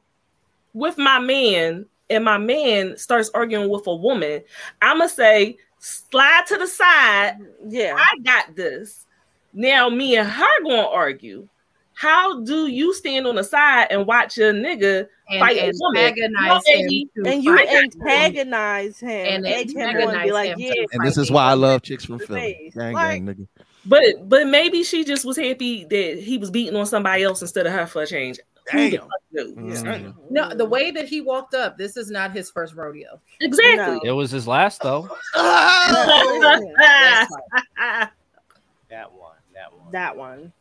with 0.75 0.99
my 0.99 1.19
man 1.19 1.87
and 2.11 2.25
my 2.25 2.39
man 2.39 2.97
starts 2.99 3.31
arguing 3.35 3.69
with 3.71 3.87
a 3.87 3.95
woman, 3.95 4.43
I'ma 4.83 5.07
say, 5.07 5.57
slide 5.79 6.45
to 6.49 6.57
the 6.59 6.67
side. 6.67 7.37
Yeah. 7.69 7.95
I 7.97 8.19
got 8.23 8.55
this. 8.57 9.07
Now 9.53 9.89
me 9.89 10.17
and 10.17 10.29
her 10.29 10.63
gonna 10.63 10.87
argue. 10.89 11.49
how 11.95 12.41
do 12.45 12.67
you 12.67 12.95
stand 12.95 13.27
on 13.27 13.35
the 13.35 13.45
side 13.45 13.89
and 13.91 14.07
watch 14.07 14.39
a 14.39 14.53
nigga 14.53 15.07
And 15.29 15.41
fight 15.41 15.57
a 15.59 15.71
woman? 15.75 16.01
antagonize 16.03 16.63
No, 16.67 16.73
him 16.73 16.87
baby. 16.89 17.09
and 17.27 17.45
you 17.45 17.57
fight 17.57 17.69
him. 17.69 17.85
antagonize 18.01 19.01
him 19.01 19.11
And 19.11 19.47
egg 19.47 19.75
him 19.75 19.97
on 20.09 20.15
and 20.15 20.23
be 20.23 20.33
like, 20.33 20.51
him 20.53 20.61
yeah, 20.61 20.85
And 20.93 21.05
this 21.07 21.19
is 21.19 21.31
why 21.31 21.45
I 21.45 21.55
love 21.55 21.83
chicks 21.83 22.05
from 22.05 22.19
Philly. 22.21 22.73
Gang, 22.75 22.93
Like- 22.95 23.11
gang, 23.11 23.27
nigga. 23.27 23.47
But 23.87 24.29
but 24.29 24.47
maybe 24.47 24.83
she 24.85 25.05
just 25.05 25.25
was 25.25 25.39
happy 25.39 25.85
that 25.87 26.19
he 26.23 26.37
was 26.37 26.51
beating 26.51 26.77
on 26.77 26.85
somebody 26.87 27.23
else 27.23 27.41
instead 27.41 27.67
of 27.67 27.73
her 27.73 27.87
for 27.87 28.03
a 28.03 28.07
change. 28.07 28.39
Who 28.73 28.79
the 28.91 28.97
Damn. 28.97 29.01
fuck 29.01 29.11
knows? 29.33 29.83
Mm-hmm. 29.83 30.11
No, 30.31 30.55
the 30.55 30.65
way 30.65 30.91
that 30.91 31.09
he 31.09 31.21
walked 31.21 31.55
up, 31.55 31.77
this 31.79 31.97
is 31.97 32.11
not 32.11 32.33
his 32.33 32.51
first 32.51 32.75
rodeo. 32.75 33.21
Exactly. 33.41 34.01
It 34.09 34.13
was 34.13 34.31
his 34.31 34.47
last 34.47 34.83
though. 34.83 35.09
Oh, 35.37 36.61
that 38.89 39.13
one. 39.13 39.37
That 39.55 39.73
one. 39.73 39.93
that 39.93 40.17
one. 40.17 40.53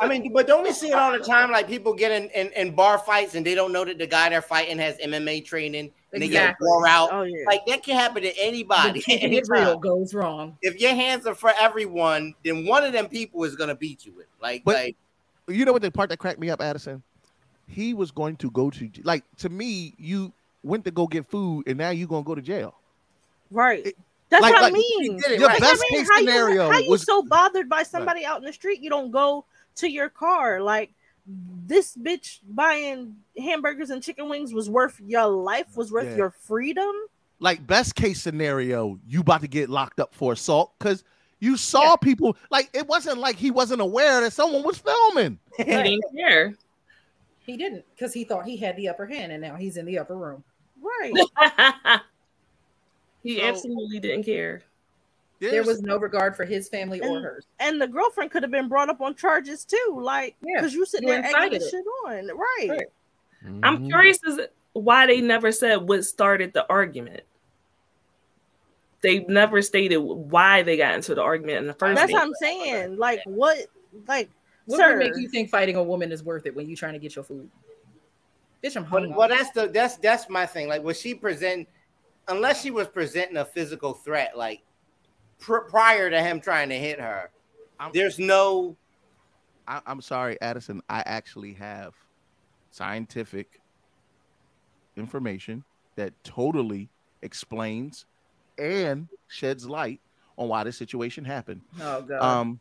I 0.00 0.08
mean, 0.08 0.32
but 0.32 0.46
don't 0.46 0.62
we 0.64 0.72
see 0.72 0.88
it 0.88 0.94
all 0.94 1.12
the 1.12 1.20
time? 1.20 1.50
Like 1.50 1.68
people 1.68 1.94
get 1.94 2.10
in, 2.10 2.28
in, 2.30 2.52
in 2.54 2.74
bar 2.74 2.98
fights 2.98 3.34
and 3.34 3.46
they 3.46 3.54
don't 3.54 3.72
know 3.72 3.84
that 3.84 3.98
the 3.98 4.06
guy 4.06 4.28
they're 4.28 4.42
fighting 4.42 4.78
has 4.78 4.96
MMA 4.98 5.44
training 5.44 5.90
and 6.12 6.22
they 6.22 6.28
get 6.28 6.56
wore 6.60 6.86
out. 6.88 7.10
Oh 7.12 7.22
yeah. 7.22 7.44
Like 7.46 7.64
that 7.66 7.82
can 7.84 7.96
happen 7.96 8.22
to 8.22 8.32
anybody. 8.38 9.00
Keeping 9.00 9.32
it 9.34 9.44
real 9.48 9.78
goes 9.78 10.12
wrong. 10.12 10.56
If 10.60 10.80
your 10.80 10.90
hands 10.94 11.26
are 11.26 11.34
for 11.34 11.52
everyone, 11.58 12.34
then 12.44 12.66
one 12.66 12.84
of 12.84 12.92
them 12.92 13.08
people 13.08 13.44
is 13.44 13.54
gonna 13.56 13.76
beat 13.76 14.04
you 14.04 14.12
with. 14.14 14.26
Like, 14.40 14.64
But- 14.64 14.74
like 14.76 14.96
You 15.48 15.64
know 15.64 15.72
what 15.72 15.82
the 15.82 15.90
part 15.90 16.08
that 16.10 16.18
cracked 16.18 16.40
me 16.40 16.50
up, 16.50 16.60
Addison? 16.60 17.02
He 17.66 17.94
was 17.94 18.10
going 18.10 18.36
to 18.36 18.50
go 18.50 18.70
to 18.70 18.90
like 19.04 19.24
to 19.38 19.48
me. 19.48 19.94
You 19.98 20.32
went 20.62 20.84
to 20.84 20.90
go 20.90 21.06
get 21.06 21.26
food, 21.26 21.64
and 21.66 21.78
now 21.78 21.90
you're 21.90 22.08
gonna 22.08 22.22
go 22.24 22.34
to 22.34 22.42
jail. 22.42 22.74
Right. 23.50 23.94
That's 24.30 24.42
like- 24.42 24.52
what 24.54 24.62
like, 24.62 24.72
I 24.72 24.76
mean. 24.76 25.18
it 25.18 25.38
Your 25.38 25.48
right. 25.48 25.60
Like, 25.60 25.62
I 25.62 25.70
best 25.72 25.82
mean, 25.90 26.00
case 26.00 26.08
how 26.10 26.18
you- 26.20 26.26
scenario 26.26 26.70
how 26.70 26.78
you 26.78 26.90
was 26.90 27.02
so 27.02 27.22
bothered 27.22 27.68
by 27.68 27.82
somebody 27.82 28.24
out 28.24 28.38
in 28.38 28.44
the 28.44 28.52
street? 28.52 28.80
You 28.80 28.88
don't 28.90 29.10
go 29.10 29.44
to 29.76 29.88
your 29.90 30.08
car. 30.08 30.60
Like 30.62 30.90
this 31.66 31.96
bitch 31.96 32.40
buying 32.48 33.16
hamburgers 33.38 33.90
and 33.90 34.02
chicken 34.02 34.28
wings 34.28 34.52
was 34.52 34.68
worth 34.68 35.00
your 35.06 35.26
life, 35.26 35.76
was 35.76 35.92
worth 35.92 36.06
Yeah. 36.10 36.16
your 36.16 36.30
freedom. 36.30 36.92
like 37.40 37.66
best 37.66 37.94
case 37.96 38.22
scenario. 38.22 38.98
You 39.08 39.20
about 39.20 39.40
to 39.42 39.48
get 39.48 39.68
locked 39.68 39.98
up 40.00 40.14
for 40.14 40.32
assault 40.32 40.72
because 40.78 41.02
you 41.40 41.56
saw 41.56 41.96
people. 41.96 42.36
Like 42.50 42.70
it 42.72 42.86
wasn't 42.86 43.18
like 43.18 43.34
he 43.36 43.50
wasn't 43.50 43.80
aware 43.80 44.20
that 44.20 44.32
someone 44.32 44.62
was 44.62 44.78
filming. 44.78 45.38
He 45.56 45.64
didn't 45.64 46.04
care. 46.16 46.54
He 47.44 47.56
didn't 47.56 47.84
because 47.94 48.12
he 48.14 48.24
thought 48.24 48.44
he 48.46 48.56
had 48.56 48.76
the 48.76 48.88
upper 48.88 49.06
hand, 49.06 49.32
and 49.32 49.42
now 49.42 49.56
he's 49.56 49.76
in 49.76 49.84
the 49.86 49.98
upper 49.98 50.16
room. 50.16 50.44
Right. 50.80 51.12
he 53.22 53.38
So- 53.38 53.44
absolutely 53.44 54.00
didn't 54.00 54.24
care. 54.24 54.62
There 55.40 55.64
was 55.64 55.82
no 55.82 55.96
regard 55.96 56.36
for 56.36 56.44
his 56.44 56.68
family 56.68 57.00
or 57.00 57.16
And- 57.16 57.24
hers. 57.24 57.46
And 57.58 57.80
the 57.82 57.88
girlfriend 57.88 58.30
could 58.30 58.44
have 58.44 58.52
been 58.52 58.68
brought 58.68 58.88
up 58.88 59.00
on 59.00 59.16
charges 59.16 59.64
too, 59.64 59.98
like 60.00 60.36
Yeah, 60.40 60.60
because 60.60 60.72
you 60.72 60.86
sitting 60.86 61.08
you 61.08 61.14
there 61.14 61.24
egging 61.24 61.34
incited 61.34 61.60
this 61.60 61.68
it. 61.68 61.70
shit 61.72 61.84
on, 62.06 62.28
right? 62.38 62.68
Right. 62.70 62.86
I'm 63.64 63.78
Mhm. 63.80 63.88
curious 63.88 64.18
as 64.24 64.38
why 64.74 65.06
they 65.06 65.20
never 65.20 65.50
said 65.50 65.88
what 65.88 66.04
started 66.04 66.52
the 66.52 66.64
argument. 66.70 67.24
They 69.00 69.24
never 69.24 69.62
stated 69.62 69.96
why 69.96 70.62
they 70.62 70.76
got 70.76 70.94
into 70.94 71.12
the 71.16 71.22
argument 71.22 71.58
in 71.58 71.66
the 71.66 71.74
first 71.74 71.96
That's 71.96 72.12
place. 72.12 72.20
what 72.20 72.22
I'm 72.28 72.34
saying. 72.34 72.96
Like 72.98 73.20
what? 73.24 73.66
Like 74.06 74.30
What 74.66 74.76
sir, 74.78 74.90
would 74.90 74.98
make 74.98 75.16
you 75.16 75.28
think 75.28 75.50
fighting 75.50 75.76
a 75.76 75.82
woman 75.82 76.12
is 76.12 76.22
worth 76.22 76.46
it 76.46 76.54
when 76.54 76.68
you're 76.68 76.76
trying 76.76 76.92
to 76.92 76.98
get 76.98 77.14
your 77.16 77.24
food? 77.24 77.48
Bitch, 78.62 78.76
I'm 78.76 78.84
But 78.84 78.90
hungry. 78.90 79.14
well, 79.16 79.28
that's 79.28 79.50
the 79.50 79.66
that's 79.68 79.96
that's 79.96 80.28
my 80.28 80.46
thing. 80.46 80.68
Like, 80.68 80.82
was 80.82 81.00
she 81.00 81.14
present? 81.14 81.68
Unless 82.28 82.62
she 82.62 82.70
was 82.70 82.86
presenting 82.86 83.36
a 83.38 83.44
physical 83.44 83.92
threat, 83.94 84.36
like 84.38 84.62
pr- 85.40 85.66
prior 85.68 86.08
to 86.08 86.22
him 86.22 86.40
trying 86.40 86.68
to 86.68 86.78
hit 86.78 87.00
her, 87.00 87.30
I'm- 87.80 87.90
there's 87.92 88.18
no. 88.18 88.76
I, 89.66 89.80
I'm 89.86 90.00
sorry, 90.00 90.40
Addison. 90.40 90.80
I 90.88 91.02
actually 91.06 91.52
have 91.54 91.94
scientific 92.70 93.60
information 94.96 95.64
that 95.96 96.12
totally 96.24 96.88
explains 97.22 98.06
and 98.58 99.08
sheds 99.28 99.66
light 99.68 100.00
on 100.36 100.48
why 100.48 100.64
this 100.64 100.76
situation 100.76 101.24
happened. 101.24 101.60
oh 101.80 102.02
god. 102.02 102.22
Um, 102.22 102.60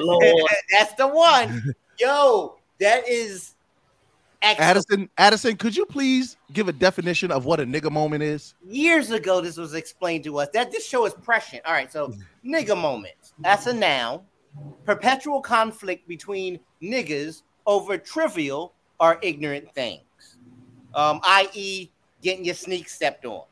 Lord. 0.00 0.50
that's 0.70 0.94
the 0.94 1.08
one. 1.08 1.74
Yo, 1.98 2.56
that 2.80 3.08
is. 3.08 3.54
Excellent. 4.42 4.70
Addison, 4.70 5.10
Addison, 5.18 5.56
could 5.56 5.76
you 5.76 5.84
please 5.84 6.38
give 6.54 6.68
a 6.68 6.72
definition 6.72 7.30
of 7.30 7.44
what 7.44 7.60
a 7.60 7.64
nigga 7.64 7.92
moment 7.92 8.22
is? 8.22 8.54
Years 8.66 9.10
ago, 9.10 9.42
this 9.42 9.58
was 9.58 9.74
explained 9.74 10.24
to 10.24 10.38
us. 10.38 10.48
That 10.54 10.72
this 10.72 10.86
show 10.86 11.04
is 11.04 11.12
prescient. 11.12 11.62
All 11.66 11.74
right, 11.74 11.92
so 11.92 12.14
nigga 12.42 12.74
moment. 12.80 13.32
That's 13.40 13.66
a 13.66 13.74
noun. 13.74 14.22
Perpetual 14.86 15.42
conflict 15.42 16.08
between 16.08 16.58
niggas 16.82 17.42
over 17.66 17.98
trivial 17.98 18.72
or 18.98 19.18
ignorant 19.22 19.72
things. 19.74 20.00
Um, 20.94 21.20
i.e., 21.22 21.90
getting 22.22 22.44
your 22.44 22.54
sneak 22.54 22.88
stepped 22.88 23.24
on. 23.24 23.44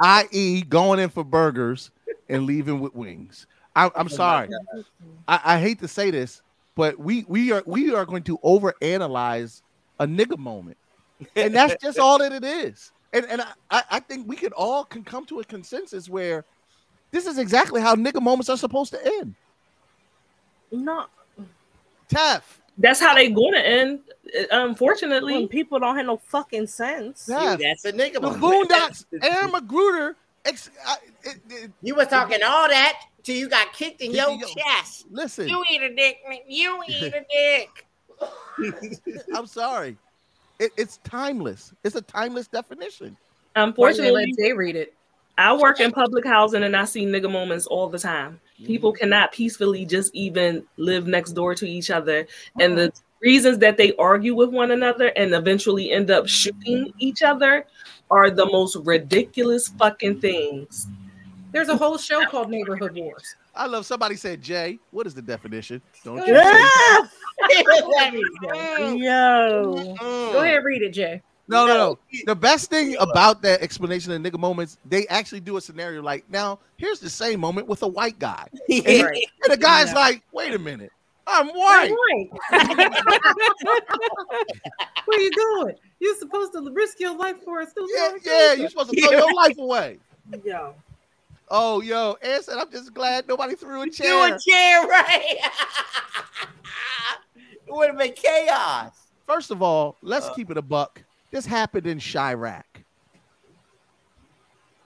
i.e., 0.00 0.62
going 0.68 0.98
in 0.98 1.10
for 1.10 1.22
burgers 1.22 1.90
and 2.28 2.46
leaving 2.46 2.80
with 2.80 2.94
wings. 2.94 3.46
I, 3.86 3.90
I'm 3.96 4.08
sorry. 4.08 4.48
I, 5.28 5.40
I 5.44 5.60
hate 5.60 5.78
to 5.80 5.88
say 5.88 6.10
this, 6.10 6.42
but 6.74 6.98
we 6.98 7.24
we 7.28 7.52
are 7.52 7.62
we 7.66 7.94
are 7.94 8.04
going 8.04 8.22
to 8.24 8.38
overanalyze 8.38 9.62
a 9.98 10.06
nigga 10.06 10.38
moment, 10.38 10.76
and 11.36 11.54
that's 11.54 11.76
just 11.82 11.98
all 12.04 12.18
that 12.18 12.32
it 12.32 12.44
is. 12.44 12.92
And 13.12 13.26
and 13.26 13.40
I, 13.42 13.52
I 13.70 13.82
I 13.92 14.00
think 14.00 14.28
we 14.28 14.36
can 14.36 14.52
all 14.52 14.84
can 14.84 15.02
come 15.04 15.24
to 15.26 15.40
a 15.40 15.44
consensus 15.44 16.08
where 16.08 16.44
this 17.10 17.26
is 17.26 17.38
exactly 17.38 17.80
how 17.80 17.94
nigga 17.94 18.22
moments 18.22 18.48
are 18.48 18.56
supposed 18.56 18.92
to 18.92 19.04
end. 19.04 19.34
no. 20.70 21.06
Taff, 22.08 22.60
That's 22.76 22.98
how 22.98 23.14
they 23.14 23.30
going 23.30 23.52
to 23.52 23.64
end. 23.64 24.00
uh, 24.36 24.44
When 24.50 24.70
Unfortunately, 24.70 25.46
people 25.46 25.78
don't 25.78 25.96
have 25.96 26.06
no 26.06 26.16
fucking 26.16 26.66
sense. 26.66 27.26
Taff, 27.26 27.60
That's 27.60 27.84
a 27.84 27.92
nigga 27.92 28.14
the. 28.14 28.30
Boondocks, 28.30 29.04
Aaron 29.22 29.52
McGruder. 29.52 30.14
Ex, 30.44 30.70
I, 30.86 30.96
it, 31.22 31.36
it, 31.50 31.70
You 31.82 31.94
was 31.94 32.08
talking 32.08 32.40
all 32.42 32.68
that 32.68 33.00
till 33.22 33.36
you 33.36 33.48
got 33.48 33.72
kicked 33.72 34.00
in 34.00 34.12
your 34.12 34.30
your- 34.30 34.48
chest. 34.48 35.06
listen, 35.10 35.48
You 35.48 35.64
eat 35.70 35.82
a 35.82 35.94
dick. 35.94 36.18
You 36.48 36.82
eat 36.88 37.12
a 37.14 37.24
dick. 37.30 37.86
I'm 39.34 39.46
sorry. 39.46 39.96
It, 40.58 40.72
it's 40.76 40.98
timeless. 40.98 41.72
It's 41.84 41.96
a 41.96 42.02
timeless 42.02 42.46
definition. 42.48 43.16
Unfortunately, 43.56 44.08
unfortunately, 44.08 44.34
let 44.36 44.48
Jay 44.48 44.52
read 44.52 44.76
it. 44.76 44.94
I 45.38 45.54
work 45.54 45.80
in 45.80 45.90
public 45.90 46.26
housing 46.26 46.64
and 46.64 46.76
I 46.76 46.84
see 46.84 47.06
nigga 47.06 47.30
moments 47.32 47.66
all 47.66 47.88
the 47.88 47.98
time. 47.98 48.38
Mm-hmm. 48.56 48.66
People 48.66 48.92
cannot 48.92 49.32
peacefully 49.32 49.86
just 49.86 50.14
even 50.14 50.64
live 50.76 51.06
next 51.06 51.32
door 51.32 51.54
to 51.54 51.66
each 51.66 51.90
other. 51.90 52.26
And 52.60 52.76
the 52.76 52.88
mm-hmm. 52.88 53.26
reasons 53.26 53.58
that 53.58 53.78
they 53.78 53.94
argue 53.96 54.34
with 54.34 54.50
one 54.50 54.70
another 54.70 55.06
and 55.16 55.32
eventually 55.32 55.92
end 55.92 56.10
up 56.10 56.28
shooting 56.28 56.92
each 56.98 57.22
other 57.22 57.64
are 58.10 58.30
the 58.30 58.44
most 58.44 58.76
ridiculous 58.84 59.68
fucking 59.68 60.20
things. 60.20 60.86
There's 61.52 61.68
a 61.68 61.76
whole 61.76 61.98
show 61.98 62.24
called 62.26 62.50
Neighborhood 62.50 62.94
Wars. 62.94 63.34
I 63.54 63.66
love 63.66 63.84
somebody 63.84 64.16
said, 64.16 64.40
Jay, 64.40 64.78
what 64.90 65.06
is 65.06 65.14
the 65.14 65.22
definition? 65.22 65.82
Don't 66.04 66.24
you 66.26 66.36
ahead. 66.36 67.10
say- 67.50 68.96
Yo. 68.96 69.74
Go 69.74 69.94
mm. 69.94 70.42
ahead, 70.42 70.64
read 70.64 70.82
it, 70.82 70.90
Jay. 70.90 71.22
No, 71.48 71.66
no, 71.66 71.74
no. 71.74 71.98
The 72.26 72.36
best 72.36 72.70
thing 72.70 72.96
about 73.00 73.42
that 73.42 73.60
explanation 73.60 74.12
of 74.12 74.22
nigga 74.22 74.38
moments, 74.38 74.78
they 74.84 75.06
actually 75.08 75.40
do 75.40 75.56
a 75.56 75.60
scenario 75.60 76.00
like, 76.00 76.24
now, 76.30 76.60
here's 76.76 77.00
the 77.00 77.10
same 77.10 77.40
moment 77.40 77.66
with 77.66 77.82
a 77.82 77.88
white 77.88 78.18
guy. 78.20 78.46
And, 78.70 79.02
Right. 79.04 79.26
and 79.44 79.52
the 79.52 79.56
guy's 79.56 79.88
Yeah. 79.88 79.94
like, 79.94 80.22
wait 80.32 80.54
a 80.54 80.58
minute, 80.60 80.92
I'm 81.26 81.48
white. 81.48 81.92
What 85.06 85.18
are 85.18 85.22
you 85.22 85.30
doing? 85.32 85.74
You're 85.98 86.16
supposed 86.18 86.52
to 86.52 86.70
risk 86.72 87.00
your 87.00 87.16
life 87.16 87.42
for 87.44 87.60
us. 87.60 87.72
Yeah, 87.76 88.12
yeah, 88.22 88.52
you're 88.52 88.68
supposed 88.70 88.90
to 88.90 89.00
throw 89.00 89.10
your 89.10 89.34
life 89.34 89.58
away. 89.58 89.98
Yo. 90.44 90.74
Oh, 91.50 91.80
yo, 91.80 92.16
Ed 92.22 92.44
said, 92.44 92.58
I'm 92.58 92.70
just 92.70 92.94
glad 92.94 93.26
nobody 93.26 93.56
threw 93.56 93.82
a 93.82 93.86
Do 93.86 93.90
chair. 93.90 94.34
a 94.34 94.38
chair, 94.38 94.86
right? 94.86 95.36
it 97.66 97.72
would 97.72 97.88
have 97.88 97.98
been 97.98 98.12
chaos. 98.12 98.92
First 99.26 99.50
of 99.50 99.62
all, 99.62 99.96
let's 100.02 100.26
Uh. 100.26 100.34
keep 100.34 100.50
it 100.50 100.56
a 100.56 100.62
buck. 100.62 101.02
This 101.32 101.46
happened 101.46 101.86
in 101.86 101.98
Chiraq. 101.98 102.62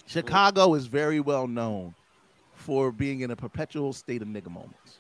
Chicago 0.06 0.74
is 0.74 0.86
very 0.86 1.20
well 1.20 1.46
known 1.46 1.94
for 2.54 2.92
being 2.92 3.20
in 3.20 3.30
a 3.30 3.36
perpetual 3.36 3.92
state 3.92 4.22
of 4.22 4.28
nigga 4.28 4.50
moments. 4.50 4.98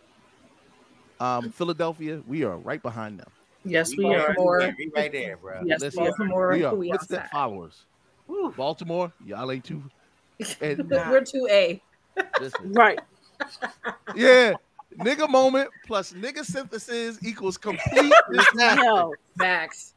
Um, 1.20 1.50
Philadelphia, 1.50 2.22
we 2.26 2.42
are 2.44 2.56
right 2.56 2.82
behind 2.82 3.20
them. 3.20 3.28
Yes, 3.64 3.96
we 3.96 4.04
are. 4.06 4.34
Baltimore. 4.34 4.74
Right 4.94 5.12
there, 5.12 5.36
bro. 5.38 5.62
Yes, 5.64 5.80
Listen. 5.80 6.04
Baltimore, 6.04 6.52
we 6.52 6.64
are 6.64 6.70
who 6.70 6.76
we 6.80 6.90
footstep 6.90 7.20
outside. 7.24 7.30
followers. 7.30 7.84
Baltimore, 8.56 9.12
y'all 9.24 9.50
ain't 9.50 9.64
too. 9.64 9.82
And 10.60 10.88
We're 10.90 11.22
two 11.24 11.46
A. 11.50 11.80
Right. 12.62 13.00
yeah, 14.14 14.54
nigga 14.98 15.28
moment 15.28 15.68
plus 15.86 16.12
nigga 16.12 16.44
synthesis 16.44 17.18
equals 17.22 17.56
complete 17.58 18.12
disaster. 18.32 18.82
Yo. 18.84 19.12
Facts. 19.38 19.94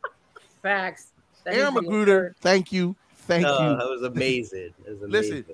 Facts. 0.61 1.07
That 1.43 1.53
Aaron 1.55 1.73
needs 1.75 1.85
to 1.85 1.89
be 1.91 1.95
McGruder, 2.11 2.35
thank 2.41 2.71
you, 2.71 2.95
thank 3.15 3.43
No, 3.43 3.53
you. 3.71 3.77
that 3.77 3.87
was 3.87 4.01
amazing. 4.03 4.73
It 4.85 4.89
was 4.89 5.01
amazing. 5.03 5.35
Listen, 5.37 5.45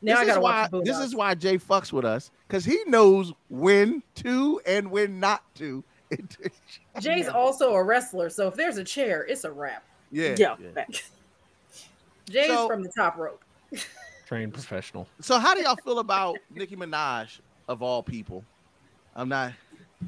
Now 0.00 0.12
this 0.12 0.18
I 0.18 0.22
is 0.22 0.28
gotta 0.28 0.40
why 0.40 0.68
watch 0.72 0.84
this 0.84 0.98
is 0.98 1.14
why 1.14 1.34
Jay 1.34 1.58
fucks 1.58 1.92
with 1.92 2.04
us 2.04 2.30
because 2.46 2.64
he 2.64 2.78
knows 2.86 3.32
when 3.50 4.02
to 4.16 4.60
and 4.66 4.90
when 4.90 5.18
not 5.20 5.42
to 5.56 5.82
Jay's 7.00 7.26
also 7.28 7.72
a 7.74 7.82
wrestler, 7.82 8.28
so 8.30 8.46
if 8.46 8.54
there's 8.54 8.76
a 8.76 8.84
chair, 8.84 9.24
it's 9.24 9.44
a 9.44 9.50
wrap. 9.50 9.82
Yeah. 10.10 10.36
Yeah. 10.38 10.84
Jay's 12.30 12.48
So- 12.48 12.68
from 12.68 12.82
the 12.82 12.90
top 12.96 13.16
rope. 13.16 13.42
Trained 14.32 14.54
professional. 14.54 15.06
So 15.20 15.38
how 15.38 15.54
do 15.54 15.60
y'all 15.60 15.76
feel 15.76 15.98
about 15.98 16.38
Nicki 16.54 16.74
Minaj 16.74 17.38
of 17.68 17.82
all 17.82 18.02
people? 18.02 18.42
I'm 19.14 19.28
not. 19.28 19.52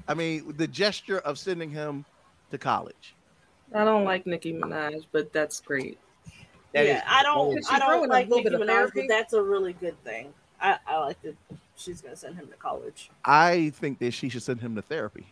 I 0.08 0.14
mean, 0.14 0.54
the 0.56 0.66
gesture 0.66 1.18
of 1.18 1.38
sending 1.38 1.68
him 1.68 2.06
to 2.50 2.56
college. 2.56 3.14
I 3.74 3.84
don't 3.84 4.04
like 4.04 4.26
Nicki 4.26 4.54
Minaj, 4.54 5.04
but 5.12 5.30
that's 5.34 5.60
great. 5.60 5.98
yeah, 6.72 7.04
I 7.06 7.22
don't. 7.22 7.54
She's 7.56 7.68
I 7.70 7.78
don't 7.78 8.08
like 8.08 8.30
Nicki 8.30 8.48
Minaj, 8.48 8.92
but 8.94 9.04
that's 9.10 9.34
a 9.34 9.42
really 9.42 9.74
good 9.74 10.02
thing. 10.04 10.32
I, 10.58 10.78
I 10.86 11.00
like 11.00 11.20
that 11.20 11.36
she's 11.76 12.00
gonna 12.00 12.16
send 12.16 12.36
him 12.36 12.46
to 12.46 12.54
college. 12.54 13.10
I 13.26 13.72
think 13.74 13.98
that 13.98 14.12
she 14.12 14.30
should 14.30 14.42
send 14.42 14.58
him 14.62 14.74
to 14.76 14.80
therapy. 14.80 15.26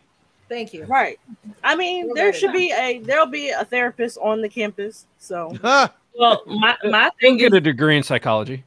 Thank 0.49 0.71
you. 0.71 0.85
Right. 0.85 1.19
I 1.63 1.75
mean, 1.75 2.05
We'll 2.05 2.13
there 2.13 2.31
should 2.31 2.51
know. 2.51 2.59
be 2.59 2.71
a 2.71 2.99
there'll 2.99 3.25
be 3.25 3.49
a 3.49 3.65
therapist 3.65 4.19
on 4.21 4.43
the 4.43 4.49
campus. 4.49 5.07
So 5.17 5.57
Well, 6.15 6.43
my 6.45 6.77
my 6.83 7.09
thing 7.19 7.37
is, 7.37 7.41
Get 7.41 7.53
a 7.55 7.59
degree 7.59 7.97
in 7.97 8.03
psychology. 8.03 8.63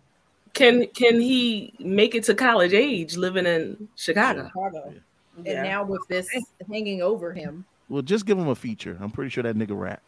Can 0.56 0.86
can 0.88 1.20
he 1.20 1.72
make 1.78 2.14
it 2.14 2.24
to 2.24 2.34
college 2.34 2.72
age 2.72 3.16
living 3.16 3.44
in 3.46 3.88
Chicago? 3.94 4.46
Chicago. 4.48 4.94
Yeah. 5.44 5.52
And 5.52 5.62
now 5.68 5.84
with 5.84 6.00
this 6.08 6.26
hanging 6.70 7.02
over 7.02 7.32
him, 7.32 7.66
Well, 7.90 8.00
just 8.02 8.24
give 8.24 8.38
him 8.38 8.48
a 8.48 8.54
feature. 8.54 8.96
I'm 9.00 9.10
pretty 9.10 9.28
sure 9.30 9.42
that 9.42 9.54
nigga 9.54 9.78
rap. 9.78 10.02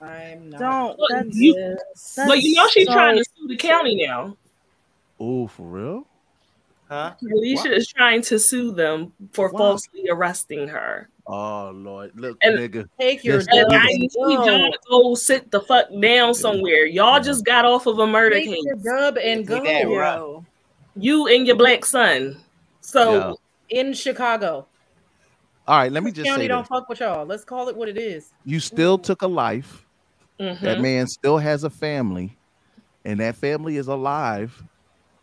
I'm 0.00 0.50
not. 0.50 0.60
don't. 0.60 0.98
Well, 0.98 1.08
That's, 1.10 1.36
you- 1.36 1.76
But 2.16 2.40
you 2.42 2.54
know 2.54 2.68
she's 2.68 2.86
so- 2.86 2.92
trying 2.94 3.16
to 3.18 3.24
sue 3.24 3.48
the 3.48 3.56
county 3.56 4.06
now. 4.06 4.36
Oh, 5.18 5.48
for 5.48 5.64
real? 5.66 6.06
Huh? 6.88 7.14
Carlisha 7.22 7.70
is 7.72 7.86
trying 7.88 8.22
to 8.22 8.38
sue 8.38 8.70
them 8.72 9.12
for 9.32 9.48
Why? 9.50 9.58
falsely 9.58 10.08
arresting 10.08 10.68
her. 10.68 11.08
Oh 11.32 11.70
Lord, 11.72 12.10
look, 12.16 12.36
And- 12.42 12.58
nigga. 12.58 12.88
Take 12.98 13.22
your 13.22 13.38
This 13.38 13.46
And 13.52 13.72
I 13.72 13.86
need 13.86 14.10
John 14.12 14.72
to 14.72 14.78
go 14.88 15.14
sit 15.14 15.50
the 15.52 15.60
fuck 15.60 15.86
down 16.00 16.34
somewhere. 16.34 16.86
Y'all 16.86 17.20
just 17.22 17.44
got 17.44 17.64
off 17.64 17.86
of 17.86 17.98
a 18.00 18.06
murder 18.06 18.34
Take 18.36 18.48
case. 18.48 18.64
your 18.64 18.76
dub 18.76 19.16
and 19.16 19.46
go. 19.46 19.62
Take 19.62 19.64
that 19.86 19.88
rough. 19.94 20.16
Yo. 20.18 20.46
You 20.96 21.28
and 21.28 21.46
your 21.46 21.54
black 21.56 21.84
son. 21.84 22.36
So 22.80 23.12
Yo. 23.12 23.36
In 23.68 23.92
Chicago. 23.94 24.66
All 25.68 25.78
right, 25.78 25.92
let 25.92 26.02
me 26.02 26.10
just 26.10 26.26
County 26.26 26.44
say 26.44 26.48
don't 26.48 26.62
this. 26.62 26.68
fuck 26.68 26.88
with 26.88 26.98
y'all. 26.98 27.24
Let's 27.24 27.44
call 27.44 27.68
it 27.68 27.76
what 27.76 27.88
it 27.88 27.96
is. 27.96 28.32
You 28.44 28.58
still 28.58 28.98
took 28.98 29.22
a 29.22 29.28
life. 29.28 29.86
mhm. 30.40 30.58
That 30.62 30.80
man 30.80 31.06
still 31.06 31.38
has 31.38 31.62
a 31.62 31.70
family, 31.70 32.36
and 33.04 33.20
that 33.20 33.36
family 33.36 33.76
is 33.76 33.86
alive 33.86 34.64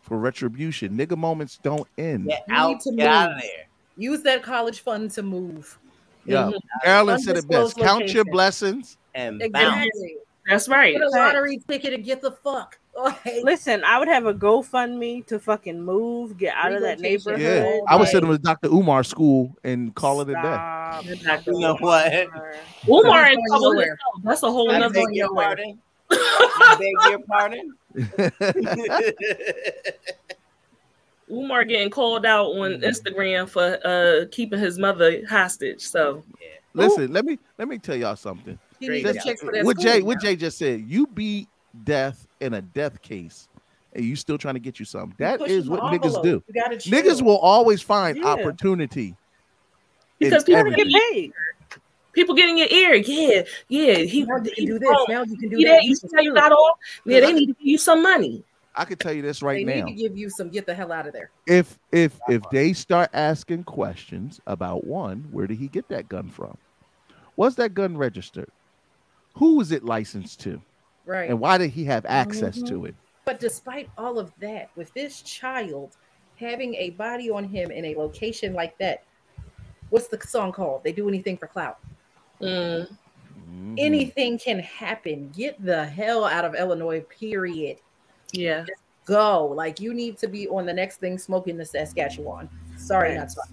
for 0.00 0.16
retribution. 0.16 0.96
Nigga 0.96 1.18
moments 1.18 1.58
don't 1.62 1.86
end. 1.98 2.28
Get 2.28 2.44
out, 2.48 2.80
get 2.96 3.06
out 3.06 3.32
of 3.32 3.42
there. 3.42 3.66
Use 3.98 4.22
that 4.22 4.42
college 4.42 4.80
fund 4.80 5.10
to 5.10 5.22
move. 5.22 5.76
Yeah, 6.28 6.50
Mhm. 6.50 6.60
Carolyn 6.84 7.18
said 7.18 7.36
it 7.36 7.48
best. 7.48 7.78
Undisclosed 7.78 7.78
Count 7.78 8.12
your 8.14 8.24
blessings. 8.26 8.96
And 9.14 9.38
bounce. 9.52 9.86
Exactly. 9.86 10.16
that's 10.46 10.68
right. 10.68 10.92
Get 10.94 11.02
a 11.02 11.08
lottery 11.08 11.58
ticket 11.68 11.92
and 11.94 12.04
get 12.04 12.20
the 12.22 12.30
fuck. 12.32 12.78
Like, 12.98 13.44
Listen, 13.44 13.84
I 13.84 13.96
would 14.00 14.08
have 14.08 14.26
a 14.26 14.34
GoFundMe 14.34 15.24
to 15.26 15.38
fucking 15.38 15.80
move, 15.80 16.36
get 16.36 16.52
out 16.56 16.72
of 16.72 16.82
that 16.82 16.98
neighborhood. 16.98 17.40
Yeah, 17.40 17.78
I 17.86 17.94
would 17.94 18.08
send 18.08 18.24
him 18.24 18.30
to 18.32 18.38
Dr. 18.38 18.66
Umar 18.70 19.04
school 19.04 19.54
and 19.62 19.94
call 19.94 20.20
it 20.22 20.30
a 20.30 20.34
day. 20.34 20.40
stop. 21.14 21.46
You 21.46 21.60
know 21.60 21.76
what? 21.76 22.12
Umar 22.88 23.22
Not 23.22 23.32
in 23.34 23.38
nowhere. 23.50 23.96
That's 24.24 24.42
a 24.42 24.50
whole 24.50 24.72
I 24.72 24.78
nother 24.78 24.94
beg 24.94 25.14
your 25.14 25.28
nowhere. 25.28 25.46
pardon. 25.56 25.78
I 26.10 26.76
beg 26.80 26.94
your 27.12 27.20
pardon. 27.20 27.76
Umar 31.30 31.64
getting 31.64 31.90
called 31.90 32.24
out 32.26 32.46
on 32.52 32.80
Instagram 32.80 33.48
for 33.48 33.78
uh 33.86 34.26
keeping 34.30 34.58
his 34.58 34.78
mother 34.78 35.20
hostage. 35.28 35.80
So 35.82 36.22
Listen, 36.74 37.12
let 37.12 37.24
me 37.24 37.38
let 37.58 37.66
me 37.68 37.78
tell 37.78 37.96
y'all 37.96 38.16
something. 38.16 38.58
Just- 38.80 39.04
to 39.04 39.14
check 39.24 39.38
for 39.38 39.52
that 39.52 39.64
what 39.64 39.78
Jay 39.78 39.98
now. 40.00 40.04
what 40.06 40.20
Jay 40.20 40.36
just 40.36 40.58
said, 40.58 40.84
you 40.86 41.06
beat 41.08 41.48
death 41.84 42.26
in 42.40 42.54
a 42.54 42.62
death 42.62 43.02
case, 43.02 43.48
and 43.94 44.04
you 44.04 44.14
still 44.14 44.38
trying 44.38 44.54
to 44.54 44.60
get 44.60 44.78
you 44.78 44.84
something. 44.84 45.14
That 45.18 45.40
pushing 45.40 45.56
is 45.56 45.68
what 45.68 45.80
niggas 45.82 46.22
do. 46.22 46.42
Niggas 46.90 47.22
will 47.22 47.38
always 47.38 47.82
find 47.82 48.18
Yeah. 48.18 48.26
opportunity. 48.26 49.14
because 50.20 50.44
people 50.44 50.60
everything. 50.60 50.88
get 50.88 51.02
paid. 51.12 51.32
People 52.12 52.34
get 52.34 52.48
in 52.48 52.58
your 52.58 52.66
ear. 52.68 52.94
Yeah, 52.96 53.42
yeah. 53.68 53.94
He, 53.98 54.24
Now 54.24 54.36
you 54.38 54.42
he 54.44 54.54
can 54.54 54.66
do 54.66 54.78
this. 54.78 54.88
Now 55.08 55.22
you 55.22 55.36
can 55.36 55.48
do 55.50 55.56
See 55.58 55.64
that. 55.64 55.70
that? 55.70 55.84
You 55.84 55.94
see 55.96 56.08
how 56.14 56.20
you 56.20 56.34
got 56.34 56.50
off? 56.52 56.78
Yeah, 57.04 57.20
they 57.20 57.32
need 57.32 57.46
to 57.46 57.52
give 57.54 57.66
you 57.66 57.78
some 57.78 58.02
money. 58.02 58.42
I 58.78 58.84
can 58.84 58.96
tell 58.96 59.12
you 59.12 59.22
this 59.22 59.42
right 59.42 59.54
They 59.54 59.64
right 59.64 59.76
need 59.76 59.80
now. 59.80 59.86
to 59.88 59.94
give 59.94 60.16
you 60.16 60.30
some. 60.30 60.48
Get 60.50 60.64
the 60.64 60.74
hell 60.74 60.92
out 60.92 61.06
of 61.06 61.12
there. 61.12 61.30
If 61.46 61.78
if 61.90 62.18
if 62.28 62.42
they 62.52 62.72
start 62.72 63.10
asking 63.12 63.64
questions 63.64 64.40
about 64.46 64.84
one, 64.84 65.26
where 65.32 65.46
did 65.48 65.58
he 65.58 65.66
get 65.66 65.88
that 65.88 66.08
gun 66.08 66.28
from? 66.28 66.56
Was 67.36 67.56
that 67.56 67.74
gun 67.74 67.96
registered? 67.96 68.50
Who 69.34 69.56
was 69.56 69.72
it 69.72 69.84
licensed 69.84 70.40
to? 70.40 70.62
Right. 71.06 71.28
And 71.28 71.40
why 71.40 71.58
did 71.58 71.70
he 71.70 71.84
have 71.84 72.06
access 72.06 72.62
to 72.62 72.84
it? 72.84 72.94
But 73.24 73.40
despite 73.40 73.90
all 73.98 74.18
of 74.18 74.32
that, 74.40 74.70
with 74.76 74.92
this 74.94 75.22
child 75.22 75.96
having 76.36 76.74
a 76.76 76.90
body 76.90 77.30
on 77.30 77.44
him 77.44 77.70
in 77.70 77.84
a 77.86 77.94
location 77.96 78.54
like 78.54 78.78
that, 78.78 79.04
what's 79.90 80.08
the 80.08 80.20
song 80.20 80.52
called? 80.52 80.84
They 80.84 80.92
do 80.92 81.08
anything 81.08 81.36
for 81.36 81.46
clout. 81.46 81.78
Mm. 82.40 82.88
Mm-hmm. 83.50 83.74
Anything 83.78 84.38
can 84.38 84.58
happen. 84.60 85.32
Get 85.36 85.62
the 85.64 85.84
hell 85.84 86.24
out 86.24 86.44
of 86.44 86.54
Illinois, 86.54 87.00
period. 87.00 87.78
Yeah. 88.32 88.64
Go. 89.04 89.46
Like 89.46 89.80
you 89.80 89.94
need 89.94 90.18
to 90.18 90.28
be 90.28 90.48
on 90.48 90.66
the 90.66 90.72
next 90.74 90.96
thing 90.98 91.18
smoking 91.18 91.56
the 91.56 91.64
Saskatchewan. 91.64 92.48
Sorry, 92.76 93.14
not 93.16 93.30
sorry. 93.30 93.48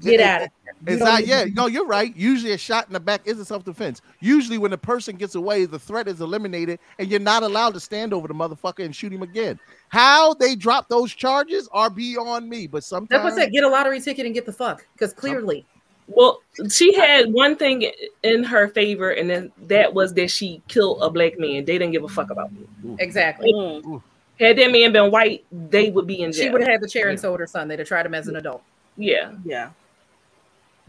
Get 0.00 0.20
out 0.20 0.42
of 0.42 0.48
here. 0.64 0.74
You 0.86 0.94
It's 0.94 1.04
don't 1.04 1.26
yeah, 1.26 1.44
to- 1.44 1.50
no, 1.50 1.66
you're 1.66 1.86
right. 1.86 2.16
Usually 2.16 2.52
a 2.52 2.58
shot 2.58 2.86
in 2.86 2.94
the 2.94 3.00
back 3.00 3.20
is 3.26 3.38
a 3.38 3.44
self-defense. 3.44 4.00
Usually 4.20 4.56
when 4.56 4.70
the 4.70 4.78
person 4.78 5.16
gets 5.16 5.34
away, 5.34 5.66
the 5.66 5.78
threat 5.78 6.08
is 6.08 6.22
eliminated 6.22 6.78
and 6.98 7.10
you're 7.10 7.20
not 7.20 7.42
allowed 7.42 7.74
to 7.74 7.80
stand 7.80 8.14
over 8.14 8.26
the 8.26 8.32
motherfucker 8.34 8.84
and 8.84 8.96
shoot 8.96 9.12
him 9.12 9.22
again. 9.22 9.60
How 9.90 10.32
they 10.34 10.56
drop 10.56 10.88
those 10.88 11.12
charges 11.14 11.68
are 11.72 11.90
beyond 11.90 12.48
me, 12.48 12.66
but 12.66 12.78
That's 12.78 12.86
sometimes 12.86 13.22
what 13.22 13.32
I 13.34 13.36
said. 13.36 13.52
Get 13.52 13.64
a 13.64 13.68
lottery 13.68 14.00
ticket 14.00 14.24
and 14.24 14.34
get 14.34 14.46
the 14.46 14.52
fuck. 14.52 14.86
Because 14.94 15.12
clearly, 15.12 15.66
Well, 16.06 16.42
she 16.70 16.94
had 16.94 17.32
one 17.32 17.56
thing 17.56 17.90
in 18.22 18.44
her 18.44 18.68
favor, 18.68 19.10
and 19.10 19.28
then 19.28 19.52
that 19.68 19.94
was 19.94 20.12
that 20.14 20.30
she 20.30 20.62
killed 20.68 20.98
a 21.02 21.08
black 21.08 21.38
man. 21.38 21.64
They 21.64 21.78
didn't 21.78 21.92
give 21.92 22.04
a 22.04 22.08
fuck 22.08 22.30
about 22.30 22.52
me. 22.52 22.66
Mm. 22.84 23.00
exactly. 23.00 23.52
Mm. 23.52 24.02
Had 24.38 24.58
that 24.58 24.70
man 24.70 24.92
been 24.92 25.10
white, 25.10 25.44
they 25.50 25.90
would 25.90 26.06
be 26.06 26.20
in 26.22 26.32
jail. 26.32 26.44
She 26.44 26.50
would 26.50 26.60
have 26.60 26.70
had 26.70 26.80
the 26.80 26.88
chair 26.88 27.08
and 27.08 27.18
sold 27.18 27.40
her 27.40 27.46
son. 27.46 27.68
They'd 27.68 27.78
have 27.78 27.88
tried 27.88 28.04
him 28.04 28.14
as 28.14 28.28
an 28.28 28.36
adult. 28.36 28.62
Yeah. 28.96 29.32
Yeah. 29.44 29.70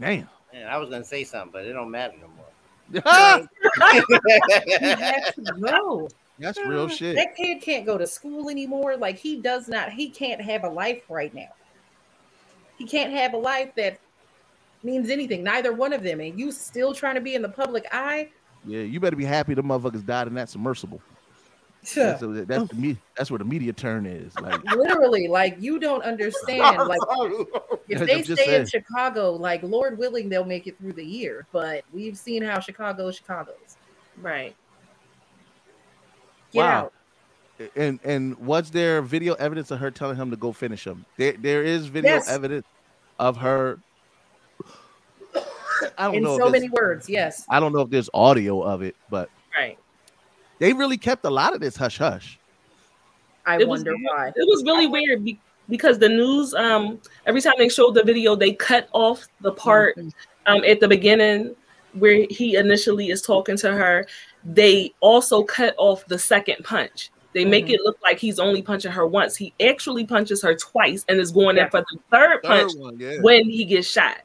Damn. 0.00 0.28
Man, 0.52 0.68
I 0.68 0.76
was 0.78 0.90
gonna 0.90 1.04
say 1.04 1.24
something, 1.24 1.52
but 1.52 1.64
it 1.64 1.72
don't 1.72 1.90
matter 1.90 2.14
no 2.20 2.28
more. 2.28 2.46
He 2.92 3.00
has 4.90 5.34
to 5.34 5.54
go. 5.60 6.08
That's 6.38 6.58
real 6.58 6.88
shit. 6.88 7.16
That 7.16 7.34
kid 7.34 7.62
can't 7.62 7.86
go 7.86 7.96
to 7.96 8.06
school 8.06 8.50
anymore. 8.50 8.96
Like 8.96 9.16
he 9.16 9.40
does 9.40 9.68
not. 9.68 9.92
He 9.92 10.10
can't 10.10 10.40
have 10.40 10.64
a 10.64 10.68
life 10.68 11.02
right 11.08 11.34
now. 11.34 11.48
He 12.76 12.86
can't 12.86 13.12
have 13.12 13.32
a 13.32 13.38
life 13.38 13.74
that 13.76 13.98
means 14.86 15.10
anything. 15.10 15.42
Neither 15.42 15.72
one 15.72 15.92
of 15.92 16.02
them. 16.02 16.20
And 16.20 16.38
you 16.38 16.50
still 16.50 16.94
trying 16.94 17.16
to 17.16 17.20
be 17.20 17.34
in 17.34 17.42
the 17.42 17.48
public 17.48 17.86
eye. 17.92 18.30
Yeah, 18.64 18.80
you 18.80 18.98
better 19.00 19.16
be 19.16 19.24
happy 19.24 19.52
the 19.54 19.62
motherfuckers 19.62 20.06
died 20.06 20.26
in 20.28 20.34
that 20.34 20.48
submersible. 20.48 21.00
That's, 21.94 22.20
that's, 22.20 22.68
the 22.70 22.74
me- 22.74 22.98
that's 23.16 23.30
where 23.30 23.38
the 23.38 23.44
media 23.44 23.72
turn 23.72 24.06
is. 24.06 24.34
Like 24.40 24.64
Literally, 24.76 25.28
like 25.28 25.56
you 25.60 25.78
don't 25.78 26.02
understand. 26.02 26.78
Like 26.86 27.00
if 27.88 28.00
they 28.06 28.22
stay 28.22 28.60
in. 28.60 28.66
Chicago, 28.66 29.32
like 29.32 29.62
Lord 29.62 29.98
willing, 29.98 30.28
they'll 30.28 30.44
make 30.44 30.66
it 30.66 30.78
through 30.78 30.94
the 30.94 31.04
year. 31.04 31.46
But 31.52 31.84
we've 31.92 32.16
seen 32.16 32.42
how 32.42 32.58
Chicago 32.58 33.08
is 33.08 33.16
Chicago's. 33.16 33.76
Right. 34.20 34.56
Get 36.52 36.60
wow. 36.60 36.70
out. 36.70 36.92
And 37.76 38.00
and 38.02 38.36
was 38.38 38.70
there 38.70 39.00
video 39.00 39.34
evidence 39.34 39.70
of 39.70 39.78
her 39.78 39.90
telling 39.90 40.16
him 40.16 40.30
to 40.30 40.36
go 40.36 40.52
finish 40.52 40.86
him? 40.86 41.04
There 41.16 41.34
there 41.34 41.62
is 41.62 41.86
video 41.86 42.14
Yes. 42.14 42.28
evidence 42.28 42.66
of 43.18 43.36
her. 43.38 43.78
I 45.98 46.04
don't 46.06 46.16
In 46.16 46.22
know. 46.22 46.38
so 46.38 46.48
many 46.50 46.68
words, 46.68 47.08
yes. 47.08 47.44
I 47.48 47.60
don't 47.60 47.72
know 47.72 47.80
if 47.80 47.90
there's 47.90 48.10
audio 48.14 48.62
of 48.62 48.82
it, 48.82 48.96
but 49.10 49.28
Right. 49.54 49.78
they 50.58 50.72
really 50.72 50.96
kept 50.98 51.24
a 51.24 51.30
lot 51.30 51.54
of 51.54 51.60
this 51.60 51.76
hush 51.76 51.98
hush. 51.98 52.38
I 53.44 53.58
It 53.60 53.68
was 53.68 53.80
wonder 53.84 53.94
why. 54.02 54.28
It 54.28 54.46
was 54.48 54.62
really 54.64 54.86
weird 54.86 55.24
be- 55.24 55.38
because 55.68 55.98
the 55.98 56.08
news, 56.08 56.52
um, 56.54 57.00
every 57.26 57.40
time 57.40 57.54
they 57.58 57.68
showed 57.68 57.94
the 57.94 58.02
video, 58.02 58.34
they 58.36 58.52
cut 58.52 58.88
off 58.92 59.26
the 59.40 59.52
part 59.52 59.98
um, 60.46 60.62
at 60.64 60.80
the 60.80 60.88
beginning 60.88 61.54
where 61.94 62.26
he 62.30 62.56
initially 62.56 63.10
is 63.10 63.22
talking 63.22 63.56
to 63.56 63.72
her. 63.72 64.06
They 64.44 64.92
also 65.00 65.42
cut 65.42 65.74
off 65.78 66.06
the 66.06 66.18
second 66.18 66.62
punch. 66.64 67.10
They 67.32 67.44
make 67.44 67.66
Mhm. 67.66 67.74
it 67.74 67.80
look 67.82 67.98
like 68.02 68.18
he's 68.18 68.38
only 68.38 68.62
punching 68.62 68.92
her 68.92 69.06
once. 69.06 69.36
He 69.36 69.52
actually 69.60 70.04
punches 70.06 70.40
her 70.42 70.54
twice 70.54 71.04
and 71.08 71.18
is 71.20 71.30
going 71.32 71.58
in 71.58 71.68
for 71.68 71.80
the 71.80 71.98
third, 72.10 72.40
Third 72.40 72.42
punch 72.42 72.72
one, 72.76 72.98
yeah. 72.98 73.20
when 73.22 73.44
he 73.50 73.64
gets 73.64 73.88
shot. 73.88 74.18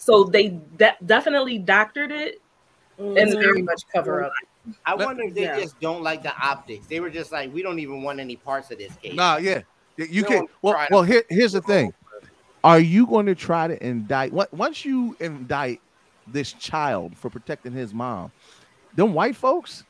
So 0.00 0.24
they 0.24 0.48
de- 0.78 0.96
definitely 1.04 1.58
doctored 1.58 2.10
it. 2.10 2.40
It's 2.98 3.32
mm-hmm. 3.32 3.38
very 3.40 3.60
much 3.60 3.82
cover 3.94 4.24
up. 4.24 4.32
I 4.86 4.94
wonder 4.94 5.24
if 5.24 5.34
they 5.34 5.42
Yeah. 5.42 5.60
just 5.60 5.78
don't 5.78 6.02
like 6.02 6.22
the 6.22 6.34
optics. 6.34 6.86
They 6.86 7.00
were 7.00 7.10
just 7.10 7.30
like, 7.32 7.52
we 7.52 7.62
don't 7.62 7.78
even 7.78 8.02
want 8.02 8.18
any 8.18 8.36
parts 8.36 8.70
of 8.70 8.78
this 8.78 8.96
case. 8.96 9.14
Nah, 9.14 9.36
yeah, 9.36 9.60
you 9.98 10.22
No 10.22 10.28
can. 10.28 10.36
one's 10.38 10.50
Well, 10.62 10.86
well, 10.90 11.02
here, 11.02 11.22
here's 11.28 11.52
the 11.52 11.60
thing. 11.60 11.92
Are 12.64 12.80
you 12.80 13.06
going 13.06 13.26
to 13.26 13.34
try 13.34 13.68
to 13.68 13.86
indict 13.86 14.32
what 14.32 14.52
once 14.54 14.86
you 14.86 15.16
indict 15.20 15.82
this 16.26 16.54
child 16.54 17.14
for 17.16 17.28
protecting 17.28 17.72
his 17.72 17.92
mom? 17.92 18.32
Them 18.96 19.12
white 19.12 19.36
folks, 19.36 19.84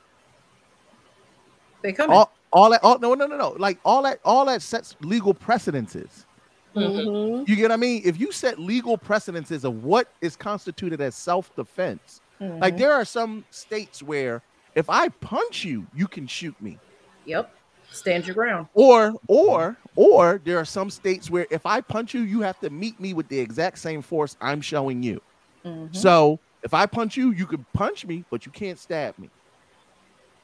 They 1.82 1.92
come. 1.92 2.10
all, 2.10 2.32
all 2.52 2.70
that, 2.70 2.82
all, 2.82 2.98
no, 2.98 3.14
no, 3.14 3.26
no, 3.26 3.36
no, 3.36 3.50
like 3.58 3.78
all 3.84 4.02
that, 4.02 4.18
all 4.24 4.44
that 4.46 4.60
sets 4.60 4.96
legal 5.02 5.34
precedences. 5.34 6.26
Mhm. 6.74 7.48
You 7.48 7.56
get 7.56 7.62
what 7.62 7.72
I 7.72 7.76
mean? 7.76 8.02
If 8.04 8.18
you 8.20 8.32
set 8.32 8.58
legal 8.58 8.96
precedences 8.96 9.64
of 9.64 9.82
what 9.84 10.08
is 10.20 10.36
constituted 10.36 11.00
as 11.00 11.14
self-defense, 11.16 12.20
like 12.40 12.74
Mhm. 12.74 12.78
there 12.78 12.92
are 12.92 13.04
some 13.04 13.44
states 13.50 14.02
where 14.02 14.42
if 14.74 14.88
I 14.88 15.08
punch 15.08 15.64
you, 15.64 15.86
you 15.94 16.06
can 16.06 16.26
shoot 16.26 16.60
me. 16.60 16.78
Yep. 17.26 17.54
Stand 17.90 18.24
your 18.26 18.34
ground. 18.34 18.68
Or 18.74 19.14
or 19.26 19.76
or 19.96 20.40
there 20.44 20.58
are 20.58 20.64
some 20.64 20.90
states 20.90 21.28
where 21.28 21.46
if 21.50 21.66
I 21.66 21.80
punch 21.80 22.14
you, 22.14 22.20
you 22.20 22.40
have 22.42 22.58
to 22.60 22.70
meet 22.70 23.00
me 23.00 23.12
with 23.14 23.28
the 23.28 23.38
exact 23.38 23.78
same 23.78 24.00
force 24.00 24.36
I'm 24.40 24.60
showing 24.60 25.02
you. 25.02 25.20
Mhm. 25.64 25.94
So 25.94 26.38
if 26.62 26.72
I 26.72 26.86
punch 26.86 27.16
you, 27.16 27.32
you 27.32 27.46
can 27.46 27.66
punch 27.74 28.06
me, 28.06 28.24
but 28.30 28.46
you 28.46 28.52
can't 28.52 28.78
stab 28.78 29.18
me. 29.18 29.30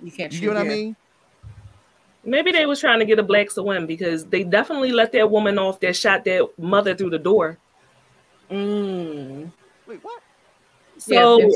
you 0.00 0.12
can't. 0.12 0.30
You 0.32 0.38
shoot 0.40 0.44
get 0.46 0.54
what 0.54 0.56
I 0.58 0.64
mean? 0.64 0.96
Maybe 2.26 2.50
they 2.50 2.66
was 2.66 2.80
trying 2.80 2.98
to 2.98 3.04
get 3.04 3.20
a 3.20 3.22
blacks 3.22 3.54
to 3.54 3.62
win 3.62 3.86
because 3.86 4.26
they 4.26 4.42
definitely 4.42 4.90
let 4.90 5.12
that 5.12 5.30
woman 5.30 5.58
off 5.58 5.78
that 5.80 5.94
shot 5.94 6.24
that 6.24 6.48
mother 6.58 6.94
through 6.94 7.10
the 7.10 7.18
door. 7.18 7.56
Mm. 8.50 9.52
Wait, 9.86 10.02
what? 10.02 10.22
So, 10.98 11.38
Yeah, 11.38 11.46
in 11.46 11.52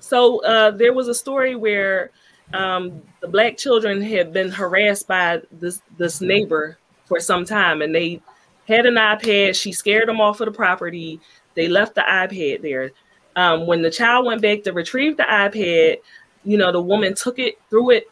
so 0.00 0.44
uh, 0.44 0.70
there 0.72 0.92
was 0.92 1.08
a 1.08 1.14
story 1.14 1.54
where 1.54 2.10
um, 2.52 3.02
the 3.20 3.28
black 3.28 3.56
children 3.56 4.02
had 4.02 4.32
been 4.32 4.50
harassed 4.50 5.08
by 5.08 5.40
this 5.50 5.80
this 5.96 6.20
neighbor 6.20 6.78
for 7.06 7.20
some 7.20 7.44
time, 7.44 7.80
and 7.80 7.94
they 7.94 8.20
had 8.68 8.86
an 8.86 8.94
iPad. 8.94 9.54
She 9.54 9.72
scared 9.72 10.08
them 10.08 10.20
off 10.20 10.40
of 10.40 10.46
the 10.46 10.52
property. 10.52 11.20
They 11.54 11.68
left 11.68 11.94
the 11.94 12.02
iPad 12.02 12.62
there. 12.62 12.90
Um, 13.36 13.66
when 13.66 13.82
the 13.82 13.90
child 13.90 14.26
went 14.26 14.42
back 14.42 14.62
to 14.64 14.72
retrieve 14.72 15.16
the 15.16 15.22
iPad, 15.22 15.98
you 16.44 16.58
know, 16.58 16.72
the 16.72 16.82
woman 16.82 17.14
took 17.14 17.38
it, 17.38 17.60
threw 17.70 17.90
it 17.90 18.10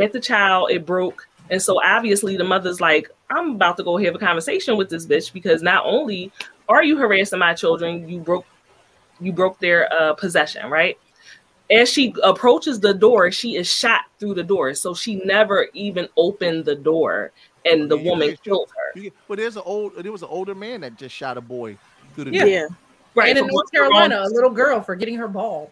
at 0.00 0.12
the 0.12 0.20
child. 0.20 0.70
It 0.70 0.84
broke, 0.86 1.26
and 1.50 1.60
so 1.60 1.82
obviously 1.82 2.36
the 2.36 2.44
mother's 2.44 2.80
like, 2.80 3.10
"I'm 3.30 3.52
about 3.52 3.76
to 3.78 3.82
go 3.84 3.96
have 3.96 4.14
a 4.14 4.18
conversation 4.18 4.76
with 4.76 4.88
this 4.90 5.06
bitch 5.06 5.32
because 5.32 5.62
not 5.62 5.84
only 5.86 6.30
are 6.68 6.82
you 6.84 6.96
harassing 6.96 7.38
my 7.38 7.54
children, 7.54 8.08
you 8.08 8.20
broke 8.20 8.46
you 9.20 9.32
broke 9.32 9.58
their 9.60 9.92
uh, 9.92 10.14
possession, 10.14 10.70
right? 10.70 10.98
As 11.70 11.88
she 11.90 12.14
approaches 12.24 12.80
the 12.80 12.94
door, 12.94 13.30
she 13.30 13.54
is 13.56 13.70
shot 13.70 14.02
through 14.18 14.34
the 14.34 14.42
door. 14.42 14.74
So 14.74 14.94
she 14.94 15.16
never 15.24 15.68
even 15.74 16.08
opened 16.16 16.64
the 16.64 16.74
door, 16.74 17.30
and 17.64 17.90
the 17.90 17.96
You- 17.98 18.04
you 18.04 18.10
woman 18.10 18.28
get- 18.30 18.42
killed 18.42 18.70
her. 18.70 18.92
you 18.98 19.02
get- 19.04 19.12
But 19.28 19.38
there's 19.38 19.56
an 19.56 19.62
old 19.66 19.92
there 20.02 20.10
was 20.12 20.22
an 20.22 20.28
older 20.30 20.54
man 20.54 20.80
that 20.80 20.96
just 20.96 21.14
shot 21.14 21.36
a 21.36 21.40
boy 21.40 21.76
through 22.14 22.24
the 22.24 22.30
Yeah. 22.32 22.40
door. 22.40 22.48
Yeah. 22.48 22.66
Right. 23.16 23.30
and 23.30 23.38
in 23.40 23.46
North 23.48 23.70
Carolina, 23.72 24.22
a 24.24 24.28
little 24.30 24.50
girl 24.50 24.80
for 24.80 24.94
getting 24.94 25.16
her 25.16 25.26
ball. 25.28 25.70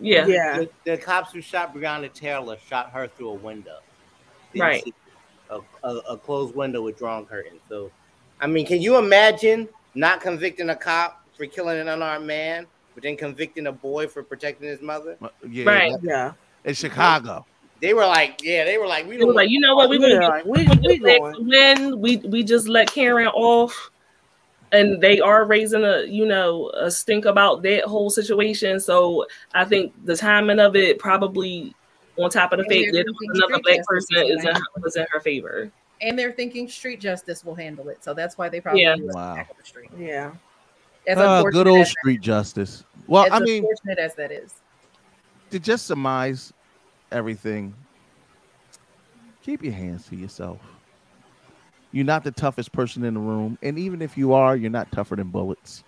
Yeah. 0.00 0.26
Yeah. 0.26 0.58
The, 0.58 0.70
the 0.84 0.96
cops 0.98 1.32
who 1.32 1.40
shot 1.40 1.74
Breonna 1.74 2.12
Taylor 2.12 2.56
shot 2.68 2.90
her 2.90 3.06
through 3.06 3.30
a 3.30 3.34
window. 3.34 3.78
Didn't 4.52 4.66
Right. 4.66 4.94
A, 5.50 5.60
a, 5.84 5.96
a 6.10 6.16
closed 6.16 6.54
window 6.54 6.82
with 6.82 6.96
drawn 6.98 7.26
curtains. 7.26 7.60
So, 7.68 7.90
I 8.40 8.46
mean, 8.46 8.66
can 8.66 8.80
you 8.80 8.96
imagine 8.96 9.68
not 9.94 10.20
convicting 10.20 10.70
a 10.70 10.76
cop 10.76 11.24
for 11.36 11.46
killing 11.46 11.78
an 11.78 11.88
unarmed 11.88 12.26
man, 12.26 12.66
but 12.94 13.02
then 13.02 13.16
convicting 13.16 13.66
a 13.66 13.72
boy 13.72 14.06
for 14.06 14.22
protecting 14.22 14.68
his 14.68 14.80
mother? 14.80 15.16
Uh, 15.20 15.28
Yeah, 15.48 15.64
Right. 15.64 15.92
that- 15.92 16.02
Yeah. 16.02 16.32
in 16.64 16.74
Chicago. 16.74 17.44
They 17.80 17.94
were 17.94 18.06
like, 18.06 18.40
yeah, 18.42 18.64
they 18.64 18.76
were 18.76 18.86
like, 18.86 19.08
we 19.08 19.24
were 19.24 19.32
like, 19.32 19.48
you 19.48 19.58
know 19.58 19.74
what? 19.74 19.88
We 19.88 19.98
Yeah, 19.98 20.08
gonna 20.20 20.28
like, 20.28 20.44
we- 20.44 20.68
we, 20.68 21.00
we 21.00 21.00
we 21.00 21.44
win. 21.46 21.98
We 22.00 22.16
we 22.18 22.42
just 22.44 22.68
let 22.68 22.92
Karen 22.92 23.26
off, 23.28 23.90
and 24.72 25.00
they 25.00 25.20
are 25.20 25.44
raising 25.44 25.84
a 25.84 26.04
you 26.04 26.26
know 26.26 26.70
a 26.70 26.90
stink 26.90 27.24
about 27.24 27.62
that 27.62 27.84
whole 27.84 28.10
situation. 28.10 28.80
So 28.80 29.26
I 29.54 29.64
think 29.64 29.92
the 30.04 30.16
timing 30.16 30.60
of 30.60 30.76
it 30.76 30.98
probably 30.98 31.74
on 32.18 32.30
top 32.30 32.52
of 32.52 32.58
the 32.58 32.64
fact 32.64 32.92
that 32.92 33.04
thinking 33.04 33.30
another 33.34 33.62
black 33.62 33.84
person 33.86 34.16
is 34.18 34.38
is 34.38 34.44
in, 34.44 34.62
was 34.82 34.96
in 34.96 35.06
her 35.10 35.20
favor. 35.20 35.70
And 36.02 36.18
they're 36.18 36.32
thinking 36.32 36.68
street 36.68 37.00
justice 37.00 37.44
will 37.44 37.54
handle 37.54 37.88
it. 37.88 38.02
So 38.02 38.14
that's 38.14 38.38
why 38.38 38.48
they 38.48 38.60
probably 38.60 38.82
Yeah. 38.82 38.96
Wow. 38.98 39.34
back 39.34 39.56
the 39.56 39.64
street. 39.64 39.90
Yeah. 39.98 40.32
As 41.06 41.18
Ah, 41.18 41.42
good 41.42 41.66
old 41.66 41.80
as, 41.80 41.90
street 41.90 42.20
justice. 42.20 42.84
Well, 43.06 43.24
as 43.24 43.32
I 43.32 43.40
mean, 43.40 43.64
unfortunate 43.64 43.98
as 43.98 44.14
that 44.14 44.32
is. 44.32 44.54
to 45.50 45.58
just 45.58 45.86
surmise 45.86 46.52
everything, 47.10 47.74
keep 49.42 49.62
your 49.62 49.72
hands 49.72 50.06
to 50.08 50.16
yourself. 50.16 50.60
You're 51.92 52.04
not 52.04 52.24
the 52.24 52.30
toughest 52.30 52.72
person 52.72 53.04
in 53.04 53.14
the 53.14 53.20
room, 53.20 53.58
and 53.62 53.78
even 53.78 54.00
if 54.00 54.16
you 54.16 54.32
are, 54.32 54.56
you're 54.56 54.70
not 54.70 54.92
tougher 54.92 55.16
than 55.16 55.28
bullets. 55.28 55.84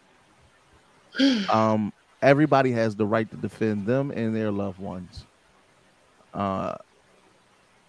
Um, 1.53 1.93
everybody 2.23 2.73
has 2.73 2.97
the 2.97 3.05
right 3.05 3.31
to 3.31 3.37
defend 3.37 3.85
them 3.85 4.11
and 4.13 4.35
their 4.35 4.51
loved 4.51 4.79
ones. 4.79 5.27
Uh, 6.33 6.75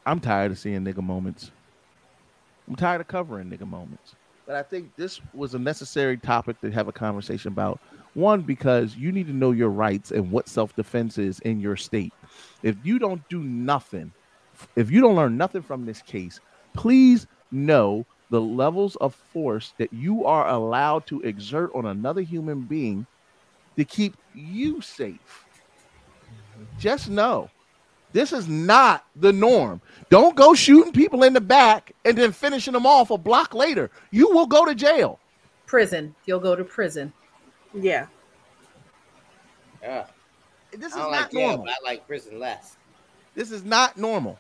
I'm 0.06 0.19
tired 0.19 0.52
of 0.52 0.60
seeing 0.60 0.84
nigga 0.84 1.02
moments. 1.02 1.52
I'm 2.68 2.76
tired 2.76 3.02
of 3.02 3.07
covering 3.07 3.49
nigga 3.49 3.68
moments. 3.68 4.15
But 4.45 4.56
I 4.56 4.64
think 4.64 4.94
this 4.98 5.22
was 5.34 5.53
a 5.53 5.60
necessary 5.60 6.18
topic 6.18 6.60
to 6.61 6.72
have 6.72 6.88
a 6.88 6.91
conversation 6.91 7.49
about. 7.49 7.80
One, 8.14 8.41
because 8.41 8.95
you 8.95 9.11
need 9.11 9.27
to 9.27 9.34
know 9.34 9.52
your 9.52 9.69
rights 9.69 10.11
and 10.11 10.30
what 10.31 10.49
self 10.49 10.76
defense 10.76 11.18
is 11.18 11.40
in 11.40 11.60
your 11.60 11.76
state. 11.76 12.14
If 12.61 12.76
you 12.84 12.99
don't 12.99 13.27
do 13.30 13.41
nothing, 13.41 14.11
if 14.76 14.91
you 14.91 15.02
don't 15.02 15.15
learn 15.15 15.38
nothing 15.38 15.61
from 15.61 15.85
this 15.85 16.02
case, 16.02 16.40
please 16.73 17.27
know 17.54 18.06
the 18.30 18.42
levels 18.42 18.96
of 18.98 19.14
force 19.14 19.74
that 19.78 19.94
you 19.94 20.26
are 20.26 20.50
allowed 20.50 21.06
to 21.08 21.22
exert 21.22 21.72
on 21.76 21.86
another 21.86 22.22
human 22.22 22.62
being 22.62 23.06
to 23.78 23.86
keep 23.86 24.16
you 24.34 24.82
safe. 24.82 25.46
Just 26.80 27.10
know 27.10 27.50
this 28.14 28.32
is 28.32 28.48
not 28.48 29.06
the 29.16 29.34
norm. 29.34 29.82
Don't 30.10 30.36
go 30.36 30.54
shooting 30.54 30.94
people 30.94 31.24
in 31.24 31.34
the 31.34 31.42
back 31.42 31.92
and 32.06 32.18
then 32.18 32.32
finishing 32.32 32.74
them 32.74 32.86
off 32.86 33.10
a 33.10 33.18
block 33.18 33.54
later. 33.54 33.90
You 34.12 34.30
will 34.30 34.46
go 34.46 34.66
to 34.66 34.76
jail. 34.76 35.20
Prison. 35.66 36.16
You'll 36.26 36.40
go 36.40 36.56
to 36.56 36.64
prison. 36.64 37.12
Yeah. 37.74 38.06
Yeah. 39.82 40.06
This 40.72 40.92
is 40.92 40.98
I 40.98 41.02
don't 41.02 41.12
not 41.12 41.22
like 41.22 41.32
jail, 41.32 41.48
normal. 41.50 41.66
but 41.66 41.74
I 41.74 41.78
like 41.84 42.08
prison 42.08 42.40
less. 42.40 42.78
This 43.36 43.52
is 43.52 43.64
not 43.64 43.98
normal. 43.98 44.40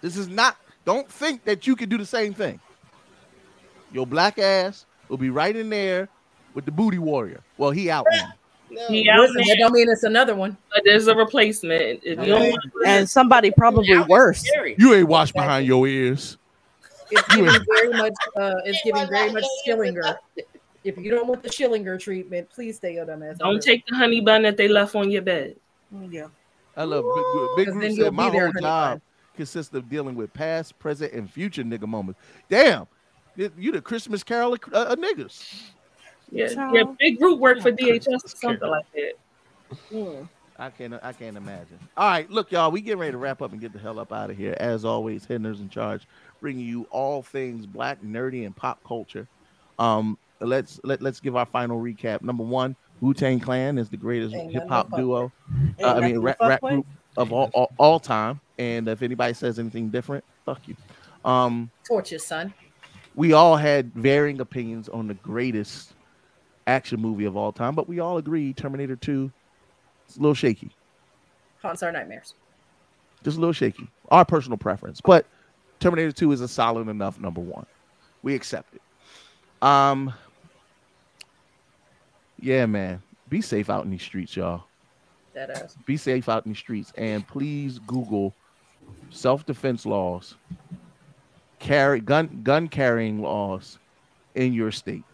This 0.00 0.16
is 0.16 0.28
not. 0.28 0.56
Don't 0.90 1.08
think 1.08 1.44
that 1.44 1.68
you 1.68 1.76
can 1.76 1.88
do 1.88 1.96
the 1.98 2.04
same 2.04 2.34
thing. 2.34 2.58
Your 3.92 4.04
black 4.08 4.40
ass 4.40 4.86
will 5.08 5.18
be 5.18 5.30
right 5.30 5.54
in 5.54 5.70
there 5.70 6.08
with 6.52 6.64
the 6.64 6.72
booty 6.72 6.98
warrior. 6.98 7.42
Well, 7.58 7.70
he 7.70 7.88
out 7.88 8.06
now. 8.10 8.30
He 8.88 9.08
out 9.08 9.20
Listen, 9.20 9.36
that 9.46 9.56
don't 9.60 9.72
mean 9.72 9.88
it's 9.88 10.02
another 10.02 10.34
one. 10.34 10.56
but 10.74 10.82
there's 10.84 11.06
a 11.06 11.14
replacement. 11.14 12.00
If 12.02 12.18
you 12.18 12.26
don't 12.26 12.42
Okay. 12.42 12.58
And 12.86 13.08
somebody 13.08 13.52
probably 13.52 14.00
worse. 14.08 14.44
You 14.78 14.94
ain't 14.94 15.06
washed 15.06 15.32
behind 15.34 15.64
your 15.64 15.86
ears. 15.86 16.38
It's 17.12 17.36
giving 17.36 17.46
very 17.72 17.90
much. 17.90 18.12
Uh, 18.36 18.54
it's 18.64 18.80
giving 18.82 19.08
very 19.08 19.30
much 19.30 19.44
Schillinger. 19.64 20.16
If 20.82 20.98
you 20.98 21.12
don't 21.12 21.28
want 21.28 21.44
the 21.44 21.50
Schillinger 21.50 22.00
treatment, 22.00 22.50
please 22.50 22.78
stay 22.78 22.94
your 22.94 23.06
dumb 23.06 23.22
ass. 23.22 23.38
don't 23.38 23.52
home. 23.52 23.60
take 23.60 23.86
the 23.86 23.94
honey 23.94 24.20
bun 24.22 24.42
that 24.42 24.56
they 24.56 24.66
left 24.66 24.96
on 24.96 25.08
your 25.12 25.22
bed. 25.22 25.54
Yeah. 26.10 26.26
I 26.76 26.82
love 26.82 27.04
Big 27.04 27.24
Group. 27.32 27.56
Big 27.56 27.66
'Cause 27.66 27.72
Group 27.74 27.82
then 27.84 27.90
said 27.92 27.98
you'll 27.98 28.10
my 28.10 28.28
be 28.28 28.32
there, 28.38 28.46
whole 28.46 28.52
honey 28.54 28.62
job 28.62 28.90
bun." 28.94 29.02
Consists 29.40 29.72
of 29.72 29.88
dealing 29.88 30.16
with 30.16 30.34
past, 30.34 30.78
present, 30.78 31.14
and 31.14 31.30
future 31.30 31.64
nigga 31.64 31.88
moments. 31.88 32.20
Damn, 32.50 32.86
you 33.36 33.50
you 33.56 33.72
the 33.72 33.80
Christmas 33.80 34.22
Carol 34.22 34.52
of, 34.52 34.60
uh, 34.70 34.94
niggas. 34.96 35.70
Yeah, 36.30 36.48
Child. 36.48 36.74
yeah. 36.74 36.82
Big 36.98 37.18
group 37.18 37.40
work 37.40 37.62
for 37.62 37.72
DHS 37.72 38.22
or 38.22 38.28
something 38.28 38.68
like 38.68 38.84
that. 38.92 39.12
Mm. 39.90 40.28
I 40.58 40.68
can't 40.68 40.92
I 41.02 41.14
can't 41.14 41.38
imagine. 41.38 41.78
All 41.96 42.10
right, 42.10 42.30
look, 42.30 42.52
y'all, 42.52 42.70
we 42.70 42.82
getting 42.82 42.98
ready 42.98 43.12
to 43.12 43.16
wrap 43.16 43.40
up 43.40 43.52
and 43.52 43.60
get 43.62 43.72
the 43.72 43.78
hell 43.78 43.98
up 43.98 44.12
out 44.12 44.28
of 44.28 44.36
here. 44.36 44.54
As 44.60 44.84
always, 44.84 45.24
head 45.24 45.40
nerds 45.40 45.60
in 45.60 45.70
charge, 45.70 46.06
bringing 46.42 46.66
you 46.66 46.86
all 46.90 47.22
things 47.22 47.64
black, 47.64 48.02
nerdy, 48.02 48.44
and 48.44 48.54
pop 48.54 48.84
culture. 48.84 49.26
Um, 49.78 50.18
let's 50.40 50.80
let, 50.84 51.00
let's 51.00 51.18
give 51.18 51.34
our 51.34 51.46
final 51.46 51.80
recap. 51.80 52.20
Number 52.20 52.44
one, 52.44 52.76
Wu 53.00 53.14
Tang 53.14 53.40
Clan 53.40 53.78
is 53.78 53.88
the 53.88 53.96
greatest 53.96 54.34
hip 54.34 54.68
hop 54.68 54.94
duo. 54.94 55.32
Uh, 55.82 55.94
I 55.94 56.00
mean, 56.00 56.18
rap, 56.18 56.36
rap 56.42 56.60
group 56.60 56.86
of 57.16 57.32
all, 57.32 57.50
all 57.54 57.72
all 57.78 57.98
time. 57.98 58.38
And 58.60 58.88
if 58.88 59.00
anybody 59.00 59.32
says 59.32 59.58
anything 59.58 59.88
different, 59.88 60.22
fuck 60.44 60.60
you. 60.68 60.76
Um, 61.24 61.70
Torches, 61.88 62.26
son. 62.26 62.52
we 63.14 63.32
all 63.32 63.56
had 63.56 63.90
varying 63.94 64.38
opinions 64.40 64.86
on 64.90 65.06
the 65.06 65.14
greatest 65.14 65.94
action 66.66 67.00
movie 67.00 67.24
of 67.24 67.38
all 67.38 67.52
time, 67.52 67.74
but 67.74 67.88
we 67.88 68.00
all 68.00 68.18
agree 68.18 68.52
Terminator 68.52 68.96
2 68.96 69.32
is 70.10 70.16
a 70.18 70.20
little 70.20 70.34
shaky. 70.34 70.70
Haunts 71.62 71.82
our 71.82 71.90
nightmares. 71.90 72.34
Just 73.24 73.38
a 73.38 73.40
little 73.40 73.54
shaky. 73.54 73.88
Our 74.10 74.26
personal 74.26 74.58
preference. 74.58 75.00
But 75.00 75.24
Terminator 75.78 76.12
2 76.12 76.32
is 76.32 76.42
a 76.42 76.48
solid 76.48 76.86
enough 76.88 77.18
number 77.18 77.40
one. 77.40 77.64
We 78.22 78.34
accept 78.34 78.74
it. 78.74 78.82
Um 79.62 80.12
Yeah, 82.38 82.66
man. 82.66 83.02
Be 83.30 83.40
safe 83.40 83.70
out 83.70 83.84
in 83.84 83.90
these 83.90 84.02
streets, 84.02 84.36
y'all. 84.36 84.64
That 85.32 85.48
ass. 85.48 85.76
Be 85.86 85.96
safe 85.96 86.28
out 86.28 86.44
in 86.44 86.52
the 86.52 86.58
streets. 86.58 86.92
And 86.98 87.26
please 87.26 87.78
Google 87.86 88.34
self-defense 89.10 89.86
laws, 89.86 90.36
carry 91.58 92.00
gun 92.00 92.40
gun 92.42 92.68
carrying 92.68 93.20
laws 93.20 93.78
in 94.34 94.52
your 94.52 94.70
state. 94.70 95.04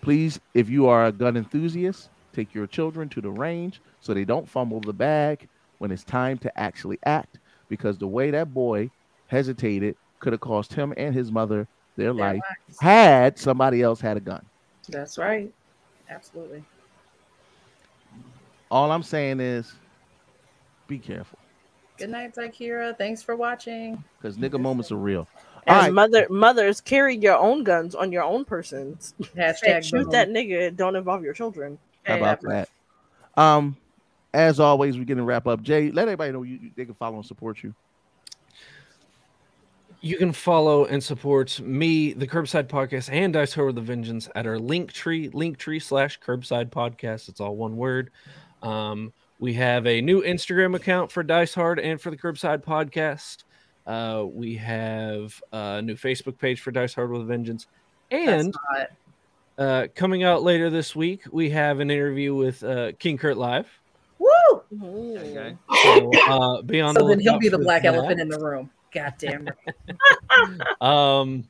Please, 0.00 0.40
if 0.54 0.68
you 0.68 0.86
are 0.88 1.06
a 1.06 1.12
gun 1.12 1.36
enthusiast, 1.36 2.10
take 2.32 2.54
your 2.54 2.66
children 2.66 3.08
to 3.10 3.20
the 3.20 3.30
range 3.30 3.80
so 4.00 4.12
they 4.12 4.24
don't 4.24 4.48
fumble 4.48 4.80
the 4.80 4.92
bag 4.92 5.48
when 5.78 5.90
it's 5.90 6.04
time 6.04 6.38
to 6.38 6.58
actually 6.58 6.98
act. 7.06 7.38
Because 7.68 7.98
the 7.98 8.06
way 8.06 8.30
that 8.30 8.52
boy 8.52 8.90
hesitated 9.28 9.96
could 10.18 10.32
have 10.32 10.40
cost 10.40 10.72
him 10.74 10.92
and 10.96 11.14
his 11.14 11.30
mother 11.30 11.66
their 11.96 12.12
life 12.12 12.40
lives. 12.68 12.80
had 12.80 13.38
somebody 13.38 13.82
else 13.82 14.00
had 14.00 14.16
a 14.16 14.20
gun. 14.20 14.44
That's 14.88 15.18
right. 15.18 15.52
Absolutely. 16.10 16.64
All 18.70 18.90
I'm 18.90 19.02
saying 19.02 19.40
is 19.40 19.72
be 20.86 20.98
careful 20.98 21.38
Good 21.98 22.08
night, 22.10 22.34
Zakira. 22.34 22.96
Thanks 22.96 23.22
for 23.22 23.36
watching. 23.36 24.02
because 24.20 24.36
nigga 24.36 24.58
moments 24.58 24.90
are 24.90 24.96
real. 24.96 25.28
All 25.68 25.76
right. 25.76 25.92
mother 25.92 26.26
mothers 26.30 26.80
carry 26.80 27.16
your 27.16 27.36
own 27.36 27.62
guns 27.64 27.94
on 27.94 28.10
your 28.10 28.24
own 28.24 28.44
persons. 28.44 29.14
Hashtag 29.36 29.84
shoot 29.84 30.04
boom. 30.04 30.10
that 30.10 30.28
nigga. 30.30 30.74
Don't 30.74 30.96
involve 30.96 31.22
your 31.22 31.34
children. 31.34 31.78
How 32.04 32.16
about 32.16 32.40
that? 32.40 32.68
Um, 33.36 33.76
as 34.34 34.58
always, 34.58 34.96
we're 34.98 35.04
gonna 35.04 35.22
wrap 35.22 35.46
up. 35.46 35.62
Jay, 35.62 35.92
let 35.92 36.04
everybody 36.04 36.32
know 36.32 36.42
you, 36.42 36.58
you- 36.62 36.70
they 36.74 36.86
can 36.86 36.94
follow 36.94 37.16
and 37.16 37.26
support 37.26 37.62
you. 37.62 37.74
You 40.00 40.16
can 40.16 40.32
follow 40.32 40.84
and 40.86 41.02
support 41.04 41.60
me, 41.60 42.12
the 42.12 42.26
Curbside 42.26 42.66
Podcast, 42.66 43.12
and 43.12 43.32
Dice 43.32 43.54
Hard 43.54 43.68
with 43.68 43.78
a 43.78 43.82
Vengeance 43.82 44.28
at 44.34 44.46
our 44.48 44.58
link 44.58 44.92
tree, 44.92 45.28
link 45.28 45.58
tree 45.58 45.78
slash 45.78 46.18
Curbside 46.18 46.70
Podcast. 46.70 47.28
It's 47.28 47.40
all 47.40 47.54
one 47.54 47.76
word. 47.76 48.10
Um, 48.62 49.12
we 49.42 49.54
have 49.54 49.88
a 49.88 50.00
new 50.00 50.22
Instagram 50.22 50.76
account 50.76 51.10
for 51.10 51.24
Dice 51.24 51.52
Hard 51.52 51.80
and 51.80 52.00
for 52.00 52.12
the 52.12 52.16
Curbside 52.16 52.62
Podcast. 52.62 53.42
Uh, 53.84 54.24
we 54.24 54.54
have 54.54 55.42
a 55.50 55.82
new 55.82 55.96
Facebook 55.96 56.38
page 56.38 56.60
for 56.60 56.70
Dice 56.70 56.94
Hard 56.94 57.10
with 57.10 57.22
a 57.22 57.24
Vengeance, 57.24 57.66
and 58.12 58.54
uh, 59.58 59.88
coming 59.96 60.22
out 60.22 60.44
later 60.44 60.70
this 60.70 60.94
week, 60.94 61.22
we 61.32 61.50
have 61.50 61.80
an 61.80 61.90
interview 61.90 62.36
with 62.36 62.62
uh, 62.62 62.92
King 63.00 63.18
Kurt 63.18 63.36
Live. 63.36 63.66
Woo! 64.20 64.28
So, 64.70 66.10
uh, 66.28 66.62
be 66.62 66.80
on 66.80 66.94
so 66.94 67.00
the 67.00 67.08
then 67.08 67.18
he'll 67.18 67.40
be 67.40 67.48
the 67.48 67.58
black 67.58 67.82
that. 67.82 67.96
elephant 67.96 68.20
in 68.20 68.28
the 68.28 68.38
room. 68.38 68.70
God 68.94 69.14
damn 69.18 69.48
it. 69.48 69.56
um 70.80 71.48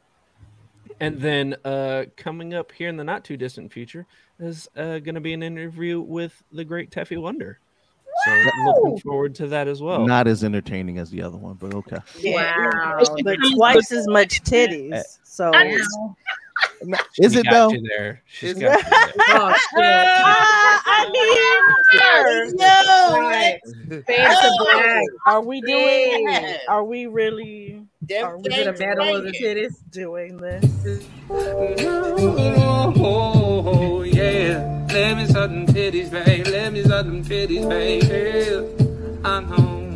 and 0.99 1.21
then 1.21 1.57
uh 1.65 2.05
coming 2.17 2.55
up 2.55 2.73
here 2.73 2.89
in 2.89 2.97
the 2.97 3.05
not 3.05 3.25
too 3.25 3.37
distant 3.37 3.71
future 3.73 4.07
is 4.39 4.69
uh 4.77 4.99
going 5.01 5.17
to 5.17 5.21
be 5.21 5.33
an 5.35 5.43
interview 5.43 6.01
with 6.01 6.43
the 6.53 6.65
great 6.65 6.91
Teffy 6.91 7.21
Wonder. 7.21 7.59
So 8.25 8.51
looking 8.67 8.99
forward 9.01 9.35
to 9.37 9.47
that 9.49 9.69
as 9.69 9.81
well. 9.83 10.07
Not 10.07 10.27
as 10.29 10.45
entertaining 10.45 10.99
as 10.99 11.11
the 11.11 11.23
other 11.23 11.37
one, 11.37 11.55
but 11.55 11.75
okay. 11.75 11.99
Wow. 12.25 13.03
But 13.25 13.39
twice 13.55 13.91
as 13.93 14.07
much 14.07 14.43
titties. 14.43 15.03
So 15.25 15.51
Is 17.19 17.33
She 17.33 17.39
it 17.39 17.47
though? 17.51 17.73
there. 17.97 18.23
She's 18.27 18.55
got 18.55 18.79
you 18.79 18.91
there. 18.91 19.13
Oh, 19.35 19.55
I 20.85 21.09
mean, 21.13 22.57
no. 22.57 24.01
Fade 24.03 24.17
to 24.17 24.57
black. 24.59 25.05
Are 25.27 25.41
we 25.41 25.61
doing? 25.61 26.29
Yeah. 26.29 26.59
Are 26.69 26.85
we 26.85 27.07
really? 27.07 27.83
Are 28.23 28.39
we 28.39 28.51
Is 28.51 28.59
it 28.59 28.67
a 28.69 28.73
battle 28.73 29.17
of 29.17 29.25
the 29.25 29.33
titties? 29.33 29.75
doing 29.91 30.37
this? 30.37 30.65
Oh, 33.65 34.03
yeah. 34.03 34.87
Let 34.89 35.17
me 35.17 35.27
suck 35.27 35.51
them 35.51 35.67
titties, 35.67 36.11
babe. 36.11 36.47
Let 36.49 36.73
me 36.73 36.83
suck 36.83 37.07
them 37.07 37.25
titties, 37.25 37.69
babe. 37.69 38.03
Yeah. 38.03 39.29
I'm 39.29 39.47
home. 39.47 39.95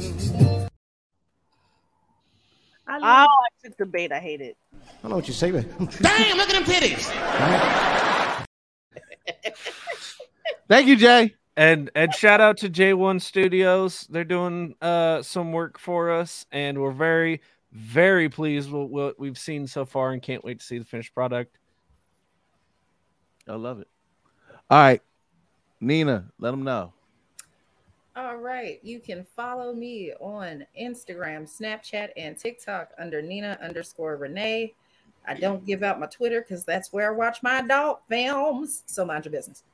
Oh, 2.88 3.02
I 3.02 3.26
took 3.62 3.76
the 3.76 3.86
bait. 3.86 4.12
I 4.12 4.20
hate 4.20 4.40
it. 4.40 4.56
I 4.72 4.86
don't 5.02 5.10
know 5.10 5.16
what 5.16 5.26
you 5.28 5.34
say, 5.34 5.50
but 5.50 5.68
Damn, 6.00 6.36
look 6.36 6.48
at 6.48 6.54
them 6.54 6.64
titties. 6.64 8.46
Thank 10.68 10.86
you, 10.86 10.96
Jay. 10.96 11.34
And 11.56 11.90
and 11.94 12.14
shout 12.14 12.40
out 12.40 12.58
to 12.58 12.70
J1 12.70 13.20
Studios. 13.20 14.06
They're 14.10 14.24
doing 14.24 14.74
uh 14.80 15.22
some 15.22 15.52
work 15.52 15.78
for 15.78 16.10
us 16.10 16.46
and 16.52 16.80
we're 16.80 16.92
very 16.92 17.40
very 17.72 18.28
pleased 18.28 18.70
with 18.70 18.90
what 18.90 19.18
we've 19.18 19.38
seen 19.38 19.66
so 19.66 19.84
far 19.84 20.12
and 20.12 20.22
can't 20.22 20.44
wait 20.44 20.60
to 20.60 20.64
see 20.64 20.78
the 20.78 20.84
finished 20.84 21.14
product. 21.14 21.58
I 23.48 23.54
love 23.54 23.80
it. 23.80 23.88
All 24.70 24.78
right, 24.78 25.02
Nina, 25.80 26.26
let 26.38 26.50
them 26.50 26.64
know. 26.64 26.92
All 28.16 28.36
right. 28.36 28.80
You 28.82 28.98
can 28.98 29.26
follow 29.36 29.74
me 29.74 30.12
on 30.20 30.64
Instagram, 30.80 31.46
Snapchat, 31.46 32.08
and 32.16 32.38
TikTok 32.38 32.92
under 32.98 33.20
Nina 33.20 33.58
underscore 33.60 34.16
Renee. 34.16 34.72
I 35.28 35.34
don't 35.34 35.66
give 35.66 35.82
out 35.82 36.00
my 36.00 36.06
Twitter 36.06 36.40
because 36.40 36.64
that's 36.64 36.94
where 36.94 37.12
I 37.12 37.14
watch 37.14 37.42
my 37.42 37.58
adult 37.58 38.00
films. 38.08 38.84
So 38.86 39.04
mind 39.04 39.26
your 39.26 39.32
business. 39.32 39.64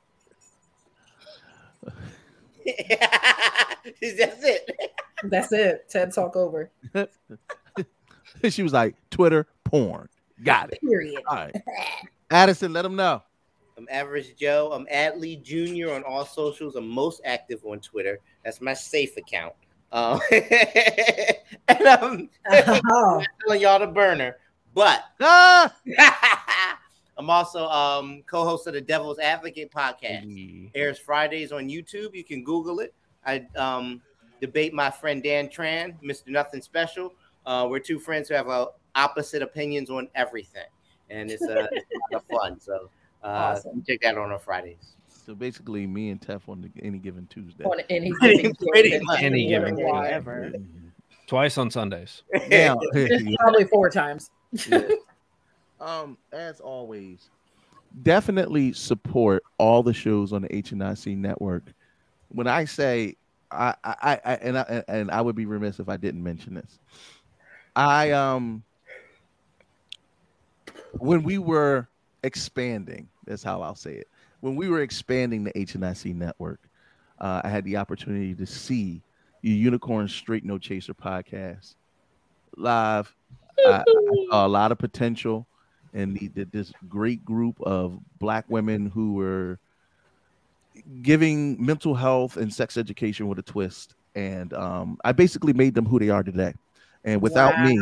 That's 2.65 4.43
it. 4.43 4.69
That's 5.23 5.51
it. 5.51 5.89
TED 5.89 6.13
Talk 6.13 6.35
over. 6.35 6.69
she 8.49 8.63
was 8.63 8.73
like, 8.73 8.95
Twitter 9.09 9.47
porn. 9.63 10.09
Got 10.43 10.73
it. 10.73 10.81
Period. 10.81 11.21
All 11.27 11.35
right. 11.35 11.55
Addison, 12.29 12.73
let 12.73 12.81
them 12.81 12.95
know. 12.95 13.21
I'm 13.77 13.87
Average 13.89 14.35
Joe. 14.35 14.71
I'm 14.71 14.85
Adley 14.85 15.41
Jr. 15.41 15.93
on 15.93 16.03
all 16.03 16.25
socials. 16.25 16.75
I'm 16.75 16.87
most 16.87 17.21
active 17.25 17.61
on 17.65 17.79
Twitter. 17.79 18.19
That's 18.45 18.61
my 18.61 18.73
safe 18.73 19.17
account. 19.17 19.53
Um, 19.91 20.19
and 20.31 21.87
I'm, 21.87 22.29
I'm 22.49 22.81
telling 23.41 23.61
y'all 23.61 23.79
to 23.79 23.87
burner. 23.87 24.37
But 24.73 25.03
Ah! 25.21 25.73
I'm 27.17 27.29
also 27.29 27.67
um, 27.67 28.23
co-host 28.25 28.65
of 28.67 28.73
the 28.73 28.81
Devil's 28.81 29.19
Advocate 29.19 29.71
podcast. 29.71 30.71
Airs 30.73 30.97
Fridays 30.97 31.51
on 31.51 31.69
YouTube. 31.69 32.15
You 32.15 32.23
can 32.23 32.43
Google 32.43 32.79
it. 32.79 32.93
I 33.25 33.45
um, 33.55 34.01
debate 34.41 34.73
my 34.73 34.89
friend 34.89 35.21
Dan 35.21 35.47
Tran, 35.47 35.95
Mr. 36.03 36.27
Nothing 36.27 36.61
Special. 36.61 37.13
Uh, 37.45 37.67
we're 37.69 37.79
two 37.79 37.99
friends 37.99 38.29
who 38.29 38.35
have 38.35 38.49
uh, 38.49 38.67
opposite 38.95 39.41
opinions 39.43 39.89
on 39.91 40.07
everything, 40.15 40.65
and 41.09 41.29
it's, 41.29 41.43
uh, 41.43 41.67
it's 41.71 41.85
a 41.91 42.15
lot 42.15 42.23
of 42.23 42.27
fun. 42.27 42.59
So 42.59 42.89
uh, 43.23 43.27
Awesome. 43.27 43.83
check 43.87 44.01
that 44.01 44.17
out 44.17 44.31
on 44.31 44.39
Fridays. 44.39 44.95
So 45.07 45.33
basically, 45.33 45.87
me 45.87 46.09
and 46.09 46.19
Tef 46.19 46.41
on 46.49 46.61
the, 46.61 46.69
any 46.85 46.97
given 46.99 47.27
Tuesday. 47.27 47.63
On 47.63 47.79
any 47.89 48.11
Pretty- 48.19 48.41
given 48.41 48.55
Tuesday. 48.55 49.01
Any 49.25 49.47
given 49.47 49.75
Whatever. 49.75 50.43
Ever. 50.45 50.57
Twice 51.27 51.57
on 51.57 51.71
Sundays. 51.71 52.23
Now, 52.49 52.77
Probably 53.39 53.63
four 53.65 53.89
times. 53.89 54.29
um, 55.79 56.17
as 56.33 56.59
always, 56.59 57.29
definitely 58.03 58.73
support 58.73 59.43
all 59.57 59.81
the 59.83 59.93
shows 59.93 60.33
on 60.33 60.41
the 60.41 60.49
HNIC 60.49 61.15
network. 61.17 61.63
When 62.29 62.47
I 62.47 62.65
say 62.65 63.15
I, 63.51 63.73
I, 63.83 64.19
I 64.25 64.33
and 64.41 64.57
I 64.57 64.83
and 64.87 65.11
I 65.11 65.21
would 65.21 65.35
be 65.35 65.45
remiss 65.45 65.79
if 65.79 65.87
I 65.87 65.95
didn't 65.97 66.21
mention 66.23 66.55
this. 66.55 66.79
I 67.75 68.11
um 68.11 68.63
when 70.99 71.23
we 71.23 71.37
were 71.37 71.87
expanding, 72.23 73.07
that's 73.25 73.43
how 73.43 73.61
I'll 73.61 73.75
say 73.75 73.93
it. 73.93 74.07
When 74.41 74.55
we 74.55 74.67
were 74.67 74.81
expanding 74.81 75.43
the 75.43 75.51
HNIC 75.53 76.15
network, 76.15 76.59
uh, 77.19 77.41
I 77.43 77.49
had 77.49 77.63
the 77.63 77.77
opportunity 77.77 78.33
to 78.35 78.45
see 78.45 79.01
your 79.41 79.55
Unicorn 79.55 80.07
Straight 80.07 80.43
No 80.43 80.57
Chaser 80.57 80.93
podcast 80.93 81.75
live. 82.57 83.13
I, 83.65 83.71
I 83.71 83.83
saw 84.29 84.45
a 84.45 84.47
lot 84.47 84.71
of 84.71 84.77
potential 84.77 85.47
in 85.93 86.13
the, 86.15 86.27
the, 86.29 86.45
this 86.45 86.73
great 86.89 87.23
group 87.23 87.61
of 87.61 87.99
black 88.19 88.45
women 88.49 88.89
who 88.89 89.13
were 89.13 89.59
giving 91.01 91.63
mental 91.63 91.93
health 91.93 92.37
and 92.37 92.53
sex 92.53 92.77
education 92.77 93.27
with 93.27 93.39
a 93.39 93.43
twist. 93.43 93.95
And 94.15 94.53
um, 94.53 94.97
I 95.03 95.11
basically 95.11 95.53
made 95.53 95.75
them 95.75 95.85
who 95.85 95.99
they 95.99 96.09
are 96.09 96.23
today. 96.23 96.53
And 97.05 97.21
without 97.21 97.59
me, 97.65 97.77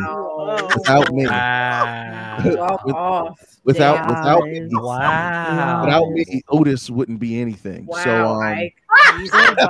without 0.75 1.13
me, 1.13 1.27
Walk 2.57 2.85
with- 2.85 2.95
off. 2.95 3.39
without 3.63 3.95
Damn. 3.97 4.07
without 4.07 4.43
me, 4.45 4.67
Wow. 4.71 5.85
without 5.85 6.09
me, 6.09 6.41
Otis 6.49 6.89
wouldn't 6.89 7.19
be 7.19 7.39
anything. 7.39 7.85
so 7.85 7.91
Wow, 8.23 8.33
um, 8.35 8.41
Ike. 8.41 8.75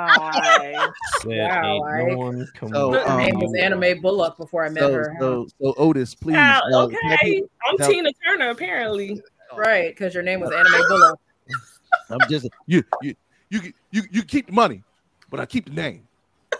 Wow, 1.25 1.89
ain't 1.91 2.13
Ike. 2.13 2.17
no 2.17 2.45
So, 2.71 2.91
Her 2.93 3.09
um, 3.09 3.17
name 3.17 3.39
was 3.39 3.53
Anna 3.59 3.75
Mae 3.75 3.93
Bullock 3.95 4.37
before 4.37 4.65
I 4.65 4.69
met 4.69 4.81
so, 4.83 4.93
her. 4.93 5.15
so, 5.19 5.47
so 5.61 5.73
Otis, 5.77 6.15
please. 6.15 6.35
Ah, 6.39 6.61
uh, 6.73 6.83
okay. 6.85 7.43
I'm 7.67 7.77
tell- 7.77 7.89
Tina 7.89 8.09
Turner, 8.25 8.49
apparently. 8.51 9.21
Right, 9.57 9.89
because 9.93 10.13
your 10.13 10.23
name 10.23 10.39
was 10.39 10.51
Anna 10.51 10.69
Mae 10.71 10.81
Bullock. 10.87 11.19
I'm 12.09 12.19
just 12.29 12.47
you, 12.67 12.83
you, 13.01 13.15
you, 13.49 13.73
you, 13.91 14.01
you 14.11 14.23
keep 14.23 14.47
the 14.47 14.53
money, 14.53 14.81
but 15.29 15.39
I 15.41 15.45
keep 15.45 15.65
the 15.65 15.71
name. 15.73 16.07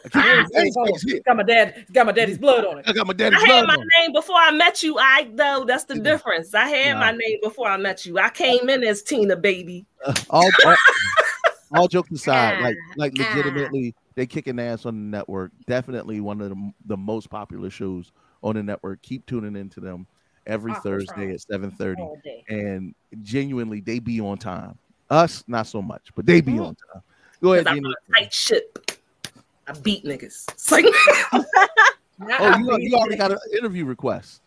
I 0.05 0.09
keep 0.09 0.15
ah, 0.15 0.45
Hey, 0.53 0.69
the 0.69 0.81
name. 1.05 1.17
oh, 1.17 1.19
got 1.25 1.37
my 1.37 1.43
dad, 1.43 1.85
got 1.93 2.05
my 2.05 2.11
daddy's 2.11 2.37
blood 2.37 2.65
on 2.65 2.79
it. 2.79 2.85
I 2.87 2.93
got 2.93 3.07
my 3.07 3.13
daddy's 3.13 3.39
I 3.43 3.45
had 3.47 3.65
blood 3.65 3.67
my 3.67 3.73
on. 3.75 3.81
it. 3.81 3.87
name 3.99 4.13
before 4.13 4.37
I 4.37 4.51
met 4.51 4.81
you, 4.83 4.97
I 4.97 5.29
though. 5.33 5.65
That's 5.65 5.83
the 5.85 5.99
difference. 5.99 6.53
I 6.53 6.67
had 6.67 6.97
my 6.97 7.11
name 7.11 7.39
before 7.43 7.67
I 7.67 7.77
met 7.77 8.05
you. 8.05 8.17
I 8.19 8.29
came 8.29 8.69
in 8.69 8.83
as 8.83 9.01
Tina, 9.03 9.35
baby. 9.35 9.85
Uh, 10.05 10.13
all, 10.29 10.49
all, 10.65 10.75
all 11.75 11.87
jokes 11.87 12.11
aside, 12.11 12.61
like 12.61 12.75
ah, 12.79 12.93
like 12.97 13.13
ah. 13.19 13.29
legitimately, 13.35 13.95
they 14.15 14.25
kicking 14.25 14.59
ass 14.59 14.85
on 14.85 14.95
the 14.95 15.17
network. 15.17 15.51
Definitely 15.67 16.19
one 16.21 16.41
of 16.41 16.49
the, 16.49 16.71
the 16.85 16.97
most 16.97 17.29
popular 17.29 17.69
shows 17.69 18.11
on 18.43 18.55
the 18.55 18.63
network. 18.63 19.01
Keep 19.03 19.25
tuning 19.27 19.55
into 19.55 19.79
them. 19.79 20.07
every 20.47 20.73
Aquatron. 20.73 20.83
Thursday 20.83 21.31
at 21.33 21.41
seven 21.41 21.69
thirty, 21.71 22.01
All 22.01 22.17
day. 22.23 22.43
and 22.49 22.95
genuinely 23.21 23.79
they 23.81 23.99
be 23.99 24.19
on 24.19 24.37
time. 24.37 24.77
Us, 25.09 25.43
not 25.47 25.67
so 25.67 25.81
much, 25.81 26.09
but 26.15 26.25
they 26.25 26.39
be 26.41 26.53
mm-hmm. 26.53 26.61
on 26.61 26.75
time. 26.93 27.03
Go 27.41 27.53
ahead, 27.53 27.65
'Cause 27.65 27.77
I'm 27.77 27.85
on 27.85 27.93
a 27.93 28.13
tight 28.13 28.33
ship. 28.33 28.90
I 29.67 29.73
beat 29.73 30.03
niggas. 30.05 30.45
It's 30.51 30.71
like, 30.71 30.85
Oh, 32.39 32.57
you, 32.57 32.77
you 32.89 32.95
already 32.95 33.17
got 33.17 33.31
an 33.31 33.39
interview 33.57 33.85
request. 33.85 34.41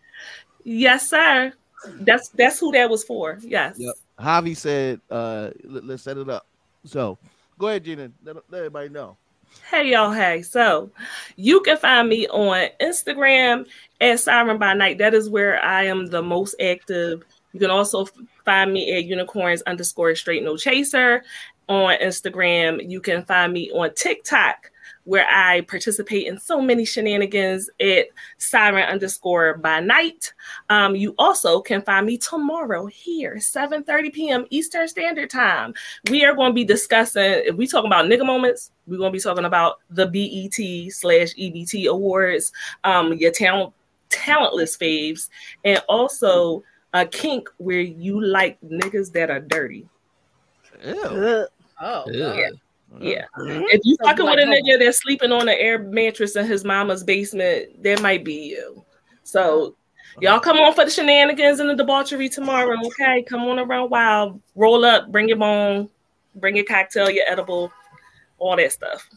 yes, 0.64 1.10
sir. 1.10 1.52
That's 2.00 2.28
that's 2.30 2.58
who 2.58 2.72
that 2.72 2.88
was 2.88 3.04
for. 3.04 3.38
Yes. 3.42 3.76
Yep. 3.78 3.94
Javi 4.18 4.56
said, 4.56 5.00
uh, 5.10 5.50
let, 5.64 5.84
us 5.84 6.02
set 6.02 6.16
it 6.16 6.28
up. 6.30 6.46
So 6.84 7.18
go 7.58 7.68
ahead, 7.68 7.84
Gina. 7.84 8.10
Let, 8.24 8.36
let 8.48 8.58
everybody 8.58 8.88
know. 8.88 9.16
Hey 9.68 9.90
y'all, 9.90 10.12
hey. 10.12 10.42
So 10.42 10.90
you 11.36 11.60
can 11.60 11.76
find 11.76 12.08
me 12.08 12.26
on 12.28 12.68
Instagram 12.80 13.66
at 14.00 14.20
Siren 14.20 14.58
by 14.58 14.72
Night. 14.74 14.98
That 14.98 15.14
is 15.14 15.28
where 15.28 15.62
I 15.62 15.84
am 15.84 16.06
the 16.06 16.22
most 16.22 16.54
active. 16.60 17.24
You 17.52 17.60
can 17.60 17.70
also 17.70 18.06
find 18.44 18.72
me 18.72 18.96
at 18.96 19.04
unicorns 19.04 19.62
underscore 19.62 20.14
straight 20.14 20.42
no 20.42 20.56
chaser 20.56 21.22
on 21.68 21.98
Instagram. 21.98 22.88
You 22.88 23.00
can 23.00 23.24
find 23.24 23.52
me 23.52 23.70
on 23.72 23.94
TikTok 23.94 24.70
where 25.04 25.26
I 25.28 25.62
participate 25.62 26.26
in 26.26 26.38
so 26.38 26.60
many 26.60 26.84
shenanigans 26.84 27.68
at 27.80 28.06
Siren 28.38 28.88
underscore 28.88 29.58
by 29.58 29.80
night. 29.80 30.32
Um, 30.70 30.96
you 30.96 31.14
also 31.18 31.60
can 31.60 31.82
find 31.82 32.06
me 32.06 32.18
tomorrow 32.18 32.86
here, 32.86 33.40
7 33.40 33.84
30 33.84 34.10
p.m. 34.10 34.46
Eastern 34.50 34.88
Standard 34.88 35.30
Time. 35.30 35.74
We 36.10 36.24
are 36.24 36.34
going 36.34 36.50
to 36.50 36.54
be 36.54 36.64
discussing, 36.64 37.42
if 37.46 37.54
we 37.56 37.66
talking 37.66 37.90
about 37.90 38.06
nigga 38.06 38.26
moments, 38.26 38.70
we're 38.86 38.98
going 38.98 39.12
to 39.12 39.16
be 39.16 39.22
talking 39.22 39.44
about 39.44 39.80
the 39.90 40.06
BET 40.06 40.92
slash 40.92 41.34
EBT 41.34 41.86
awards, 41.86 42.52
um, 42.84 43.12
your 43.14 43.30
talent, 43.30 43.72
talentless 44.10 44.76
faves, 44.76 45.28
and 45.64 45.82
also 45.88 46.62
a 46.92 47.04
kink 47.04 47.48
where 47.58 47.80
you 47.80 48.24
like 48.24 48.58
niggas 48.60 49.12
that 49.12 49.30
are 49.30 49.40
dirty. 49.40 49.88
Oh, 51.80 52.04
Yeah. 52.10 52.50
Yeah. 53.00 53.24
Mhm. 53.38 53.64
If 53.68 53.80
you 53.84 53.96
So 54.00 54.06
fucking 54.08 54.24
with 54.24 54.38
a 54.38 54.42
nigga 54.42 54.78
that's 54.78 54.98
sleeping 54.98 55.32
on 55.32 55.48
an 55.48 55.56
air 55.58 55.78
mattress 55.78 56.36
in 56.36 56.46
his 56.46 56.64
mama's 56.64 57.02
basement, 57.04 57.82
that 57.82 58.00
might 58.02 58.24
be 58.24 58.34
you. 58.50 58.84
So 59.24 59.74
y'all 60.20 60.40
come 60.40 60.58
on 60.58 60.74
for 60.74 60.84
the 60.84 60.90
shenanigans 60.90 61.60
and 61.60 61.68
the 61.70 61.74
debauchery 61.74 62.28
tomorrow, 62.28 62.76
okay? 62.86 63.22
Come 63.22 63.42
on 63.44 63.58
around 63.58 63.90
wild, 63.90 64.40
roll 64.54 64.84
up, 64.84 65.10
bring 65.10 65.28
your 65.28 65.38
bone, 65.38 65.88
bring 66.36 66.56
your 66.56 66.64
cocktail, 66.66 67.10
your 67.10 67.24
edible, 67.28 67.72
all 68.38 68.56
that 68.56 68.72
stuff. 68.72 69.08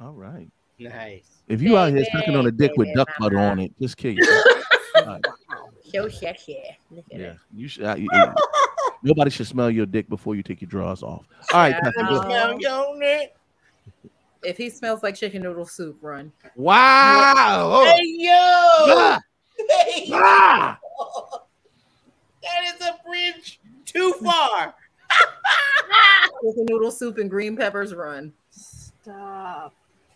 All 0.00 0.12
right. 0.12 0.48
Nice. 0.78 1.24
If 1.48 1.62
you 1.62 1.76
out 1.76 1.92
here 1.92 2.04
sucking 2.12 2.34
on 2.36 2.46
a 2.46 2.50
dick 2.50 2.72
with 2.76 2.88
duck 2.94 3.08
butter 3.18 3.38
on 3.38 3.58
it, 3.60 3.72
just 3.80 3.96
kill 3.96 4.12
yourself. 4.12 4.44
All 4.96 5.04
right. 5.06 5.24
So 5.92 6.08
sexy. 6.08 6.58
Look 6.90 7.04
at 7.12 7.20
Yeah, 7.20 7.26
it. 7.26 7.36
you 7.54 7.68
should. 7.68 7.84
I- 7.84 7.96
you- 7.96 8.08
nobody 9.02 9.30
should 9.30 9.46
smell 9.46 9.70
your 9.70 9.86
dick 9.86 10.08
before 10.08 10.34
you 10.34 10.42
take 10.42 10.60
your 10.60 10.68
drawers 10.68 11.02
off. 11.02 11.24
All 11.52 11.60
right, 11.60 11.74
Catherine, 11.82 12.06
go 12.60 12.98
ahead. 13.00 13.30
If 14.42 14.56
he 14.56 14.70
smells 14.70 15.02
like 15.02 15.14
chicken 15.14 15.42
noodle 15.42 15.66
soup, 15.66 15.98
run. 16.00 16.32
Wow. 16.56 17.70
Oh. 17.72 17.84
Hey 17.84 18.00
yo! 18.02 18.30
Ah. 18.34 19.20
Hey, 19.84 20.10
Ah. 20.12 20.78
That 22.42 22.74
is 22.74 22.80
a 22.86 22.98
bridge 23.08 23.60
too 23.86 24.12
far. 24.14 24.74
Chicken 26.42 26.66
noodle 26.68 26.90
soup 26.90 27.18
and 27.18 27.30
green 27.30 27.56
peppers, 27.56 27.94
run. 27.94 28.32
Stop. 28.50 29.74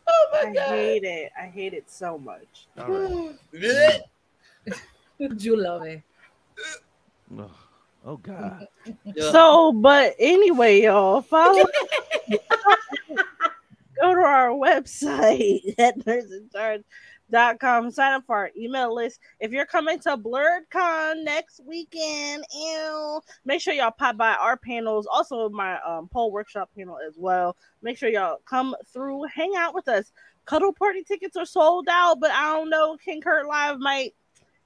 Oh 0.08 0.28
my 0.32 0.50
I 0.50 0.52
god. 0.52 0.62
I 0.62 0.68
hate 0.76 1.04
it. 1.04 1.32
I 1.40 1.46
hate 1.46 1.74
it 1.74 1.88
so 1.88 2.18
much. 2.18 2.66
All 2.78 2.90
right. 2.90 4.00
You 5.18 5.56
love 5.56 5.84
it. 5.84 6.02
Oh, 8.06 8.16
God. 8.16 8.66
So, 9.18 9.72
but 9.72 10.14
anyway, 10.18 10.82
y'all 10.82 11.20
follow. 11.22 11.64
go 14.00 14.14
to 14.14 14.20
our 14.20 14.50
website 14.50 15.74
at 15.78 15.98
nerdsincharge.com. 15.98 17.90
Sign 17.90 18.12
up 18.12 18.24
for 18.26 18.36
our 18.36 18.50
email 18.56 18.94
list. 18.94 19.20
If 19.40 19.50
you're 19.50 19.66
coming 19.66 19.98
to 20.00 20.16
BlerdCon 20.16 21.24
next 21.24 21.60
weekend, 21.66 22.44
ew, 22.54 23.20
make 23.44 23.60
sure 23.60 23.74
y'all 23.74 23.90
pop 23.90 24.16
by 24.16 24.34
our 24.34 24.56
panels. 24.56 25.08
Also, 25.10 25.48
my 25.48 25.80
um, 25.82 26.08
pole 26.08 26.30
workshop 26.30 26.70
panel 26.76 26.98
as 27.06 27.14
well. 27.16 27.56
Make 27.82 27.98
sure 27.98 28.08
y'all 28.08 28.38
come 28.44 28.76
through, 28.92 29.24
hang 29.24 29.54
out 29.56 29.74
with 29.74 29.88
us. 29.88 30.12
Cuddle 30.44 30.72
party 30.72 31.02
tickets 31.02 31.36
are 31.36 31.46
sold 31.46 31.88
out, 31.90 32.20
but 32.20 32.30
I 32.30 32.52
don't 32.52 32.70
know. 32.70 32.96
King 33.04 33.20
Kurt 33.20 33.48
Live 33.48 33.78
might 33.80 34.14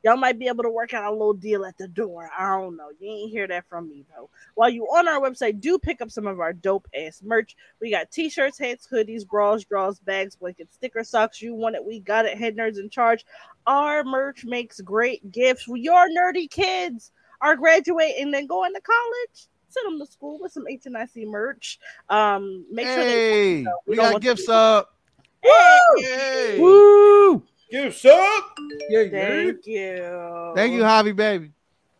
y'all 0.02 0.16
might 0.16 0.38
be 0.38 0.48
able 0.48 0.62
to 0.62 0.70
work 0.70 0.94
out 0.94 1.10
a 1.10 1.12
little 1.12 1.34
deal 1.34 1.64
at 1.64 1.76
the 1.78 1.88
door. 1.88 2.30
I 2.38 2.56
don't 2.56 2.76
know. 2.76 2.88
You 2.98 3.10
ain't 3.10 3.30
hear 3.30 3.46
that 3.48 3.68
from 3.68 3.88
me 3.88 4.04
though. 4.14 4.30
While 4.54 4.70
you 4.70 4.84
on 4.84 5.08
our 5.08 5.20
website, 5.20 5.60
do 5.60 5.78
pick 5.78 6.00
up 6.00 6.10
some 6.10 6.26
of 6.26 6.40
our 6.40 6.52
dope 6.52 6.88
ass 6.94 7.22
merch. 7.24 7.56
We 7.80 7.90
got 7.90 8.10
t-shirts, 8.10 8.58
hats, 8.58 8.88
hoodies, 8.90 9.26
bras, 9.26 9.64
draws, 9.64 9.98
bags, 10.00 10.36
blankets, 10.36 10.74
sticker 10.74 11.04
socks. 11.04 11.42
You 11.42 11.54
want 11.54 11.76
it? 11.76 11.84
We 11.84 12.00
got 12.00 12.26
it. 12.26 12.38
Head 12.38 12.56
nerds 12.56 12.78
in 12.78 12.90
charge. 12.90 13.24
Our 13.66 14.04
merch 14.04 14.44
makes 14.44 14.80
great 14.80 15.30
gifts. 15.30 15.66
Your 15.68 16.08
nerdy 16.08 16.50
kids 16.50 17.12
are 17.40 17.56
graduating 17.56 18.34
and 18.34 18.48
going 18.48 18.74
to 18.74 18.80
college. 18.80 19.48
Send 19.68 19.86
them 19.86 20.04
to 20.04 20.12
school 20.12 20.38
with 20.40 20.52
some 20.52 20.64
HNIC 20.66 21.26
merch. 21.26 21.78
Um, 22.08 22.64
make 22.70 22.86
sure 22.86 23.04
they. 23.04 23.62
We 23.62 23.66
we 23.86 23.96
got 23.96 24.20
gifts 24.20 24.48
up. 24.48 24.96
Hey! 25.42 26.58
Woo! 26.58 27.42
Gifts 27.70 28.04
up. 28.04 28.56
Thank 28.90 29.66
you. 29.66 30.52
Thank 30.54 30.72
you, 30.72 30.82
Javi, 30.82 31.14
baby. 31.14 31.52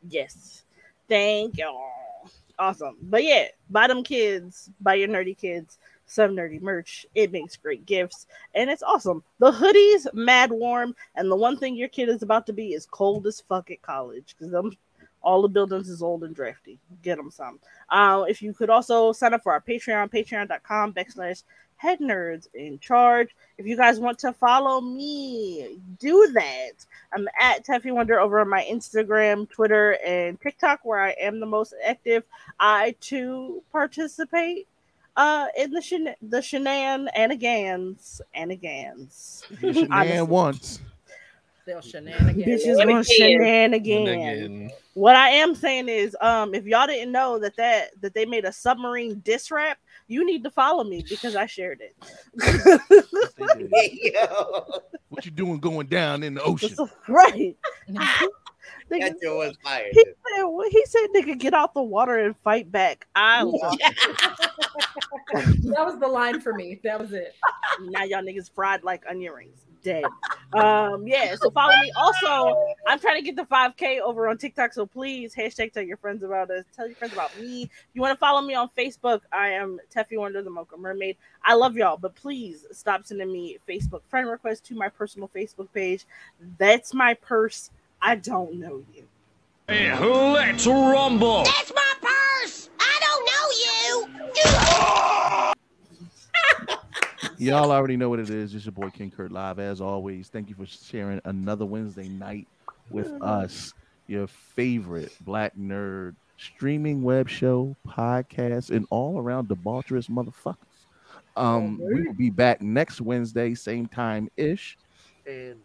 Yes. 0.09 0.63
Thank 1.09 1.59
y'all. 1.59 1.91
Awesome. 2.59 2.97
But 3.03 3.25
yeah, 3.25 3.47
buy 3.71 3.87
them 3.87 4.03
kids, 4.05 4.71
buy 4.81 4.95
your 4.95 5.09
nerdy 5.09 5.37
kids 5.37 5.79
some 6.11 6.35
nerdy 6.35 6.61
merch. 6.61 7.07
It 7.15 7.31
makes 7.31 7.57
great 7.57 7.87
gifts 7.87 8.27
and 8.55 8.69
it's 8.69 8.83
awesome. 8.83 9.23
The 9.39 9.53
hoodies, 9.53 10.13
mad 10.13 10.51
warm, 10.51 10.95
and 11.15 11.31
the 11.31 11.37
one 11.37 11.57
thing 11.57 11.77
your 11.77 11.89
kid 11.89 12.09
is 12.09 12.23
about 12.23 12.47
to 12.47 12.53
be 12.53 12.75
is 12.75 12.87
cold 12.87 13.27
as 13.27 13.41
fuck 13.41 13.71
at 13.71 13.83
college 13.83 14.35
because 14.37 14.51
them 14.51 14.73
all 15.23 15.43
the 15.43 15.49
buildings 15.49 15.89
is 15.89 16.03
old 16.03 16.25
and 16.25 16.35
drafty. 16.35 16.79
Get 17.03 17.17
them 17.17 17.31
some. 17.31 17.61
Uh, 17.91 18.25
if 18.29 18.43
you 18.43 18.53
could 18.53 18.71
also 18.71 19.13
sign 19.13 19.35
up 19.35 19.43
for 19.43 19.53
our 19.53 19.61
Patreon, 19.61 20.11
patreon.com 20.11 20.95
backslash 20.95 21.45
head 21.81 21.99
nerds 21.99 22.47
in 22.53 22.79
charge. 22.79 23.35
If 23.57 23.67
you 23.67 23.75
guys 23.75 23.99
want 23.99 24.19
to 24.19 24.35
follow 24.35 24.83
me, 24.83 25.79
do 25.99 26.31
that. 26.35 26.73
I'm 27.15 27.27
at 27.41 27.65
Taffy 27.65 27.91
Wonder 27.91 28.21
over 28.21 28.39
on 28.41 28.51
my 28.51 28.67
Instagram, 28.71 29.49
Twitter, 29.49 29.97
and 30.05 30.39
TikTok, 30.39 30.81
where 30.83 31.01
I 31.01 31.13
am 31.13 31.41
the 31.41 31.47
most 31.47 31.73
active. 31.83 32.25
I 32.59 32.95
too 33.01 33.63
participate 33.73 34.69
uh 35.17 35.47
in 35.59 35.73
the 35.73 35.81
shen- 35.81 36.15
the 36.23 36.39
shenan 36.39 37.09
anagans 37.17 38.21
anagans. 38.37 39.45
You 39.61 39.73
should 39.73 39.91
man 39.91 40.29
once. 40.29 40.81
They'll 41.67 41.81
shenanigans. 41.81 42.65
Bitches 42.65 42.77
gonna 42.77 43.03
shenanigan. 43.03 44.71
What 44.95 45.17
I 45.17 45.31
am 45.31 45.55
saying 45.55 45.89
is, 45.89 46.17
um, 46.21 46.55
if 46.55 46.65
y'all 46.65 46.87
didn't 46.87 47.13
know 47.13 47.39
that 47.39 47.57
that 47.57 48.01
that 48.03 48.15
they 48.15 48.27
made 48.27 48.45
a 48.45 48.53
submarine 48.53 49.21
diss 49.25 49.51
rap, 49.51 49.79
you 50.11 50.27
need 50.27 50.43
to 50.43 50.51
follow 50.51 50.83
me 50.83 51.05
because 51.09 51.37
I 51.37 51.47
shared 51.47 51.81
it. 51.81 51.95
What 55.09 55.25
you 55.25 55.33
doing 55.33 55.59
going 55.59 55.89
down 55.89 56.23
in 56.23 56.35
the 56.35 56.43
ocean? 56.43 56.77
right. 57.09 57.57
That 58.89 59.21
joint 59.23 59.37
was 59.37 59.57
fire. 59.63 59.87
He 59.93 60.05
said, 60.05 60.43
well, 60.43 60.69
he 60.69 60.85
said, 60.85 61.07
nigga, 61.15 61.39
get 61.39 61.55
out 61.55 61.75
the 61.75 61.83
water 61.83 62.19
and 62.19 62.37
fight 62.39 62.73
back. 62.73 63.07
I 63.15 63.43
love 63.43 63.79
that 65.33 65.87
was 65.87 66.01
the 66.01 66.09
line 66.09 66.41
for 66.41 66.55
me. 66.55 66.81
That 66.83 66.99
was 66.99 67.13
it. 67.13 67.37
now 67.81 68.03
y'all 68.03 68.21
niggas 68.21 68.53
fried 68.53 68.83
like 68.83 69.05
onion 69.09 69.33
rings. 69.33 69.61
Dead. 69.83 70.05
Um, 70.53 71.07
yeah, 71.07 71.35
so 71.41 71.51
follow 71.51 71.73
me. 71.81 71.93
Also, 71.97 72.75
I'm 72.87 72.99
trying 72.99 73.17
to 73.17 73.23
get 73.23 73.37
the 73.37 73.45
5K 73.45 74.01
over 74.01 74.29
on 74.29 74.37
TikTok, 74.39 74.73
so 74.73 74.85
please 74.87 75.35
hashtag 75.35 75.73
tell 75.73 75.83
your 75.83 75.97
friends 75.97 76.23
about 76.23 76.51
us. 76.51 76.65
Tell 76.75 76.87
your 76.87 76.97
friends 76.97 77.13
about 77.15 77.39
me. 77.39 77.63
If 77.63 77.71
you 77.95 78.01
want 78.01 78.17
to 78.17 78.19
follow 78.19 78.41
me 78.41 78.55
on 78.55 78.69
Facebook, 78.77 79.21
I 79.33 79.49
am 79.49 79.79
Teffy 79.95 80.19
Wonder 80.19 80.43
the 80.43 80.51
Mocha 80.51 80.77
Mermaid. 80.77 81.17
I 81.45 81.55
love 81.55 81.77
y'all, 81.77 81.97
but 81.97 82.15
please 82.15 82.67
stop 82.73 83.05
sending 83.05 83.33
me 83.33 83.59
Facebook 83.69 84.03
friend 84.09 84.29
requests 84.29 84.61
to 84.69 84.75
my 84.75 84.89
personal 84.89 85.29
Facebook 85.29 85.73
page. 85.73 86.05
That's 86.59 86.93
my 86.95 87.15
purse. 87.15 87.71
I 88.03 88.17
don't 88.17 88.55
know 88.55 88.83
you. 88.95 89.05
Let's 89.69 90.67
rumble. 90.67 91.45
That's 91.45 91.73
my 91.75 91.95
purse. 92.01 92.71
I 92.81 93.01
don't 93.01 93.25
know 93.27 93.47
you. 95.47 95.50
Y'all 97.41 97.73
already 97.73 97.97
know 97.97 98.11
what 98.11 98.21
it 98.21 98.29
is. 98.29 98.55
It's 98.55 98.67
your 98.67 98.73
boy 98.73 98.91
King 98.91 99.11
Kurt 99.11 99.33
Live, 99.33 99.59
as 99.59 99.81
always. 99.81 100.29
Thank 100.29 100.51
you 100.51 100.55
for 100.55 100.67
sharing 100.67 101.23
another 101.25 101.65
Wednesday 101.65 102.07
night 102.07 102.47
with 102.91 103.11
us. 103.23 103.73
Your 104.09 104.27
favorite 104.27 105.17
black 105.23 105.57
nerd 105.57 106.17
streaming 106.37 107.03
web 107.03 107.31
show, 107.31 107.75
podcast, 107.89 108.69
and 108.69 108.87
all 108.91 109.19
around 109.19 109.49
debaucherous 109.49 110.11
motherfuckers. 110.11 110.57
Um, 111.35 111.81
we 111.83 112.03
will 112.03 112.13
be 112.13 112.29
back 112.29 112.61
next 112.61 113.01
Wednesday, 113.01 113.55
same 113.55 113.87
time 113.87 114.29
ish. 114.37 114.77
And 115.27 115.57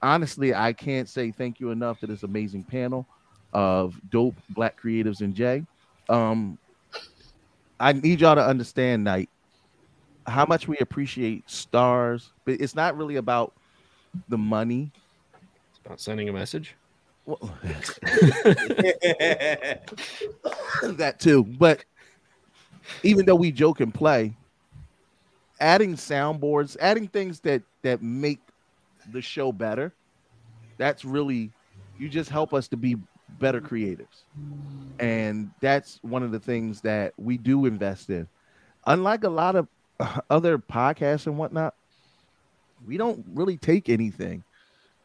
honestly, 0.00 0.54
I 0.54 0.72
can't 0.72 1.08
say 1.08 1.32
thank 1.32 1.58
you 1.58 1.72
enough 1.72 1.98
to 1.98 2.06
this 2.06 2.22
amazing 2.22 2.62
panel 2.62 3.08
of 3.52 4.00
dope 4.10 4.36
black 4.50 4.80
creatives 4.80 5.20
and 5.20 5.34
Jay. 5.34 5.64
Um, 6.08 6.58
I 7.80 7.92
need 7.92 8.20
y'all 8.20 8.36
to 8.36 8.46
understand, 8.46 9.02
Night, 9.02 9.30
how 10.28 10.44
much 10.46 10.68
we 10.68 10.76
appreciate 10.78 11.48
stars, 11.48 12.32
but 12.44 12.60
it's 12.60 12.74
not 12.74 12.96
really 12.96 13.16
about 13.16 13.52
the 14.28 14.38
money. 14.38 14.92
It's 15.70 15.80
about 15.84 16.00
sending 16.00 16.28
a 16.28 16.32
message. 16.32 16.74
Well, 17.26 17.38
that 20.82 21.16
too. 21.18 21.44
But 21.44 21.84
even 23.02 23.26
though 23.26 23.34
we 23.34 23.52
joke 23.52 23.80
and 23.80 23.92
play, 23.92 24.34
adding 25.60 25.94
soundboards, 25.94 26.76
adding 26.80 27.08
things 27.08 27.40
that 27.40 27.62
that 27.82 28.02
make 28.02 28.40
the 29.12 29.20
show 29.20 29.52
better, 29.52 29.92
that's 30.78 31.04
really 31.04 31.50
you 31.98 32.08
just 32.08 32.30
help 32.30 32.54
us 32.54 32.68
to 32.68 32.76
be 32.76 32.96
better 33.38 33.60
creatives. 33.60 34.22
And 34.98 35.50
that's 35.60 35.98
one 36.02 36.22
of 36.22 36.32
the 36.32 36.40
things 36.40 36.80
that 36.82 37.12
we 37.16 37.36
do 37.36 37.66
invest 37.66 38.10
in. 38.10 38.26
Unlike 38.86 39.24
a 39.24 39.28
lot 39.28 39.54
of 39.54 39.68
other 40.30 40.58
podcasts 40.58 41.26
and 41.26 41.38
whatnot, 41.38 41.74
we 42.86 42.96
don't 42.96 43.24
really 43.34 43.56
take 43.56 43.88
anything 43.88 44.44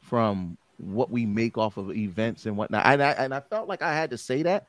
from 0.01 0.57
what 0.77 1.09
we 1.09 1.25
make 1.25 1.57
off 1.57 1.77
of 1.77 1.91
events 1.91 2.45
and 2.45 2.57
whatnot. 2.57 2.85
And 2.85 3.01
I 3.01 3.11
and 3.11 3.33
I 3.33 3.39
felt 3.39 3.67
like 3.67 3.81
I 3.81 3.93
had 3.93 4.09
to 4.11 4.17
say 4.17 4.43
that 4.43 4.67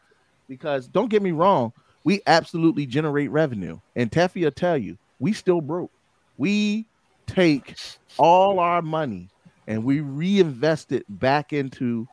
because 0.49 0.87
don't 0.87 1.11
get 1.11 1.23
me 1.23 1.33
wrong, 1.33 1.73
we 2.05 2.21
absolutely 2.27 2.87
generate 2.87 3.31
revenue. 3.31 3.79
And 3.97 4.11
Teffy 4.11 4.45
will 4.45 4.51
tell 4.51 4.77
you, 4.79 4.97
we 5.19 5.33
still 5.33 5.61
broke. 5.61 5.91
We 6.37 6.87
take 7.27 7.75
all 8.19 8.59
our 8.59 8.83
money 8.83 9.29
and 9.67 9.85
we 9.85 10.01
reinvest 10.01 10.93
it 10.93 11.05
back 11.09 11.53
into 11.53 12.07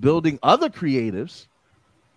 building 0.00 0.38
other 0.42 0.68
creatives, 0.68 1.46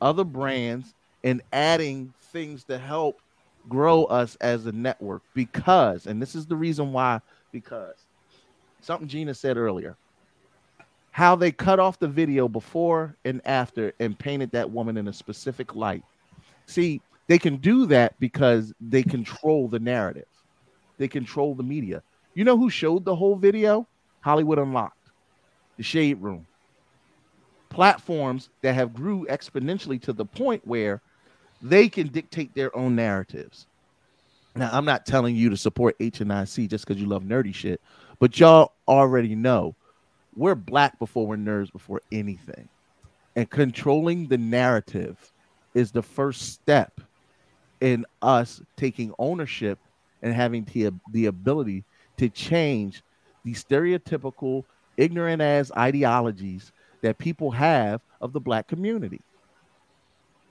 other 0.01 0.23
brands, 0.23 0.93
and 1.23 1.41
adding 1.53 2.14
things 2.31 2.64
to 2.65 2.77
help 2.77 3.22
grow 3.69 4.05
us 4.05 4.35
as 4.41 4.65
a 4.65 4.71
network 4.71 5.21
because, 5.33 6.07
and 6.07 6.21
this 6.21 6.35
is 6.35 6.45
the 6.45 6.55
reason 6.55 6.91
why, 6.91 7.19
because 7.51 7.95
something 8.81 9.07
Gina 9.07 9.33
said 9.33 9.57
earlier, 9.57 9.97
how 11.11 11.35
they 11.35 11.51
cut 11.51 11.79
off 11.79 11.99
the 11.99 12.07
video 12.07 12.47
before 12.47 13.15
and 13.23 13.41
after 13.45 13.93
and 13.99 14.19
painted 14.19 14.51
that 14.51 14.69
woman 14.69 14.97
in 14.97 15.07
a 15.07 15.13
specific 15.13 15.73
light. 15.73 16.03
See, 16.65 17.01
they 17.27 17.39
can 17.39 17.57
do 17.57 17.85
that 17.87 18.19
because 18.19 18.73
they 18.81 19.01
control 19.01 19.67
the 19.67 19.79
narrative, 19.79 20.27
they 20.97 21.07
control 21.07 21.55
the 21.55 21.63
media. 21.63 22.03
You 22.33 22.43
know 22.43 22.57
who 22.57 22.69
showed 22.69 23.05
the 23.05 23.15
whole 23.15 23.35
video? 23.35 23.87
Hollywood 24.21 24.59
Unlocked, 24.59 25.11
the 25.77 25.83
Shade 25.83 26.21
Room. 26.21 26.45
Platforms 27.69 28.49
that 28.61 28.73
have 28.73 28.93
grew 28.93 29.25
exponentially 29.29 30.01
to 30.01 30.13
the 30.13 30.25
point 30.25 30.65
where 30.65 31.01
they 31.61 31.90
can 31.90 32.08
dictate 32.08 32.53
their 32.53 32.75
own 32.75 32.95
narratives. 32.95 33.67
Now, 34.56 34.69
I'm 34.72 34.85
not 34.85 35.06
telling 35.06 35.35
you 35.35 35.50
to 35.50 35.58
support 35.58 35.98
HNIC 36.00 36.69
just 36.69 36.85
because 36.85 37.01
you 37.01 37.08
love 37.08 37.24
nerdy 37.24 37.53
shit, 37.53 37.82
but 38.19 38.40
y'all 38.40 38.72
already 38.88 39.35
know 39.35 39.75
we're 40.35 40.56
black 40.56 40.98
before 41.00 41.27
we're 41.27 41.38
nerds 41.38 41.72
before 41.72 42.01
anything. 42.11 42.69
And 43.35 43.50
controlling 43.50 44.27
the 44.27 44.38
narrative 44.38 45.34
is 45.74 45.92
the 45.92 46.01
first 46.01 46.53
step 46.53 47.01
in 47.82 48.06
us 48.22 48.61
taking 48.77 49.14
ownership 49.19 49.77
and 50.22 50.34
having 50.34 50.66
the, 50.74 50.92
the 51.11 51.25
ability 51.25 51.84
to 52.17 52.30
change 52.30 53.03
the 53.43 53.53
stereotypical 53.53 54.64
ignorant 54.98 55.42
ass 55.42 55.72
ideologies 55.75 56.72
that 57.01 57.17
people 57.17 57.51
have 57.51 58.01
of 58.22 58.32
the 58.34 58.40
black 58.40 58.67
community. 58.67 59.22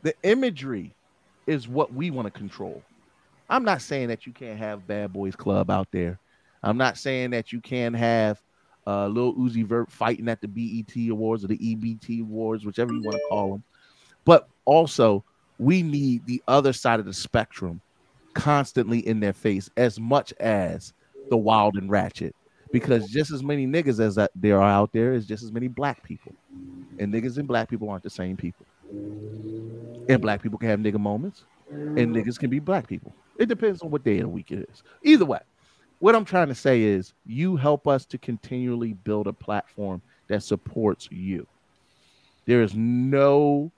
The 0.05 0.15
imagery 0.23 0.94
is 1.47 1.66
what 1.66 1.94
we 1.94 2.10
want 2.10 2.26
to 2.26 2.31
control. 2.31 2.83
I'm 3.49 3.65
not 3.65 3.81
saying 3.81 4.08
that 4.08 4.26
you 4.26 4.34
can't 4.34 4.58
have 4.58 4.86
Bad 4.86 5.15
Boys 5.15 5.34
Club 5.34 5.70
out 5.70 5.89
there. 5.92 6.20
I'm 6.62 6.76
not 6.76 6.99
saying 6.99 7.31
that 7.31 7.55
you 7.55 7.60
can't 7.62 7.97
have 7.97 8.39
uh, 8.86 9.07
Lil 9.07 9.34
Uzi 9.34 9.65
Vert 9.65 9.91
fighting 9.91 10.28
at 10.28 10.42
the 10.42 10.47
BET 10.49 10.94
Awards 11.10 11.42
or 11.42 11.47
the 11.49 11.57
EBT 11.57 12.20
Awards, 12.20 12.66
whichever 12.66 12.92
you 12.92 13.00
want 13.02 13.16
to 13.16 13.23
call 13.31 13.52
them. 13.52 13.65
But 14.26 14.47
also, 14.66 15.24
we 15.58 15.83
need 15.83 16.26
the 16.26 16.42
other 16.49 16.74
side 16.74 17.00
of 17.00 17.07
the 17.07 17.15
spectrum 17.15 17.81
constantly 18.34 18.99
in 19.07 19.20
their 19.20 19.33
face 19.33 19.70
as 19.78 19.99
much 19.99 20.34
as 20.34 20.92
the 21.31 21.36
wild 21.39 21.76
and 21.76 21.91
ratchet 21.91 22.36
because 22.73 23.08
just 23.08 23.31
as 23.31 23.42
many 23.42 23.66
niggas 23.66 24.00
as 24.00 24.18
there 24.34 24.60
are 24.60 24.70
out 24.70 24.92
there 24.92 25.15
is 25.15 25.24
just 25.24 25.42
as 25.42 25.52
many 25.52 25.68
black 25.68 26.02
people 26.02 26.33
and 26.99 27.15
niggas 27.15 27.39
and 27.39 27.47
black 27.47 27.70
people 27.70 27.89
aren't 27.89 28.02
the 28.02 28.10
same 28.10 28.36
people 28.36 28.66
and 30.08 30.20
black 30.20 30.42
people 30.42 30.58
can 30.58 30.68
have 30.68 30.81
nigga 30.81 30.99
moments 30.99 31.44
and 31.70 32.15
niggas 32.15 32.39
can 32.39 32.50
be 32.50 32.58
black 32.58 32.86
people. 32.86 33.15
It 33.39 33.47
depends 33.47 33.83
on 33.83 33.91
what 33.91 34.05
day 34.05 34.18
of 34.18 34.23
the 34.23 34.28
week 34.28 34.50
it 34.50 34.68
is. 34.70 34.83
Either 35.02 35.24
way 35.24 35.41
what 36.05 36.15
i'm 36.15 36.24
trying 36.24 36.49
to 36.49 36.55
say 36.55 36.83
is 36.83 37.15
you 37.24 37.57
help 37.57 37.89
us 37.89 38.05
to 38.05 38.18
continually 38.18 38.92
build 38.92 39.26
a 39.26 39.33
platform 39.33 40.02
that 40.28 40.42
supports 40.42 41.08
you. 41.10 41.47
There 42.47 42.62
is 42.62 42.74
no 42.74 43.70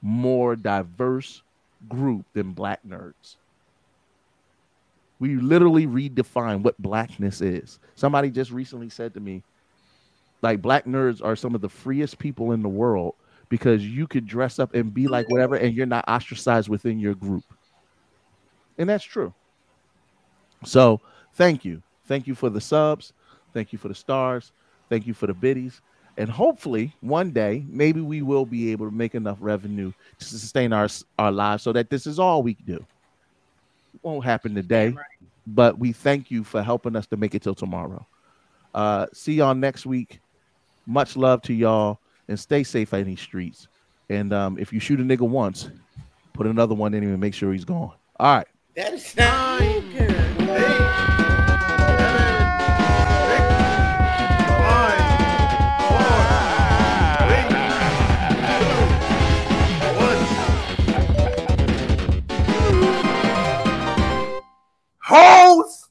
more 0.00 0.56
diverse 0.56 1.42
group 1.88 2.24
than 2.32 2.52
black 2.52 2.80
nerds. 2.88 3.36
We 5.18 5.36
literally 5.36 5.86
redefine 5.86 6.62
what 6.62 6.80
blackness 6.80 7.40
is. 7.40 7.78
Somebody 7.94 8.30
just 8.30 8.50
recently 8.50 8.88
said 8.88 9.14
to 9.14 9.20
me, 9.20 9.42
like, 10.42 10.60
black 10.60 10.84
nerds 10.84 11.22
are 11.22 11.36
some 11.36 11.54
of 11.54 11.60
the 11.60 11.68
freest 11.68 12.18
people 12.18 12.52
in 12.52 12.62
the 12.62 12.68
world 12.68 13.14
because 13.54 13.86
you 13.86 14.08
could 14.08 14.26
dress 14.26 14.58
up 14.58 14.74
and 14.74 14.92
be 14.92 15.06
like 15.06 15.30
whatever, 15.30 15.54
and 15.54 15.76
you're 15.76 15.86
not 15.86 16.04
ostracized 16.08 16.68
within 16.68 16.98
your 16.98 17.14
group. 17.14 17.44
And 18.78 18.88
that's 18.88 19.04
true. 19.04 19.32
So, 20.64 21.00
thank 21.34 21.64
you. 21.64 21.80
Thank 22.08 22.26
you 22.26 22.34
for 22.34 22.50
the 22.50 22.60
subs. 22.60 23.12
Thank 23.52 23.72
you 23.72 23.78
for 23.78 23.86
the 23.86 23.94
stars. 23.94 24.50
Thank 24.88 25.06
you 25.06 25.14
for 25.14 25.28
the 25.28 25.34
biddies. 25.34 25.82
And 26.16 26.28
hopefully, 26.28 26.96
one 27.00 27.30
day, 27.30 27.64
maybe 27.68 28.00
we 28.00 28.22
will 28.22 28.44
be 28.44 28.72
able 28.72 28.86
to 28.86 28.92
make 28.92 29.14
enough 29.14 29.38
revenue 29.38 29.92
to 30.18 30.24
sustain 30.24 30.72
our, 30.72 30.88
our 31.16 31.30
lives 31.30 31.62
so 31.62 31.72
that 31.74 31.90
this 31.90 32.08
is 32.08 32.18
all 32.18 32.42
we 32.42 32.54
do 32.54 32.84
won't 34.02 34.24
happen 34.24 34.52
today, 34.52 34.88
right. 34.88 35.06
but 35.46 35.78
we 35.78 35.92
thank 35.92 36.28
you 36.28 36.42
for 36.42 36.60
helping 36.60 36.96
us 36.96 37.06
to 37.06 37.16
make 37.16 37.36
it 37.36 37.42
till 37.42 37.54
tomorrow. 37.54 38.04
Uh, 38.74 39.06
see 39.12 39.34
y'all 39.34 39.54
next 39.54 39.86
week. 39.86 40.18
Much 40.86 41.16
love 41.16 41.40
to 41.42 41.54
y'all 41.54 42.00
and 42.28 42.38
stay 42.38 42.62
safe 42.62 42.92
out 42.94 43.00
in 43.00 43.06
these 43.06 43.20
streets. 43.20 43.68
And 44.10 44.32
um, 44.32 44.58
if 44.58 44.72
you 44.72 44.80
shoot 44.80 45.00
a 45.00 45.02
nigga 45.02 45.28
once, 45.28 45.70
put 46.32 46.46
another 46.46 46.74
one 46.74 46.94
in 46.94 47.02
him 47.02 47.10
and 47.10 47.20
make 47.20 47.34
sure 47.34 47.52
he's 47.52 47.64
gone. 47.64 47.92
All 48.18 48.36
right. 48.36 48.46
That 48.74 48.92
is 48.92 49.16
not 49.16 49.60
good. 49.60 50.14
hoes 65.06 65.83